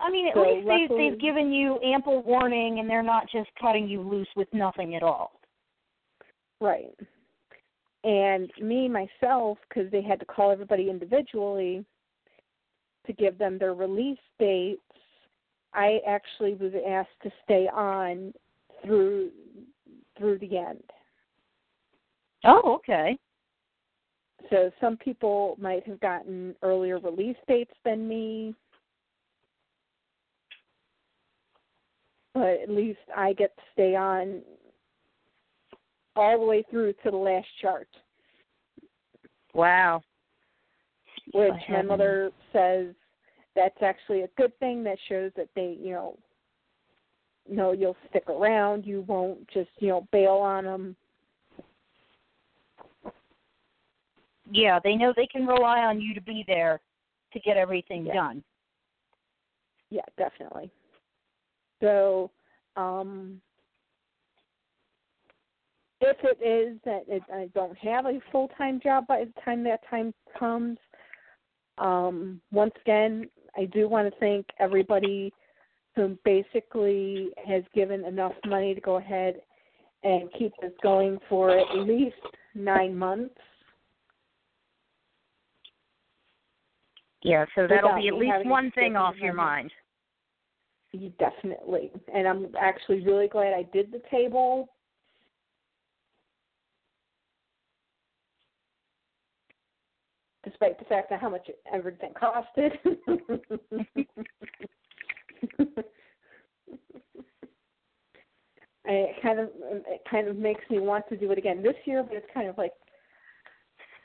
I 0.00 0.10
mean, 0.10 0.28
at 0.28 0.34
So 0.34 0.42
least 0.42 0.66
they 0.66 0.80
luckily- 0.82 1.10
they've 1.10 1.18
given 1.18 1.52
you 1.52 1.78
ample 1.82 2.22
warning 2.22 2.80
and 2.80 2.90
they're 2.90 3.02
not 3.02 3.28
just 3.28 3.54
cutting 3.54 3.88
you 3.88 4.00
loose 4.00 4.28
with 4.34 4.52
nothing 4.52 4.96
at 4.96 5.02
all. 5.02 5.40
Right. 6.60 6.98
And 8.02 8.50
me 8.60 8.88
myself, 8.88 9.58
because 9.68 9.90
they 9.90 10.02
had 10.02 10.18
to 10.20 10.26
call 10.26 10.50
everybody 10.50 10.90
individually 10.90 11.84
to 13.06 13.12
give 13.12 13.38
them 13.38 13.56
their 13.56 13.74
release 13.74 14.18
dates, 14.38 14.82
I 15.72 16.00
actually 16.06 16.54
was 16.54 16.74
asked 16.86 17.20
to 17.22 17.32
stay 17.44 17.68
on 17.68 18.34
through 18.82 19.30
through 20.16 20.38
the 20.38 20.58
end. 20.58 20.84
Oh, 22.44 22.74
okay. 22.76 23.18
So 24.50 24.70
some 24.80 24.96
people 24.96 25.56
might 25.58 25.86
have 25.86 26.00
gotten 26.00 26.54
earlier 26.62 26.98
release 26.98 27.36
dates 27.48 27.72
than 27.84 28.06
me. 28.06 28.54
But 32.34 32.60
at 32.62 32.68
least 32.68 32.98
I 33.16 33.32
get 33.32 33.56
to 33.56 33.62
stay 33.72 33.94
on 33.94 34.42
all 36.16 36.38
the 36.38 36.44
way 36.44 36.64
through 36.70 36.92
to 37.04 37.10
the 37.10 37.16
last 37.16 37.46
chart, 37.60 37.88
Wow. 39.54 40.02
which 41.32 41.52
my 41.68 41.82
mother 41.82 42.32
says 42.52 42.94
that's 43.54 43.82
actually 43.82 44.22
a 44.22 44.28
good 44.36 44.56
thing. 44.58 44.82
That 44.84 44.98
shows 45.08 45.32
that 45.36 45.48
they, 45.54 45.76
you 45.80 45.92
know, 45.92 46.18
know 47.48 47.72
you'll 47.72 47.96
stick 48.10 48.28
around. 48.28 48.84
You 48.84 49.02
won't 49.02 49.48
just, 49.48 49.70
you 49.78 49.88
know, 49.88 50.08
bail 50.12 50.34
on 50.34 50.64
them. 50.64 50.96
Yeah, 54.50 54.78
they 54.78 54.96
know 54.96 55.12
they 55.16 55.26
can 55.26 55.46
rely 55.46 55.80
on 55.80 56.00
you 56.00 56.14
to 56.14 56.20
be 56.20 56.44
there 56.46 56.80
to 57.32 57.40
get 57.40 57.56
everything 57.56 58.06
Yeah. 58.06 58.14
done. 58.14 58.44
Yeah, 59.90 60.04
definitely. 60.16 60.70
So, 61.80 62.30
um, 62.76 63.40
if 66.00 66.22
it 66.24 66.42
is 66.42 66.80
that 66.82 67.08
it, 67.08 67.22
I 67.32 67.46
don't 67.54 67.76
have 67.78 68.06
a 68.06 68.20
full 68.32 68.48
time 68.48 68.80
job 68.80 69.06
by 69.06 69.24
the 69.24 69.32
time 69.42 69.62
that 69.64 69.86
time 69.88 70.12
comes, 70.38 70.78
um, 71.78 72.40
once 72.52 72.74
again, 72.80 73.30
I 73.56 73.66
do 73.66 73.88
want 73.88 74.12
to 74.12 74.20
thank 74.20 74.46
everybody 74.58 75.32
who 75.94 76.18
basically 76.24 77.30
has 77.46 77.62
given 77.72 78.04
enough 78.04 78.34
money 78.46 78.74
to 78.74 78.80
go 78.80 78.96
ahead 78.96 79.40
and 80.02 80.30
keep 80.32 80.52
this 80.60 80.72
going 80.82 81.18
for 81.28 81.56
at 81.56 81.76
least 81.76 82.16
nine 82.54 82.96
months. 82.96 83.34
Yeah, 87.24 87.46
so 87.54 87.66
that'll 87.66 87.96
be 87.96 88.08
at 88.08 88.14
least 88.14 88.46
one 88.46 88.70
thing 88.72 88.96
off 88.96 89.16
your 89.16 89.32
mind. 89.32 89.72
Definitely. 91.18 91.90
And 92.14 92.28
I'm 92.28 92.48
actually 92.60 93.02
really 93.02 93.26
glad 93.26 93.54
I 93.54 93.66
did 93.72 93.90
the 93.90 94.02
table. 94.10 94.68
Despite 100.44 100.78
the 100.78 100.84
fact 100.84 101.10
of 101.10 101.18
how 101.18 101.30
much 101.30 101.50
everything 101.72 102.12
costed. 102.12 102.72
It 108.86 109.16
kind 109.22 109.40
of 109.40 109.48
it 109.56 110.02
kind 110.10 110.28
of 110.28 110.36
makes 110.36 110.60
me 110.68 110.78
want 110.78 111.08
to 111.08 111.16
do 111.16 111.32
it 111.32 111.38
again 111.38 111.62
this 111.62 111.74
year, 111.86 112.02
but 112.02 112.16
it's 112.16 112.26
kind 112.34 112.48
of 112.48 112.58
like 112.58 112.72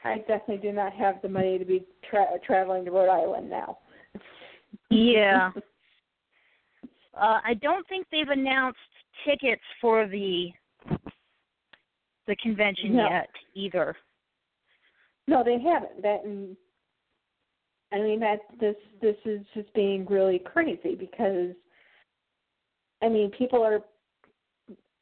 I 0.04 0.20
definitely 0.20 0.58
do 0.58 0.72
not 0.72 0.94
have 0.94 1.22
the 1.22 1.30
money 1.30 1.58
to 1.58 1.66
be 1.66 1.86
tra- 2.10 2.40
traveling 2.46 2.86
to 2.86 2.92
Rhode 2.92 3.10
Island 3.10 3.50
now. 3.50 3.80
Yeah. 4.90 5.52
Uh, 7.20 7.40
I 7.44 7.56
don't 7.56 7.86
think 7.90 8.06
they've 8.12 8.30
announced 8.30 8.80
tickets 9.26 9.64
for 9.82 10.08
the 10.08 10.52
the 12.28 12.36
convention 12.38 12.96
No. 12.96 13.10
yet 13.10 13.30
either. 13.56 13.96
No, 15.28 15.44
they 15.44 15.60
haven't. 15.60 16.02
That 16.02 16.24
and 16.24 16.56
I 17.92 17.98
mean 17.98 18.20
that 18.22 18.40
this 18.60 18.76
this 19.02 19.18
is 19.26 19.42
just 19.54 19.74
being 19.74 20.06
really 20.06 20.40
crazy 20.40 20.96
because 20.96 21.56
I 23.02 23.10
mean 23.10 23.32
people 23.32 23.64
are 23.64 23.82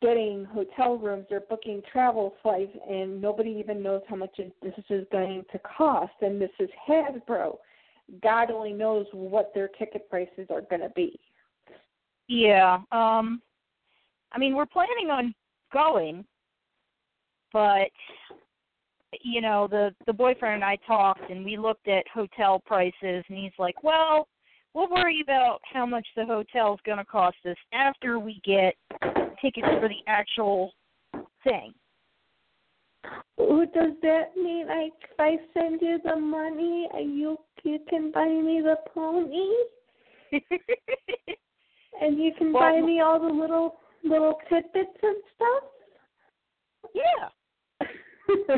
getting 0.02 0.46
hotel 0.46 0.98
rooms, 0.98 1.26
they're 1.30 1.42
booking 1.42 1.82
travel 1.92 2.36
flights, 2.42 2.76
and 2.90 3.22
nobody 3.22 3.52
even 3.52 3.82
knows 3.82 4.02
how 4.08 4.16
much 4.16 4.36
this 4.38 4.74
is 4.90 5.06
going 5.12 5.44
to 5.52 5.60
cost. 5.60 6.14
And 6.22 6.42
this 6.42 6.52
is 6.60 6.70
Hasbro. 6.88 7.58
God 8.22 8.52
only 8.52 8.74
knows 8.74 9.06
what 9.12 9.52
their 9.54 9.68
ticket 9.68 10.10
prices 10.10 10.48
are 10.50 10.62
going 10.62 10.82
to 10.82 10.92
be. 10.96 11.20
Yeah. 12.28 12.80
Um 12.92 13.42
I 14.34 14.40
mean, 14.40 14.56
we're 14.56 14.66
planning 14.66 15.10
on 15.10 15.34
going, 15.74 16.26
but 17.54 17.90
you 19.22 19.42
know, 19.42 19.68
the 19.70 19.96
the 20.06 20.14
boyfriend 20.14 20.56
and 20.56 20.64
I 20.64 20.78
talked 20.86 21.30
and 21.30 21.44
we 21.44 21.58
looked 21.58 21.88
at 21.88 22.08
hotel 22.14 22.62
prices 22.66 23.24
and 23.30 23.38
he's 23.38 23.54
like, 23.58 23.84
"Well, 23.84 24.28
we'll 24.74 24.90
worry 24.90 25.22
about 25.22 25.60
how 25.64 25.86
much 25.86 26.06
the 26.16 26.26
hotel's 26.26 26.80
going 26.86 26.98
to 26.98 27.06
cost 27.06 27.38
us 27.46 27.56
after 27.74 28.20
we 28.20 28.42
get 28.44 28.76
tickets 29.42 29.68
for 29.80 29.88
the 29.90 30.04
actual 30.08 30.74
thing." 31.44 31.74
Ooh, 33.40 33.66
does 33.74 33.94
that 34.02 34.36
mean 34.36 34.68
like 34.68 34.94
if 35.04 35.20
I 35.20 35.38
send 35.54 35.82
you 35.82 36.00
the 36.04 36.16
money, 36.16 36.90
uh, 36.94 37.00
you 37.00 37.38
you 37.64 37.80
can 37.90 38.12
buy 38.12 38.28
me 38.28 38.62
the 38.62 38.76
pony, 38.94 39.50
and 42.02 42.18
you 42.18 42.34
can 42.38 42.52
Well- 42.52 42.64
buy 42.74 42.82
me 42.82 43.00
all 43.02 43.20
the 43.20 43.28
little 43.28 43.80
little 44.04 44.40
tidbits 44.50 44.98
and 45.04 45.24
stuff? 45.36 45.64
yeah. 46.94 47.30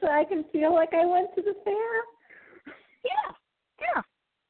so 0.00 0.08
I 0.08 0.24
can 0.24 0.44
feel 0.52 0.72
like 0.74 0.92
I 0.94 1.04
went 1.04 1.34
to 1.34 1.42
the 1.42 1.54
fair. 1.64 2.04
Yeah. 3.04 3.32
Yeah. 3.80 4.02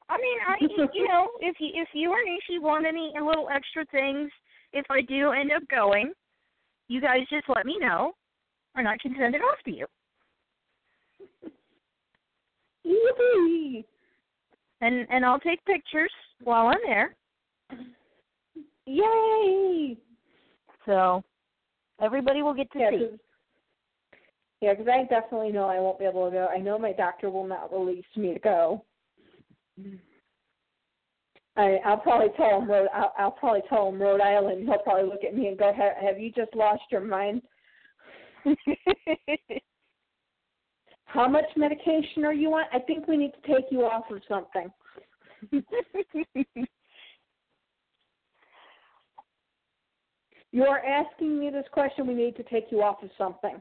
I 0.09 0.17
mean, 0.17 0.37
I 0.47 0.57
you 0.93 1.07
know, 1.07 1.29
if 1.39 1.55
you 1.59 1.69
if 1.73 1.89
you 1.93 2.11
or 2.11 2.17
Nishi 2.17 2.61
want 2.61 2.85
any 2.85 3.11
little 3.19 3.47
extra 3.53 3.85
things, 3.91 4.31
if 4.73 4.85
I 4.89 5.01
do 5.01 5.31
end 5.31 5.51
up 5.51 5.67
going, 5.69 6.13
you 6.87 7.01
guys 7.01 7.21
just 7.29 7.45
let 7.49 7.65
me 7.65 7.77
know, 7.79 8.13
and 8.75 8.87
I 8.87 8.97
can 8.97 9.15
send 9.19 9.35
it 9.35 9.41
off 9.41 9.57
to 9.65 9.71
you. 9.71 9.85
Yippee! 12.85 13.85
And 14.81 15.07
and 15.09 15.25
I'll 15.25 15.39
take 15.39 15.63
pictures 15.65 16.11
while 16.43 16.67
I'm 16.67 16.81
there. 16.85 17.15
Yay! 18.85 19.97
So 20.85 21.23
everybody 22.01 22.41
will 22.41 22.53
get 22.53 22.69
to 22.73 22.79
see. 22.79 22.81
Yeah, 22.81 22.89
see. 22.91 22.97
'cause 22.99 23.19
yeah, 24.61 24.75
'cause 24.75 24.87
I 24.87 25.03
definitely 25.03 25.51
know 25.51 25.65
I 25.65 25.79
won't 25.79 25.99
be 25.99 26.05
able 26.05 26.25
to 26.29 26.31
go. 26.31 26.47
I 26.47 26.57
know 26.57 26.77
my 26.77 26.91
doctor 26.93 27.29
will 27.29 27.47
not 27.47 27.71
release 27.71 28.05
me 28.15 28.33
to 28.33 28.39
go. 28.39 28.83
I, 31.55 31.77
I'll 31.85 31.97
probably 31.97 32.29
tell 32.35 32.61
him 32.61 32.69
Rhode. 32.69 32.87
I'll, 32.93 33.13
I'll 33.17 33.31
probably 33.31 33.61
tell 33.69 33.89
him 33.89 34.01
Rhode 34.01 34.21
Island. 34.21 34.67
He'll 34.67 34.79
probably 34.79 35.09
look 35.09 35.23
at 35.23 35.35
me 35.35 35.47
and 35.47 35.57
go, 35.57 35.71
"Have, 35.73 35.93
have 36.01 36.19
you 36.19 36.31
just 36.31 36.55
lost 36.55 36.81
your 36.91 37.01
mind? 37.01 37.41
How 41.05 41.27
much 41.27 41.45
medication 41.55 42.25
are 42.25 42.33
you 42.33 42.51
on? 42.53 42.63
I 42.73 42.79
think 42.79 43.07
we 43.07 43.17
need 43.17 43.33
to 43.33 43.41
take 43.53 43.65
you 43.71 43.85
off 43.85 44.05
of 44.09 44.21
something." 44.27 44.71
You're 50.51 50.79
asking 50.85 51.39
me 51.39 51.49
this 51.49 51.65
question. 51.71 52.05
We 52.07 52.13
need 52.13 52.35
to 52.35 52.43
take 52.43 52.65
you 52.69 52.83
off 52.83 53.01
of 53.01 53.09
something. 53.17 53.59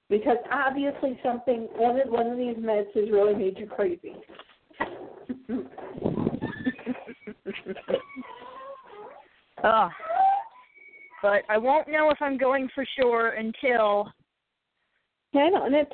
because 0.10 0.38
obviously 0.52 1.20
something 1.24 1.68
one 1.76 2.00
of 2.00 2.10
one 2.10 2.28
of 2.28 2.38
these 2.38 2.58
meds 2.58 2.94
has 2.96 3.10
really 3.12 3.36
made 3.36 3.58
you 3.58 3.68
crazy. 3.68 4.16
oh. 9.64 9.90
But 11.22 11.44
I 11.50 11.58
won't 11.58 11.90
know 11.90 12.10
if 12.12 12.22
I'm 12.22 12.38
going 12.38 12.70
for 12.74 12.86
sure 12.98 13.32
until 13.32 14.12
yeah, 15.34 15.42
I 15.42 15.50
know, 15.50 15.66
and 15.66 15.76
it's. 15.76 15.92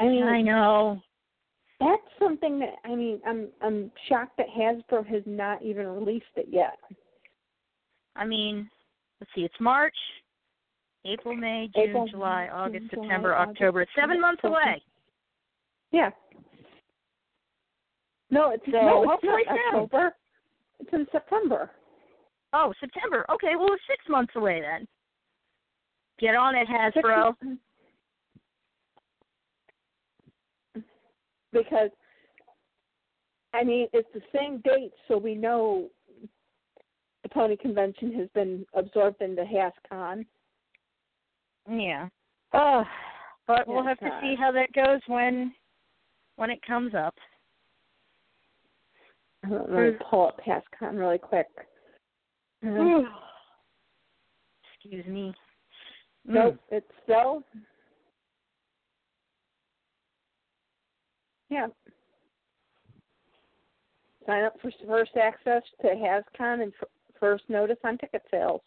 I 0.00 0.04
mean, 0.04 0.24
I 0.24 0.40
know. 0.42 1.00
that's 1.80 2.02
something 2.18 2.58
that 2.60 2.74
I 2.84 2.94
mean. 2.94 3.20
I'm 3.26 3.48
I'm 3.62 3.90
shocked 4.08 4.38
that 4.38 4.46
Hasbro 4.48 5.06
has 5.06 5.22
not 5.26 5.62
even 5.62 5.86
released 5.86 6.26
it 6.36 6.46
yet. 6.50 6.78
I 8.16 8.24
mean, 8.26 8.68
let's 9.20 9.30
see, 9.34 9.42
it's 9.42 9.54
March, 9.60 9.94
April, 11.04 11.34
May, 11.34 11.68
June, 11.74 11.84
April, 11.90 12.08
July, 12.08 12.46
June, 12.46 12.54
August, 12.56 12.90
July, 12.90 13.02
September, 13.04 13.34
August, 13.34 13.60
October. 13.60 13.82
It's 13.82 13.90
seven 13.98 14.20
months 14.20 14.40
away. 14.44 14.82
Yeah. 15.92 16.10
No, 18.30 18.50
it's 18.50 18.64
So, 18.66 18.72
no, 18.72 19.02
it's 19.02 19.10
hopefully 19.10 19.42
not 19.46 19.56
soon. 19.56 19.74
October. 19.82 20.14
It's 20.80 20.90
in 20.92 21.06
September. 21.10 21.70
Oh, 22.52 22.72
September. 22.80 23.24
Okay, 23.30 23.56
well 23.56 23.72
it's 23.72 23.82
six 23.88 24.02
months 24.08 24.32
away 24.36 24.60
then. 24.60 24.86
Get 26.18 26.34
on 26.34 26.54
it, 26.54 26.66
Six 26.94 27.06
Hasbro. 27.06 27.34
months. 27.42 27.62
Because 31.52 31.90
I 33.54 33.64
mean, 33.64 33.88
it's 33.92 34.08
the 34.12 34.20
same 34.36 34.58
date, 34.58 34.92
so 35.08 35.16
we 35.16 35.34
know 35.34 35.88
the 37.22 37.28
pony 37.30 37.56
convention 37.56 38.12
has 38.14 38.28
been 38.34 38.66
absorbed 38.74 39.22
into 39.22 39.42
HasCon. 39.42 40.26
Yeah. 41.70 42.08
Oh, 42.52 42.84
but 43.46 43.66
we'll 43.68 43.84
have 43.84 43.98
to 43.98 44.18
see 44.22 44.34
how 44.38 44.52
that 44.52 44.72
goes 44.72 45.00
when 45.06 45.52
when 46.36 46.50
it 46.50 46.60
comes 46.66 46.94
up. 46.94 47.14
Let 49.48 49.70
me 49.70 49.90
pull 50.10 50.28
up 50.28 50.40
HasCon 50.44 50.98
really 50.98 51.18
quick. 51.18 51.46
Uh, 52.66 53.02
Excuse 54.74 55.06
me. 55.06 55.34
Nope, 56.24 56.58
it's 56.70 56.86
still. 57.04 57.42
Yeah. 61.50 61.68
Sign 64.26 64.44
up 64.44 64.54
for 64.60 64.70
first 64.86 65.12
access 65.16 65.62
to 65.80 65.88
HasCon 65.88 66.62
and 66.62 66.72
first 67.18 67.44
notice 67.48 67.78
on 67.84 67.96
ticket 67.98 68.22
sales. 68.30 68.60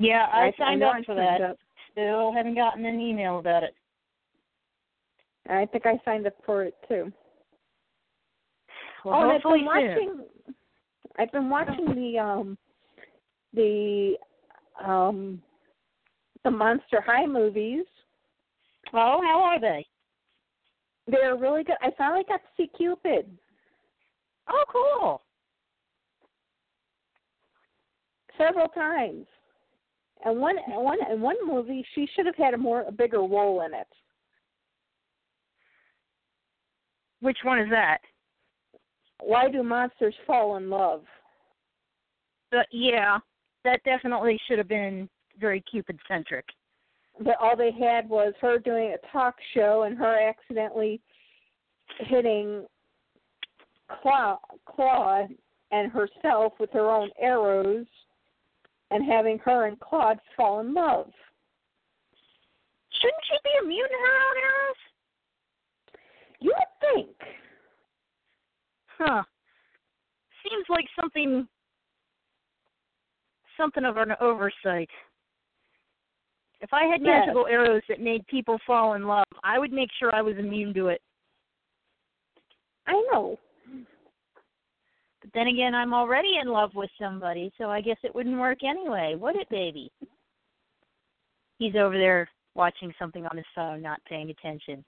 Yeah, 0.00 0.26
I, 0.32 0.46
I 0.46 0.54
signed 0.58 0.80
know 0.80 0.88
up 0.88 0.94
I 0.96 1.02
for 1.04 1.14
signed 1.14 1.42
that. 1.42 1.50
up. 1.50 1.56
Still 1.92 2.32
haven't 2.32 2.54
gotten 2.54 2.84
an 2.86 2.98
email 2.98 3.38
about 3.38 3.62
it. 3.62 3.74
I 5.48 5.66
think 5.66 5.84
I 5.86 6.00
signed 6.04 6.26
up 6.26 6.32
for 6.44 6.64
it 6.64 6.74
too. 6.88 7.12
Well, 9.04 9.14
oh, 9.14 9.22
and 9.22 9.32
I've 9.32 9.42
hopefully 9.42 9.60
been 9.60 9.96
soon. 9.98 10.06
watching. 10.08 10.24
I've 11.18 11.32
been 11.32 11.50
watching 11.50 11.94
the 11.94 12.18
um, 12.18 12.58
the 13.52 14.14
um, 14.82 15.42
the 16.44 16.50
Monster 16.50 17.02
High 17.04 17.26
movies. 17.26 17.84
Oh, 18.94 19.20
how 19.22 19.42
are 19.44 19.60
they? 19.60 19.86
They're 21.06 21.36
really 21.36 21.62
good. 21.62 21.76
I 21.82 21.90
finally 21.98 22.24
got 22.26 22.38
to 22.38 22.48
see 22.56 22.70
Cupid. 22.76 23.26
Oh, 24.48 24.64
cool. 24.72 25.22
several 28.40 28.68
times. 28.68 29.26
And 30.24 30.38
one, 30.38 30.56
and 30.66 30.84
one, 30.84 30.98
in 31.10 31.20
one 31.20 31.36
movie, 31.46 31.84
she 31.94 32.06
should 32.14 32.26
have 32.26 32.36
had 32.36 32.54
a 32.54 32.58
more, 32.58 32.82
a 32.82 32.92
bigger 32.92 33.20
role 33.20 33.62
in 33.62 33.72
it. 33.72 33.86
Which 37.20 37.38
one 37.42 37.58
is 37.58 37.70
that? 37.70 37.98
Why 39.22 39.50
do 39.50 39.62
monsters 39.62 40.14
fall 40.26 40.56
in 40.56 40.70
love? 40.70 41.02
But 42.50 42.66
yeah, 42.72 43.18
that 43.64 43.82
definitely 43.84 44.38
should 44.46 44.58
have 44.58 44.68
been 44.68 45.08
very 45.38 45.62
Cupid 45.70 45.98
centric. 46.08 46.44
But 47.18 47.36
all 47.40 47.56
they 47.56 47.72
had 47.72 48.08
was 48.08 48.32
her 48.40 48.58
doing 48.58 48.94
a 48.94 49.12
talk 49.12 49.36
show 49.54 49.82
and 49.82 49.96
her 49.98 50.28
accidentally 50.28 51.00
hitting 51.98 52.66
Clawd, 54.02 54.38
Claw 54.66 55.26
and 55.70 55.92
herself 55.92 56.54
with 56.58 56.70
her 56.72 56.90
own 56.90 57.10
arrows, 57.20 57.86
and 58.90 59.04
having 59.04 59.38
her 59.40 59.66
and 59.66 59.78
Clawd 59.80 60.18
fall 60.36 60.60
in 60.60 60.74
love. 60.74 61.10
Shouldn't 63.00 63.24
she 63.28 63.36
be 63.44 63.50
immune 63.64 63.88
to 63.88 63.94
her 63.94 64.16
own 64.16 64.36
arrows? 64.36 64.76
You 66.40 66.54
would 66.56 66.94
think. 66.94 67.16
Huh. 68.98 69.22
Seems 70.48 70.64
like 70.68 70.86
something 71.00 71.46
something 73.56 73.84
of 73.84 73.98
an 73.98 74.12
oversight. 74.20 74.88
If 76.60 76.72
I 76.72 76.84
had 76.84 77.02
Yes. 77.02 77.26
magical 77.26 77.46
arrows 77.46 77.82
that 77.88 78.00
made 78.00 78.26
people 78.26 78.58
fall 78.66 78.94
in 78.94 79.06
love, 79.06 79.26
I 79.44 79.58
would 79.58 79.72
make 79.72 79.90
sure 79.92 80.14
I 80.14 80.22
was 80.22 80.38
immune 80.38 80.72
to 80.74 80.88
it. 80.88 81.02
I 82.86 82.92
know. 83.12 83.38
Then 85.34 85.46
again, 85.46 85.74
I'm 85.74 85.94
already 85.94 86.38
in 86.42 86.48
love 86.48 86.70
with 86.74 86.90
somebody, 87.00 87.52
so 87.56 87.70
I 87.70 87.80
guess 87.80 87.98
it 88.02 88.14
wouldn't 88.14 88.38
work 88.38 88.64
anyway, 88.64 89.14
would 89.18 89.36
it, 89.36 89.48
baby? 89.48 89.92
He's 91.58 91.76
over 91.76 91.96
there 91.96 92.28
watching 92.54 92.92
something 92.98 93.24
on 93.26 93.36
his 93.36 93.46
phone, 93.54 93.82
not 93.82 94.00
paying 94.08 94.30
attention. 94.30 94.84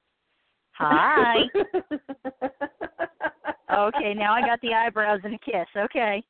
Hi. 0.72 1.42
okay, 3.72 4.14
now 4.14 4.32
I 4.32 4.40
got 4.40 4.60
the 4.62 4.74
eyebrows 4.74 5.20
and 5.22 5.34
a 5.34 5.38
kiss. 5.38 5.68
Okay. 5.76 6.24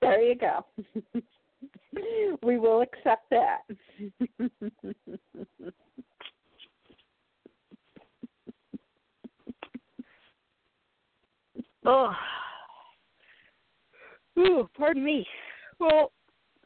there 0.00 0.22
you 0.22 0.34
go. 0.34 0.64
we 2.42 2.58
will 2.58 2.80
accept 2.80 3.30
that. 3.30 3.60
Oh. 11.88 12.12
Ooh, 14.38 14.68
pardon 14.76 15.02
me. 15.02 15.26
Well, 15.80 16.12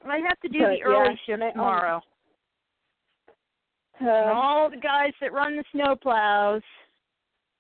I 0.05 0.19
have 0.19 0.41
to 0.41 0.49
do 0.49 0.59
But, 0.59 0.71
the 0.71 0.83
early 0.83 1.19
yeah, 1.29 1.37
shift 1.39 1.53
tomorrow. 1.55 2.01
and 4.01 4.09
Um, 4.09 4.37
all 4.37 4.69
the 4.69 4.77
guys 4.79 5.13
that 5.21 5.33
run 5.33 5.57
the 5.57 5.65
snow 5.71 5.95
plows 5.95 6.63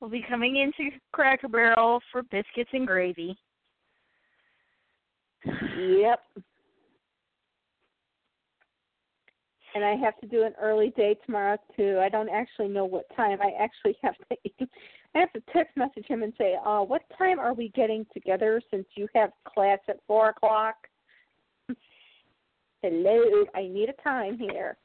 will 0.00 0.08
be 0.08 0.24
coming 0.28 0.56
into 0.56 0.90
Cracker 1.12 1.46
Barrel 1.48 2.00
for 2.10 2.22
biscuits 2.24 2.70
and 2.72 2.86
gravy. 2.86 3.38
Yep. 5.78 6.20
And 9.74 9.84
I 9.84 9.94
have 9.96 10.18
to 10.20 10.26
do 10.26 10.42
an 10.42 10.52
early 10.60 10.90
day 10.90 11.16
tomorrow 11.24 11.56
too. 11.76 11.98
I 12.00 12.08
don't 12.08 12.28
actually 12.28 12.68
know 12.68 12.84
what 12.84 13.04
time. 13.16 13.38
I 13.40 13.52
actually 13.58 13.96
have 14.02 14.14
to 14.28 14.36
I 15.14 15.18
have 15.18 15.32
to 15.32 15.42
text 15.52 15.76
message 15.76 16.06
him 16.06 16.22
and 16.22 16.32
say, 16.38 16.56
uh, 16.64 16.80
what 16.80 17.02
time 17.18 17.38
are 17.38 17.52
we 17.52 17.68
getting 17.70 18.06
together 18.14 18.62
since 18.70 18.86
you 18.94 19.06
have 19.14 19.30
class 19.46 19.78
at 19.88 19.98
four 20.06 20.30
o'clock? 20.30 20.74
Hello, 22.82 23.44
I 23.54 23.62
need 23.62 23.90
a 23.90 24.02
time 24.02 24.38
here. 24.38 24.76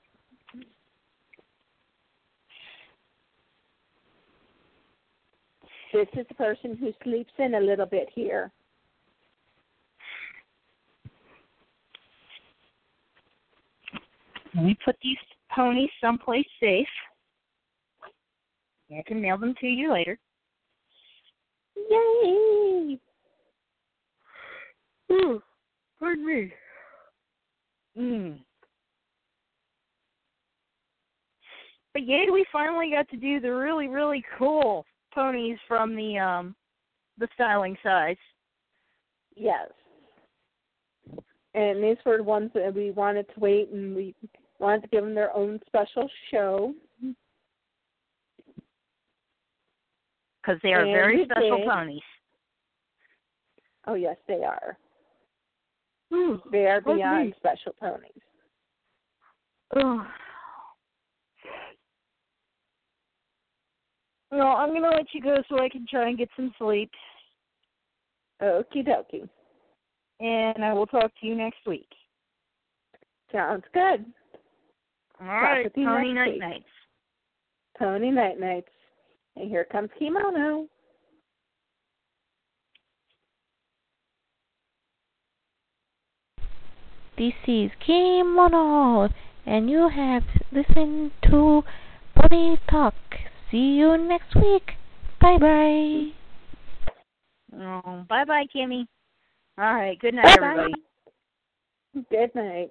This 5.94 6.08
is 6.18 6.26
the 6.28 6.36
person 6.36 6.76
who 6.76 6.92
sleeps 7.04 7.32
in 7.40 7.56
a 7.56 7.60
little 7.62 7.86
bit 7.86 8.10
here. 8.14 8.52
Me 14.56 14.78
put 14.84 14.96
these 15.02 15.18
ponies 15.54 15.90
someplace 16.02 16.48
safe. 16.60 16.88
I 18.92 19.04
can 19.06 19.22
mail 19.22 19.38
them 19.38 19.54
to 19.60 19.68
you 19.68 19.92
later. 19.92 20.18
Yay! 21.90 23.00
Ooh, 25.12 25.42
pardon 26.00 26.26
me. 26.26 26.54
Mm. 27.98 28.40
But 31.94 32.06
yay, 32.06 32.28
we 32.32 32.46
finally 32.52 32.92
got 32.92 33.10
to 33.10 33.18
do 33.18 33.40
the 33.40 33.50
really, 33.54 33.88
really 33.88 34.24
cool 34.38 34.86
ponies 35.14 35.58
from 35.68 35.96
the 35.96 36.18
um 36.18 36.56
the 37.18 37.28
styling 37.34 37.76
size. 37.84 38.18
Yes. 39.36 39.70
And 41.58 41.84
these 41.84 41.98
were 42.06 42.18
the 42.18 42.24
ones 42.24 42.52
that 42.54 42.72
we 42.72 42.92
wanted 42.92 43.26
to 43.34 43.40
wait 43.40 43.70
and 43.72 43.96
we 43.96 44.14
wanted 44.60 44.84
to 44.84 44.88
give 44.90 45.04
them 45.04 45.16
their 45.16 45.36
own 45.36 45.60
special 45.66 46.08
show. 46.30 46.72
Because 50.40 50.62
they 50.62 50.74
are 50.74 50.84
And 50.84 50.92
very 50.92 51.26
special 51.26 51.58
did. 51.58 51.68
ponies. 51.68 52.04
Oh, 53.88 53.96
yes, 53.96 54.18
they 54.28 54.44
are. 54.44 54.78
Ooh. 56.14 56.40
They 56.52 56.68
are 56.68 56.80
beyond 56.80 57.34
special 57.38 57.74
ponies. 57.80 58.12
Ugh. 59.76 60.06
Well, 64.30 64.58
I'm 64.58 64.74
gonna 64.74 64.90
let 64.96 65.12
you 65.14 65.22
go 65.22 65.38
so 65.50 65.58
I 65.58 65.70
can 65.70 65.88
try 65.90 66.10
and 66.10 66.18
get 66.18 66.30
some 66.36 66.54
sleep, 66.60 66.92
Okie 68.44 68.88
dokie. 68.88 69.28
And 70.20 70.64
I 70.64 70.74
will 70.74 70.88
talk 70.88 71.12
to 71.20 71.28
you 71.28 71.36
next 71.36 71.66
week. 71.66 71.90
Sounds 73.32 73.64
good. 73.74 74.06
All 75.20 75.28
right, 75.28 75.64
with 75.66 75.74
you 75.76 75.86
Pony 75.86 76.14
Night 76.14 76.32
week. 76.34 76.40
Nights. 76.40 76.66
Pony 77.78 78.12
Night 78.12 78.40
Nights. 78.40 78.70
And 79.36 79.50
here 79.50 79.66
comes 79.66 79.90
Kimono. 80.00 80.68
This 87.18 87.34
is 87.48 87.72
Kimono, 87.84 89.10
and 89.48 89.70
you 89.70 89.90
have 89.90 90.24
listened 90.52 91.12
to 91.24 91.64
Pony 92.16 92.58
Talk. 92.70 92.94
See 93.50 93.76
you 93.76 93.98
next 93.98 94.36
week. 94.36 94.74
Bye 95.20 95.38
bye. 95.40 96.12
Oh, 97.60 98.06
bye 98.08 98.24
bye, 98.24 98.46
Kimmy. 98.56 98.86
All 99.60 99.74
right, 99.74 99.98
good 100.00 100.14
night, 100.14 100.40
Bye-bye. 100.40 100.50
everybody. 100.52 100.74
Good 102.12 102.36
night. 102.36 102.70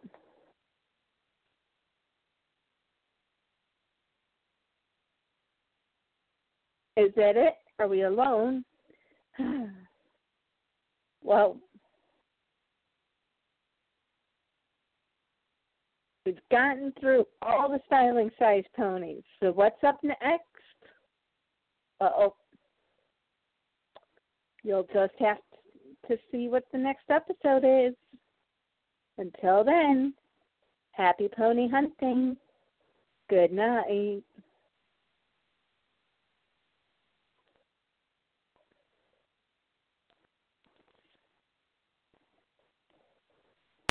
Is 6.97 7.12
that 7.16 7.36
it? 7.36 7.55
Are 7.81 7.89
we 7.89 8.02
alone? 8.02 8.65
well, 11.23 11.56
we've 16.24 16.39
gotten 16.50 16.92
through 17.00 17.26
all 17.42 17.68
the 17.68 17.81
styling 17.86 18.31
size 18.39 18.65
ponies. 18.76 19.24
So 19.40 19.50
what's 19.50 19.82
up 19.84 19.98
next? 20.05 20.44
Uh 22.00 22.10
oh. 22.16 22.34
You'll 24.62 24.86
just 24.92 25.15
have 25.18 25.39
to 26.09 26.17
see 26.31 26.49
what 26.49 26.65
the 26.73 26.78
next 26.78 27.05
episode 27.10 27.65
is. 27.65 27.94
Until 29.18 29.65
then, 29.65 30.15
happy 30.93 31.28
pony 31.35 31.68
hunting. 31.68 32.36
Good 33.28 33.52
night. 33.52 34.23